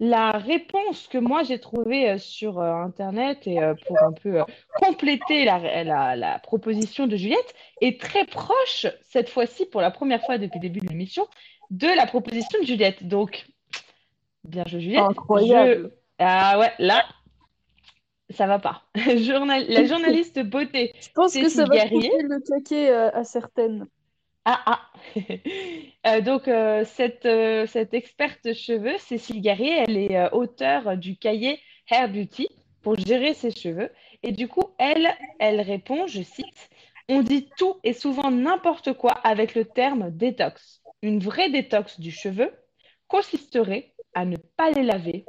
la 0.00 0.30
réponse 0.30 1.08
que 1.08 1.18
moi 1.18 1.42
j'ai 1.42 1.58
trouvée 1.58 2.18
sur 2.18 2.60
Internet 2.60 3.46
et 3.46 3.58
pour 3.86 4.00
un 4.02 4.12
peu 4.12 4.42
compléter 4.80 5.44
la, 5.44 5.82
la- 5.84 6.14
la 6.16 6.38
proposition 6.38 7.06
de 7.08 7.16
Juliette 7.16 7.52
est 7.80 8.00
très 8.00 8.24
proche, 8.24 8.86
cette 9.02 9.28
fois-ci, 9.28 9.66
pour 9.66 9.80
la 9.80 9.90
première 9.90 10.22
fois 10.24 10.38
depuis 10.38 10.58
le 10.60 10.68
début 10.68 10.80
de 10.80 10.88
l'émission, 10.88 11.26
de 11.70 11.86
la 11.86 12.06
proposition 12.06 12.60
de 12.60 12.66
Juliette. 12.66 13.06
Donc, 13.06 13.46
bien 14.44 14.64
joué, 14.66 14.80
Juliette. 14.80 15.04
Incroyable. 15.10 15.82
Je- 15.84 15.88
Ah 16.18 16.58
ouais, 16.58 16.72
là, 16.78 17.04
ça 18.30 18.46
va 18.46 18.58
pas. 18.58 18.82
Journal... 19.16 19.64
La 19.68 19.84
journaliste 19.84 20.40
beauté 20.40 20.92
Je 21.00 21.08
pense 21.14 21.34
que 21.34 21.48
ça 21.48 21.64
va 21.64 21.88
couper 21.88 22.10
le 22.22 22.40
caquet 22.40 22.90
euh, 22.90 23.10
à 23.12 23.24
certaines. 23.24 23.86
Ah, 24.44 24.60
ah. 24.66 24.80
Euh, 26.06 26.20
donc, 26.22 26.48
euh, 26.48 26.84
cette, 26.86 27.28
cette 27.68 27.92
experte 27.92 28.54
cheveux, 28.54 28.96
Cécile 28.98 29.42
Guerrier, 29.42 29.84
elle 29.86 29.96
est 29.96 30.30
auteure 30.32 30.96
du 30.96 31.16
cahier 31.18 31.60
Hair 31.90 32.08
Beauty 32.08 32.48
pour 32.82 32.96
gérer 32.96 33.34
ses 33.34 33.50
cheveux. 33.50 33.90
Et 34.22 34.32
du 34.32 34.48
coup, 34.48 34.62
elle, 34.78 35.08
elle 35.38 35.60
répond, 35.60 36.06
je 36.06 36.22
cite, 36.22 36.70
On 37.10 37.22
dit 37.22 37.48
tout 37.58 37.74
et 37.84 37.92
souvent 37.92 38.30
n'importe 38.30 38.92
quoi 38.94 39.12
avec 39.12 39.54
le 39.54 39.64
terme 39.66 40.10
détox. 40.10 40.77
Une 41.02 41.20
vraie 41.20 41.48
détox 41.50 42.00
du 42.00 42.10
cheveu 42.10 42.50
consisterait 43.06 43.94
à 44.14 44.24
ne 44.24 44.36
pas 44.36 44.70
les 44.70 44.82
laver 44.82 45.24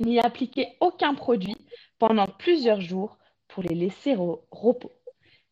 ni 0.00 0.18
appliquer 0.18 0.76
aucun 0.80 1.14
produit 1.14 1.56
pendant 1.98 2.26
plusieurs 2.26 2.80
jours 2.80 3.16
pour 3.48 3.62
les 3.62 3.74
laisser 3.74 4.16
au 4.16 4.46
repos. 4.50 4.92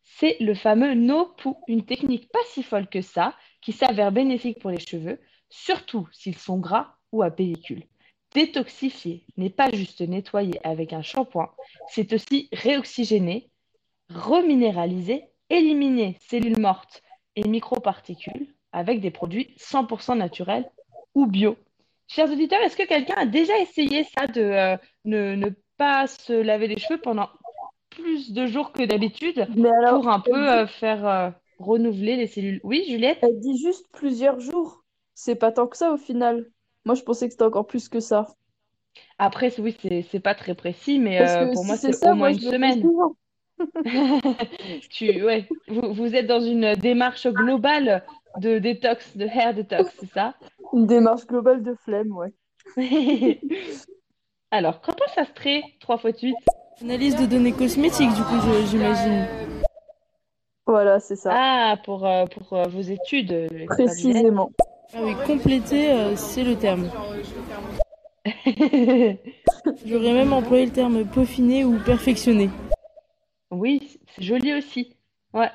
C'est 0.03 0.37
le 0.39 0.53
fameux 0.53 0.93
no-poo, 0.93 1.57
une 1.67 1.85
technique 1.85 2.31
pas 2.31 2.43
si 2.47 2.61
folle 2.61 2.87
que 2.87 3.01
ça, 3.01 3.35
qui 3.61 3.71
s'avère 3.71 4.11
bénéfique 4.11 4.59
pour 4.59 4.71
les 4.71 4.79
cheveux, 4.79 5.19
surtout 5.49 6.07
s'ils 6.11 6.37
sont 6.37 6.57
gras 6.57 6.95
ou 7.11 7.23
à 7.23 7.31
pellicule. 7.31 7.87
Détoxifier 8.33 9.25
n'est 9.37 9.49
pas 9.49 9.71
juste 9.71 10.01
nettoyer 10.01 10.59
avec 10.65 10.93
un 10.93 11.01
shampoing, 11.01 11.53
c'est 11.89 12.13
aussi 12.13 12.47
réoxygéner, 12.53 13.49
reminéraliser, 14.09 15.25
éliminer 15.49 16.17
cellules 16.21 16.59
mortes 16.59 17.01
et 17.35 17.47
microparticules 17.47 18.53
avec 18.71 19.01
des 19.01 19.11
produits 19.11 19.53
100% 19.57 20.17
naturels 20.17 20.69
ou 21.15 21.25
bio. 21.25 21.57
Chers 22.07 22.31
auditeurs, 22.31 22.61
est-ce 22.61 22.75
que 22.75 22.87
quelqu'un 22.87 23.15
a 23.17 23.25
déjà 23.25 23.57
essayé 23.59 24.03
ça 24.03 24.27
de 24.27 24.41
euh, 24.41 24.77
ne, 25.05 25.35
ne 25.35 25.49
pas 25.77 26.07
se 26.07 26.33
laver 26.33 26.67
les 26.67 26.77
cheveux 26.77 26.99
pendant 26.99 27.29
plus 27.89 28.33
de 28.33 28.45
jours 28.47 28.73
que 28.73 28.83
d'habitude 28.83 29.47
pour 29.89 30.09
un 30.09 30.19
peu 30.19 30.49
euh, 30.49 30.67
faire 30.67 31.07
euh, 31.07 31.29
renouveler 31.59 32.17
les 32.17 32.27
cellules? 32.27 32.59
Oui, 32.63 32.83
Juliette? 32.87 33.19
Elle 33.21 33.39
dit 33.39 33.57
juste 33.57 33.85
plusieurs 33.93 34.39
jours. 34.39 34.83
C'est 35.13 35.35
pas 35.35 35.51
tant 35.51 35.67
que 35.67 35.77
ça 35.77 35.93
au 35.93 35.97
final. 35.97 36.47
Moi, 36.83 36.95
je 36.95 37.03
pensais 37.03 37.27
que 37.27 37.31
c'était 37.31 37.45
encore 37.45 37.67
plus 37.67 37.87
que 37.87 37.99
ça. 37.99 38.27
Après, 39.17 39.57
oui, 39.59 39.77
c'est 40.09 40.19
pas 40.19 40.35
très 40.35 40.55
précis, 40.55 40.99
mais 40.99 41.17
pour 41.53 41.61
si 41.61 41.67
moi, 41.67 41.77
c'est 41.77 42.05
au 42.05 42.07
moins 42.07 42.15
moi, 42.15 42.31
une 42.31 42.39
semaine. 42.39 42.83
Tu, 44.89 45.23
ouais, 45.23 45.47
vous, 45.67 45.93
vous 45.93 46.15
êtes 46.15 46.27
dans 46.27 46.41
une 46.41 46.73
démarche 46.75 47.27
globale 47.27 48.03
de 48.37 48.59
détox, 48.59 49.17
de 49.17 49.25
hair 49.25 49.53
detox, 49.53 49.91
c'est 49.99 50.11
ça? 50.11 50.35
Une 50.73 50.87
démarche 50.87 51.25
globale 51.25 51.63
de 51.63 51.75
flemme, 51.83 52.11
ouais. 52.15 52.33
Alors, 54.51 54.81
quand 54.81 54.95
on 55.05 55.13
s'astrait 55.13 55.63
3 55.79 55.97
fois 55.97 56.11
de 56.11 56.17
suite, 56.17 56.37
Analyse 56.81 57.15
de 57.15 57.27
données 57.27 57.51
cosmétiques, 57.51 58.13
du 58.15 58.23
coup, 58.23 58.39
j'imagine. 58.65 59.27
Voilà, 60.65 60.99
c'est 60.99 61.15
ça. 61.15 61.29
ah, 61.31 61.77
pour, 61.83 62.07
euh, 62.07 62.25
pour 62.25 62.53
euh, 62.53 62.63
vos 62.63 62.81
études, 62.81 63.31
euh. 63.31 63.65
Précisément. 63.67 64.51
Ah 64.93 64.99
oui, 65.03 65.13
compléter, 65.27 65.91
euh, 65.91 66.15
c'est 66.15 66.43
le 66.43 66.55
terme. 66.55 66.89
J'aurais 69.85 70.13
même 70.13 70.33
employé 70.33 70.65
le 70.65 70.71
terme 70.71 71.05
peaufiner 71.05 71.65
ou 71.65 71.77
perfectionner. 71.77 72.49
Oui, 73.51 73.99
c'est 74.15 74.23
joli 74.23 74.53
aussi. 74.53 74.97
Ouais. 75.35 75.51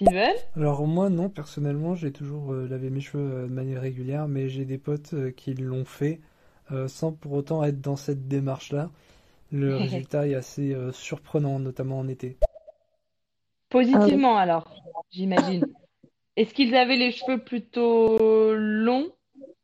Steven? 0.00 0.34
Alors 0.56 0.86
moi 0.86 1.10
non, 1.10 1.28
personnellement, 1.28 1.94
j'ai 1.94 2.10
toujours 2.10 2.52
euh, 2.52 2.66
lavé 2.66 2.88
mes 2.88 3.00
cheveux 3.00 3.22
euh, 3.22 3.46
de 3.46 3.52
manière 3.52 3.82
régulière, 3.82 4.28
mais 4.28 4.48
j'ai 4.48 4.64
des 4.64 4.78
potes 4.78 5.12
euh, 5.12 5.30
qui 5.30 5.52
l'ont 5.52 5.84
fait 5.84 6.20
euh, 6.72 6.88
sans 6.88 7.12
pour 7.12 7.32
autant 7.32 7.62
être 7.64 7.82
dans 7.82 7.96
cette 7.96 8.26
démarche-là. 8.26 8.90
Le 9.52 9.76
résultat 9.76 10.26
est 10.26 10.34
assez 10.34 10.72
euh, 10.72 10.90
surprenant, 10.92 11.58
notamment 11.58 11.98
en 11.98 12.08
été. 12.08 12.38
Positivement 13.68 14.36
alors, 14.38 14.64
j'imagine. 15.10 15.66
Est-ce 16.36 16.54
qu'ils 16.54 16.74
avaient 16.74 16.96
les 16.96 17.12
cheveux 17.12 17.38
plutôt 17.38 18.54
longs 18.54 19.10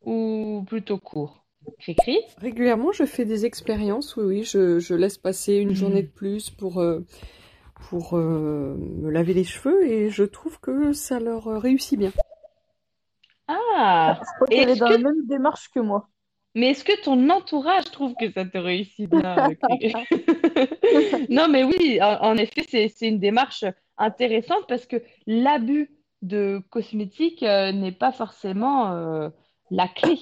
ou 0.05 0.65
plutôt 0.67 0.99
courts? 0.99 1.47
Cricri? 1.81 2.19
Régulièrement, 2.39 2.93
je 2.93 3.05
fais 3.05 3.25
des 3.25 3.47
expériences, 3.47 4.17
oui, 4.17 4.25
oui, 4.25 4.45
je, 4.45 4.79
je 4.79 4.95
laisse 4.95 5.19
passer 5.19 5.55
une 5.55 5.75
journée 5.75 6.03
de 6.03 6.09
plus 6.09 6.51
pour, 6.51 6.81
euh, 6.81 7.01
pour 7.89 8.17
euh, 8.17 8.77
me 8.79 9.11
laver 9.11 9.35
les 9.35 9.45
cheveux 9.45 9.87
et 9.87 10.11
je 10.11 10.25
trouve 10.25 10.59
que 10.61 10.93
ça 10.93 11.21
leur 11.21 11.47
euh, 11.49 11.59
réussit 11.59 11.99
bien. 11.99 12.13
Ah! 13.49 14.19
Je 14.21 14.35
crois 14.37 14.49
Et 14.51 14.57
qu'elle 14.57 14.71
est 14.71 14.77
dans 14.77 14.89
que 14.89 14.93
la 14.93 14.99
même 14.99 15.27
démarche 15.27 15.69
que 15.71 15.81
moi. 15.81 16.09
Mais 16.55 16.71
est-ce 16.71 16.85
que 16.85 17.03
ton 17.03 17.29
entourage 17.31 17.85
trouve 17.91 18.15
que 18.19 18.31
ça 18.33 18.45
te 18.47 18.57
réussit 18.59 19.11
bien, 19.11 19.37
Non, 21.31 21.49
mais 21.49 21.65
oui, 21.65 22.01
en, 22.01 22.19
en 22.23 22.37
effet, 22.37 22.65
c'est, 22.69 22.89
c'est 22.89 23.09
une 23.09 23.21
démarche 23.21 23.65
intéressante 23.99 24.65
parce 24.69 24.87
que 24.87 25.03
l'abus 25.27 25.91
de 26.23 26.63
cosmétiques 26.71 27.43
euh, 27.43 27.73
n'est 27.73 27.93
pas 27.93 28.13
forcément 28.13 28.93
euh, 28.93 29.29
la 29.71 29.89
clé. 29.89 30.19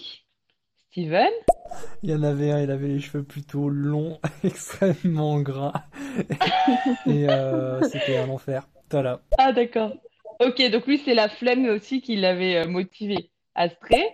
Steven? 0.95 1.32
Il 2.05 2.11
y 2.11 2.14
en 2.14 2.22
avait 2.22 2.53
un, 2.53 2.62
il 2.62 2.70
avait 2.70 2.86
les 2.86 3.01
cheveux 3.01 3.24
plutôt 3.24 3.68
longs, 3.68 4.20
extrêmement 4.45 5.40
gras, 5.40 5.86
et 7.07 7.28
euh, 7.28 7.82
c'était 7.82 8.18
un 8.18 8.28
enfer. 8.28 8.68
Voilà. 8.92 9.20
Ah, 9.38 9.53
d'accord. 9.53 9.92
Ok, 10.38 10.62
donc 10.70 10.86
lui, 10.86 11.03
c'est 11.05 11.14
la 11.14 11.28
flemme 11.28 11.66
aussi 11.66 12.01
qui 12.01 12.14
l'avait 12.14 12.59
euh, 12.59 12.68
motivé. 12.68 13.32
Astrée, 13.57 14.05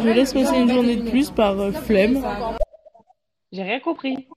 Je 0.00 0.08
laisse 0.10 0.32
passer 0.32 0.56
une 0.56 0.70
journée 0.70 0.94
de 0.94 1.10
plus 1.10 1.30
par 1.30 1.58
euh, 1.58 1.72
flemme. 1.72 2.24
j'ai 3.50 3.62
rien 3.64 3.80
compris. 3.80 4.28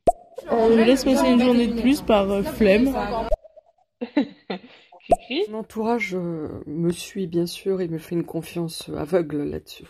Je 0.50 0.84
laisse 0.84 1.04
passer 1.04 1.28
une 1.28 1.42
journée 1.42 1.68
de 1.68 1.80
plus 1.82 2.02
par 2.02 2.32
euh, 2.32 2.42
flemme. 2.42 2.96
Mon 5.50 5.60
entourage 5.60 6.16
euh, 6.16 6.64
me 6.66 6.92
suit 6.92 7.28
bien 7.28 7.46
sûr 7.46 7.80
et 7.82 7.88
me 7.88 8.00
fait 8.00 8.16
une 8.16 8.26
confiance 8.26 8.90
aveugle 8.90 9.44
là-dessus. 9.44 9.86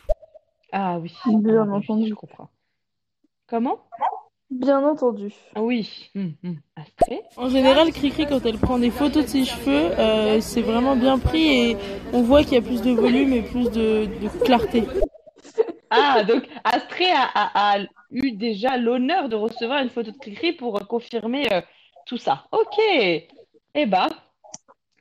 Ah 0.72 1.00
oui, 1.00 1.14
Bien 1.26 1.62
Ah 1.64 1.66
oui, 1.78 1.84
entendu. 1.84 2.08
je 2.10 2.14
comprends. 2.14 2.50
Comment? 3.48 3.80
Bien 4.50 4.84
entendu. 4.86 5.34
Ah 5.56 5.62
Oui. 5.62 6.12
Astrée? 6.76 7.22
En 7.38 7.50
général, 7.50 7.92
Cricri, 7.92 8.26
quand 8.26 8.46
elle 8.46 8.58
prend 8.58 8.80
des 8.80 8.92
photos 8.92 9.24
de 9.24 9.30
ses 9.30 9.46
cheveux, 9.46 9.92
euh, 10.00 10.40
c'est 10.42 10.62
vraiment 10.62 10.96
bien 10.96 11.20
pris 11.20 11.48
et 11.72 11.78
on 12.14 12.22
voit 12.22 12.44
qu'il 12.44 12.54
y 12.54 12.58
a 12.58 12.62
plus 12.62 12.82
de 12.82 12.92
volume 12.92 13.34
et 13.34 13.42
plus 13.42 13.70
de, 13.72 14.06
de 14.06 14.44
clarté. 14.46 14.84
Ah, 15.90 16.24
donc 16.24 16.48
Astrée 16.64 17.12
a, 17.12 17.24
a- 17.34 17.76
a 17.76 17.86
eu 18.12 18.32
déjà 18.32 18.78
l'honneur 18.78 19.28
de 19.30 19.36
recevoir 19.36 19.82
une 19.82 19.90
photo 19.90 20.12
de 20.12 20.18
Cricri 20.18 20.54
pour 20.54 20.86
confirmer 20.88 21.52
euh, 21.52 21.62
tout 22.06 22.18
ça. 22.18 22.46
Ok. 22.52 22.78
Eh 23.74 23.86
ben, 23.86 24.08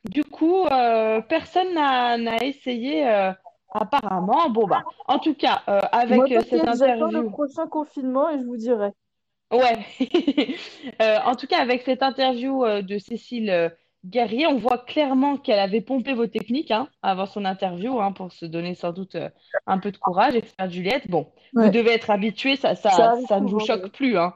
du 0.09 0.23
coup, 0.23 0.65
euh, 0.65 1.21
personne 1.21 1.73
n'a 1.73 2.17
n'a 2.17 2.43
essayé 2.43 3.07
euh, 3.07 3.31
apparemment. 3.71 4.49
Bon 4.49 4.67
bah, 4.67 4.83
en 5.07 5.19
tout 5.19 5.33
cas, 5.33 5.61
euh, 5.67 5.81
avec 5.91 6.17
Moi, 6.17 6.27
cette 6.27 6.49
j'attends 6.49 7.11
le 7.11 7.19
interview. 7.19 7.29
prochain 7.29 7.67
confinement 7.67 8.29
et 8.29 8.39
je 8.39 8.45
vous 8.45 8.57
dirai. 8.57 8.91
Ouais. 9.51 9.79
Euh, 11.01 11.17
en 11.25 11.35
tout 11.35 11.47
cas, 11.47 11.59
avec 11.59 11.83
cette 11.83 12.03
interview 12.03 12.63
euh, 12.63 12.81
de 12.81 12.97
Cécile 12.97 13.71
Guerrier, 14.05 14.45
on 14.47 14.57
voit 14.57 14.77
clairement 14.79 15.37
qu'elle 15.37 15.59
avait 15.59 15.81
pompé 15.81 16.13
vos 16.13 16.27
techniques 16.27 16.71
hein, 16.71 16.89
avant 17.01 17.25
son 17.25 17.45
interview 17.45 17.99
hein, 17.99 18.11
pour 18.11 18.31
se 18.31 18.45
donner 18.45 18.75
sans 18.75 18.91
doute 18.91 19.15
un 19.67 19.77
peu 19.79 19.91
de 19.91 19.97
courage. 19.97 20.35
Expert 20.35 20.69
Juliette, 20.69 21.09
bon, 21.09 21.31
vous 21.53 21.69
devez 21.69 21.91
être 21.91 22.09
habitué, 22.09 22.55
ça, 22.55 22.75
Ça 22.75 23.15
ça, 23.27 23.39
ne 23.39 23.47
vous 23.47 23.59
choque 23.59 23.89
plus, 23.91 24.17
hein. 24.17 24.33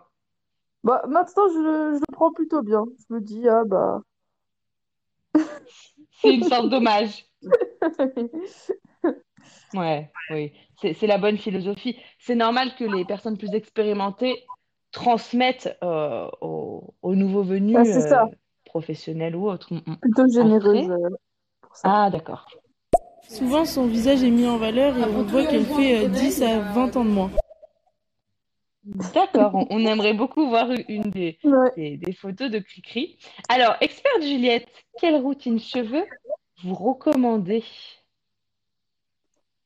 Bah, 0.83 1.03
maintenant, 1.07 1.47
je 1.51 1.59
le, 1.59 1.93
je 1.95 1.99
le 1.99 2.13
prends 2.13 2.31
plutôt 2.31 2.61
bien. 2.61 2.86
Je 3.09 3.15
me 3.15 3.19
dis, 3.19 3.47
ah 3.49 3.63
bah. 3.65 4.01
C'est 6.21 6.33
une 6.33 6.43
sorte 6.43 6.69
d'hommage. 6.69 7.25
Ouais, 9.74 10.09
oui, 10.30 10.53
c'est 10.82 11.07
la 11.07 11.18
bonne 11.18 11.38
philosophie. 11.38 11.97
C'est 12.20 12.36
normal 12.36 12.76
que 12.76 12.84
les 12.84 13.03
personnes 13.05 13.38
plus 13.38 13.53
expérimentées 13.53 14.43
transmettent 14.91 15.78
euh, 15.84 16.30
aux, 16.41 16.93
aux 17.01 17.16
nouveaux 17.16 17.43
venus, 17.43 17.76
Ah, 17.78 17.99
ça. 18.01 18.24
euh, 18.24 18.28
professionnels 18.66 19.36
ou 19.36 19.49
autres. 19.49 19.74
Mm, 19.74 19.82
mm. 19.86 19.95
Plutôt 20.01 20.28
généreuse 20.30 20.89
euh, 20.89 21.09
pour 21.61 21.76
ça. 21.76 22.05
Ah, 22.05 22.09
d'accord. 22.09 22.47
Souvent, 23.28 23.66
son 23.66 23.88
visage 23.88 24.24
est 24.24 24.30
mis 24.30 24.45
en 24.47 24.57
valeur 24.57 24.97
et 24.97 25.03
on 25.03 25.24
voit 25.24 25.45
qu'elle 25.45 25.66
fait 25.66 26.05
euh, 26.05 26.09
10 26.09 26.41
à 26.43 26.59
20 26.59 26.95
ans 26.95 27.03
de 27.05 27.09
moins. 27.09 27.32
D'accord, 28.84 29.55
on, 29.55 29.66
on 29.72 29.86
aimerait 29.86 30.13
beaucoup 30.13 30.47
voir 30.47 30.70
une 30.88 31.09
des, 31.09 31.39
Ouais. 31.43 31.72
des, 31.76 31.97
des 31.97 32.13
photos 32.13 32.51
de 32.51 32.59
Cricri. 32.59 33.18
Alors, 33.49 33.76
experte 33.82 34.22
Juliette, 34.22 34.68
quelle 34.99 35.16
routine 35.16 35.59
cheveux 35.59 36.05
vous 36.63 36.76
recommandez? 36.76 37.63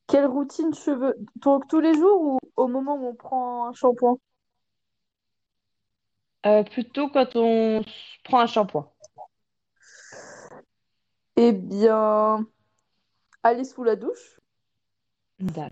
Quelle 0.10 0.26
routine 0.26 0.74
cheveux? 0.74 1.16
Donc, 1.38 1.68
tous 1.70 1.80
les 1.80 1.94
jours 1.94 2.22
ou 2.22 2.40
au 2.58 2.68
moment 2.68 2.96
où 2.96 3.08
on 3.08 3.16
prend 3.16 3.68
un 3.68 3.74
shampoing? 3.74 4.18
Euh, 6.46 6.64
plutôt 6.64 7.10
quand 7.10 7.36
on 7.36 7.82
s- 7.82 7.86
prend 8.24 8.40
un 8.42 8.48
shampoing. 8.48 8.92
Eh 11.36 11.54
bien, 11.54 12.46
aller 13.44 13.64
sous 13.66 13.84
la 13.84 13.96
douche, 13.96 14.40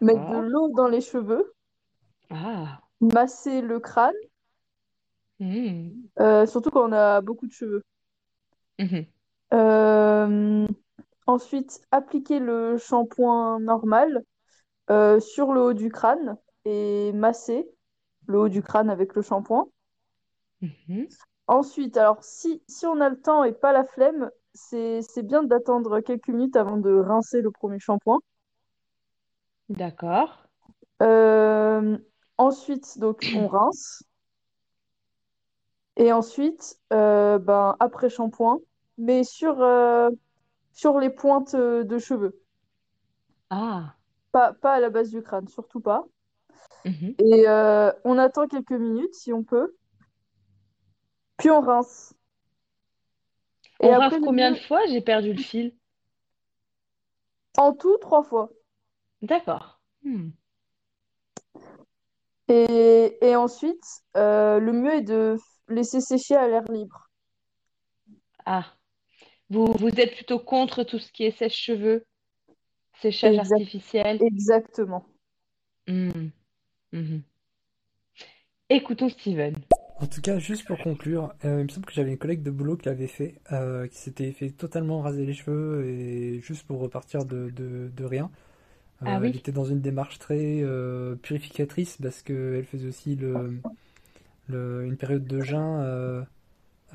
mettre 0.01 0.25
de 0.27 0.35
D'accord. 0.35 0.41
l'eau 0.41 0.69
dans 0.75 0.87
les 0.87 1.01
cheveux, 1.01 1.53
Ah. 2.29 2.81
masser 3.01 3.61
le 3.61 3.79
crâne, 3.79 4.13
Hmm. 5.39 6.07
euh, 6.19 6.45
surtout 6.45 6.69
quand 6.71 6.87
on 6.89 6.93
a 6.93 7.21
beaucoup 7.21 7.47
de 7.47 7.51
cheveux. 7.53 7.83
Mhm. 8.79 9.07
Euh, 9.53 10.67
ensuite, 11.27 11.81
appliquer 11.91 12.39
le 12.39 12.77
shampoing 12.77 13.59
normal 13.59 14.23
euh, 14.89 15.19
sur 15.19 15.53
le 15.53 15.61
haut 15.61 15.73
du 15.73 15.89
crâne 15.89 16.37
et 16.65 17.11
masser 17.13 17.69
le 18.27 18.39
haut 18.39 18.49
du 18.49 18.61
crâne 18.61 18.89
avec 18.89 19.13
le 19.15 19.21
shampoing. 19.21 19.67
Mhm. 20.61 21.07
Ensuite, 21.47 21.95
alors 21.97 22.23
si, 22.23 22.61
si 22.67 22.85
on 22.85 22.99
a 22.99 23.09
le 23.09 23.19
temps 23.19 23.43
et 23.43 23.53
pas 23.53 23.71
la 23.71 23.83
flemme, 23.85 24.29
c'est, 24.53 25.01
c'est 25.01 25.23
bien 25.23 25.43
d'attendre 25.43 25.99
quelques 26.01 26.27
minutes 26.29 26.55
avant 26.55 26.77
de 26.77 26.93
rincer 26.93 27.41
le 27.41 27.51
premier 27.51 27.79
shampoing. 27.79 28.19
D'accord. 29.69 30.47
Euh, 31.01 31.97
ensuite, 32.37 32.97
donc, 32.99 33.21
on 33.35 33.47
rince. 33.47 34.03
Et 35.95 36.11
ensuite, 36.11 36.79
euh, 36.93 37.39
ben, 37.39 37.75
après 37.79 38.09
shampoing, 38.09 38.59
mais 38.97 39.23
sur, 39.23 39.61
sur 40.77 40.99
les 40.99 41.09
pointes 41.09 41.55
euh, 41.55 41.83
de 41.83 41.97
cheveux. 41.97 42.39
Ah. 43.49 43.97
Pas, 44.31 44.53
pas 44.53 44.75
à 44.75 44.79
la 44.79 44.89
base 44.89 45.09
du 45.09 45.21
crâne, 45.21 45.49
surtout 45.49 45.81
pas. 45.81 46.07
Mhm. 46.85 47.15
Et 47.19 47.47
euh, 47.47 47.91
on 48.05 48.17
attend 48.17 48.47
quelques 48.47 48.71
minutes 48.71 49.13
si 49.13 49.31
on 49.31 49.43
peut. 49.43 49.75
Puis 51.37 51.49
on 51.49 51.61
rince. 51.61 52.13
On 53.79 53.87
Et 53.87 53.95
rince 53.95 54.13
après, 54.13 54.19
combien 54.21 54.51
de 54.51 54.57
fois? 54.57 54.85
J'ai 54.87 55.01
perdu 55.01 55.33
le 55.33 55.41
fil. 55.41 55.75
en 57.57 57.73
tout, 57.73 57.97
trois 57.99 58.23
fois. 58.23 58.49
D'accord. 59.21 59.79
Hmm. 60.03 60.29
Et, 62.49 63.17
et 63.21 63.35
ensuite, 63.37 63.83
euh, 64.17 64.59
le 64.59 64.73
mieux 64.73 64.93
est 64.95 65.01
de 65.01 65.37
laisser 65.69 66.01
sécher 66.01 66.35
à 66.35 66.47
l'air 66.47 66.63
libre. 66.69 67.09
Ah. 68.45 68.76
Vous, 69.49 69.65
vous 69.73 69.89
êtes 69.89 70.15
plutôt 70.15 70.39
contre 70.39 70.83
tout 70.83 70.99
ce 70.99 71.11
qui 71.11 71.23
est 71.25 71.31
sèche-cheveux, 71.37 72.05
séchage 73.01 73.37
Exact- 73.37 73.51
artificiel? 73.51 74.21
exactement. 74.21 75.05
Hmm. 75.87 76.31
Mhm. 76.91 77.25
Écoutons 78.69 79.09
Steven. 79.09 79.55
En 79.99 80.05
tout 80.05 80.21
cas, 80.21 80.37
juste 80.37 80.65
pour 80.67 80.77
conclure, 80.77 81.33
euh, 81.43 81.59
il 81.59 81.63
me 81.63 81.69
semble 81.69 81.85
que 81.87 81.93
j'avais 81.93 82.11
une 82.11 82.17
collègue 82.19 82.43
de 82.43 82.51
boulot 82.51 82.77
qui 82.77 82.85
l'avait 82.85 83.07
fait, 83.07 83.39
euh, 83.51 83.87
qui 83.87 83.97
s'était 83.97 84.31
fait 84.31 84.51
totalement 84.51 85.01
raser 85.01 85.25
les 85.25 85.33
cheveux 85.33 85.85
et 85.87 86.39
juste 86.41 86.67
pour 86.67 86.79
repartir 86.79 87.25
de, 87.25 87.49
de, 87.49 87.89
de 87.95 88.05
rien. 88.05 88.29
Euh, 89.03 89.05
Ah 89.05 89.19
oui. 89.19 89.29
Elle 89.31 89.37
était 89.37 89.51
dans 89.53 89.65
une 89.65 89.81
démarche 89.81 90.19
très 90.19 90.61
euh, 90.63 91.15
purificatrice 91.15 91.97
parce 92.01 92.23
qu'elle 92.23 92.65
faisait 92.65 92.87
aussi 92.87 93.15
le, 93.15 93.59
le, 94.47 94.85
une 94.85 94.97
période 94.97 95.25
de 95.27 95.41
jeûne 95.41 96.25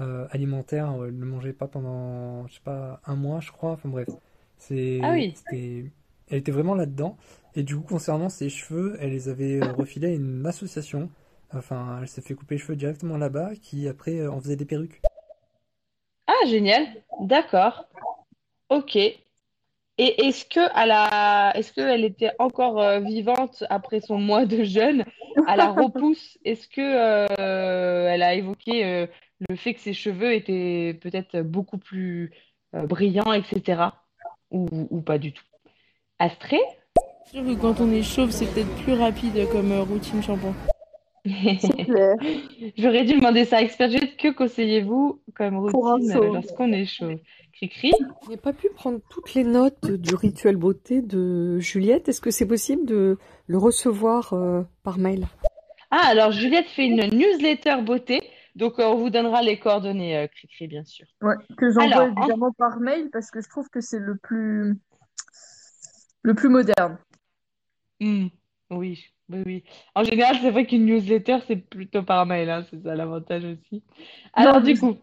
euh, 0.00 0.02
euh, 0.02 0.26
alimentaire. 0.30 0.92
Elle 1.04 1.18
ne 1.18 1.24
mangeait 1.24 1.52
pas 1.52 1.66
pendant, 1.66 2.46
je 2.48 2.54
sais 2.54 2.60
pas, 2.64 3.00
un 3.06 3.16
mois, 3.16 3.40
je 3.40 3.52
crois. 3.52 3.72
Enfin 3.72 3.88
bref, 3.88 4.08
c'est, 4.56 5.00
Ah 5.02 5.12
oui. 5.12 5.34
c'était, 5.36 5.90
elle 6.30 6.38
était 6.38 6.52
vraiment 6.52 6.74
là-dedans. 6.74 7.16
Et 7.54 7.62
du 7.62 7.76
coup, 7.76 7.82
concernant 7.82 8.28
ses 8.28 8.48
cheveux, 8.48 8.96
elle 9.00 9.10
les 9.10 9.28
avait 9.28 9.62
euh, 9.62 9.72
refilés 9.72 10.08
à 10.08 10.14
une 10.14 10.46
association. 10.46 11.10
Enfin, 11.54 11.98
elle 12.00 12.08
s'est 12.08 12.22
fait 12.22 12.34
couper 12.34 12.54
les 12.54 12.60
cheveux 12.60 12.76
directement 12.76 13.18
là-bas, 13.18 13.50
qui 13.60 13.88
après 13.88 14.20
euh, 14.20 14.30
en 14.30 14.40
faisait 14.40 14.56
des 14.56 14.64
perruques. 14.64 15.02
Ah, 16.26 16.46
génial. 16.46 16.86
D'accord. 17.20 17.86
Ok. 18.70 18.96
Et 18.96 19.18
est-ce 19.98 20.46
que 20.46 20.60
à 20.74 20.86
la... 20.86 21.52
est-ce 21.54 21.72
qu'elle 21.74 22.04
était 22.04 22.30
encore 22.38 22.80
euh, 22.80 23.00
vivante 23.00 23.62
après 23.68 24.00
son 24.00 24.16
mois 24.16 24.46
de 24.46 24.64
jeûne? 24.64 25.04
À 25.46 25.56
la 25.56 25.68
repousse? 25.68 26.38
Est-ce 26.44 26.66
que 26.68 26.80
euh, 26.80 28.08
elle 28.08 28.22
a 28.22 28.34
évoqué 28.34 28.84
euh, 28.84 29.06
le 29.48 29.56
fait 29.56 29.74
que 29.74 29.80
ses 29.80 29.92
cheveux 29.92 30.32
étaient 30.32 30.98
peut-être 31.00 31.40
beaucoup 31.42 31.78
plus 31.78 32.32
euh, 32.74 32.86
brillants, 32.86 33.32
etc. 33.32 33.82
Ou, 34.50 34.68
ou 34.90 35.00
pas 35.00 35.18
du 35.18 35.32
tout? 35.32 35.44
Astrée? 36.18 36.60
C'est 37.26 37.38
sûr 37.38 37.44
que 37.44 37.60
quand 37.60 37.80
on 37.80 37.90
est 37.92 38.02
chauve, 38.02 38.30
c'est 38.30 38.46
peut-être 38.46 38.74
plus 38.82 38.94
rapide 38.94 39.48
comme 39.50 39.72
euh, 39.72 39.82
routine 39.82 40.22
shampoing. 40.22 40.54
J'aurais 41.24 43.04
dû 43.04 43.14
demander 43.14 43.44
ça 43.44 43.58
à 43.58 43.62
Expert. 43.62 43.90
Que 44.18 44.32
conseillez-vous 44.32 45.22
comme 45.34 45.58
routine 45.58 46.14
lorsqu'on 46.14 46.72
est 46.72 46.84
chauve? 46.84 47.16
Cri-cri? 47.52 47.92
Je 48.24 48.30
n'ai 48.30 48.36
pas 48.36 48.52
pu 48.52 48.68
prendre 48.70 48.98
toutes 49.08 49.34
les 49.34 49.44
notes 49.44 49.90
du 49.90 50.14
rituel 50.16 50.56
beauté 50.56 51.00
de 51.00 51.58
Juliette. 51.60 52.08
Est-ce 52.08 52.20
que 52.20 52.32
c'est 52.32 52.46
possible 52.46 52.86
de 52.86 53.18
le 53.46 53.58
recevoir 53.58 54.32
euh, 54.32 54.62
par 54.82 54.98
mail? 54.98 55.26
Ah, 55.92 56.06
alors 56.06 56.32
Juliette 56.32 56.68
fait 56.68 56.86
une 56.86 57.04
newsletter 57.10 57.82
beauté, 57.82 58.20
donc 58.54 58.78
euh, 58.78 58.84
on 58.86 58.96
vous 58.96 59.10
donnera 59.10 59.42
les 59.42 59.58
coordonnées, 59.58 60.16
euh, 60.18 60.26
Cricri, 60.28 60.68
bien 60.68 60.84
sûr. 60.84 61.06
Ouais, 61.22 61.36
que 61.56 61.70
j'envoie 61.70 62.06
en- 62.16 62.28
évidemment 62.28 62.52
par 62.52 62.78
mail 62.80 63.08
parce 63.10 63.30
que 63.30 63.40
je 63.40 63.48
trouve 63.48 63.68
que 63.70 63.80
c'est 63.80 63.98
le 64.00 64.16
plus 64.16 64.76
le 66.22 66.34
plus 66.34 66.48
moderne. 66.48 66.98
Hmm, 68.00 68.26
oui, 68.70 69.04
oui, 69.28 69.42
oui. 69.46 69.64
En 69.94 70.04
général, 70.04 70.36
c'est 70.40 70.50
vrai 70.50 70.66
qu'une 70.66 70.86
newsletter, 70.86 71.38
c'est 71.46 71.56
plutôt 71.56 72.02
par 72.02 72.26
mail, 72.26 72.50
hein, 72.50 72.66
c'est 72.70 72.82
ça 72.82 72.94
l'avantage 72.94 73.44
aussi. 73.44 73.84
Alors, 74.32 74.54
Non, 74.54 74.60
du 74.60 74.76
coup, 74.78 74.98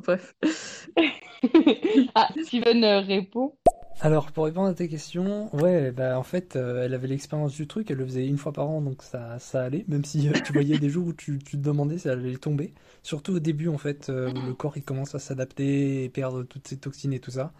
bref. 0.00 0.34
ah, 2.14 2.28
Steven 2.44 2.84
euh, 2.84 3.00
répond. 3.00 3.54
Alors, 4.00 4.32
pour 4.32 4.46
répondre 4.46 4.68
à 4.68 4.74
tes 4.74 4.88
questions, 4.88 5.54
ouais, 5.54 5.92
bah 5.92 6.18
en 6.18 6.22
fait, 6.22 6.56
euh, 6.56 6.84
elle 6.84 6.94
avait 6.94 7.06
l'expérience 7.06 7.54
du 7.54 7.66
truc, 7.66 7.90
elle 7.90 7.98
le 7.98 8.06
faisait 8.06 8.26
une 8.26 8.38
fois 8.38 8.52
par 8.52 8.68
an, 8.68 8.80
donc 8.80 9.02
ça, 9.02 9.38
ça 9.38 9.62
allait, 9.62 9.84
même 9.86 10.04
si 10.04 10.28
euh, 10.28 10.32
tu 10.44 10.52
voyais 10.52 10.78
des 10.78 10.88
jours 10.88 11.06
où 11.06 11.12
tu, 11.12 11.38
tu 11.38 11.56
te 11.56 11.62
demandais 11.62 11.98
si 11.98 12.08
elle 12.08 12.18
allait 12.18 12.36
tomber. 12.36 12.74
Surtout 13.02 13.34
au 13.34 13.38
début, 13.38 13.68
en 13.68 13.78
fait, 13.78 14.08
euh, 14.08 14.32
où 14.32 14.46
le 14.46 14.54
corps 14.54 14.76
il 14.76 14.82
commence 14.82 15.14
à 15.14 15.18
s'adapter 15.18 16.04
et 16.04 16.08
perdre 16.08 16.42
toutes 16.42 16.66
ses 16.66 16.78
toxines 16.78 17.12
et 17.12 17.20
tout 17.20 17.32
ça. 17.32 17.52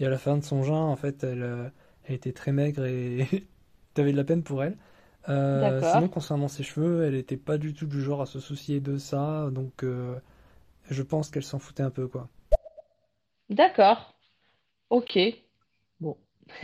Et 0.00 0.06
à 0.06 0.08
la 0.10 0.18
fin 0.18 0.36
de 0.36 0.44
son 0.44 0.62
jeûne, 0.62 0.74
en 0.74 0.96
fait, 0.96 1.22
elle, 1.24 1.42
euh, 1.42 1.68
elle 2.04 2.14
était 2.14 2.32
très 2.32 2.52
maigre 2.52 2.86
et 2.86 3.26
t'avais 3.94 4.12
de 4.12 4.16
la 4.16 4.24
peine 4.24 4.42
pour 4.42 4.64
elle. 4.64 4.76
Euh, 5.28 5.60
D'accord. 5.60 5.92
sinon, 5.92 6.08
concernant 6.08 6.48
ses 6.48 6.62
cheveux, 6.62 7.04
elle 7.04 7.14
était 7.14 7.36
pas 7.36 7.58
du 7.58 7.74
tout 7.74 7.86
du 7.86 8.00
genre 8.00 8.22
à 8.22 8.26
se 8.26 8.40
soucier 8.40 8.80
de 8.80 8.96
ça, 8.96 9.50
donc 9.52 9.84
euh, 9.84 10.14
je 10.94 11.02
pense 11.02 11.30
qu'elle 11.30 11.42
s'en 11.44 11.58
foutait 11.58 11.82
un 11.82 11.90
peu, 11.90 12.08
quoi. 12.08 12.28
D'accord. 13.50 14.14
Ok. 14.90 15.18
Bon. 16.00 16.16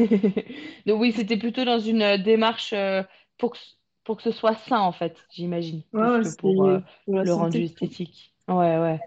Donc 0.86 1.00
oui, 1.00 1.12
c'était 1.12 1.36
plutôt 1.36 1.64
dans 1.64 1.78
une 1.78 2.02
euh, 2.02 2.18
démarche 2.18 2.72
euh, 2.72 3.02
pour 3.38 3.52
que, 3.52 3.58
pour 4.04 4.16
que 4.16 4.22
ce 4.22 4.32
soit 4.32 4.54
sain, 4.54 4.80
en 4.80 4.92
fait, 4.92 5.16
j'imagine, 5.30 5.82
Ouais, 5.92 6.20
pour 6.38 6.64
euh, 6.64 6.80
le 7.06 7.34
rendu 7.34 7.62
esthétique. 7.64 8.34
Ouais, 8.48 8.78
ouais. 8.78 9.00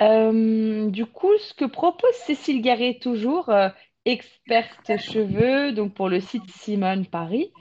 Euh, 0.00 0.90
du 0.90 1.06
coup, 1.06 1.36
ce 1.38 1.54
que 1.54 1.64
propose 1.64 2.14
Cécile 2.26 2.62
Garret, 2.62 2.98
toujours 3.00 3.48
euh, 3.48 3.68
experte 4.04 4.96
cheveux, 4.98 5.72
donc 5.72 5.94
pour 5.94 6.08
le 6.08 6.20
site 6.20 6.48
Simone 6.50 7.06
Paris, 7.06 7.52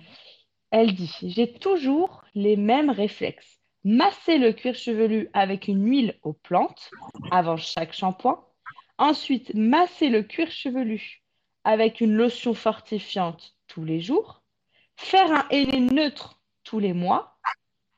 elle 0.71 0.93
dit, 0.93 1.11
j'ai 1.23 1.51
toujours 1.53 2.23
les 2.35 2.55
mêmes 2.55 2.89
réflexes. 2.89 3.56
Masser 3.83 4.37
le 4.37 4.51
cuir 4.51 4.75
chevelu 4.75 5.29
avec 5.33 5.67
une 5.67 5.85
huile 5.89 6.17
aux 6.23 6.33
plantes 6.33 6.91
avant 7.31 7.57
chaque 7.57 7.93
shampoing. 7.93 8.43
Ensuite, 8.97 9.53
masser 9.53 10.09
le 10.09 10.23
cuir 10.23 10.51
chevelu 10.51 11.21
avec 11.63 12.01
une 12.01 12.13
lotion 12.13 12.53
fortifiante 12.53 13.55
tous 13.67 13.83
les 13.83 13.99
jours. 14.01 14.41
Faire 14.95 15.31
un 15.31 15.45
henné 15.51 15.79
neutre 15.79 16.41
tous 16.63 16.79
les 16.79 16.93
mois. 16.93 17.37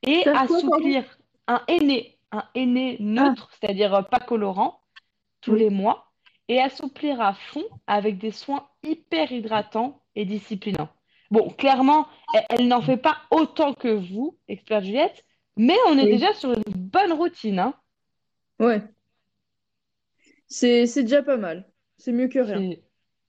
Et 0.06 0.28
assouplir 0.28 1.04
un 1.48 1.62
henné, 1.68 2.18
un 2.32 2.44
henné 2.56 2.98
neutre, 3.00 3.50
c'est-à-dire 3.60 3.94
euh, 3.96 4.02
pas 4.02 4.20
colorant, 4.20 4.82
tous 5.42 5.54
Oui. 5.54 5.60
les 5.60 5.70
mois. 5.70 6.12
Et 6.48 6.60
assouplir 6.60 7.22
à 7.22 7.34
fond 7.34 7.66
avec 7.86 8.18
des 8.18 8.32
soins 8.32 8.68
hyper 8.84 9.32
hydratants 9.32 10.02
et 10.16 10.26
disciplinants. 10.26 10.90
Bon, 11.32 11.50
clairement, 11.50 12.08
elle, 12.34 12.46
elle 12.50 12.68
n'en 12.68 12.82
fait 12.82 12.98
pas 12.98 13.18
autant 13.30 13.74
que 13.74 13.88
vous, 13.90 14.38
expert 14.48 14.82
Juliette, 14.82 15.26
mais 15.60 15.78
on 15.88 15.98
est 15.98 16.06
Oui. 16.06 16.12
déjà 16.12 16.34
sur 16.34 16.52
une 16.52 16.64
bonne 16.66 17.14
routine. 17.14 17.60
Hein. 17.60 17.74
Ouais. 18.60 18.82
C'est 20.48 20.88
c'est 20.88 21.04
déjà 21.04 21.22
pas 21.22 21.38
mal. 21.38 21.70
C'est 21.98 22.12
mieux 22.12 22.28
que 22.28 22.40
rien. 22.40 22.72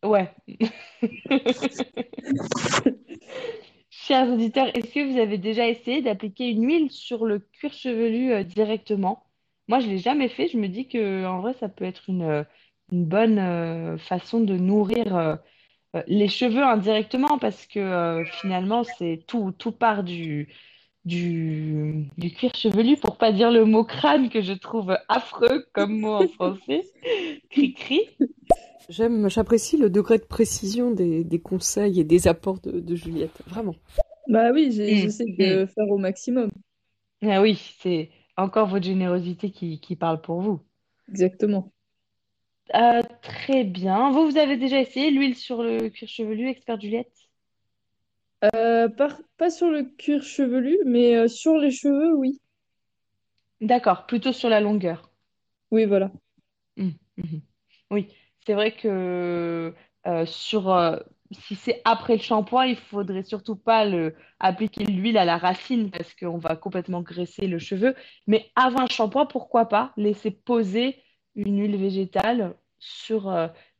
Ouais. 0.02 0.32
Chers 3.90 4.28
auditeurs, 4.28 4.74
est-ce 4.76 4.94
que 4.94 5.12
vous 5.12 5.18
avez 5.18 5.38
déjà 5.38 5.68
essayé 5.68 6.02
d'appliquer 6.02 6.48
une 6.48 6.66
huile 6.66 6.90
sur 6.90 7.26
le 7.26 7.40
cuir 7.40 7.72
chevelu 7.72 8.32
euh, 8.32 8.44
directement? 8.44 9.24
Moi, 9.68 9.80
je 9.80 9.88
l'ai 9.88 9.98
jamais 9.98 10.28
fait. 10.28 10.48
Je 10.48 10.56
me 10.56 10.68
dis 10.68 10.88
que 10.88 11.26
en 11.26 11.40
vrai, 11.40 11.54
ça 11.54 11.68
peut 11.68 11.84
être 11.84 12.04
une, 12.08 12.22
euh, 12.22 12.44
une 12.92 13.04
bonne 13.04 13.38
euh, 13.38 13.98
façon 13.98 14.40
de 14.40 14.56
nourrir 14.56 15.16
euh, 15.16 15.36
les 16.06 16.28
cheveux 16.28 16.62
indirectement 16.62 17.38
parce 17.38 17.66
que 17.66 18.22
finalement, 18.40 18.84
c'est 18.84 19.24
tout, 19.26 19.52
tout 19.52 19.72
part 19.72 20.04
du, 20.04 20.48
du, 21.04 22.08
du 22.18 22.30
cuir 22.32 22.54
chevelu, 22.54 22.96
pour 22.96 23.16
pas 23.16 23.32
dire 23.32 23.50
le 23.50 23.64
mot 23.64 23.84
crâne 23.84 24.28
que 24.28 24.42
je 24.42 24.52
trouve 24.52 24.96
affreux 25.08 25.66
comme 25.72 25.98
mot 25.98 26.12
en 26.14 26.28
français. 26.28 26.82
Cri-cri. 27.50 28.00
J'aime, 28.88 29.30
j'apprécie 29.30 29.76
le 29.76 29.88
degré 29.88 30.18
de 30.18 30.24
précision 30.24 30.90
des, 30.90 31.22
des 31.24 31.40
conseils 31.40 32.00
et 32.00 32.04
des 32.04 32.26
apports 32.28 32.60
de, 32.60 32.80
de 32.80 32.94
Juliette. 32.96 33.42
Vraiment. 33.46 33.76
Bah 34.28 34.50
oui, 34.52 34.72
j'ai- 34.72 34.94
Mm, 34.94 35.02
j'essaie 35.02 35.26
de 35.26 35.66
faire 35.66 35.88
au 35.88 35.98
maximum. 35.98 36.50
Ah 37.22 37.40
oui, 37.40 37.60
c'est 37.80 38.10
encore 38.36 38.66
votre 38.68 38.84
générosité 38.84 39.50
qui, 39.50 39.80
qui 39.80 39.96
parle 39.96 40.20
pour 40.20 40.40
vous. 40.40 40.60
Exactement. 41.08 41.72
Euh, 42.74 43.02
très 43.22 43.64
bien. 43.64 44.10
Vous, 44.10 44.30
vous 44.30 44.36
avez 44.38 44.56
déjà 44.56 44.80
essayé 44.80 45.10
l'huile 45.10 45.36
sur 45.36 45.62
le 45.62 45.88
cuir 45.88 46.08
chevelu, 46.08 46.48
expert 46.48 46.80
Juliette? 46.80 47.12
Euh, 48.54 48.88
par- 48.88 49.20
pas 49.36 49.50
sur 49.50 49.70
le 49.70 49.82
cuir 49.84 50.22
chevelu, 50.22 50.78
mais 50.86 51.16
euh, 51.16 51.28
sur 51.28 51.58
les 51.58 51.70
cheveux, 51.70 52.14
oui. 52.14 52.40
D'accord, 53.60 54.06
plutôt 54.06 54.32
sur 54.32 54.48
la 54.48 54.60
longueur. 54.60 55.10
Oui, 55.70 55.84
voilà. 55.84 56.10
Mhm, 56.76 56.94
mhm. 57.18 57.40
Oui, 57.90 58.08
c'est 58.46 58.54
vrai 58.54 58.72
que 58.72 59.74
euh, 60.06 60.26
sur, 60.26 60.74
si 61.32 61.54
c'est 61.54 61.82
après 61.84 62.16
le 62.16 62.22
shampoing, 62.22 62.66
il 62.66 62.76
faudrait 62.76 63.22
surtout 63.24 63.56
pas 63.56 63.84
le, 63.84 64.14
appliquer 64.38 64.84
l'huile 64.84 65.18
à 65.18 65.24
la 65.26 65.36
racine 65.36 65.90
parce 65.90 66.14
qu'on 66.14 66.38
va 66.38 66.56
complètement 66.56 67.02
graisser 67.02 67.46
le 67.46 67.58
cheveu. 67.58 67.94
Mais 68.26 68.50
avant 68.56 68.82
le 68.82 68.88
shampoing, 68.88 69.26
pourquoi 69.26 69.66
pas 69.66 69.92
laisser 69.96 70.30
poser 70.30 71.02
une 71.34 71.60
huile 71.60 71.76
végétale 71.76 72.54
sur 72.78 73.30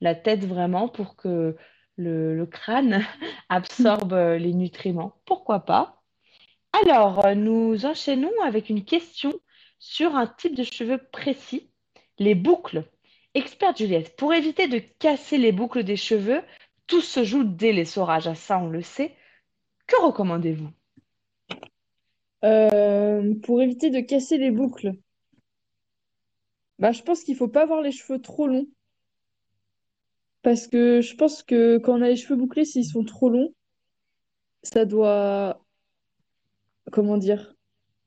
la 0.00 0.14
tête 0.14 0.44
vraiment 0.44 0.88
pour 0.88 1.16
que 1.16 1.56
le, 2.00 2.46
crâne 2.46 3.04
absorbe 3.48 4.12
euh, 4.12 4.38
les 4.38 4.52
nutriments. 4.52 5.14
Pourquoi 5.24 5.60
pas? 5.60 6.02
Alors, 6.84 7.24
euh, 7.26 7.34
nous 7.34 7.84
enchaînons 7.86 8.32
avec 8.44 8.70
une 8.70 8.84
question 8.84 9.32
sur 9.78 10.16
un 10.16 10.26
type 10.26 10.54
de 10.54 10.64
cheveux 10.64 10.98
précis, 11.12 11.70
les 12.18 12.34
boucles. 12.34 12.84
Experte 13.34 13.78
Juliette, 13.78 14.16
pour 14.16 14.34
éviter 14.34 14.68
de 14.68 14.78
casser 14.78 15.38
les 15.38 15.52
boucles 15.52 15.84
des 15.84 15.96
cheveux, 15.96 16.42
tout 16.86 17.00
se 17.00 17.24
joue 17.24 17.44
dès 17.44 17.72
l'essorage, 17.72 18.26
ah, 18.26 18.34
ça 18.34 18.58
on 18.58 18.68
le 18.68 18.82
sait. 18.82 19.14
Que 19.86 20.00
recommandez-vous? 20.02 20.70
Euh, 22.44 23.34
pour 23.42 23.62
éviter 23.62 23.90
de 23.90 24.00
casser 24.00 24.38
les 24.38 24.50
boucles, 24.50 24.94
bah, 26.78 26.92
je 26.92 27.02
pense 27.02 27.22
qu'il 27.22 27.36
faut 27.36 27.48
pas 27.48 27.62
avoir 27.62 27.82
les 27.82 27.92
cheveux 27.92 28.20
trop 28.20 28.46
longs. 28.46 28.66
Parce 30.42 30.66
que 30.66 31.00
je 31.00 31.14
pense 31.16 31.42
que 31.42 31.78
quand 31.78 31.98
on 31.98 32.02
a 32.02 32.08
les 32.08 32.16
cheveux 32.16 32.36
bouclés, 32.36 32.64
s'ils 32.64 32.84
sont 32.84 33.04
trop 33.04 33.28
longs, 33.30 33.54
ça 34.62 34.84
doit, 34.84 35.62
comment 36.92 37.16
dire, 37.18 37.54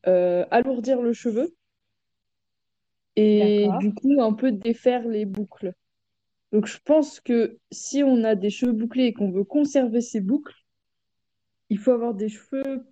euh, 0.08 0.46
alourdir 0.52 1.02
le 1.02 1.14
cheveu 1.14 1.56
et 3.16 3.68
D'accord. 3.68 3.80
du 3.80 3.94
coup 3.94 4.22
un 4.22 4.34
peu 4.34 4.52
défaire 4.52 5.08
les 5.08 5.26
boucles. 5.26 5.74
Donc 6.52 6.68
je 6.68 6.78
pense 6.84 7.20
que 7.20 7.58
si 7.72 8.04
on 8.04 8.24
a 8.24 8.36
des 8.36 8.50
cheveux 8.50 8.74
bouclés 8.74 9.06
et 9.06 9.14
qu'on 9.14 9.32
veut 9.32 9.44
conserver 9.44 10.02
ces 10.02 10.22
boucles, 10.22 10.56
il 11.70 11.78
faut 11.80 11.92
avoir 11.92 12.14
des 12.14 12.30
cheveux 12.30 12.86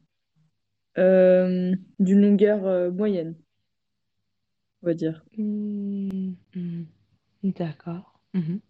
euh, 0.97 1.73
d'une 1.99 2.21
longueur 2.21 2.65
euh, 2.65 2.91
moyenne, 2.91 3.35
on 4.83 4.87
va 4.87 4.93
dire. 4.93 5.23
Hmm, 5.37 6.33
hmm, 6.55 6.83
d'accord. 7.43 8.19
Mhm. 8.33 8.61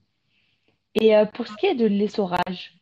Et 0.95 1.15
euh, 1.15 1.25
pour 1.25 1.47
ce 1.47 1.55
qui 1.57 1.67
est 1.67 1.75
de 1.75 1.85
l'essorage, 1.85 2.81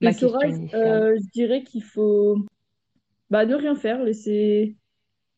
L'essorage, 0.00 0.52
euh, 0.74 1.16
je 1.16 1.30
dirais 1.32 1.64
qu'il 1.64 1.82
faut 1.82 2.36
bah, 3.30 3.46
ne 3.46 3.54
rien 3.56 3.74
faire, 3.74 4.02
laisser, 4.02 4.76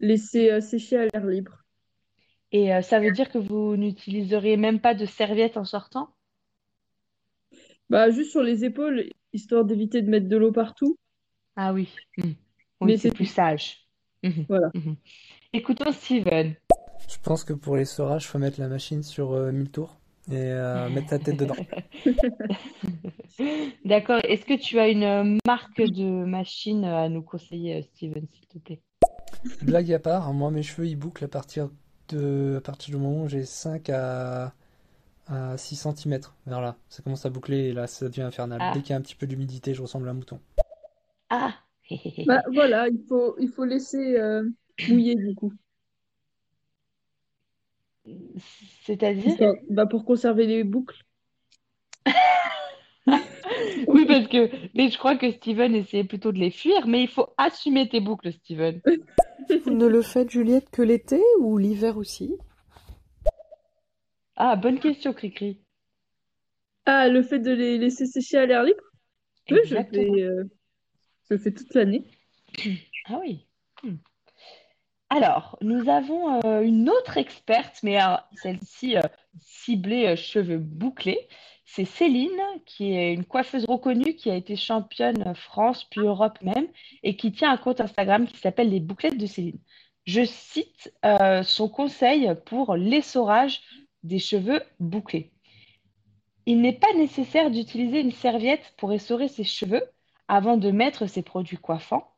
laisser 0.01 0.51
euh, 0.51 0.61
sécher 0.61 0.99
à 0.99 1.07
l'air 1.07 1.25
libre. 1.25 1.65
Et 2.53 2.75
euh, 2.75 2.83
ça 2.83 3.01
veut 3.01 3.11
dire 3.11 3.31
que 3.31 3.39
vous 3.39 3.77
n'utiliseriez 3.77 4.57
même 4.57 4.81
pas 4.81 4.95
de 4.95 5.07
serviette 5.07 5.57
en 5.57 5.65
sortant? 5.65 6.11
Bah, 7.89 8.11
juste 8.11 8.33
sur 8.33 8.43
les 8.43 8.65
épaules, 8.65 9.09
histoire 9.33 9.65
d'éviter 9.65 10.03
de 10.03 10.11
mettre 10.11 10.29
de 10.29 10.37
l'eau 10.37 10.53
partout. 10.53 10.99
Ah 11.57 11.73
oui. 11.73 11.89
Hmm. 12.19 12.33
Oui, 12.81 12.87
Mais 12.87 12.97
c'est 12.97 13.13
plus 13.13 13.27
sage. 13.27 13.89
Mhm, 14.23 14.45
Voilà. 14.49 14.71
mhm. 14.75 14.97
Écoutons 15.53 15.93
Steven. 15.93 16.55
Je 17.09 17.17
pense 17.23 17.45
que 17.45 17.53
pour 17.53 17.77
les 17.77 17.83
l'essorage, 17.83 18.27
faut 18.27 18.39
mettre 18.39 18.61
la 18.61 18.69
machine 18.69 19.03
sur 19.03 19.33
euh, 19.33 19.53
1000 19.53 19.71
tours 19.71 20.00
et 20.33 20.51
euh, 20.53 20.89
mettre 20.91 21.11
sa 21.11 21.19
tête 21.19 21.37
dedans. 21.37 21.59
D'accord. 23.85 24.21
Est-ce 24.25 24.45
que 24.45 24.55
tu 24.61 24.79
as 24.79 24.89
une 24.89 25.39
marque 25.47 25.81
de 25.81 26.25
machine 26.25 26.85
à 26.85 27.09
nous 27.09 27.23
conseiller, 27.23 27.79
euh, 27.79 27.83
Steven, 27.83 28.27
s'il 28.33 28.47
te 28.49 28.59
plaît? 28.59 28.83
Blague 29.63 29.93
à 29.93 29.99
part, 29.99 30.33
moi 30.35 30.51
mes 30.51 30.63
cheveux 30.63 30.87
ils 30.87 30.97
bouclent 30.97 31.25
à 31.25 31.29
partir 31.29 31.71
de 32.09 32.57
à 32.59 32.61
partir 32.61 32.95
du 32.95 33.01
moment 33.01 33.25
où 33.25 33.29
j'ai 33.29 33.45
5 33.45 33.89
à, 33.91 34.53
à 35.29 35.57
6 35.59 35.77
centimètres 35.77 36.37
vers 36.47 36.61
là. 36.61 36.77
Ça 36.91 37.03
commence 37.03 37.27
à 37.27 37.31
boucler 37.31 37.69
et 37.69 37.73
là 37.75 37.87
ça 37.87 38.09
devient 38.09 38.23
infernal. 38.23 38.67
Dès 38.71 38.83
Ah, 38.83 38.83
qu'il 38.83 38.91
y 38.93 38.95
a 38.95 38.97
un 38.99 39.03
petit 39.03 39.17
peu 39.17 39.27
d'humidité, 39.27 39.75
je 39.75 39.83
ressemble 39.83 40.09
à 40.09 40.13
un 40.13 40.15
mouton. 40.15 40.41
ah. 41.31 41.55
Bah, 42.25 42.43
voilà, 42.53 42.89
il 42.89 43.05
faut, 43.09 43.37
il 43.39 43.49
faut 43.51 43.65
laisser 43.65 44.17
euh, 44.19 44.49
mouiller 44.87 45.17
du 45.17 45.35
coup. 45.35 45.53
C'est-à-dire? 48.83 49.37
Bah, 49.69 49.87
pour 49.87 50.05
conserver 50.05 50.47
les 50.47 50.65
boucles. 50.65 51.03
Oui, 53.89 54.07
parce 54.07 54.29
que 54.29 54.51
mais 54.75 54.89
je 54.91 54.99
crois 54.99 55.17
que 55.17 55.31
Steven 55.31 55.75
essayait 55.75 56.05
plutôt 56.05 56.33
de 56.33 56.39
les 56.39 56.51
fuir, 56.51 56.87
mais 56.87 57.03
il 57.03 57.09
faut 57.09 57.29
assumer 57.39 57.89
tes 57.89 58.01
boucles, 58.01 58.33
Steven. 58.33 58.81
Vous 59.65 59.71
ne 59.75 59.87
le 59.87 60.03
faites, 60.03 60.31
Juliette, 60.31 60.71
que 60.71 60.83
l'été 60.83 61.21
ou 61.41 61.59
l'hiver 61.59 61.97
aussi? 61.97 62.37
Ah, 64.37 64.57
bonne 64.57 64.79
question, 64.79 65.13
Cricri. 65.13 65.61
Ah, 66.87 67.09
le 67.09 67.23
fait 67.23 67.41
de 67.41 67.51
les 67.51 67.79
laisser 67.79 68.07
sécher 68.07 68.39
à 68.39 68.47
l'air 68.47 68.63
libre? 68.63 68.83
Oui, 69.51 69.59
je 69.67 69.75
le 69.75 69.85
fais, 69.85 70.23
euh, 70.23 70.45
je 71.29 71.35
le 71.35 71.39
fais 71.39 71.53
toute 71.53 71.75
l'année. 71.75 72.05
Ah 73.07 73.19
oui. 73.21 73.47
Hmm. 73.83 73.97
Alors, 75.13 75.59
nous 75.61 75.89
avons 75.89 76.41
euh, 76.45 76.63
une 76.63 76.89
autre 76.89 77.19
experte, 77.19 77.81
mais 77.83 78.01
euh, 78.01 78.15
celle-ci 78.35 78.97
euh, 78.97 79.03
ciblée 79.41 80.15
cheveux 80.17 80.59
bouclés. 80.59 81.29
C'est 81.65 81.85
Céline, 81.85 82.31
qui 82.65 82.93
est 82.95 83.13
une 83.13 83.25
coiffeuse 83.25 83.65
reconnue, 83.65 84.15
qui 84.15 84.31
a 84.31 84.37
été 84.37 84.55
championne 84.55 85.35
France, 85.35 85.85
puis 85.91 86.03
Europe 86.03 86.41
même, 86.43 86.69
et 87.03 87.17
qui 87.17 87.33
tient 87.33 87.51
un 87.51 87.57
compte 87.57 87.81
Instagram 87.81 88.29
qui 88.29 88.39
s'appelle 88.39 88.71
Les 88.71 88.79
Bouclettes 88.79 89.19
de 89.19 89.27
Céline. 89.27 89.59
Je 90.05 90.25
cite 90.25 90.93
son 91.45 91.69
conseil 91.69 92.33
pour 92.47 92.75
l'essorage 92.75 93.61
des 94.03 94.19
cheveux 94.19 94.63
bouclés. 94.81 95.31
Il 96.47 96.61
n'est 96.61 96.73
pas 96.73 96.93
nécessaire 96.97 97.53
d'utiliser 97.53 98.01
une 98.01 98.11
serviette 98.11 98.75
pour 98.77 98.93
essorer 98.93 99.29
ses 99.29 99.45
cheveux 99.45 99.85
avant 100.27 100.57
de 100.57 100.73
mettre 100.73 101.07
ses 101.07 101.23
produits 101.23 101.59
coiffants. 101.59 102.11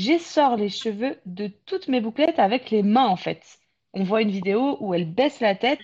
J'essore 0.00 0.56
les 0.56 0.70
cheveux 0.70 1.20
de 1.26 1.48
toutes 1.66 1.88
mes 1.88 2.00
bouclettes 2.00 2.38
avec 2.38 2.70
les 2.70 2.82
mains 2.82 3.06
en 3.06 3.16
fait. 3.16 3.58
On 3.92 4.02
voit 4.02 4.22
une 4.22 4.30
vidéo 4.30 4.78
où 4.80 4.94
elle 4.94 5.04
baisse 5.04 5.40
la 5.40 5.54
tête 5.54 5.80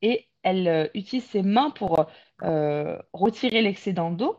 et 0.00 0.28
elle 0.42 0.66
euh, 0.66 0.88
utilise 0.94 1.26
ses 1.26 1.42
mains 1.42 1.68
pour 1.68 2.06
euh, 2.42 2.98
retirer 3.12 3.60
l'excédent 3.60 4.12
d'eau. 4.12 4.38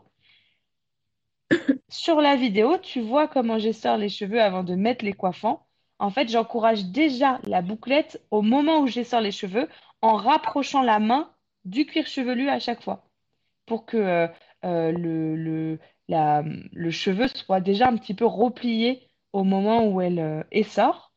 Sur 1.87 2.19
la 2.19 2.35
vidéo, 2.35 2.79
tu 2.79 2.99
vois 2.99 3.27
comment 3.27 3.59
j'essore 3.59 3.97
les 3.97 4.09
cheveux 4.09 4.41
avant 4.41 4.63
de 4.63 4.73
mettre 4.73 5.05
les 5.05 5.13
coiffants. 5.13 5.67
En 5.99 6.09
fait, 6.09 6.27
j'encourage 6.27 6.85
déjà 6.85 7.39
la 7.43 7.61
bouclette 7.61 8.25
au 8.31 8.41
moment 8.41 8.79
où 8.79 8.87
j'essore 8.87 9.21
les 9.21 9.31
cheveux 9.31 9.69
en 10.01 10.15
rapprochant 10.15 10.81
la 10.81 10.97
main 10.97 11.31
du 11.63 11.85
cuir 11.85 12.07
chevelu 12.07 12.49
à 12.49 12.57
chaque 12.57 12.81
fois 12.81 13.05
pour 13.67 13.85
que 13.85 14.27
euh, 14.65 14.91
le 14.91 16.89
cheveu 16.89 17.27
soit 17.27 17.61
déjà 17.61 17.87
un 17.87 17.97
petit 17.97 18.15
peu 18.15 18.25
replié 18.25 19.10
au 19.33 19.43
moment 19.43 19.87
où 19.87 20.01
elle 20.01 20.19
euh, 20.19 20.43
essore. 20.51 21.13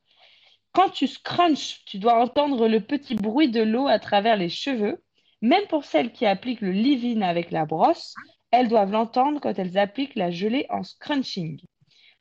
Quand 0.72 0.90
tu 0.90 1.06
scrunches, 1.06 1.84
tu 1.86 1.98
dois 1.98 2.20
entendre 2.20 2.68
le 2.68 2.80
petit 2.80 3.14
bruit 3.14 3.50
de 3.50 3.62
l'eau 3.62 3.86
à 3.86 3.98
travers 3.98 4.36
les 4.36 4.48
cheveux. 4.48 5.02
Même 5.40 5.66
pour 5.68 5.84
celles 5.84 6.12
qui 6.12 6.26
appliquent 6.26 6.62
le 6.62 6.72
leave-in 6.72 7.22
avec 7.22 7.50
la 7.50 7.64
brosse, 7.66 8.14
elles 8.50 8.68
doivent 8.68 8.92
l'entendre 8.92 9.40
quand 9.40 9.58
elles 9.58 9.78
appliquent 9.78 10.16
la 10.16 10.30
gelée 10.30 10.66
en 10.70 10.82
scrunching. 10.82 11.60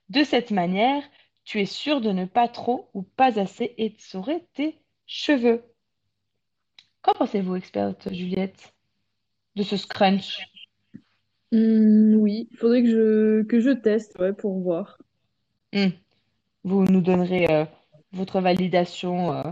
De 0.09 0.23
cette 0.23 0.51
manière, 0.51 1.03
tu 1.43 1.61
es 1.61 1.65
sûr 1.65 2.01
de 2.01 2.11
ne 2.11 2.25
pas 2.25 2.47
trop 2.47 2.89
ou 2.93 3.03
pas 3.03 3.39
assez 3.39 3.73
essorer 3.77 4.45
tes 4.53 4.79
cheveux. 5.05 5.63
Qu'en 7.01 7.13
pensez-vous, 7.13 7.55
experte 7.55 8.13
Juliette, 8.13 8.73
de 9.55 9.63
ce 9.63 9.77
scrunch? 9.77 10.39
Hmm, 11.51 12.15
oui, 12.15 12.47
il 12.51 12.57
faudrait 12.57 12.83
que 12.83 12.89
je, 12.89 13.43
que 13.43 13.59
je 13.59 13.71
teste 13.71 14.17
ouais, 14.19 14.33
pour 14.33 14.59
voir. 14.59 14.97
Hmm. 15.73 15.89
Vous 16.63 16.83
nous 16.85 17.01
donnerez 17.01 17.47
euh, 17.51 17.65
votre 18.11 18.39
validation 18.39 19.33
euh, 19.33 19.43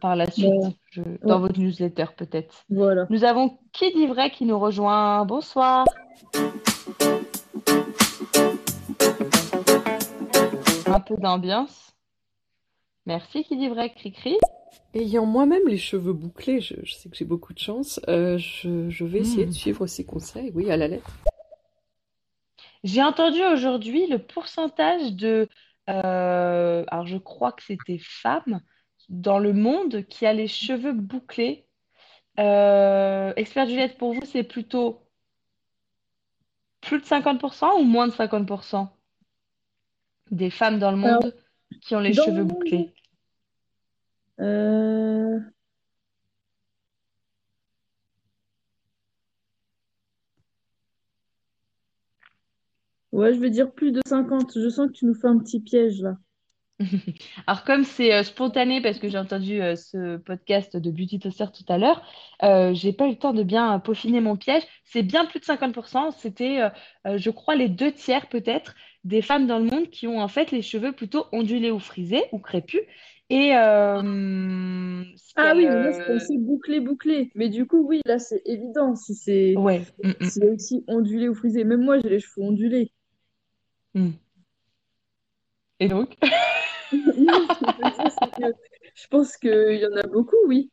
par 0.00 0.16
la 0.16 0.30
suite, 0.30 0.46
Bon, 0.50 0.74
je- 0.90 1.00
ouais, 1.02 1.18
dans 1.22 1.38
votre 1.40 1.58
newsletter 1.60 2.06
peut-être. 2.16 2.64
voilà. 2.68 3.06
Nous 3.10 3.24
avons 3.24 3.58
Qui 3.72 3.92
dit 3.94 4.06
vrai 4.06 4.30
qui 4.30 4.44
nous 4.44 4.58
rejoint. 4.58 5.24
Bonsoir. 5.24 5.84
Un 10.86 11.00
peu 11.00 11.16
d'ambiance. 11.16 11.94
Merci, 13.06 13.44
Qui 13.44 13.56
dit 13.56 13.68
vrai, 13.68 13.90
cri-cri. 13.94 14.36
Ayant 14.94 15.24
moi-même 15.26 15.66
les 15.68 15.78
cheveux 15.78 16.12
bouclés, 16.12 16.60
je, 16.60 16.74
je 16.82 16.94
sais 16.94 17.08
que 17.08 17.16
j'ai 17.16 17.24
beaucoup 17.24 17.54
de 17.54 17.58
chance, 17.58 17.98
euh, 18.08 18.36
je, 18.36 18.90
je 18.90 19.04
vais 19.04 19.20
essayer 19.20 19.44
de 19.46 19.50
Hmm. 19.50 19.54
suivre 19.54 19.86
ces 19.86 20.04
conseils, 20.04 20.50
oui, 20.54 20.70
à 20.70 20.76
la 20.76 20.86
lettre. 20.88 21.10
J'ai 22.84 23.02
entendu 23.02 23.40
aujourd'hui 23.44 24.06
le 24.08 24.18
pourcentage 24.18 25.12
de, 25.14 25.48
euh, 25.88 26.84
alors 26.88 27.06
je 27.06 27.16
crois 27.18 27.52
que 27.52 27.62
c'était 27.62 27.98
femmes 27.98 28.60
dans 29.08 29.38
le 29.38 29.52
monde 29.52 30.02
qui 30.08 30.26
a 30.26 30.32
les 30.32 30.48
cheveux 30.48 30.92
bouclés. 30.92 31.66
Euh, 32.38 33.32
expert 33.36 33.66
Juliette, 33.66 33.98
pour 33.98 34.14
vous, 34.14 34.24
c'est 34.24 34.42
plutôt 34.42 35.06
plus 36.80 36.98
de 37.00 37.04
50% 37.04 37.78
ou 37.80 37.84
moins 37.84 38.08
de 38.08 38.12
50% 38.12 38.88
des 40.30 40.50
femmes 40.50 40.78
dans 40.78 40.90
le 40.90 40.96
Alors, 41.02 41.22
monde 41.22 41.34
qui 41.82 41.94
ont 41.94 42.00
les 42.00 42.12
cheveux 42.14 42.44
bouclés? 42.44 42.94
euh, 44.40 45.38
Ouais, 53.12 53.34
je 53.34 53.38
vais 53.38 53.50
dire 53.50 53.72
plus 53.72 53.92
de 53.92 54.00
50. 54.06 54.52
Je 54.58 54.68
sens 54.68 54.88
que 54.88 54.92
tu 54.92 55.06
nous 55.06 55.14
fais 55.14 55.28
un 55.28 55.38
petit 55.38 55.60
piège 55.60 56.00
là. 56.00 56.16
Alors, 57.46 57.64
comme 57.64 57.84
c'est 57.84 58.12
euh, 58.14 58.22
spontané, 58.22 58.80
parce 58.80 58.98
que 58.98 59.08
j'ai 59.08 59.18
entendu 59.18 59.60
euh, 59.62 59.76
ce 59.76 60.16
podcast 60.16 60.76
de 60.76 60.90
Beauty 60.90 61.18
Toaster 61.18 61.46
tout 61.54 61.70
à 61.70 61.78
l'heure, 61.78 62.02
euh, 62.42 62.74
j'ai 62.74 62.92
pas 62.92 63.06
eu 63.06 63.10
le 63.10 63.16
temps 63.16 63.32
de 63.32 63.42
bien 63.42 63.76
euh, 63.76 63.78
peaufiner 63.78 64.20
mon 64.20 64.36
piège. 64.36 64.62
C'est 64.84 65.02
bien 65.02 65.24
plus 65.26 65.38
de 65.38 65.44
50%. 65.44 66.10
C'était, 66.10 66.60
je 67.04 67.30
crois, 67.30 67.54
les 67.54 67.68
deux 67.68 67.92
tiers 67.92 68.28
peut-être 68.28 68.74
des 69.04 69.22
femmes 69.22 69.46
dans 69.46 69.58
le 69.58 69.64
monde 69.64 69.90
qui 69.90 70.06
ont 70.06 70.20
en 70.20 70.28
fait 70.28 70.50
les 70.50 70.62
cheveux 70.62 70.92
plutôt 70.92 71.26
ondulés 71.32 71.70
ou 71.70 71.78
frisés 71.78 72.24
ou 72.32 72.38
crépus. 72.38 72.82
Et 73.30 73.54
Ah 75.36 75.54
oui, 75.56 75.66
mais 75.66 75.70
euh, 75.70 76.18
pensais 76.18 76.36
bouclé, 76.36 76.80
bouclé. 76.80 77.30
Mais 77.34 77.48
du 77.48 77.66
coup, 77.66 77.86
oui, 77.86 78.00
là 78.04 78.18
c'est 78.18 78.42
évident 78.44 78.94
si 78.94 79.14
c'est 79.14 79.54
Ouais. 79.56 79.82
mm, 80.04 80.08
mm, 80.08 80.14
si 80.24 80.30
c'est 80.30 80.50
aussi 80.50 80.84
ondulé 80.88 81.28
ou 81.28 81.34
frisé. 81.34 81.64
Même 81.64 81.82
moi 81.82 81.98
j'ai 82.00 82.10
les 82.10 82.20
cheveux 82.20 82.42
ondulés. 82.46 82.92
Mm. 83.94 84.10
Et 85.80 85.88
donc? 85.88 86.16
Je 88.94 89.06
pense 89.08 89.36
qu'il 89.36 89.78
y 89.80 89.86
en 89.86 89.96
a 89.96 90.06
beaucoup, 90.06 90.36
oui. 90.46 90.70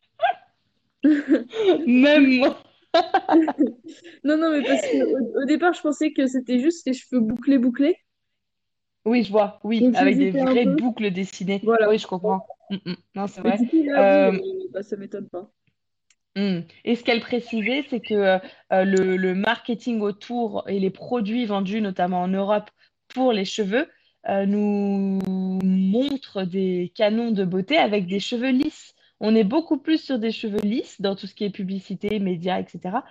Même 1.03 2.37
moi. 2.37 2.61
Non, 4.23 4.35
non, 4.37 4.51
mais 4.51 4.63
parce 4.63 4.81
que 4.81 5.03
au, 5.05 5.43
au 5.43 5.45
départ, 5.45 5.73
je 5.73 5.81
pensais 5.81 6.11
que 6.11 6.25
c'était 6.25 6.59
juste 6.59 6.87
les 6.87 6.93
cheveux 6.93 7.21
bouclés, 7.21 7.59
bouclés. 7.59 7.97
Oui, 9.05 9.23
je 9.23 9.31
vois. 9.31 9.59
Oui, 9.63 9.79
Donc 9.81 9.95
avec 9.95 10.17
des 10.17 10.31
vraies 10.31 10.65
boucles 10.65 11.11
dessinées. 11.11 11.61
Voilà. 11.63 11.87
Oui, 11.89 11.97
je 11.97 12.07
comprends. 12.07 12.45
Mm, 12.69 12.75
mm. 12.85 12.95
Non, 13.15 13.27
c'est 13.27 13.41
vrai. 13.41 13.57
coup, 13.57 13.83
là, 13.83 14.29
Euh, 14.29 14.39
bah, 14.71 14.83
ça 14.83 14.97
m'étonne 14.97 15.29
pas. 15.29 15.51
Hmm. 16.35 16.61
Et 16.85 16.95
ce 16.95 17.03
qu'elle 17.03 17.21
précisait, 17.21 17.85
c'est 17.89 17.99
que 17.99 18.13
euh, 18.13 18.39
euh, 18.71 18.85
le, 18.85 19.17
le 19.17 19.35
marketing 19.35 20.01
autour 20.01 20.63
et 20.67 20.79
les 20.79 20.91
produits 20.91 21.45
vendus, 21.45 21.81
notamment 21.81 22.21
en 22.21 22.27
Europe, 22.27 22.69
pour 23.13 23.31
les 23.33 23.45
cheveux, 23.45 23.87
euh, 24.29 24.45
nous 24.45 25.19
montrent 25.63 26.43
des 26.43 26.91
canons 26.95 27.31
de 27.31 27.43
beauté 27.45 27.77
avec 27.77 28.07
des 28.07 28.19
cheveux 28.19 28.49
lisses. 28.51 28.93
On 29.19 29.35
est 29.35 29.43
beaucoup 29.43 29.77
plus 29.77 29.97
sur 30.03 30.19
des 30.19 30.31
cheveux 30.31 30.59
lisses 30.61 31.01
dans 31.01 31.15
tout 31.15 31.27
ce 31.27 31.35
qui 31.35 31.43
est 31.45 31.49
publicité, 31.49 32.19
médias, 32.19 32.59
etc., 32.59 33.03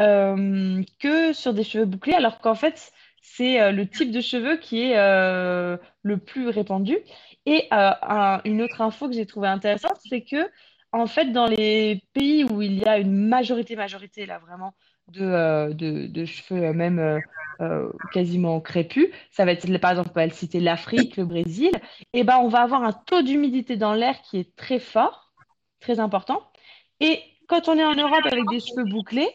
euh, 0.00 0.82
que 1.00 1.32
sur 1.32 1.54
des 1.54 1.64
cheveux 1.64 1.84
bouclés, 1.86 2.14
alors 2.14 2.38
qu'en 2.40 2.54
fait, 2.54 2.92
c'est 3.20 3.60
euh, 3.60 3.72
le 3.72 3.88
type 3.88 4.12
de 4.12 4.20
cheveux 4.20 4.56
qui 4.58 4.82
est 4.82 4.94
le 6.02 6.16
plus 6.18 6.48
répandu. 6.48 6.98
Et 7.46 7.66
un- 7.70 8.40
une 8.44 8.62
autre 8.62 8.80
info 8.80 9.08
que 9.08 9.14
j'ai 9.14 9.26
trouvée 9.26 9.48
intéressante, 9.48 9.98
c'est 10.08 10.22
que 10.22 10.50
en 10.92 11.06
fait, 11.06 11.26
dans 11.32 11.46
les 11.46 12.02
pays 12.14 12.44
où 12.44 12.62
il 12.62 12.78
y 12.78 12.84
a 12.86 12.98
une 12.98 13.12
majorité, 13.28 13.76
majorité, 13.76 14.26
là, 14.26 14.38
vraiment, 14.38 14.74
de, 15.08 15.22
euh, 15.24 15.72
de, 15.74 16.06
de 16.06 16.24
cheveux, 16.24 16.64
euh, 16.64 16.72
même 16.72 17.22
euh, 17.60 17.90
quasiment 18.10 18.60
crépus, 18.60 19.08
ça 19.30 19.44
va 19.44 19.52
être, 19.52 19.66
par 19.78 19.90
exemple, 19.92 20.10
on 20.14 20.20
va 20.20 20.30
citer 20.30 20.60
l'Afrique, 20.60 21.16
le 21.16 21.24
Brésil, 21.24 21.72
et 22.12 22.24
ben, 22.24 22.38
on 22.38 22.48
va 22.48 22.60
avoir 22.62 22.82
un 22.84 22.92
taux 22.92 23.22
d'humidité 23.22 23.76
dans 23.76 23.94
l'air 23.94 24.20
qui 24.22 24.38
est 24.38 24.54
très 24.56 24.78
fort, 24.78 25.32
très 25.80 26.00
important. 26.00 26.42
Et 27.00 27.20
quand 27.48 27.68
on 27.68 27.78
est 27.78 27.84
en 27.84 27.94
Europe 27.94 28.26
avec 28.26 28.48
des 28.48 28.60
cheveux 28.60 28.84
bouclés, 28.84 29.28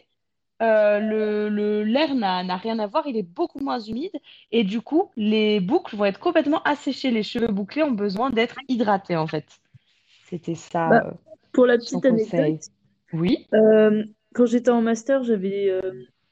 euh, 0.61 0.99
le, 0.99 1.49
le- 1.49 1.83
l'air 1.83 2.15
n'a, 2.15 2.55
rien 2.57 2.79
à 2.79 2.87
voir, 2.87 3.05
il 3.07 3.17
est 3.17 3.23
beaucoup 3.23 3.59
moins 3.59 3.79
humide, 3.79 4.13
et 4.51 4.63
du 4.63 4.81
coup, 4.81 5.11
les 5.17 5.59
boucles 5.59 5.95
vont 5.95 6.05
être 6.05 6.19
complètement 6.19 6.61
asséchées. 6.63 7.11
Les 7.11 7.23
cheveux 7.23 7.47
bouclés 7.47 7.83
ont 7.83 7.91
besoin 7.91 8.29
d'être 8.29 8.55
hydratés, 8.69 9.17
en 9.17 9.27
fait. 9.27 9.45
C'était 10.29 10.55
ça, 10.55 10.89
Bah, 10.89 11.03
pour 11.51 11.65
la 11.65 11.77
petite 11.77 12.05
anecdote. 12.05 12.61
Oui. 13.13 13.47
euh, 13.53 14.03
quand 14.33 14.45
j'étais 14.45 14.69
en 14.71 14.81
master, 14.81 15.23
j'avais 15.23 15.69
euh, 15.69 15.81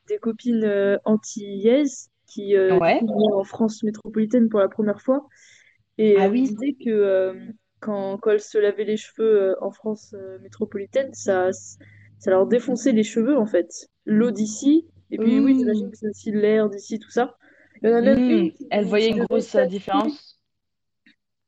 des 0.08 0.18
copines 0.18 0.64
euh, 0.64 0.98
antillaises 1.06 2.10
qui, 2.28 2.56
euh, 2.56 2.80
Ouais. 2.80 3.02
en 3.08 3.44
France 3.44 3.84
métropolitaine 3.84 4.50
pour 4.50 4.60
la 4.60 4.70
première 4.70 5.02
fois. 5.02 5.28
Et 5.98 6.16
Ah 6.16 6.30
me 6.30 6.30
oui. 6.30 6.56
disaient 6.58 6.76
que 6.84 6.90
euh, 6.90 7.34
quand, 7.80 8.18
quand 8.20 8.32
elles 8.32 8.42
se 8.42 8.58
lavaient 8.58 8.86
les 8.86 8.98
cheveux 8.98 9.52
euh, 9.52 9.56
en 9.62 9.72
France 9.72 10.14
euh, 10.16 10.40
métropolitaine, 10.40 11.14
ça, 11.14 11.52
ça 12.20 12.32
leur 12.32 12.48
défonçait 12.48 12.92
les 12.94 13.04
cheveux, 13.04 13.38
en 13.38 13.46
fait. 13.48 13.70
L'eau 14.06 14.32
d'ici, 14.32 14.88
et 15.12 15.20
puis 15.20 15.40
oui, 15.40 15.56
j'imagine 15.60 15.86
Mmh. 15.86 15.92
que 15.92 15.98
c'est 15.98 16.10
aussi 16.10 16.32
l'air 16.32 16.70
d'ici, 16.70 17.00
tout 17.00 17.12
ça. 17.12 17.36
Il 17.84 17.90
y 17.90 17.94
en 17.94 17.98
a 17.98 18.02
même 18.02 18.20
Mmh. 18.20 18.30
une 18.30 18.52
Elle 18.70 18.86
voyait 18.86 19.12
une 19.12 19.24
grosse 19.26 19.56
euh, 19.56 19.66
différence. 19.66 20.40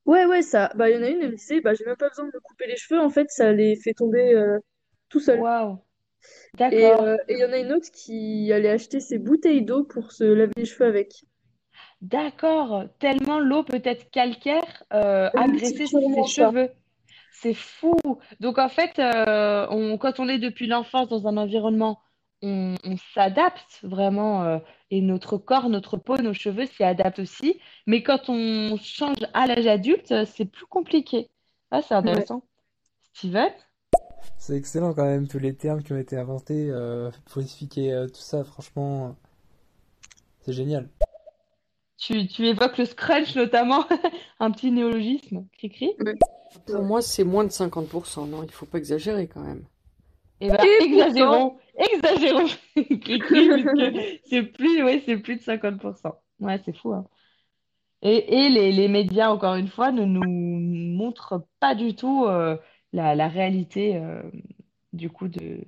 Ouais, 0.06 0.26
ouais, 0.26 0.42
ça. 0.42 0.72
Bah, 0.76 0.90
il 0.90 0.96
y 0.96 0.98
en 0.98 1.04
a 1.04 1.10
une, 1.10 1.22
elle 1.22 1.32
me 1.32 1.36
disait, 1.38 1.62
bah, 1.62 1.74
j'ai 1.74 1.86
même 1.86 1.96
pas 1.98 2.10
besoin 2.10 2.26
de 2.26 2.32
me 2.34 2.40
couper 2.42 2.68
les 2.68 2.76
cheveux, 2.78 3.00
en 3.00 3.10
fait, 3.10 3.30
ça 3.30 3.52
les 3.54 3.76
fait 3.78 3.94
tomber 3.94 4.34
euh, 4.36 4.60
tout 5.10 5.20
seul. 5.20 5.46
Waouh. 5.50 5.74
Et 6.72 6.92
euh, 6.94 7.16
D'accord. 7.16 7.18
et 7.30 7.36
il 7.36 7.40
y 7.40 7.46
en 7.46 7.52
a 7.54 7.58
une 7.58 7.72
autre 7.74 7.92
qui 7.92 8.52
allait 8.52 8.70
acheter 8.70 9.00
ses 9.00 9.18
bouteilles 9.20 9.64
d'eau 9.64 9.84
pour 9.84 10.12
se 10.12 10.24
laver 10.24 10.52
les 10.58 10.66
cheveux 10.66 10.88
avec. 10.88 11.26
D'accord. 12.02 12.86
Tellement 13.00 13.40
l'eau 13.40 13.64
peut 13.64 13.82
être 13.84 14.10
calcaire, 14.12 14.84
euh, 14.94 15.30
agresser 15.36 15.88
ses 15.88 16.24
cheveux. 16.24 16.70
C'est 17.32 17.54
fou. 17.54 17.96
Donc 18.40 18.60
en 18.60 18.70
fait, 18.70 19.00
euh, 19.00 19.68
on, 19.70 19.98
quand 19.98 20.20
on 20.20 20.30
est 20.30 20.40
depuis 20.40 20.68
l'enfance 20.68 21.10
dans 21.10 21.28
un 21.28 21.38
environnement, 21.38 22.02
on, 22.42 22.76
on 22.84 22.98
s'adapte 23.16 23.80
vraiment 23.84 24.44
euh, 24.44 24.60
et 24.92 25.02
notre 25.02 25.38
corps, 25.38 25.70
notre 25.70 25.98
peau, 25.98 26.18
nos 26.18 26.34
cheveux 26.34 26.66
s'y 26.66 26.84
adaptent 26.84 27.20
aussi. 27.20 27.60
Mais 27.88 28.04
quand 28.04 28.30
on 28.30 28.78
change 28.78 29.18
à 29.34 29.48
l'âge 29.48 29.68
adulte, 29.68 30.26
c'est 30.26 30.46
plus 30.46 30.66
compliqué. 30.68 31.30
Ah, 31.72 31.82
c'est 31.82 31.96
Ouais. 32.04 32.10
intéressant. 32.12 32.44
Steven? 33.14 33.52
C'est 34.46 34.58
excellent 34.58 34.94
quand 34.94 35.06
même 35.06 35.30
tous 35.30 35.40
les 35.40 35.56
termes 35.56 35.82
qui 35.82 35.94
ont 35.94 35.98
été 35.98 36.18
inventés 36.18 36.68
euh, 36.70 37.10
pour 37.28 37.42
expliquer 37.42 37.94
euh, 37.94 38.08
tout 38.08 38.20
ça. 38.20 38.44
Franchement, 38.44 39.16
c'est 40.42 40.52
génial. 40.52 40.90
Tu, 41.98 42.28
tu 42.28 42.48
évoques 42.48 42.78
le 42.78 42.84
scrunch 42.84 43.38
notamment, 43.38 43.86
un 44.42 44.52
petit 44.52 44.70
néologisme. 44.70 45.48
Cri-cri. 45.58 45.92
Ouais. 46.06 46.16
Pour 46.66 46.84
moi, 46.84 47.02
c'est 47.02 47.24
moins 47.24 47.46
de 47.46 47.52
50%. 47.52 48.28
Non, 48.28 48.44
il 48.44 48.52
faut 48.52 48.66
pas 48.66 48.80
exagérer 48.80 49.28
quand 49.28 49.40
même. 49.40 49.64
Eh 50.42 50.50
ben, 50.50 50.58
exagérons, 50.82 51.56
exagérons, 51.94 52.48
Cri-cri, 52.76 54.20
c'est 54.26 54.44
plus, 54.44 54.84
ouais, 54.84 55.02
c'est 55.06 55.20
plus 55.20 55.38
de 55.38 55.42
50%. 55.42 56.16
Ouais, 56.42 56.62
c'est 56.66 56.76
fou, 56.76 56.92
hein. 56.92 57.08
Et, 58.02 58.44
et 58.44 58.50
les, 58.50 58.74
les 58.74 58.90
médias, 58.90 59.30
encore 59.30 59.56
une 59.56 59.70
fois, 59.70 59.94
ne 59.94 60.04
nous 60.04 60.30
montrent 60.94 61.48
pas 61.62 61.76
du 61.76 61.96
tout 61.96 62.26
euh, 62.26 62.58
la, 62.94 63.16
la 63.16 63.28
réalité 63.28 63.96
euh, 63.98 64.22
du 64.94 65.10
coup 65.10 65.28
de, 65.28 65.60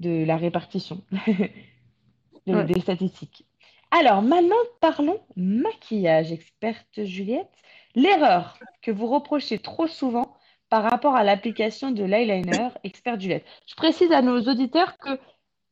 de 0.00 0.24
la 0.24 0.36
répartition 0.36 1.02
de- 2.46 2.54
ouais. 2.54 2.64
des 2.64 2.80
statistiques. 2.80 3.46
Alors, 3.90 4.22
maintenant, 4.22 4.56
parlons 4.80 5.20
maquillage, 5.36 6.32
experte 6.32 7.04
Juliette. 7.04 7.50
L'erreur 7.94 8.58
que 8.82 8.90
vous 8.90 9.06
reprochez 9.08 9.58
trop 9.58 9.86
souvent 9.88 10.36
par 10.68 10.84
rapport 10.84 11.16
à 11.16 11.24
l'application 11.24 11.90
de 11.90 12.04
l'eyeliner, 12.04 12.68
experte 12.84 13.20
Juliette. 13.20 13.44
Je 13.66 13.74
précise 13.74 14.12
à 14.12 14.22
nos 14.22 14.40
auditeurs 14.42 14.96
que 14.98 15.18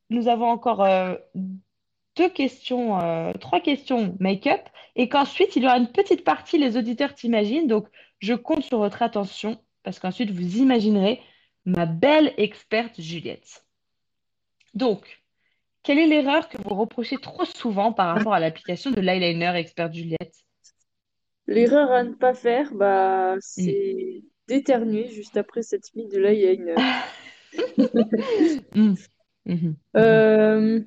nous 0.09 0.27
avons 0.27 0.47
encore 0.49 0.83
euh, 0.83 1.15
deux 2.17 2.29
questions, 2.29 2.99
euh, 2.99 3.31
trois 3.33 3.61
questions 3.61 4.17
make-up, 4.19 4.59
et 4.97 5.07
qu'ensuite, 5.07 5.55
il 5.55 5.63
y 5.63 5.65
aura 5.65 5.77
une 5.77 5.91
petite 5.91 6.25
partie, 6.25 6.57
les 6.57 6.75
auditeurs 6.75 7.13
t'imaginent. 7.15 7.67
Donc, 7.67 7.87
je 8.19 8.33
compte 8.33 8.63
sur 8.63 8.79
votre 8.79 9.01
attention, 9.01 9.57
parce 9.83 9.99
qu'ensuite, 9.99 10.31
vous 10.31 10.57
imaginerez 10.57 11.21
ma 11.65 11.85
belle 11.85 12.33
experte 12.37 13.01
Juliette. 13.01 13.65
Donc, 14.73 15.23
quelle 15.83 15.99
est 15.99 16.07
l'erreur 16.07 16.49
que 16.49 16.57
vous 16.63 16.75
reprochez 16.75 17.17
trop 17.19 17.45
souvent 17.45 17.93
par 17.93 18.15
rapport 18.15 18.33
à 18.33 18.39
l'application 18.41 18.91
de 18.91 19.01
l'eyeliner 19.01 19.53
expert 19.57 19.93
Juliette? 19.93 20.35
L'erreur 21.47 21.91
à 21.91 22.03
ne 22.03 22.13
pas 22.13 22.33
faire, 22.33 22.73
bah, 22.73 23.35
Hmm. 23.57 23.71
c'est 23.71 24.23
d'éternuer 24.47 25.09
juste 25.09 25.35
après 25.35 25.63
cette 25.63 25.93
mise 25.95 26.07
de 26.09 26.17
l'eyeliner. 26.19 26.79
Hmm. 28.75 28.95
Mhm. 29.45 29.77
Mhm. 29.95 30.23
Euh, 30.35 30.81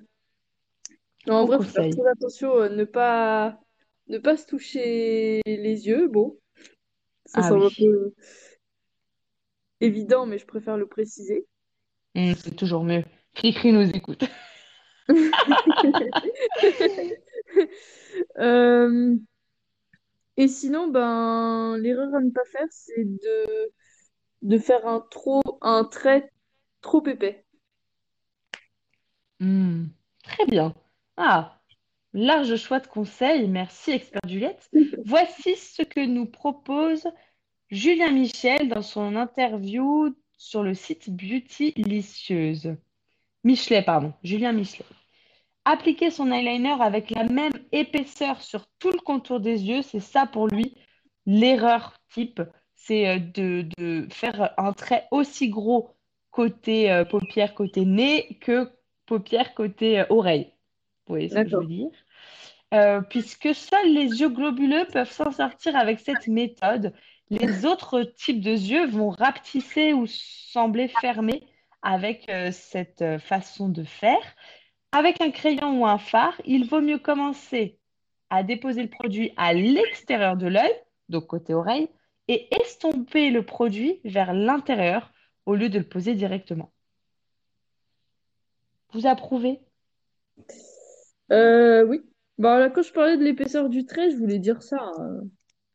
non, 1.27 1.35
en 1.37 1.47
vrai, 1.47 1.59
faut 1.61 1.71
faire 1.71 1.89
très 1.89 2.07
attention, 2.09 2.57
euh, 2.57 2.69
ne 2.69 2.85
pas, 2.85 3.59
ne 4.09 4.19
pas 4.19 4.37
se 4.37 4.47
toucher 4.47 5.41
les 5.47 5.87
yeux. 5.87 6.09
Bon, 6.09 6.39
ça 7.27 7.43
Ah 7.43 7.51
un 7.67 7.71
peu 7.71 8.15
évident, 9.83 10.27
mais 10.27 10.39
je 10.39 10.47
préfère 10.47 10.77
le 10.77 10.87
préciser. 10.87 11.47
Hmm, 12.15 12.33
c'est 12.37 12.57
toujours 12.57 12.85
mieux. 12.85 13.05
Cricri 13.35 13.73
nous 13.73 13.91
écoute. 13.91 14.25
Euh, 18.39 19.17
et 20.37 20.49
sinon, 20.49 20.89
ben, 20.89 21.77
l'erreur 21.79 22.15
à 22.15 22.21
ne 22.21 22.31
pas 22.31 22.45
faire, 22.45 22.67
c'est 22.71 23.05
de, 23.05 23.73
de 24.43 24.59
faire 24.59 24.87
un 24.87 25.01
trop, 25.01 25.43
un 25.63 25.85
trait 25.85 26.31
trop 26.83 27.07
épais. 27.07 27.45
Hmm. 29.41 29.87
Très 30.23 30.47
bien. 30.47 30.75
Ah, 31.17 31.61
large 32.13 32.57
choix 32.57 32.81
de 32.81 32.87
conseils. 32.87 33.49
Merci, 33.49 33.93
expert 33.93 34.21
Juliette. 34.27 34.69
Voici 35.05 35.57
ce 35.57 35.83
que 35.83 36.05
nous 36.05 36.27
propose 36.27 37.07
Julien 37.73 38.11
Michel 38.11 38.69
dans 38.69 38.83
son 38.83 39.17
interview 39.17 40.15
sur 40.37 40.63
le 40.63 40.75
site 40.75 41.09
Beauty 41.09 41.73
Licieuse. 41.77 42.77
Michelet, 43.45 43.81
pardon. 43.83 44.13
Julien 44.23 44.53
Michelet. 44.53 44.85
appliquer 45.65 46.11
son 46.11 46.31
eyeliner 46.31 46.77
avec 46.81 47.11
la 47.11 47.25
même 47.25 47.55
épaisseur 47.73 48.43
sur 48.43 48.67
tout 48.79 48.91
le 48.91 48.99
contour 48.99 49.41
des 49.41 49.65
yeux, 49.65 49.81
c'est 49.81 50.01
ça 50.01 50.27
pour 50.27 50.49
lui 50.49 50.77
l'erreur 51.25 51.95
type. 52.13 52.43
C'est 52.75 53.09
euh, 53.09 53.19
de, 53.19 53.67
de 53.79 54.07
faire 54.11 54.53
un 54.59 54.75
trait 54.75 55.09
aussi 55.11 55.49
gros 55.49 55.97
côté 56.31 56.93
euh, 56.93 57.07
paupière, 57.07 57.55
côté 57.55 57.87
nez 57.87 58.37
que 58.43 58.71
paupière, 59.07 59.55
côté 59.55 60.01
euh, 60.01 60.05
oreille. 60.11 60.53
Vous 61.07 61.15
voyez 61.15 61.31
ce 61.31 61.37
que 61.37 61.49
je 61.49 61.57
veux 61.57 61.67
dire? 61.67 61.91
Euh, 62.75 63.01
puisque 63.03 63.55
seuls 63.55 63.93
les 63.93 64.21
yeux 64.21 64.31
globuleux 64.31 64.87
peuvent 64.93 65.11
s'en 65.11 65.31
sortir 65.31 65.77
avec 65.77 66.01
cette 66.01 66.27
méthode. 66.27 66.93
Les 67.33 67.65
autres 67.65 68.03
types 68.03 68.43
de 68.43 68.51
yeux 68.51 68.87
vont 68.87 69.09
rapetisser 69.09 69.95
ou 69.95 70.07
sembler 70.07 70.89
fermés 70.89 71.43
avec 71.81 72.29
euh, 72.29 72.51
cette 72.53 73.01
euh, 73.01 73.19
façon 73.19 73.71
de 73.71 73.85
faire. 73.85 74.23
Avec 74.93 75.23
un 75.23 75.31
crayon 75.31 75.81
ou 75.81 75.87
un 75.87 75.97
fard, 75.97 76.39
il 76.45 76.67
vaut 76.69 76.83
mieux 76.83 76.99
commencer 76.99 77.79
à 78.29 78.43
déposer 78.43 78.83
le 78.83 78.91
produit 78.91 79.33
à 79.39 79.55
l'extérieur 79.55 80.37
de 80.37 80.47
l'œil, 80.47 80.73
donc 81.09 81.27
côté 81.27 81.55
oreille, 81.55 81.89
et 82.29 82.55
estomper 82.55 83.31
le 83.31 83.45
produit 83.47 84.01
vers 84.05 84.35
l'intérieur 84.35 85.11
au 85.47 85.55
lieu 85.55 85.71
de 85.71 85.79
le 85.79 85.89
poser 85.89 86.15
directement. 86.15 86.71
Vous 88.93 89.07
approuvez? 89.07 89.61
Euh, 91.31 91.83
oui. 91.87 92.03
Bah 92.37 92.59
là, 92.59 92.69
quand 92.69 92.83
je 92.83 92.93
parlais 92.93 93.17
de 93.17 93.25
l'épaisseur 93.25 93.71
du 93.71 93.87
trait, 93.87 94.11
je 94.11 94.17
voulais 94.17 94.39
dire 94.39 94.63
ça. 94.63 94.77
hein. 94.99 95.23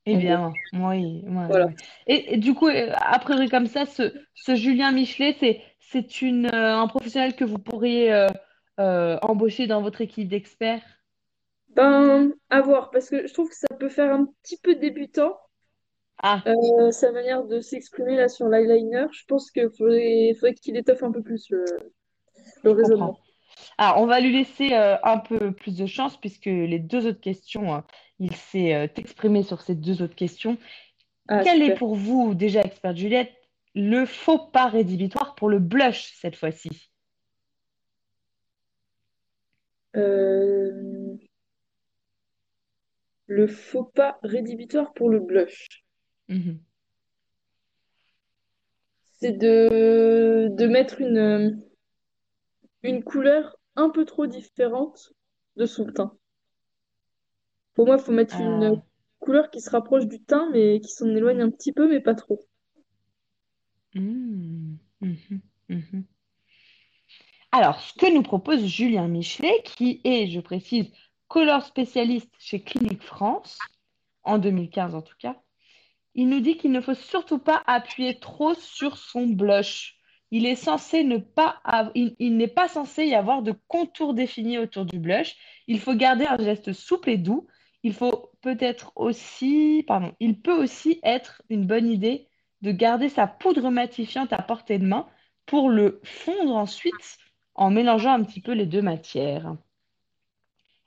Évidemment, 0.10 0.54
oui, 0.74 1.22
Voilà. 1.26 1.68
Et, 2.08 2.34
et 2.34 2.38
du 2.38 2.54
coup, 2.54 2.68
euh, 2.68 2.92
a 2.96 3.20
priori 3.20 3.50
comme 3.50 3.68
ça, 3.68 3.86
ce, 3.86 4.14
ce 4.36 4.56
Julien 4.56 4.92
Michelet, 4.92 5.36
c'est, 5.40 5.62
c'est 5.80 6.22
une, 6.22 6.46
euh, 6.48 6.78
un 6.78 6.88
professionnel 6.88 7.36
que 7.36 7.44
vous 7.44 7.60
pourriez 7.60 8.14
euh, 8.14 8.28
euh, 8.80 9.18
embaucher 9.22 9.68
dans 9.68 9.82
votre 9.82 10.02
équipe 10.02 10.30
d'experts? 10.30 10.82
Ben, 11.70 12.32
à 12.50 12.62
voir, 12.62 12.90
parce 12.90 13.10
que 13.10 13.28
je 13.28 13.34
trouve 13.34 13.50
que 13.50 13.56
ça 13.56 13.68
peut 13.80 13.90
faire 13.90 14.12
un 14.14 14.26
petit 14.42 14.58
peu 14.58 14.76
débutant, 14.76 15.38
Ah, 16.24 16.42
sa 16.92 17.12
manière 17.12 17.44
de 17.46 17.60
s'exprimer 17.62 18.16
là 18.16 18.28
sur 18.28 18.48
l'eyeliner. 18.48 19.06
Je 19.12 19.26
pense 19.28 19.52
qu'il 19.52 19.70
faudrait, 19.70 20.34
faudrait 20.40 20.56
qu'il 20.56 20.78
étoffe 20.78 21.04
un 21.04 21.12
peu 21.12 21.22
plus 21.22 21.50
le, 21.50 21.66
le 22.64 22.72
raisonnement. 22.72 23.20
Alors, 23.78 24.02
on 24.02 24.06
va 24.06 24.20
lui 24.20 24.32
laisser 24.32 24.74
euh, 24.74 24.98
un 25.04 25.18
peu 25.20 25.52
plus 25.52 25.76
de 25.78 25.86
chance 25.86 26.18
puisque 26.18 26.46
les 26.46 26.80
deux 26.80 27.06
autres 27.08 27.22
questions, 27.22 27.76
euh, 27.76 27.82
il 28.20 28.36
s'est 28.36 28.74
euh, 28.74 28.88
exprimé 28.96 29.44
sur 29.44 29.62
ces 29.62 29.76
deux 29.76 30.02
autres 30.02 30.16
questions. 30.16 30.58
Ah, 31.28 31.42
Quel 31.44 31.62
est 31.62 31.76
pour 31.76 31.96
vous, 31.96 32.34
déjà 32.34 32.62
expert 32.62 32.96
Juliette, 32.96 33.34
le 33.76 34.06
faux 34.06 34.40
pas 34.40 34.68
rédhibitoire 34.68 35.36
pour 35.36 35.50
le 35.50 35.60
blush 35.60 36.14
cette 36.20 36.36
fois-ci? 36.36 36.90
Euh, 39.96 41.18
le 43.28 43.48
faux 43.48 43.84
pas 43.84 44.20
rédhibitoire 44.24 44.94
pour 44.94 45.10
le 45.10 45.20
blush, 45.20 45.84
Mhm. 46.30 46.60
c'est 49.20 49.34
de, 49.38 50.50
de 50.52 50.68
mettre 50.68 51.02
une, 51.02 51.62
une 52.82 53.04
couleur 53.04 53.56
un 53.76 53.92
peu 53.92 54.04
trop 54.04 54.26
différente 54.26 55.14
de 55.58 55.68
son 55.68 55.86
teint. 55.92 56.18
Pour 57.76 57.86
moi, 57.86 57.96
il 57.96 58.04
faut 58.04 58.12
mettre 58.12 58.42
une 58.42 58.74
Euh, 58.74 58.82
couleur 59.20 59.50
qui 59.50 59.62
se 59.62 59.70
rapproche 59.70 60.06
du 60.06 60.22
teint, 60.22 60.50
mais 60.52 60.82
qui 60.82 60.92
s'en 60.92 61.08
éloigne 61.16 61.42
un 61.44 61.50
petit 61.50 61.72
peu, 61.72 61.88
mais 61.88 62.02
pas 62.02 62.14
trop. 62.14 62.46
hmm, 63.94 64.78
mhm, 65.02 65.42
mhm. 65.70 66.08
Alors, 67.52 67.80
ce 67.82 67.94
que 67.94 68.14
nous 68.14 68.24
propose 68.24 68.66
Julien 68.66 69.08
Michelet, 69.10 69.62
qui 69.66 70.00
est, 70.06 70.28
je 70.30 70.40
précise, 70.40 70.92
color 71.28 71.64
spécialiste 71.66 72.34
chez 72.40 72.64
Clinique 72.64 73.04
France, 73.04 73.70
en 74.24 74.38
2015 74.40 74.96
en 74.96 75.02
tout 75.02 75.16
cas, 75.20 75.42
il 76.16 76.30
nous 76.30 76.42
dit 76.42 76.58
qu'il 76.58 76.72
ne 76.72 76.82
faut 76.82 76.96
surtout 76.96 77.40
pas 77.40 77.64
appuyer 77.68 78.20
trop 78.20 78.54
sur 78.56 78.98
son 78.98 79.28
blush. 79.28 79.97
Il 80.32 80.46
est 80.46 80.56
censé 80.56 81.04
ne 81.04 81.18
pas 81.18 81.62
av- 81.64 81.92
il, 81.96 82.16
il 82.20 82.38
n'est 82.38 82.48
pas 82.48 82.68
censé 82.68 83.06
y 83.06 83.16
avoir 83.16 83.42
de 83.42 83.54
contour 83.68 84.14
défini 84.14 84.58
autour 84.58 84.86
du 84.86 85.00
blush. 85.00 85.36
Il 85.68 85.80
faut 85.80 85.96
garder 85.96 86.26
un 86.26 86.38
geste 86.38 86.74
souple 86.74 87.10
et 87.10 87.18
doux. 87.18 87.48
Il 87.84 87.94
faut 87.94 88.32
peut-être 88.42 88.92
aussi, 88.96 89.84
pardon, 89.88 90.14
il 90.20 90.42
peut 90.42 90.58
aussi 90.62 91.00
être 91.04 91.42
une 91.50 91.66
bonne 91.66 91.90
idée 91.90 92.28
de 92.62 92.72
garder 92.72 93.10
sa 93.10 93.28
poudre 93.28 93.70
matifiante 93.70 94.34
à 94.34 94.42
portée 94.42 94.80
de 94.80 94.86
main 94.86 95.08
pour 95.46 95.70
le 95.70 96.02
fondre 96.04 96.56
ensuite 96.56 97.18
en 97.56 97.70
mélangeant 97.70 98.14
un 98.14 98.24
petit 98.24 98.42
peu 98.42 98.52
les 98.52 98.66
deux 98.66 98.82
matières. 98.82 99.56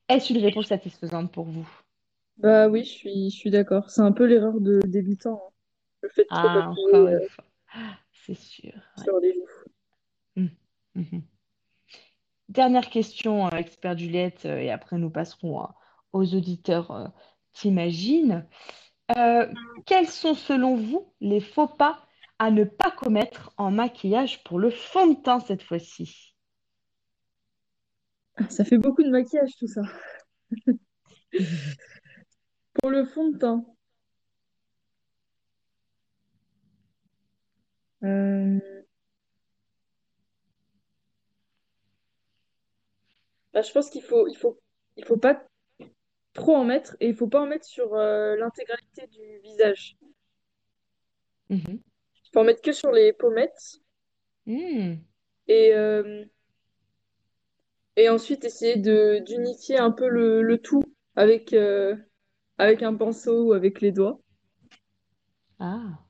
Est-ce 0.09 0.33
une 0.33 0.41
réponse 0.41 0.67
satisfaisante 0.67 1.33
pour 1.33 1.45
vous? 1.47 1.69
Bah 2.39 2.69
oui, 2.69 2.85
je 2.85 2.91
suis, 2.91 3.31
je 3.31 3.37
suis 3.37 3.51
d'accord. 3.51 3.91
C'est 3.91 4.01
un 4.01 4.13
peu 4.13 4.25
l'erreur 4.25 4.61
de 4.61 4.81
débutant, 4.87 5.43
hein, 5.47 5.53
le 6.03 6.09
fait 6.09 6.25
de 6.25 6.29
Ah, 6.31 6.71
encore 6.71 7.09
une 7.09 7.29
fois. 7.29 7.45
C'est 8.35 8.41
sûr. 8.43 8.73
ouais. 8.97 9.05
sur 9.05 9.19
les 9.19 9.35
joues. 9.35 9.47
Mhm, 10.37 10.51
mhm. 10.95 11.23
Dernière 12.49 12.89
question, 12.91 13.47
euh, 13.47 13.57
expert 13.57 13.97
Juliette, 13.99 14.47
euh, 14.47 14.59
et 14.59 14.71
après 14.71 14.99
nous 14.99 15.11
passerons 15.11 15.63
euh, 15.63 15.67
aux 16.13 16.35
auditeurs 16.35 17.13
T'imagines. 17.53 18.47
Quels 19.87 20.07
sont 20.09 20.35
selon 20.35 20.77
vous 20.77 21.13
les 21.21 21.41
faux 21.41 21.67
pas 21.67 22.07
à 22.39 22.53
ne 22.53 22.63
pas 22.63 22.93
commettre 22.93 23.53
en 23.57 23.73
maquillage 23.73 24.45
pour 24.45 24.61
le 24.61 24.71
fond 24.71 25.09
de 25.09 25.21
teint 25.21 25.41
cette 25.41 25.65
fois-ci? 25.65 26.37
Ah, 28.37 28.49
Ça 28.49 28.65
fait 28.65 28.79
beaucoup 28.79 29.03
de 29.03 29.11
maquillage, 29.11 29.57
tout 29.59 29.67
ça. 29.67 29.83
Pour 32.75 32.91
le 32.91 33.05
fond 33.05 33.31
de 33.31 33.39
teint, 33.39 33.65
euh, 38.05 38.59
bah, 43.53 43.63
je 43.63 43.73
pense 43.73 43.91
qu'il 43.91 44.03
faut, 44.03 44.27
il 44.29 44.37
faut, 44.37 44.59
il 44.97 45.05
faut 45.05 45.17
pas 45.17 45.43
trop 46.35 46.57
en 46.57 46.65
mettre 46.65 46.97
et 47.01 47.09
il 47.09 47.15
faut 47.17 47.29
pas 47.29 47.43
en 47.43 47.47
mettre 47.47 47.67
sur 47.67 47.95
euh, 47.95 48.37
l'intégralité 48.37 49.07
du 49.09 49.41
visage. 49.43 49.97
Mhm. 51.49 51.81
Il 52.25 52.31
faut 52.33 52.41
en 52.41 52.45
mettre 52.45 52.63
que 52.63 52.73
sur 52.73 52.93
les 52.93 53.13
pommettes 53.13 53.81
Hmm. 54.47 55.05
et, 55.49 55.75
euh, 55.75 56.25
et 57.95 58.09
ensuite 58.09 58.45
essayer 58.45 58.75
de 58.77 59.23
d'unifier 59.25 59.79
un 59.79 59.93
peu 59.93 60.09
le, 60.09 60.43
le 60.43 60.59
tout 60.59 60.83
avec, 61.15 61.53
euh, 61.53 61.95
avec 62.59 62.83
un 62.83 62.95
pinceau 62.95 63.49
ou 63.49 63.53
avec 63.53 63.81
les 63.81 63.93
doigts. 63.93 64.21
Ah. 65.59 66.01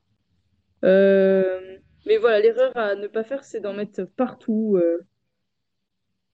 Euh, 0.83 1.70
mais 2.11 2.17
voilà, 2.17 2.41
l'erreur 2.41 2.75
à 2.75 2.95
ne 2.95 3.07
pas 3.07 3.23
faire, 3.23 3.45
c'est 3.45 3.61
d'en 3.61 3.73
mettre 3.73 4.03
partout 4.03 4.75
euh, 4.75 4.99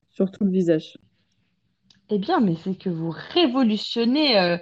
sur 0.09 0.31
tout 0.31 0.43
le 0.43 0.49
visage. 0.49 0.97
Eh 2.09 2.17
bien, 2.17 2.39
mais 2.39 2.55
c'est 2.63 2.75
que 2.75 2.89
vous 2.89 3.13
révolutionnez 3.33 4.39
euh, 4.39 4.57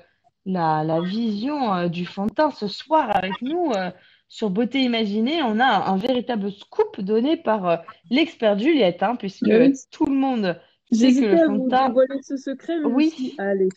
la, 0.46 0.84
la 0.84 1.00
vision 1.02 1.74
euh, 1.74 1.88
du 1.88 2.06
fond 2.06 2.26
de 2.26 2.34
teint 2.34 2.52
ce 2.52 2.68
soir 2.68 3.16
avec 3.16 3.42
nous 3.42 3.72
euh, 3.72 3.92
sur 4.28 4.50
Beauté 4.50 4.80
Imaginée. 4.82 5.42
On 5.44 5.60
a 5.60 5.66
un, 5.66 5.94
un 5.94 5.98
véritable 5.98 6.52
scoop 6.52 7.00
donné 7.00 7.38
par 7.38 7.68
euh, 7.68 7.78
l'expert 8.10 8.58
Juliette, 8.60 9.04
hein, 9.04 9.16
puisque 9.16 9.48
oui, 9.48 9.74
tout 9.92 10.06
le 10.06 10.16
monde 10.16 10.60
sait 10.92 11.14
que 11.14 11.26
le 11.26 11.34
à 11.34 11.46
fond 11.46 11.54
de 11.54 11.58
vous 11.64 11.70
dévoiler 11.70 12.22
ce 12.24 12.36
secret, 12.36 12.80
mais 12.80 12.86
Oui. 12.86 13.36
allez, 13.38 13.70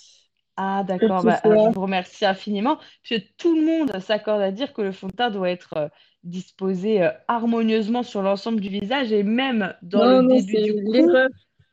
Ah, 0.56 0.82
d'accord. 0.82 1.22
Bah, 1.22 1.40
je 1.44 1.50
vous 1.72 1.80
remercie 1.82 2.24
infiniment, 2.26 2.78
puisque 3.02 3.36
tout 3.36 3.54
le 3.54 3.64
monde 3.64 4.00
s'accorde 4.00 4.40
à 4.42 4.50
dire 4.50 4.72
que 4.72 4.82
le 4.82 4.92
fond 4.92 5.06
de 5.06 5.12
teint 5.12 5.30
doit 5.30 5.50
être 5.50 5.90
euh, 6.28 6.30
disposé 6.30 7.02
euh, 7.02 7.10
harmonieusement 7.28 8.02
sur 8.02 8.22
l'ensemble 8.22 8.60
du 8.60 8.68
visage 8.68 9.12
et 9.12 9.22
même 9.22 9.74
dans 9.82 10.06
le 10.06 10.20
Non, 10.20 10.28
début 10.28 10.62
du 10.62 10.74
cou. 10.84 11.10
l'erreur, 11.12 11.28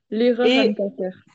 l'erreur 0.09 0.57
à 0.57 0.65
ne 0.65 0.69
Et 0.69 0.75
pas 0.75 0.89
faire. 0.97 1.25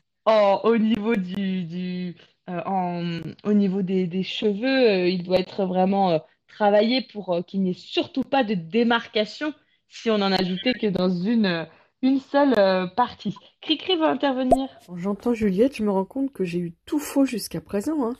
au 0.63 0.77
niveau 0.77 1.15
du, 1.15 1.63
du 1.65 2.15
euh, 2.49 2.61
en, 2.65 3.21
au 3.43 3.53
niveau 3.53 3.81
des, 3.81 4.07
des 4.07 4.23
cheveux, 4.23 4.89
euh, 4.89 5.07
il 5.09 5.23
doit 5.23 5.39
être 5.39 5.65
vraiment 5.65 6.11
euh, 6.11 6.19
travaillé 6.47 7.01
pour 7.01 7.33
euh, 7.33 7.41
qu'il 7.41 7.61
n'y 7.61 7.71
ait 7.71 7.73
surtout 7.73 8.23
pas 8.23 8.43
de 8.43 8.53
démarcation 8.53 9.53
si 9.89 10.09
on 10.09 10.15
en 10.15 10.31
ajoutait 10.31 10.73
que 10.73 10.87
dans 10.87 11.09
une, 11.09 11.67
une 12.01 12.19
seule 12.19 12.53
euh, 12.57 12.87
partie. 12.87 13.35
Cricri 13.61 13.95
veut 13.95 14.05
intervenir. 14.05 14.69
Quand 14.85 14.95
j'entends 14.97 15.33
Juliette, 15.33 15.75
je 15.77 15.83
me 15.83 15.91
rends 15.91 16.05
compte 16.05 16.31
que 16.33 16.43
j'ai 16.43 16.59
eu 16.59 16.73
tout 16.85 16.99
faux 16.99 17.25
jusqu'à 17.25 17.61
présent, 17.61 18.03
hein. 18.05 18.15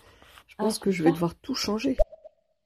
Je 0.48 0.56
Ah, 0.58 0.64
pense 0.64 0.80
que 0.80 0.92
je 0.92 1.04
vais 1.04 1.12
devoir 1.12 1.36
tout 1.36 1.56
changer. 1.56 1.98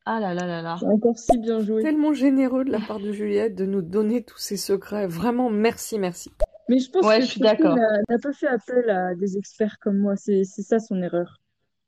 Ah 0.05 0.19
là 0.19 0.33
là 0.33 0.45
là 0.45 0.61
là. 0.61 0.77
C'est 0.79 0.85
encore 0.85 1.17
si 1.17 1.37
bien 1.39 1.59
joué. 1.59 1.81
Tellement 1.81 2.13
généreux 2.13 2.63
de 2.63 2.71
la 2.71 2.79
part 2.79 2.99
de 2.99 3.11
Juliette 3.11 3.55
de 3.55 3.65
nous 3.65 3.81
donner 3.81 4.23
tous 4.23 4.37
ces 4.37 4.57
secrets. 4.57 5.07
Vraiment, 5.07 5.49
merci, 5.49 5.97
merci. 5.97 6.31
Mais 6.69 6.77
je 6.79 6.89
pense 6.91 7.05
Ouais, 7.05 7.17
que 7.19 7.25
je 7.25 7.31
suis 7.31 7.39
Sophie 7.39 7.57
d'accord. 7.57 7.75
n'a 7.75 8.17
pas 8.21 8.33
fait 8.33 8.47
appel 8.47 8.89
à 8.89 9.15
des 9.15 9.37
experts 9.37 9.77
comme 9.81 9.97
moi. 9.97 10.15
C'est 10.15 10.43
c'est 10.43 10.61
ça 10.61 10.79
son 10.79 11.01
erreur. 11.01 11.39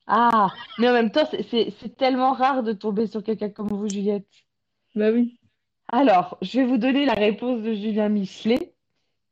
Ah, 0.08 0.50
mais 0.80 0.90
en 0.90 0.94
même 0.94 1.12
temps, 1.12 1.28
c'est 1.30 1.44
c'est- 1.44 1.74
c'est 1.80 1.96
tellement 1.96 2.32
rare 2.32 2.64
de 2.64 2.74
tomber 2.74 3.08
sur 3.08 3.24
quelqu'un 3.24 3.50
comme 3.50 3.68
vous, 3.68 3.88
Juliette. 3.90 4.26
Bah 4.96 5.12
oui. 5.12 5.40
Alors, 5.90 6.38
je 6.42 6.60
vais 6.60 6.66
vous 6.66 6.78
donner 6.78 7.06
la 7.06 7.14
réponse 7.14 7.62
de 7.62 7.74
Julien 7.74 8.10
Michelet. 8.10 8.74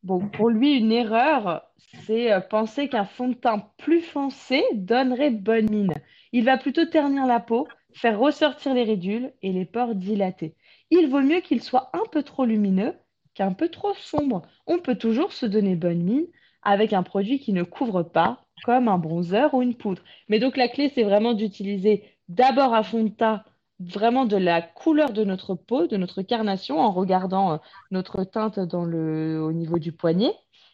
Bon, 0.02 0.28
pour 0.28 0.48
lui, 0.48 0.78
une 0.78 0.92
erreur, 0.92 1.62
c'est 2.06 2.32
euh, 2.32 2.40
penser 2.40 2.88
qu'un 2.88 3.04
fond 3.04 3.28
de 3.28 3.34
teint 3.34 3.68
plus 3.78 4.00
foncé 4.00 4.62
donnerait 4.74 5.30
bonne 5.30 5.68
mine. 5.70 5.92
Il 6.32 6.44
va 6.44 6.56
plutôt 6.56 6.84
ternir 6.86 7.26
la 7.26 7.40
peau, 7.40 7.66
faire 7.96 8.18
ressortir 8.18 8.74
les 8.74 8.84
ridules 8.84 9.32
et 9.42 9.52
les 9.52 9.64
pores 9.64 9.94
dilatés. 9.94 10.54
Il 10.90 11.08
vaut 11.08 11.22
mieux 11.22 11.40
qu'il 11.40 11.62
soit 11.62 11.90
un 11.94 12.04
peu 12.12 12.22
trop 12.22 12.44
lumineux 12.44 12.94
qu'un 13.34 13.52
peu 13.52 13.68
trop 13.68 13.94
sombre. 13.94 14.42
On 14.66 14.78
peut 14.78 14.96
toujours 14.96 15.32
se 15.32 15.46
donner 15.46 15.76
bonne 15.76 16.02
mine 16.02 16.26
avec 16.62 16.92
un 16.92 17.02
produit 17.02 17.38
qui 17.38 17.52
ne 17.52 17.62
couvre 17.62 18.02
pas, 18.02 18.44
comme 18.64 18.88
un 18.88 18.98
bronzer 18.98 19.52
ou 19.54 19.62
une 19.62 19.74
poudre. 19.74 20.02
Mais 20.28 20.38
donc 20.38 20.56
la 20.56 20.68
clé, 20.68 20.90
c'est 20.94 21.04
vraiment 21.04 21.32
d'utiliser 21.32 22.04
d'abord 22.28 22.74
un 22.74 22.82
fond 22.82 23.04
de 23.04 23.08
teint 23.08 23.44
vraiment 23.78 24.24
de 24.24 24.36
la 24.36 24.62
couleur 24.62 25.12
de 25.12 25.22
notre 25.24 25.54
peau, 25.54 25.86
de 25.86 25.96
notre 25.96 26.22
carnation, 26.22 26.80
en 26.80 26.90
regardant 26.92 27.52
euh, 27.52 27.56
notre 27.90 28.24
teinte 28.24 28.58
au 28.58 29.52
niveau 29.52 29.78
du 29.78 29.92
poignet, 29.92 30.32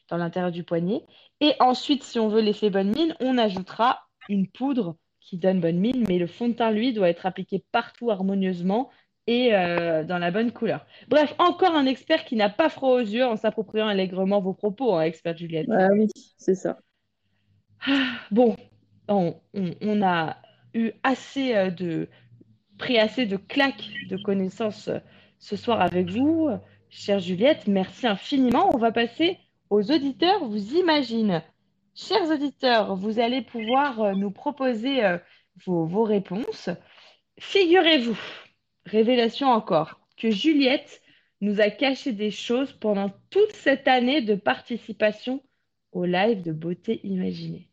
dans 0.09 0.17
l'intérieur 0.17 0.53
du 0.53 0.63
poignet. 0.63 1.05
Et 1.41 1.55
ensuite, 1.59 2.05
si 2.05 2.19
on 2.19 2.29
veut 2.29 2.41
l'effet 2.41 2.71
bonne 2.71 2.93
mine, 2.93 3.15
on 3.21 3.39
ajoutera 3.39 4.07
une 4.29 4.49
poudre 4.49 4.97
qui 5.23 5.39
donne 5.39 5.61
bonne 5.61 5.79
mine, 5.79 6.05
mais 6.09 6.19
le 6.19 6.27
fond 6.27 6.49
de 6.49 6.55
teint, 6.55 6.71
lui, 6.71 6.93
doit 6.93 7.09
être 7.09 7.27
appliqué 7.27 7.65
partout 7.73 8.11
harmonieusement 8.11 8.91
et 9.27 9.55
euh, 9.55 10.05
dans 10.05 10.19
la 10.19 10.31
bonne 10.31 10.53
couleur. 10.53 10.85
Bref, 11.09 11.35
encore 11.39 11.75
un 11.75 11.87
expert 11.87 12.25
qui 12.25 12.37
n'a 12.37 12.51
pas 12.51 12.69
froid 12.69 12.91
aux 12.91 12.99
yeux 13.01 13.25
en 13.25 13.37
s'appropriant 13.37 13.87
allègrement 13.89 14.41
vos 14.41 14.55
propos, 14.55 14.95
hein, 14.95 15.03
expert 15.03 15.37
Juliette. 15.37 15.69
Ah 15.71 15.89
oui, 15.93 16.09
c'est 16.39 16.55
ça. 16.57 16.79
Bon, 18.31 18.57
on, 19.09 19.35
on- 19.55 19.75
on 19.81 20.03
a 20.03 20.37
eu 20.75 20.93
assez 21.03 21.55
euh, 21.55 21.71
de, 21.71 22.09
pris 22.79 22.99
assez 22.99 23.27
de 23.27 23.37
claques 23.37 23.91
de 24.11 24.17
connaissances 24.17 24.89
euh, 24.89 24.99
ce 25.39 25.57
soir 25.57 25.81
avec 25.81 26.11
vous, 26.11 26.49
chère 26.89 27.21
Juliette. 27.21 27.67
Merci 27.67 28.07
infiniment. 28.07 28.71
On 28.75 28.79
va 28.79 28.93
passer 28.93 29.39
aux 29.71 29.91
auditeurs. 29.91 30.45
Vous 30.45 30.75
imaginez, 30.77 31.41
chers 31.95 32.31
auditeurs, 32.31 32.97
vous 32.97 33.19
allez 33.19 33.43
pouvoir 33.43 34.01
euh, 34.01 34.13
nous 34.15 34.31
proposer 34.31 35.05
euh, 35.05 35.19
vos, 35.67 35.87
vos 35.87 36.05
réponses. 36.05 36.71
Figurez-vous, 37.39 38.19
révélation 38.87 39.49
encore, 39.49 40.01
que 40.17 40.31
Juliette 40.31 41.03
nous 41.41 41.61
a 41.61 41.71
caché 41.71 42.13
des 42.13 42.31
choses 42.31 42.73
pendant 42.73 43.11
toute 43.31 43.53
cette 43.53 43.89
année 43.89 44.23
de 44.23 44.35
participation 44.35 45.43
au 45.91 46.05
live 46.05 46.43
de 46.43 46.53
beauté 46.53 47.01
imaginée. 47.05 47.69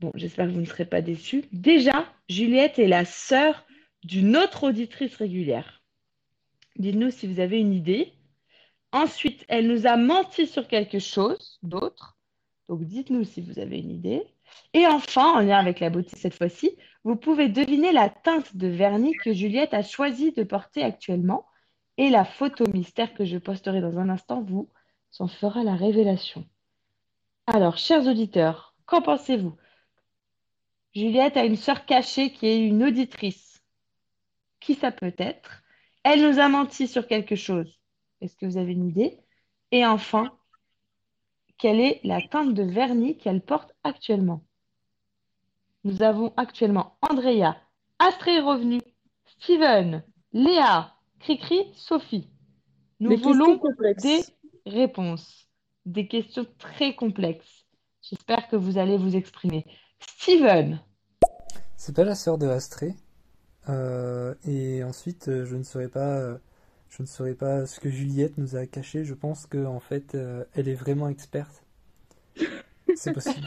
Bon, 0.00 0.10
j'espère 0.14 0.46
que 0.46 0.52
vous 0.52 0.60
ne 0.60 0.66
serez 0.66 0.84
pas 0.84 1.00
déçus. 1.00 1.44
Déjà, 1.52 2.06
Juliette 2.28 2.78
est 2.78 2.88
la 2.88 3.04
sœur 3.04 3.66
d'une 4.02 4.36
autre 4.36 4.64
auditrice 4.64 5.16
régulière. 5.16 5.82
Dites-nous 6.76 7.10
si 7.10 7.26
vous 7.26 7.40
avez 7.40 7.58
une 7.58 7.72
idée. 7.72 8.12
Ensuite, 8.92 9.44
elle 9.48 9.68
nous 9.68 9.86
a 9.86 9.96
menti 9.96 10.46
sur 10.46 10.68
quelque 10.68 10.98
chose 10.98 11.58
d'autre. 11.62 12.15
Donc, 12.68 12.84
dites-nous 12.84 13.24
si 13.24 13.40
vous 13.40 13.58
avez 13.58 13.78
une 13.78 13.90
idée. 13.90 14.24
Et 14.72 14.86
enfin, 14.86 15.34
en 15.34 15.40
lien 15.40 15.58
avec 15.58 15.80
la 15.80 15.90
beauté 15.90 16.16
cette 16.16 16.34
fois-ci, 16.34 16.76
vous 17.04 17.16
pouvez 17.16 17.48
deviner 17.48 17.92
la 17.92 18.08
teinte 18.08 18.56
de 18.56 18.66
vernis 18.66 19.14
que 19.14 19.32
Juliette 19.32 19.74
a 19.74 19.82
choisi 19.82 20.32
de 20.32 20.42
porter 20.42 20.82
actuellement. 20.82 21.46
Et 21.96 22.10
la 22.10 22.24
photo 22.24 22.64
mystère 22.72 23.14
que 23.14 23.24
je 23.24 23.38
posterai 23.38 23.80
dans 23.80 23.98
un 23.98 24.08
instant 24.08 24.42
vous 24.42 24.70
en 25.18 25.28
fera 25.28 25.62
la 25.62 25.76
révélation. 25.76 26.44
Alors, 27.46 27.78
chers 27.78 28.06
auditeurs, 28.06 28.74
qu'en 28.84 29.00
pensez-vous? 29.00 29.56
Juliette 30.94 31.36
a 31.36 31.44
une 31.44 31.56
sœur 31.56 31.86
cachée 31.86 32.32
qui 32.32 32.46
est 32.46 32.58
une 32.58 32.82
auditrice. 32.82 33.62
Qui 34.60 34.74
ça 34.74 34.90
peut 34.90 35.14
être? 35.18 35.62
Elle 36.02 36.28
nous 36.28 36.38
a 36.38 36.48
menti 36.48 36.88
sur 36.88 37.06
quelque 37.06 37.36
chose. 37.36 37.80
Est-ce 38.20 38.36
que 38.36 38.46
vous 38.46 38.58
avez 38.58 38.72
une 38.72 38.88
idée? 38.88 39.18
Et 39.70 39.86
enfin, 39.86 40.36
quelle 41.58 41.80
est 41.80 42.00
la 42.04 42.20
teinte 42.20 42.54
de 42.54 42.62
vernis 42.62 43.16
qu'elle 43.16 43.40
porte 43.40 43.74
actuellement 43.84 44.42
Nous 45.84 46.02
avons 46.02 46.32
actuellement 46.36 46.96
Andrea, 47.02 47.56
Astrée 47.98 48.36
est 48.36 48.40
revenue, 48.40 48.82
Steven, 49.26 50.02
Léa, 50.32 50.94
Cricri, 51.20 51.72
Sophie. 51.74 52.28
Nous 53.00 53.10
Des 53.10 53.16
voulons 53.16 53.60
des 54.02 54.20
réponses, 54.66 55.48
des 55.86 56.08
questions 56.08 56.46
très 56.58 56.94
complexes. 56.94 57.66
J'espère 58.02 58.48
que 58.48 58.56
vous 58.56 58.78
allez 58.78 58.96
vous 58.96 59.16
exprimer. 59.16 59.64
Steven, 60.00 60.80
C'est 61.76 61.96
pas 61.96 62.04
la 62.04 62.14
sœur 62.14 62.38
de 62.38 62.46
Astrée. 62.46 62.94
Euh, 63.68 64.34
et 64.44 64.84
ensuite, 64.84 65.28
euh, 65.28 65.44
je 65.44 65.56
ne 65.56 65.62
saurais 65.62 65.88
pas, 65.88 66.18
euh, 66.18 66.38
je 66.96 67.02
ne 67.02 67.06
saurais 67.06 67.34
pas 67.34 67.66
ce 67.66 67.78
que 67.78 67.90
Juliette 67.90 68.38
nous 68.38 68.56
a 68.56 68.64
caché. 68.66 69.04
Je 69.04 69.12
pense 69.12 69.44
que 69.46 69.66
en 69.66 69.80
fait, 69.80 70.14
euh, 70.14 70.44
elle 70.54 70.66
est 70.68 70.74
vraiment 70.74 71.08
experte. 71.08 71.62
C'est 72.94 73.12
possible. 73.12 73.46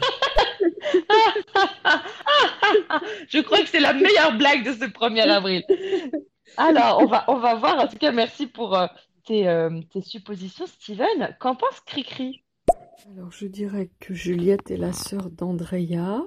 je 3.28 3.40
crois 3.40 3.58
que 3.60 3.68
c'est 3.68 3.80
la 3.80 3.92
meilleure 3.92 4.38
blague 4.38 4.64
de 4.64 4.72
ce 4.72 4.84
1er 4.84 5.28
avril. 5.28 5.64
Alors, 6.56 7.00
on 7.02 7.06
va, 7.06 7.24
on 7.26 7.38
va 7.38 7.56
voir. 7.56 7.78
En 7.78 7.88
tout 7.88 7.98
cas, 7.98 8.12
merci 8.12 8.46
pour 8.46 8.76
euh, 8.76 8.86
tes, 9.26 9.48
euh, 9.48 9.80
tes 9.92 10.02
suppositions, 10.02 10.66
Steven. 10.66 11.36
Qu'en 11.40 11.56
pense 11.56 11.80
Cricri? 11.86 12.44
Alors, 13.16 13.32
je 13.32 13.46
dirais 13.46 13.90
que 13.98 14.14
Juliette 14.14 14.70
est 14.70 14.76
la 14.76 14.92
sœur 14.92 15.28
d'Andrea. 15.30 16.22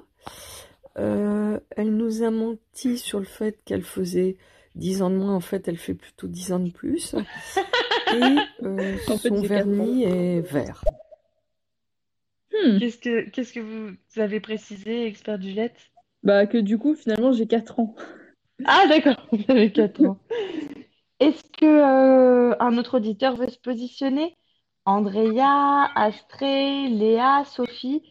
Euh, 0.98 1.58
elle 1.70 1.96
nous 1.96 2.22
a 2.22 2.30
menti 2.30 2.98
sur 2.98 3.18
le 3.18 3.24
fait 3.24 3.58
qu'elle 3.64 3.82
faisait 3.82 4.36
10 4.74 5.02
ans 5.02 5.10
de 5.10 5.16
moins. 5.16 5.34
En 5.34 5.40
fait, 5.40 5.68
elle 5.68 5.78
fait 5.78 5.94
plutôt 5.94 6.26
10 6.26 6.52
ans 6.52 6.60
de 6.60 6.70
plus. 6.70 7.14
Et 8.12 8.20
euh, 8.62 8.96
fait, 9.06 9.28
son 9.28 9.42
vernis 9.42 10.04
est 10.04 10.40
vert. 10.40 10.84
Hmm. 12.52 12.78
Qu'est-ce 12.78 12.98
que, 12.98 13.28
qu'est-ce 13.30 13.52
que 13.52 13.60
vous 13.60 13.96
avez 14.20 14.40
précisé, 14.40 15.06
expert 15.06 15.40
Juliette 15.40 15.76
Bah 16.22 16.46
que 16.46 16.58
du 16.58 16.78
coup, 16.78 16.94
finalement, 16.94 17.32
j'ai 17.32 17.46
4 17.46 17.80
ans. 17.80 17.94
Ah, 18.64 18.86
d'accord, 18.88 19.26
vous 19.32 19.44
avez 19.48 19.72
4 19.72 20.04
ans. 20.04 20.18
Est-ce 21.20 21.42
que 21.58 21.64
euh, 21.64 22.56
un 22.60 22.78
autre 22.78 22.98
auditeur 22.98 23.36
veut 23.36 23.48
se 23.48 23.58
positionner? 23.58 24.36
Andrea, 24.84 25.88
Astrée, 25.94 26.88
Léa, 26.88 27.44
Sophie, 27.46 28.02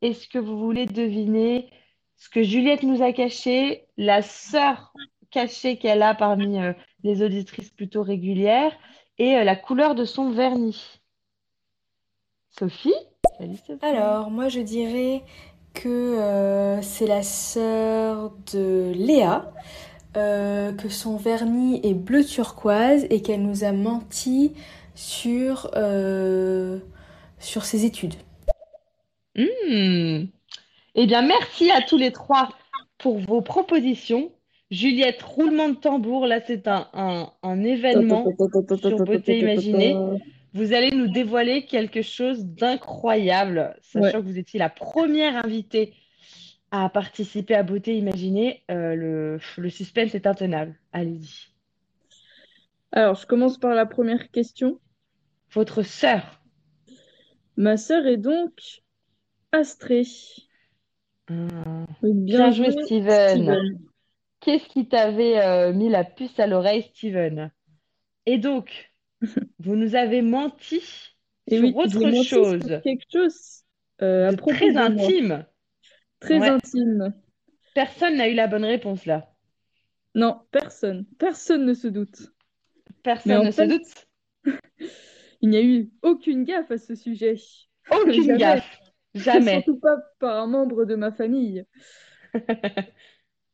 est-ce 0.00 0.28
que 0.28 0.38
vous 0.38 0.58
voulez 0.58 0.86
deviner 0.86 1.70
ce 2.16 2.28
que 2.28 2.42
Juliette 2.42 2.82
nous 2.82 3.02
a 3.02 3.12
caché, 3.12 3.86
la 3.96 4.22
sœur 4.22 4.92
cachée 5.30 5.76
qu'elle 5.76 6.02
a 6.02 6.14
parmi 6.14 6.60
euh, 6.60 6.72
les 7.02 7.22
auditrices 7.22 7.70
plutôt 7.70 8.02
régulières 8.02 8.72
et 9.18 9.36
euh, 9.36 9.44
la 9.44 9.56
couleur 9.56 9.94
de 9.94 10.04
son 10.04 10.30
vernis? 10.30 11.00
Sophie? 12.50 12.94
Alors, 13.82 14.30
moi 14.30 14.48
je 14.48 14.60
dirais 14.60 15.22
que 15.72 15.88
euh, 15.88 16.82
c'est 16.82 17.06
la 17.06 17.22
sœur 17.22 18.32
de 18.52 18.92
Léa, 18.94 19.52
euh, 20.16 20.72
que 20.72 20.88
son 20.88 21.16
vernis 21.16 21.80
est 21.84 21.94
bleu 21.94 22.24
turquoise 22.24 23.06
et 23.08 23.22
qu'elle 23.22 23.42
nous 23.42 23.64
a 23.64 23.72
menti 23.72 24.52
sur, 24.94 25.70
euh, 25.76 26.80
sur 27.38 27.64
ses 27.64 27.84
études. 27.84 28.14
Hmm. 29.36 30.24
Eh 30.96 31.06
bien, 31.06 31.22
merci 31.22 31.70
à 31.70 31.80
tous 31.80 31.96
les 31.96 32.12
trois 32.12 32.48
pour 32.98 33.18
vos 33.18 33.40
propositions. 33.40 34.32
Juliette, 34.70 35.22
roulement 35.22 35.68
de 35.68 35.74
tambour, 35.74 36.26
là 36.26 36.40
c'est 36.46 36.68
un, 36.68 36.88
un, 36.92 37.32
un 37.42 37.62
événement 37.64 38.24
sur 38.80 38.98
Beauté 39.04 39.40
Imaginée. 39.40 39.96
Vous 40.52 40.72
allez 40.72 40.90
nous 40.90 41.08
dévoiler 41.08 41.64
quelque 41.66 42.02
chose 42.02 42.44
d'incroyable, 42.44 43.76
sachant 43.82 44.20
que 44.20 44.26
vous 44.26 44.38
étiez 44.38 44.58
la 44.58 44.68
première 44.68 45.44
invitée 45.44 45.94
à 46.70 46.88
participer 46.88 47.54
à 47.54 47.62
Beauté 47.62 47.96
Imaginée. 47.96 48.62
Euh, 48.70 48.94
le, 48.94 49.38
le 49.58 49.70
suspense 49.70 50.14
est 50.14 50.26
intenable. 50.26 50.78
Allez-y. 50.92 51.50
Alors, 52.92 53.14
je 53.14 53.26
commence 53.26 53.58
par 53.58 53.74
la 53.74 53.86
première 53.86 54.30
question. 54.30 54.80
Votre 55.52 55.82
sœur. 55.82 56.40
Ma 57.56 57.76
sœur 57.76 58.06
est 58.06 58.16
donc 58.16 58.52
Astrée. 59.52 60.06
Oui, 61.28 62.12
Bien 62.14 62.50
joué, 62.50 62.70
joué, 62.72 62.82
Steven. 62.84 63.28
Steven. 63.42 63.78
Qu'est-ce 64.40 64.68
qui 64.68 64.88
t'avait 64.88 65.38
euh, 65.38 65.72
mis 65.72 65.88
la 65.88 66.04
puce 66.04 66.38
à 66.40 66.46
l'oreille, 66.46 66.82
Steven? 66.94 67.50
Et 68.26 68.38
donc, 68.38 68.92
vous 69.58 69.76
nous 69.76 69.94
avez 69.94 70.22
menti 70.22 70.82
Et 71.46 71.56
sur 71.56 71.64
oui, 71.64 71.74
autre 71.76 71.90
sur 72.22 72.24
chose 72.24 72.80
quelque 72.82 73.04
chose 73.12 73.64
euh, 74.02 74.28
à 74.28 74.30
de 74.32 74.36
propos 74.36 74.56
très 74.56 74.76
intime. 74.76 75.46
Très 76.20 76.40
Ouais. 76.40 76.48
intime. 76.48 77.14
Personne 77.74 78.16
n'a 78.16 78.28
eu 78.28 78.34
la 78.34 78.46
bonne 78.46 78.64
réponse 78.64 79.06
là. 79.06 79.30
Non, 80.14 80.40
personne. 80.50 81.06
Personne 81.18 81.64
ne 81.66 81.74
se 81.74 81.86
doute. 81.88 82.32
Personne 83.02 83.44
ne 83.44 83.50
se 83.50 83.62
doute. 83.62 84.06
il 85.40 85.50
n'y 85.50 85.56
a 85.56 85.62
eu 85.62 85.90
aucune 86.02 86.44
gaffe 86.44 86.70
à 86.70 86.78
ce 86.78 86.94
sujet. 86.94 87.36
Aucune 87.90 88.24
Jamais. 88.24 88.38
gaffe. 88.38 88.78
Jamais. 89.14 89.62
Surtout 89.62 89.78
pas 89.80 89.96
par 90.18 90.36
un 90.42 90.46
membre 90.46 90.84
de 90.84 90.94
ma 90.94 91.10
famille. 91.12 91.64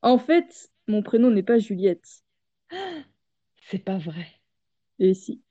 En 0.03 0.19
fait, 0.19 0.71
mon 0.89 1.03
prénom 1.03 1.31
n'est 1.31 1.43
pas 1.43 1.59
Juliette. 1.59 2.23
C'est 3.69 3.79
pas 3.79 3.99
vrai. 3.99 4.27
Et 4.99 5.15
si. 5.15 5.43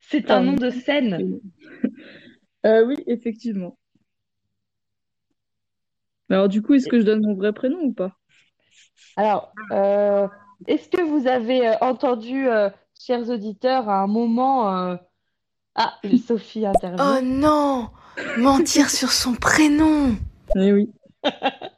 C'est 0.00 0.30
un 0.30 0.42
nom 0.42 0.54
de 0.54 0.70
scène. 0.70 1.40
Euh, 2.66 2.84
oui, 2.86 2.96
effectivement. 3.06 3.78
Alors 6.30 6.48
du 6.48 6.62
coup, 6.62 6.74
est-ce 6.74 6.88
que 6.88 6.98
je 6.98 7.04
donne 7.04 7.22
mon 7.22 7.34
vrai 7.34 7.52
prénom 7.52 7.80
ou 7.82 7.92
pas? 7.92 8.18
Alors, 9.16 9.52
euh, 9.72 10.26
est-ce 10.66 10.88
que 10.88 11.02
vous 11.02 11.26
avez 11.26 11.68
euh, 11.68 11.74
entendu, 11.80 12.48
euh, 12.48 12.70
chers 12.98 13.28
auditeurs, 13.28 13.88
à 13.88 14.00
un 14.02 14.06
moment... 14.06 14.74
euh, 14.90 14.96
Ah, 15.74 15.98
Sophie 16.26 16.66
Oh 16.66 16.70
intervient. 16.70 17.20
non! 17.22 17.90
Mentir 18.38 18.90
sur 18.90 19.12
son 19.12 19.34
prénom! 19.34 20.16
Eh 20.56 20.72
oui. 20.72 20.92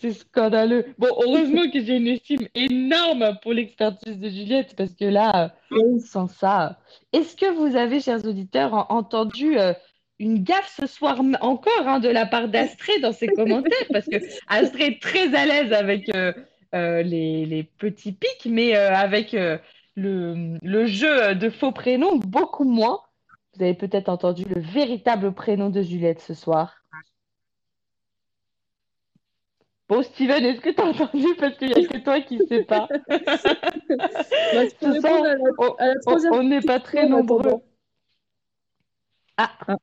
C'est 0.00 0.12
scandaleux. 0.12 0.86
Bon, 0.98 1.08
heureusement 1.20 1.70
que 1.70 1.80
j'ai 1.84 1.96
une 1.96 2.08
estime 2.08 2.46
énorme 2.54 3.38
pour 3.42 3.52
l'expertise 3.52 4.18
de 4.18 4.28
Juliette, 4.28 4.74
parce 4.76 4.94
que 4.94 5.04
là, 5.04 5.54
euh, 5.72 5.98
sans 5.98 6.28
ça... 6.28 6.78
Est-ce 7.12 7.36
que 7.36 7.50
vous 7.52 7.76
avez, 7.76 8.00
chers 8.00 8.24
auditeurs, 8.24 8.74
en- 8.74 8.86
entendu 8.88 9.58
euh, 9.58 9.72
une 10.18 10.42
gaffe 10.42 10.74
ce 10.80 10.86
soir 10.86 11.20
encore 11.40 11.86
hein, 11.86 12.00
de 12.00 12.08
la 12.08 12.26
part 12.26 12.48
d'Astrée 12.48 12.98
dans 13.00 13.12
ses 13.12 13.28
commentaires? 13.28 13.86
Parce 13.92 14.06
que 14.06 14.16
Astrée 14.46 14.86
est 14.86 15.02
très 15.02 15.34
à 15.34 15.46
l'aise 15.46 15.72
avec 15.72 16.10
euh, 16.14 16.32
les, 16.72 17.46
les 17.46 17.62
petits 17.62 18.12
pics, 18.12 18.46
mais 18.46 18.74
avec 18.74 19.32
le, 19.96 20.58
le 20.62 20.86
jeu 20.86 21.34
de 21.34 21.50
faux 21.50 21.72
prénoms, 21.72 22.16
beaucoup 22.16 22.64
moins. 22.64 23.00
Vous 23.56 23.64
avez 23.64 23.74
peut-être 23.74 24.08
entendu 24.08 24.44
le 24.44 24.60
véritable 24.60 25.32
prénom 25.32 25.70
de 25.70 25.82
Juliette 25.82 26.20
ce 26.20 26.34
soir. 26.34 26.77
Bon, 29.88 30.02
Steven, 30.02 30.44
est-ce 30.44 30.60
que 30.60 30.70
tu 30.70 30.80
as 30.82 30.84
entendu? 30.84 31.26
Parce 31.38 31.56
qu'il 31.56 31.68
n'y 31.68 31.84
a 31.84 31.88
que 31.88 31.98
toi 31.98 32.20
qui 32.20 32.36
ne 32.38 32.46
sais 32.46 32.64
pas. 32.64 32.88
Bah, 35.00 35.10
on 35.12 35.24
à 35.24 35.34
la 35.34 35.94
on- 35.94 36.00
troisième 36.02 36.32
on 36.34 36.42
n'est 36.42 36.60
pas 36.60 36.78
très 36.80 37.08
nombreux. 37.08 37.62
Ah, 39.36 39.50
Ah. 39.66 39.76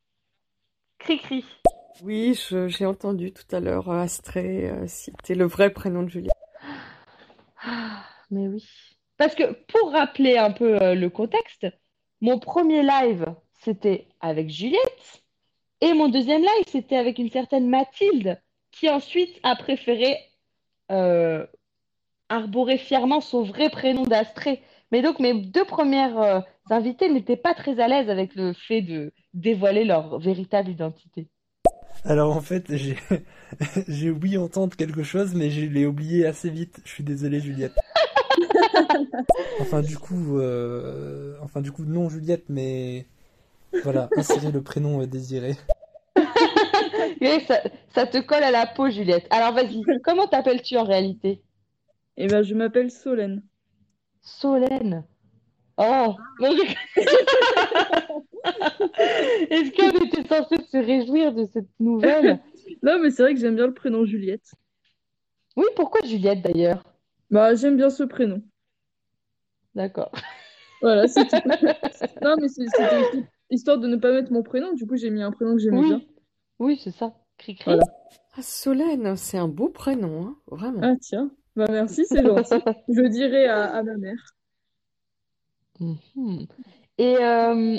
cri-cri. 0.99 1.44
Oui, 2.03 2.40
j'ai 2.68 2.86
entendu 2.86 3.32
tout 3.32 3.56
à 3.56 3.60
l'heure 3.60 3.90
euh, 3.90 4.02
Astrée 4.02 4.69
euh, 4.69 4.86
citer 4.88 5.34
le 5.34 5.45
vrai 5.45 5.69
prénom 5.72 6.03
de 6.03 6.10
Juliette. 6.10 6.34
Ah, 7.64 8.03
mais 8.30 8.48
oui. 8.48 8.68
Parce 9.18 9.34
que 9.34 9.53
pour 9.68 9.91
rappeler 9.91 10.38
un 10.38 10.52
peu 10.52 10.82
euh, 10.82 10.94
le 10.94 11.10
contexte, 11.10 11.65
mon 12.22 12.38
premier 12.38 12.84
live, 12.84 13.26
c'était 13.61 14.07
avec 14.19 14.49
Juliette, 14.49 15.23
et 15.82 15.94
mon 15.94 16.10
deuxième 16.10 16.41
live, 16.41 16.65
c'était 16.68 16.98
avec 16.98 17.18
une 17.18 17.30
certaine 17.32 17.69
Mathilde, 17.69 18.41
qui 18.76 18.89
ensuite 18.89 19.39
a 19.43 19.56
préféré 19.56 20.18
euh, 20.91 21.45
arborer 22.30 22.77
fièrement 22.77 23.22
son 23.22 23.43
vrai 23.43 23.69
prénom 23.69 24.03
d'Astrée. 24.03 24.61
Mais 24.91 25.02
donc 25.02 25.19
mes 25.19 25.34
deux 25.34 25.65
premières 25.65 26.19
euh, 26.19 26.39
invitées 26.69 27.10
n'étaient 27.10 27.38
pas 27.38 27.53
très 27.53 27.80
à 27.80 27.88
l'aise 27.88 28.10
avec 28.10 28.35
le 28.35 28.53
fait 28.53 28.81
de 28.81 29.14
dévoiler 29.34 29.85
leur 29.85 30.19
véritable 30.19 30.69
identité. 30.69 31.27
Alors 32.03 32.35
en 32.35 32.41
fait, 32.41 32.72
j'ai 33.88 34.10
oublié 34.11 34.38
entendre 34.38 34.76
quelque 34.76 35.03
chose, 35.03 35.34
mais 35.34 35.49
je 35.49 35.65
l'ai 35.65 35.85
oublié 35.85 36.26
assez 36.26 36.49
vite. 36.49 36.80
Je 36.84 36.89
suis 36.89 37.03
désolé, 37.03 37.39
Juliette. 37.39 37.73
Enfin 39.61 39.81
du 39.81 39.97
coup, 39.97 40.38
euh, 40.38 41.35
enfin 41.41 41.61
du 41.61 41.72
coup, 41.72 41.85
non 41.85 42.10
Juliette, 42.10 42.45
mais 42.49 43.06
voilà, 43.84 44.10
insérer 44.18 44.52
le 44.52 44.61
prénom 44.61 45.02
euh, 45.02 45.07
désiré. 45.07 45.56
Ça, 47.47 47.61
ça 47.93 48.05
te 48.07 48.17
colle 48.19 48.43
à 48.43 48.51
la 48.51 48.65
peau, 48.65 48.89
Juliette. 48.89 49.27
Alors 49.30 49.53
vas-y, 49.53 49.81
comment 50.03 50.27
t'appelles-tu 50.27 50.77
en 50.77 50.84
réalité? 50.84 51.41
Eh 52.17 52.27
ben, 52.27 52.41
je 52.41 52.53
m'appelle 52.55 52.91
Solène. 52.91 53.43
Solène? 54.22 55.03
Oh. 55.77 56.15
Est-ce 59.49 59.72
qu'on 59.72 60.05
était 60.05 60.27
censé 60.27 60.55
se 60.72 60.77
réjouir 60.77 61.34
de 61.34 61.45
cette 61.45 61.67
nouvelle? 61.80 62.39
Non, 62.81 62.99
mais 63.01 63.11
c'est 63.11 63.23
vrai 63.23 63.34
que 63.34 63.39
j'aime 63.39 63.55
bien 63.55 63.67
le 63.67 63.73
prénom 63.73 64.05
Juliette. 64.05 64.51
Oui, 65.57 65.65
pourquoi 65.76 66.01
Juliette 66.05 66.41
d'ailleurs? 66.41 66.84
Bah, 67.30 67.55
j'aime 67.55 67.77
bien 67.77 67.89
ce 67.89 68.03
prénom. 68.03 68.41
D'accord. 69.73 70.11
Voilà, 70.81 71.07
c'est 71.07 71.26
tout. 71.27 71.41
Non, 72.22 72.35
mais 72.39 72.47
c'est- 72.47 72.67
c'était 72.69 73.22
histoire 73.49 73.77
de 73.77 73.88
ne 73.88 73.97
pas 73.97 74.11
mettre 74.11 74.31
mon 74.31 74.43
prénom. 74.43 74.73
Du 74.73 74.85
coup, 74.88 74.95
j'ai 74.95 75.09
mis 75.09 75.22
un 75.22 75.31
prénom 75.31 75.55
que 75.55 75.61
j'aimais 75.61 75.84
bien. 75.84 76.01
Oui, 76.60 76.80
c'est 76.84 76.91
ça. 76.91 77.14
Cri-cri. 77.38 77.65
Voilà. 77.65 77.84
Ah, 78.38 78.41
Solène, 78.41 79.15
c'est 79.15 79.38
un 79.38 79.48
beau 79.48 79.69
prénom, 79.69 80.27
hein, 80.27 80.38
vraiment. 80.48 80.82
Ah, 80.84 80.95
tiens. 81.02 81.32
Bah, 81.56 81.68
merci, 81.69 82.06
c'est 82.06 82.23
gentil. 82.23 82.61
Je 82.90 83.02
dirai 83.07 83.48
à, 83.48 83.73
à 83.76 83.84
ma 83.84 83.95
mère. 83.98 84.36
Mhm. 85.80 86.48
Et 86.98 87.18
euh, 87.18 87.77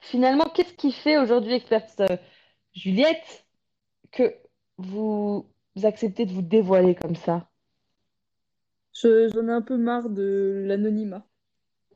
finalement, 0.00 0.44
qu'est-ce 0.54 0.74
qui 0.74 0.92
fait 0.92 1.18
aujourd'hui, 1.18 1.54
experte 1.54 2.00
euh, 2.00 2.16
Juliette, 2.74 3.46
que 4.12 4.34
vous, 4.78 5.46
vous 5.76 5.86
acceptez 5.86 6.26
de 6.26 6.32
vous 6.32 6.42
dévoiler 6.42 6.94
comme 6.94 7.16
ça? 7.16 7.48
Je- 8.92 9.28
j'en 9.34 9.48
ai 9.48 9.52
un 9.52 9.62
peu 9.62 9.76
marre 9.76 10.10
de 10.10 10.64
l'anonymat. 10.66 11.26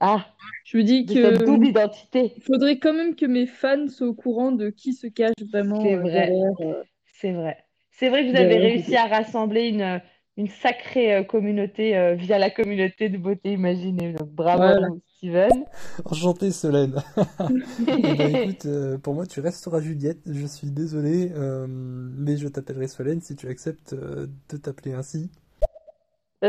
Ah, 0.06 0.26
Je 0.64 0.76
me 0.78 0.82
dis 0.82 1.06
cette 1.06 1.14
que 1.14 1.44
double 1.46 1.66
identité. 1.66 2.32
il 2.36 2.42
faudrait 2.42 2.78
quand 2.78 2.92
même 2.92 3.14
que 3.16 3.26
mes 3.26 3.46
fans 3.46 3.88
soient 3.88 4.08
au 4.08 4.14
courant 4.14 4.52
de 4.52 4.70
qui 4.70 4.92
se 4.92 5.06
cache 5.06 5.32
vraiment 5.50 5.82
C'est 5.82 5.94
euh, 5.94 6.00
vrai. 6.00 6.30
euh, 6.60 6.82
C'est 7.20 7.32
vrai. 7.32 7.56
C'est 7.90 8.08
vrai 8.08 8.24
que 8.26 8.30
vous 8.30 8.36
avez 8.36 8.58
réussi 8.58 8.96
à 8.96 9.06
rassembler 9.06 9.68
une, 9.68 10.00
une 10.36 10.48
sacrée 10.48 11.14
euh, 11.14 11.22
communauté 11.22 11.96
euh, 11.96 12.14
via 12.14 12.38
la 12.38 12.50
communauté 12.50 13.08
de 13.08 13.18
beauté 13.18 13.52
imaginée. 13.52 14.12
Donc 14.12 14.30
bravo 14.30 14.62
Voilà. 14.62 14.88
Steven. 15.16 15.64
Enchanté, 16.04 16.50
Solène. 16.50 16.96
Eh 18.02 18.14
ben 18.14 18.34
écoute, 18.34 18.66
euh, 18.66 18.98
pour 18.98 19.14
moi, 19.14 19.26
tu 19.26 19.40
resteras 19.40 19.80
Juliette. 19.80 20.18
Je 20.26 20.46
suis 20.46 20.70
désolé, 20.70 21.30
euh, 21.34 21.66
mais 21.68 22.36
je 22.36 22.48
t'appellerai 22.48 22.88
Solène 22.88 23.20
si 23.20 23.36
tu 23.36 23.46
acceptes 23.48 23.92
euh, 23.94 24.26
de 24.50 24.56
t'appeler 24.56 24.92
ainsi. 24.92 25.30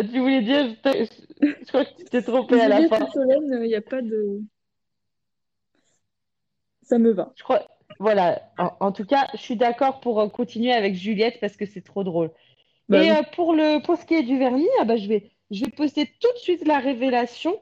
Tu 0.03 0.19
voulais 0.19 0.41
dire, 0.41 0.75
je, 0.83 1.67
crois 1.67 1.85
que 1.85 1.95
tu 1.97 2.05
t'es 2.05 2.21
trompé 2.21 2.59
à 2.59 2.67
la 2.67 2.87
fin. 2.87 3.07
Solène, 3.11 3.59
il 3.63 3.67
n'y 3.67 3.75
a 3.75 3.81
pas 3.81 4.01
de. 4.01 4.41
Ça 6.81 6.99
me 6.99 7.11
va. 7.11 7.31
Je 7.35 7.43
crois, 7.43 7.67
voilà. 7.99 8.41
En, 8.57 8.71
en 8.79 8.91
tout 8.91 9.05
cas, 9.05 9.27
je 9.33 9.39
suis 9.39 9.55
d'accord 9.55 9.99
pour 9.99 10.19
euh, 10.19 10.27
continuer 10.27 10.71
avec 10.71 10.95
Juliette 10.95 11.39
parce 11.39 11.55
que 11.57 11.65
c'est 11.65 11.81
trop 11.81 12.03
drôle. 12.03 12.31
Bah 12.89 12.99
Et 13.01 13.09
oui. 13.09 13.17
euh, 13.17 13.21
pour 13.35 13.53
le, 13.53 13.81
pour 13.81 13.97
ce 13.97 14.05
qui 14.05 14.15
est 14.15 14.23
du 14.23 14.37
vernis, 14.37 14.67
ah 14.79 14.85
bah, 14.85 14.97
je 14.97 15.07
vais, 15.07 15.31
je 15.49 15.65
vais 15.65 15.71
poster 15.71 16.11
tout 16.19 16.31
de 16.33 16.37
suite 16.37 16.67
la 16.67 16.79
révélation. 16.79 17.59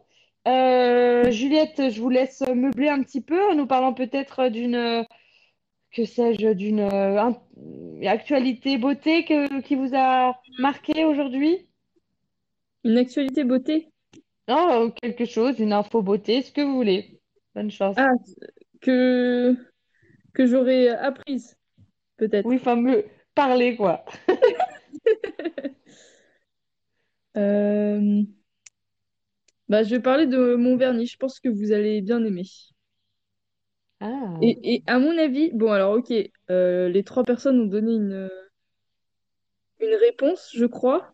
Euh, 0.47 1.31
Juliette, 1.31 1.89
je 1.89 2.01
vous 2.01 2.09
laisse 2.09 2.41
meubler 2.41 2.89
un 2.89 3.01
petit 3.01 3.21
peu 3.21 3.41
en 3.49 3.55
nous 3.55 3.67
parlant 3.67 3.93
peut-être 3.93 4.49
d'une, 4.49 5.05
que 5.91 6.05
sais-je, 6.05 6.51
d'une 6.53 6.81
euh, 6.81 7.21
un- 7.21 7.41
actualité 8.05 8.77
beauté 8.77 9.23
que, 9.23 9.61
qui 9.61 9.75
vous 9.75 9.95
a 9.95 10.37
marqué 10.59 11.05
aujourd'hui? 11.05 11.67
Une 12.85 12.97
actualité 12.97 13.43
beauté? 13.43 13.89
Non, 14.47 14.89
quelque 14.91 15.25
chose, 15.25 15.59
une 15.59 15.73
info 15.73 16.01
beauté, 16.01 16.41
ce 16.43 16.51
que 16.53 16.61
vous 16.61 16.75
voulez. 16.75 17.19
Bonne 17.55 17.71
chance. 17.71 17.97
Ah, 17.97 18.09
que, 18.81 19.55
que 20.33 20.47
j'aurais 20.47 20.89
apprise, 20.89 21.57
peut-être. 22.17 22.49
Oui, 22.49 22.59
me 22.75 23.05
parler, 23.35 23.75
quoi. 23.75 24.03
Euh, 27.37 28.23
Bah, 29.67 29.83
je 29.83 29.89
vais 29.89 29.99
parler 30.01 30.25
de 30.25 30.55
mon 30.55 30.77
vernis. 30.77 31.05
Je 31.07 31.17
pense 31.17 31.39
que 31.41 31.49
vous 31.49 31.73
allez 31.73 32.01
bien 32.01 32.23
aimer. 32.23 32.45
Ah, 33.99 34.39
Et, 34.41 34.75
et 34.75 34.83
à 34.87 34.99
mon 34.99 35.17
avis, 35.17 35.51
bon, 35.53 35.71
alors, 35.71 35.93
ok, 35.95 36.13
euh, 36.51 36.89
les 36.89 37.03
trois 37.03 37.23
personnes 37.23 37.59
ont 37.61 37.65
donné 37.65 37.93
une, 37.93 38.29
une 39.79 39.93
réponse, 39.93 40.49
je 40.55 40.65
crois. 40.65 41.13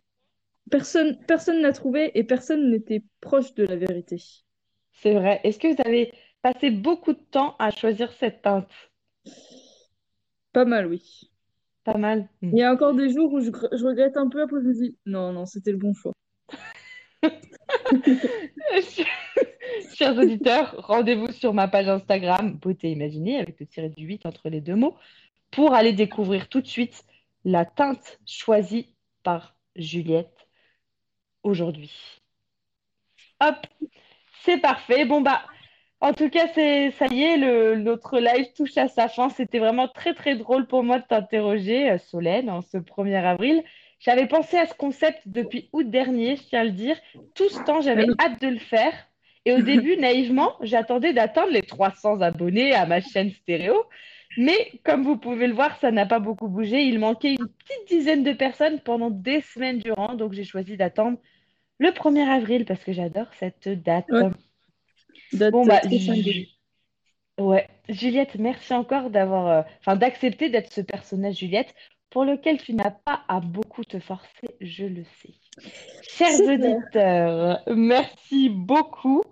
Personne, 0.70 1.18
personne 1.26 1.62
n'a 1.62 1.72
trouvé 1.74 2.12
et 2.18 2.24
personne 2.24 2.70
n'était 2.70 3.04
proche 3.22 3.54
de 3.56 3.64
la 3.64 3.76
vérité. 3.76 4.22
c'est 4.92 5.14
vrai. 5.14 5.42
Est-ce 5.44 5.60
que 5.60 5.68
vous 5.68 5.82
avez 5.86 6.12
passé 6.42 6.70
beaucoup 6.70 7.14
de 7.14 7.20
temps 7.32 7.56
à 7.60 7.72
choisir 7.72 8.12
cette 8.14 8.42
teinte? 8.42 8.70
Pas 10.54 10.66
mal, 10.66 10.88
oui. 10.88 11.32
Pas 11.84 11.98
mal. 11.98 12.30
Hmm. 12.42 12.52
Il 12.54 12.60
y 12.60 12.64
a 12.64 12.72
encore 12.74 12.94
des 12.94 13.10
jours 13.12 13.32
où 13.32 13.40
je, 13.40 13.50
gr- 13.52 13.76
je 13.78 13.86
regrette 13.86 14.18
un 14.18 14.30
peu, 14.30 14.42
après 14.42 14.60
je 14.62 14.68
me 14.68 14.74
dis, 14.74 14.98
non, 15.06 15.32
non, 15.34 15.46
c'était 15.46 15.72
le 15.72 15.78
bon 15.78 15.94
choix. 15.94 16.14
Chers 19.96 20.18
auditeurs, 20.18 20.76
rendez-vous 20.78 21.32
sur 21.32 21.54
ma 21.54 21.68
page 21.68 21.88
Instagram 21.88 22.58
Beauté 22.58 22.92
Imaginée 22.92 23.40
avec 23.40 23.60
le 23.60 23.66
tiré 23.66 23.90
du 23.90 24.06
8 24.06 24.26
entre 24.26 24.50
les 24.50 24.62
deux 24.62 24.76
mots 24.76 24.96
pour 25.52 25.74
aller 25.74 25.94
découvrir 25.94 26.48
tout 26.50 26.62
de 26.62 26.68
suite 26.68 27.04
la 27.46 27.66
teinte 27.66 28.20
choisie 28.26 28.96
par 29.24 29.56
Juliette 29.76 30.39
aujourd'hui. 31.44 31.92
Hop, 33.40 33.56
c'est 34.44 34.58
parfait. 34.58 35.06
Bon 35.06 35.22
bah, 35.22 35.42
en 36.02 36.14
tout 36.14 36.30
cas, 36.30 36.48
c'est 36.54 36.92
ça 36.92 37.08
y 37.08 37.24
est, 37.24 37.38
le, 37.38 37.76
notre 37.76 38.20
live 38.20 38.54
touche 38.56 38.78
à 38.78 38.88
sa 38.88 39.10
fin. 39.10 39.30
C'était 39.30 39.60
vraiment 39.60 39.88
très 39.88 40.14
très 40.14 40.36
drôle 40.36 40.66
pour 40.66 40.84
moi 40.84 41.00
de 41.00 41.06
t'interroger, 41.06 41.92
euh, 41.92 41.98
Solène, 41.98 42.50
en 42.50 42.62
ce 42.62 42.78
1er 42.78 43.24
avril. 43.24 43.64
J'avais 44.00 44.28
pensé 44.28 44.58
à 44.58 44.66
ce 44.66 44.74
concept 44.74 45.22
depuis 45.26 45.70
août 45.74 45.90
dernier, 45.90 46.38
je 46.38 46.44
tiens 46.44 46.62
à 46.62 46.64
le 46.64 46.72
dire. 46.72 46.96
Tout 47.36 47.50
ce 47.50 47.62
temps, 47.64 47.82
j'avais 47.82 48.06
hâte 48.18 48.42
de 48.42 48.48
le 48.48 48.60
faire. 48.60 48.94
Et 49.44 49.52
au 49.52 49.62
début, 49.62 49.98
naïvement, 49.98 50.54
j'attendais 50.62 51.12
d'atteindre 51.12 51.52
les 51.52 51.64
300 51.64 52.22
abonnés 52.22 52.74
à 52.74 52.86
ma 52.86 53.02
chaîne 53.02 53.32
stéréo. 53.32 53.84
Mais 54.38 54.72
comme 54.86 55.04
vous 55.04 55.18
pouvez 55.18 55.48
le 55.48 55.54
voir, 55.54 55.78
ça 55.80 55.92
n'a 55.92 56.06
pas 56.06 56.20
beaucoup 56.20 56.48
bougé. 56.48 56.84
Il 56.84 57.00
manquait 57.00 57.32
une 57.32 57.48
petite 57.48 57.88
dizaine 57.90 58.24
de 58.24 58.32
personnes 58.32 58.80
pendant 58.80 59.10
des 59.10 59.42
semaines 59.42 59.80
durant. 59.80 60.14
Donc 60.14 60.32
j'ai 60.32 60.46
choisi 60.46 60.78
d'attendre 60.78 61.18
le 61.80 61.90
1er 61.90 62.28
avril 62.28 62.66
parce 62.66 62.84
que 62.84 62.94
j'adore 62.94 63.28
cette 63.40 63.68
date. 63.68 64.10
Ouais. 64.10 64.30
Date 65.34 65.52
Bon, 65.52 65.66
bah, 65.66 65.82
Ju-. 65.90 66.48
Ouais, 67.40 67.68
Juliette, 67.88 68.36
merci 68.36 68.74
encore 68.74 69.10
d'avoir, 69.10 69.48
euh, 69.48 69.62
enfin, 69.80 69.96
d'accepter 69.96 70.50
d'être 70.50 70.72
ce 70.74 70.82
personnage, 70.82 71.38
Juliette, 71.38 71.74
pour 72.10 72.26
lequel 72.26 72.62
tu 72.62 72.74
n'as 72.74 72.92
pas 72.92 73.22
à 73.28 73.40
beaucoup 73.40 73.84
te 73.86 74.00
forcer, 74.00 74.50
je 74.60 74.86
le 74.86 75.04
sais. 75.22 75.34
Chers 76.02 76.42
auditeurs, 76.42 77.62
merci 77.68 78.50
beaucoup. 78.50 79.24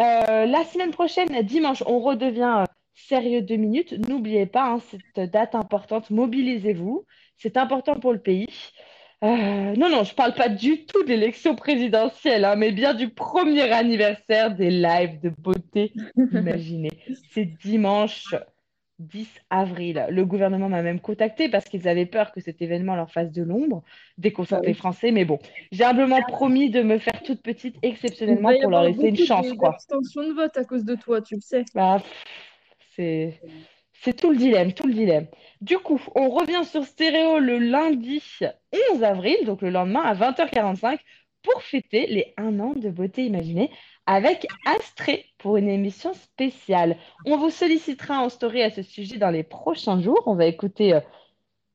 Euh, 0.00 0.46
la 0.46 0.64
semaine 0.64 0.90
prochaine, 0.90 1.28
dimanche, 1.42 1.82
on 1.86 2.00
redevient 2.00 2.62
euh, 2.62 2.64
sérieux 2.94 3.42
deux 3.42 3.56
minutes. 3.56 3.92
N'oubliez 4.08 4.46
pas, 4.46 4.72
hein, 4.72 4.80
cette 4.90 5.30
date 5.30 5.54
importante, 5.54 6.10
mobilisez-vous. 6.10 7.04
C'est 7.38 7.56
important 7.56 7.94
pour 7.94 8.12
le 8.12 8.18
pays. 8.18 8.48
Euh, 9.24 9.74
non, 9.76 9.88
non, 9.88 10.04
je 10.04 10.14
parle 10.14 10.34
pas 10.34 10.48
du 10.50 10.84
tout 10.84 11.02
de 11.02 11.08
l'élection 11.08 11.56
présidentielle, 11.56 12.44
hein, 12.44 12.54
mais 12.56 12.70
bien 12.70 12.92
du 12.94 13.08
premier 13.08 13.72
anniversaire 13.72 14.54
des 14.54 14.70
lives 14.70 15.20
de 15.20 15.30
beauté 15.30 15.92
imaginez. 16.32 16.90
C'est 17.30 17.46
dimanche 17.46 18.34
10 18.98 19.28
avril. 19.50 20.06
Le 20.10 20.24
gouvernement 20.26 20.68
m'a 20.68 20.82
même 20.82 21.00
contacté 21.00 21.48
parce 21.48 21.64
qu'ils 21.64 21.88
avaient 21.88 22.06
peur 22.06 22.30
que 22.32 22.40
cet 22.40 22.60
événement 22.60 22.94
leur 22.94 23.10
fasse 23.10 23.32
de 23.32 23.42
l'ombre, 23.42 23.82
déconcerte 24.18 24.62
Ah 24.64 24.66
les 24.66 24.72
oui. 24.72 24.78
Français. 24.78 25.12
Mais 25.12 25.24
bon, 25.24 25.38
j'ai 25.72 25.84
humblement 25.84 26.20
promis 26.22 26.70
de 26.70 26.82
me 26.82 26.98
faire 26.98 27.22
toute 27.22 27.42
petite 27.42 27.76
Il 27.82 27.88
exceptionnellement 27.90 28.50
y 28.50 28.60
pour 28.60 28.70
leur 28.70 28.82
laisser 28.84 29.08
une 29.08 29.16
chance, 29.16 29.48
de- 29.48 29.54
quoi. 29.54 29.70
d'abstention 29.70 30.28
de 30.28 30.32
vote 30.34 30.56
à 30.56 30.64
cause 30.64 30.84
de 30.84 30.94
toi, 30.94 31.22
tu 31.22 31.36
le 31.36 31.40
sais. 31.40 31.64
Bah, 31.74 32.02
c'est, 32.94 33.40
c'est 34.06 34.14
tout 34.14 34.30
le 34.30 34.36
dilemme, 34.36 34.72
tout 34.72 34.86
le 34.86 34.94
dilemme. 34.94 35.26
Du 35.60 35.78
coup, 35.78 36.00
on 36.14 36.28
revient 36.28 36.64
sur 36.64 36.84
Stéréo 36.84 37.40
le 37.40 37.58
lundi 37.58 38.22
11 38.92 39.02
avril, 39.02 39.36
donc 39.44 39.62
le 39.62 39.70
lendemain 39.70 40.02
à 40.02 40.14
20h45, 40.14 41.00
pour 41.42 41.60
fêter 41.60 42.06
les 42.06 42.32
1 42.36 42.60
an 42.60 42.74
de 42.76 42.88
Beauté 42.88 43.24
Imaginée 43.24 43.68
avec 44.06 44.46
Astrée 44.64 45.26
pour 45.38 45.56
une 45.56 45.68
émission 45.68 46.14
spéciale. 46.14 46.98
On 47.24 47.36
vous 47.36 47.50
sollicitera 47.50 48.20
en 48.20 48.28
story 48.28 48.62
à 48.62 48.70
ce 48.70 48.82
sujet 48.82 49.18
dans 49.18 49.30
les 49.30 49.42
prochains 49.42 50.00
jours. 50.00 50.22
On 50.26 50.36
va 50.36 50.46
écouter 50.46 50.94
euh, 50.94 51.00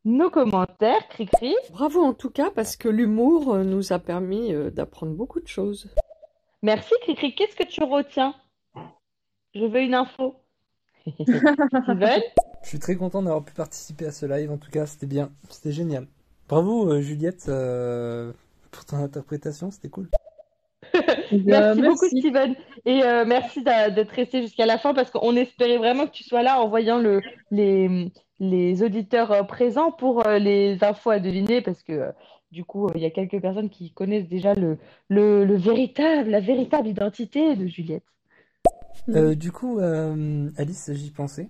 nos 0.06 0.30
commentaires, 0.30 1.06
cri-cri. 1.10 1.53
Bravo 1.72 2.02
en 2.02 2.14
tout 2.14 2.30
cas, 2.30 2.49
parce 2.49 2.78
que 2.78 2.88
l'humour 2.88 3.56
euh, 3.56 3.64
nous 3.66 3.91
a 3.91 3.99
permis 3.99 4.53
euh, 4.53 4.70
d'apprendre 4.70 5.12
beaucoup 5.12 5.41
de 5.41 5.49
choses. 5.49 5.94
Merci, 6.62 6.94
cri-cri. 7.02 7.36
Qu'est-ce 7.36 7.58
que 7.58 7.68
tu 7.68 7.84
retiens? 7.84 8.34
Je 9.53 9.66
veux 9.66 9.82
une 9.82 9.95
info. 9.95 10.40
Je 12.64 12.69
suis 12.69 12.80
très 12.80 12.95
content 12.95 13.22
d'avoir 13.23 13.44
pu 13.44 13.53
participer 13.53 14.06
à 14.06 14.11
ce 14.11 14.26
live. 14.26 14.52
En 14.52 14.57
tout 14.57 14.69
cas, 14.72 14.86
c'était 14.86 15.07
bien, 15.07 15.32
c'était 15.49 15.72
génial. 15.72 16.07
Bravo 16.48 16.91
euh, 16.91 17.02
Juliette 17.02 17.45
euh, 17.49 18.34
pour 18.72 18.86
ton 18.86 18.98
interprétation, 18.98 19.72
c'était 19.72 19.90
cool. 19.90 20.10
Merci 21.32 21.32
Euh, 21.52 21.76
beaucoup, 21.76 22.07
merci. 22.10 22.18
Steven. 22.18 22.56
Et 22.86 23.03
euh, 23.03 23.26
merci 23.26 23.64
d'être 23.64 24.11
resté 24.11 24.41
jusqu'à 24.41 24.65
la 24.65 24.78
fin 24.78 24.94
parce 24.94 25.11
qu'on 25.11 25.36
espérait 25.36 25.78
vraiment 25.78 26.06
que 26.07 26.11
tu 26.11 26.23
sois 26.23 26.44
là 26.44 26.60
en 26.61 26.68
voyant 26.69 26.99
le, 26.99 27.22
les, 27.52 28.11
les 28.40 28.84
auditeurs 28.84 29.45
présents 29.48 29.91
pour 29.91 30.23
les 30.28 30.84
infos 30.84 31.11
à 31.11 31.19
deviner 31.19 31.61
parce 31.61 31.84
que 31.84 32.11
du 32.52 32.65
coup, 32.65 32.88
euh, 32.88 32.91
il 32.95 33.02
y 33.02 33.06
a 33.06 33.11
quelques 33.11 33.40
personnes 33.41 33.69
qui 33.69 33.94
connaissent 33.94 34.28
déjà 34.28 34.53
le, 34.56 34.78
le, 35.10 35.45
le 35.45 35.56
véritable, 35.56 36.30
la 36.30 36.41
véritable 36.41 36.88
identité 36.88 37.56
de 37.56 37.68
Juliette. 37.68 38.03
Euh, 39.10 39.36
du 39.36 39.52
coup, 39.52 39.80
euh, 39.80 40.49
Alice, 40.57 40.91
j'y 40.94 41.11
pensais. 41.11 41.49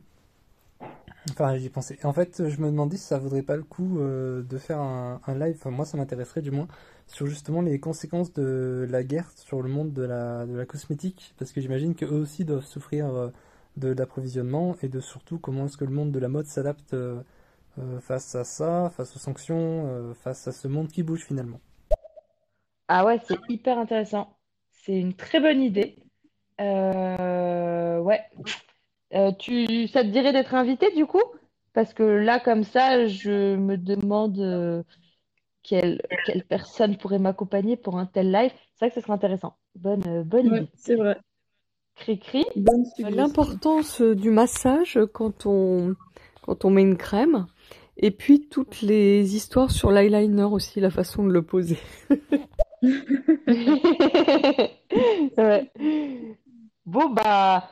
Enfin, 1.30 1.56
j'y 1.56 1.70
pensais. 1.70 2.04
En 2.04 2.14
fait, 2.14 2.50
je 2.50 2.60
me 2.62 2.68
demandais 2.68 2.98
si 2.98 3.04
ça 3.04 3.20
vaudrait 3.20 3.44
pas 3.44 3.56
le 3.56 3.64
coup 3.64 4.00
euh, 4.00 4.42
de 4.42 4.58
faire 4.58 4.80
un, 4.80 5.22
un 5.28 5.36
live, 5.36 5.56
enfin 5.60 5.70
moi 5.70 5.86
ça 5.86 5.96
m'intéresserait 5.98 6.42
du 6.42 6.50
moins, 6.50 6.68
sur 7.06 7.28
justement 7.28 7.62
les 7.62 7.80
conséquences 7.80 8.34
de 8.34 8.88
la 8.90 9.04
guerre 9.04 9.30
sur 9.36 9.62
le 9.62 9.70
monde 9.70 9.94
de 9.94 10.02
la, 10.02 10.48
de 10.48 10.56
la 10.56 10.66
cosmétique, 10.66 11.36
parce 11.38 11.52
que 11.52 11.62
j'imagine 11.62 11.94
qu'eux 11.94 12.08
aussi 12.08 12.44
doivent 12.44 12.66
souffrir 12.66 13.06
euh, 13.14 13.30
de 13.78 13.90
l'approvisionnement 13.90 14.76
et 14.82 14.90
de 14.90 15.00
surtout 15.00 15.38
comment 15.38 15.66
est-ce 15.66 15.78
que 15.78 15.86
le 15.86 15.92
monde 15.92 16.12
de 16.12 16.20
la 16.20 16.28
mode 16.28 16.48
s'adapte 16.48 16.96
euh, 16.96 17.22
face 18.02 18.34
à 18.36 18.44
ça, 18.44 18.92
face 18.96 19.16
aux 19.16 19.20
sanctions, 19.20 20.14
face 20.24 20.48
à 20.48 20.52
ce 20.52 20.68
monde 20.68 20.90
qui 20.90 21.04
bouge 21.04 21.24
finalement. 21.24 21.60
Ah 22.90 23.06
ouais, 23.06 23.20
c'est 23.26 23.38
hyper 23.48 23.78
intéressant. 23.78 24.36
C'est 24.72 25.00
une 25.00 25.14
très 25.14 25.40
bonne 25.40 25.62
idée. 25.62 25.96
Euh, 26.60 28.00
ouais. 28.00 28.22
Euh, 29.14 29.32
tu, 29.38 29.88
ça 29.88 30.04
te 30.04 30.10
dirait 30.10 30.34
d'être 30.34 30.56
invité 30.56 30.88
du 30.96 31.06
coup? 31.06 31.22
Parce 31.74 31.94
que 31.94 32.04
là, 32.04 32.40
comme 32.40 32.64
ça, 32.64 33.08
je 33.08 33.56
me 33.56 33.78
demande 33.78 34.40
euh, 34.40 34.84
quelle, 35.64 36.02
quelle 36.26 36.44
personne 36.44 36.98
pourrait 36.98 37.20
m'accompagner 37.20 37.78
pour 37.78 37.98
un 37.98 38.06
tel 38.06 38.32
live. 38.32 38.52
C'est 38.76 38.86
vrai 38.86 38.90
que 38.90 38.96
ce 38.96 39.02
serait 39.02 39.14
intéressant. 39.14 39.56
Bonne, 39.76 40.24
bonne 40.24 40.50
Ouais, 40.50 40.58
idée. 40.60 40.70
c'est 40.76 40.96
vrai. 40.96 41.18
Cri-cri. 41.96 42.46
L'importance 43.00 44.02
du 44.02 44.32
massage 44.32 45.00
quand 45.14 45.46
on, 45.46 45.96
quand 46.42 46.66
on 46.66 46.70
met 46.70 46.82
une 46.82 46.98
crème. 46.98 47.46
Et 47.98 48.12
puis 48.12 48.48
toutes 48.50 48.82
les 48.82 49.36
histoires 49.36 49.70
sur 49.70 49.92
l'eyeliner 49.92 50.44
aussi, 50.44 50.80
la 50.80 50.90
façon 50.90 51.24
de 51.24 51.32
le 51.32 51.42
poser. 51.42 51.78
Ouais. 55.38 55.72
Bon, 56.86 57.10
bah, 57.10 57.70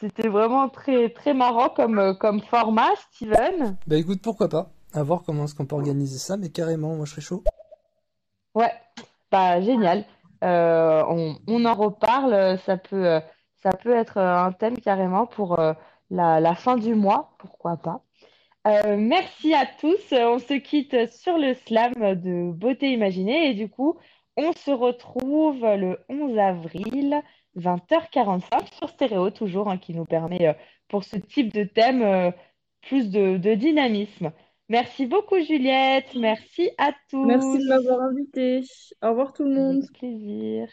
c'était 0.00 0.28
vraiment 0.28 0.68
très, 0.68 1.10
très 1.10 1.34
marrant 1.34 1.68
comme, 1.68 1.98
euh, 1.98 2.14
comme 2.14 2.40
format, 2.40 2.94
Steven. 3.12 3.76
Bah 3.86 3.96
écoute, 3.96 4.22
pourquoi 4.22 4.48
pas, 4.48 4.70
à 4.92 5.02
voir 5.02 5.22
comment 5.24 5.44
est-ce 5.44 5.54
qu'on 5.54 5.66
peut 5.66 5.76
organiser 5.76 6.18
ça, 6.18 6.36
mais 6.36 6.50
carrément, 6.50 6.94
moi 6.96 7.04
je 7.04 7.12
serais 7.12 7.22
chaud. 7.22 7.42
Ouais, 8.54 8.72
bah 9.30 9.60
génial. 9.60 10.04
Euh, 10.42 11.02
on, 11.08 11.36
on 11.46 11.64
en 11.64 11.74
reparle. 11.74 12.58
Ça 12.60 12.76
peut, 12.76 13.06
euh, 13.06 13.20
ça 13.62 13.70
peut 13.70 13.94
être 13.94 14.18
un 14.18 14.52
thème 14.52 14.78
carrément 14.78 15.26
pour 15.26 15.58
euh, 15.58 15.72
la, 16.10 16.40
la 16.40 16.54
fin 16.54 16.76
du 16.76 16.94
mois, 16.94 17.34
pourquoi 17.38 17.76
pas. 17.76 18.02
Euh, 18.66 18.96
merci 18.98 19.52
à 19.54 19.66
tous. 19.66 20.12
On 20.12 20.38
se 20.38 20.54
quitte 20.54 21.10
sur 21.12 21.36
le 21.36 21.54
slam 21.54 21.92
de 21.94 22.52
Beauté 22.52 22.92
Imaginée 22.92 23.50
et 23.50 23.54
du 23.54 23.68
coup, 23.68 23.98
on 24.36 24.52
se 24.52 24.70
retrouve 24.70 25.60
le 25.60 25.98
11 26.08 26.38
avril, 26.38 27.22
20h45 27.56 28.74
sur 28.76 28.88
Stéréo, 28.88 29.30
toujours, 29.30 29.70
hein, 29.70 29.78
qui 29.78 29.94
nous 29.94 30.04
permet, 30.04 30.48
euh, 30.48 30.52
pour 30.88 31.04
ce 31.04 31.16
type 31.16 31.52
de 31.52 31.64
thème, 31.64 32.02
euh, 32.02 32.30
plus 32.82 33.10
de, 33.10 33.36
de 33.36 33.54
dynamisme. 33.54 34.32
Merci 34.68 35.06
beaucoup, 35.06 35.38
Juliette. 35.40 36.14
Merci 36.14 36.70
à 36.78 36.92
tous. 37.10 37.24
Merci 37.26 37.58
de 37.58 37.68
m'avoir 37.68 38.00
invité. 38.00 38.62
Au 39.02 39.10
revoir 39.10 39.32
tout 39.32 39.44
le 39.44 39.54
monde. 39.54 39.76
Avec 39.78 39.92
plaisir. 39.92 40.68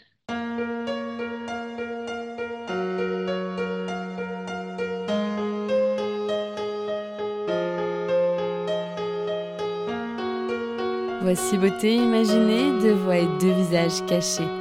Voici 11.21 11.57
beauté 11.57 11.95
imaginée, 11.95 12.81
deux 12.81 12.93
voix 12.93 13.17
et 13.17 13.27
deux 13.39 13.53
visages 13.53 14.03
cachés. 14.07 14.60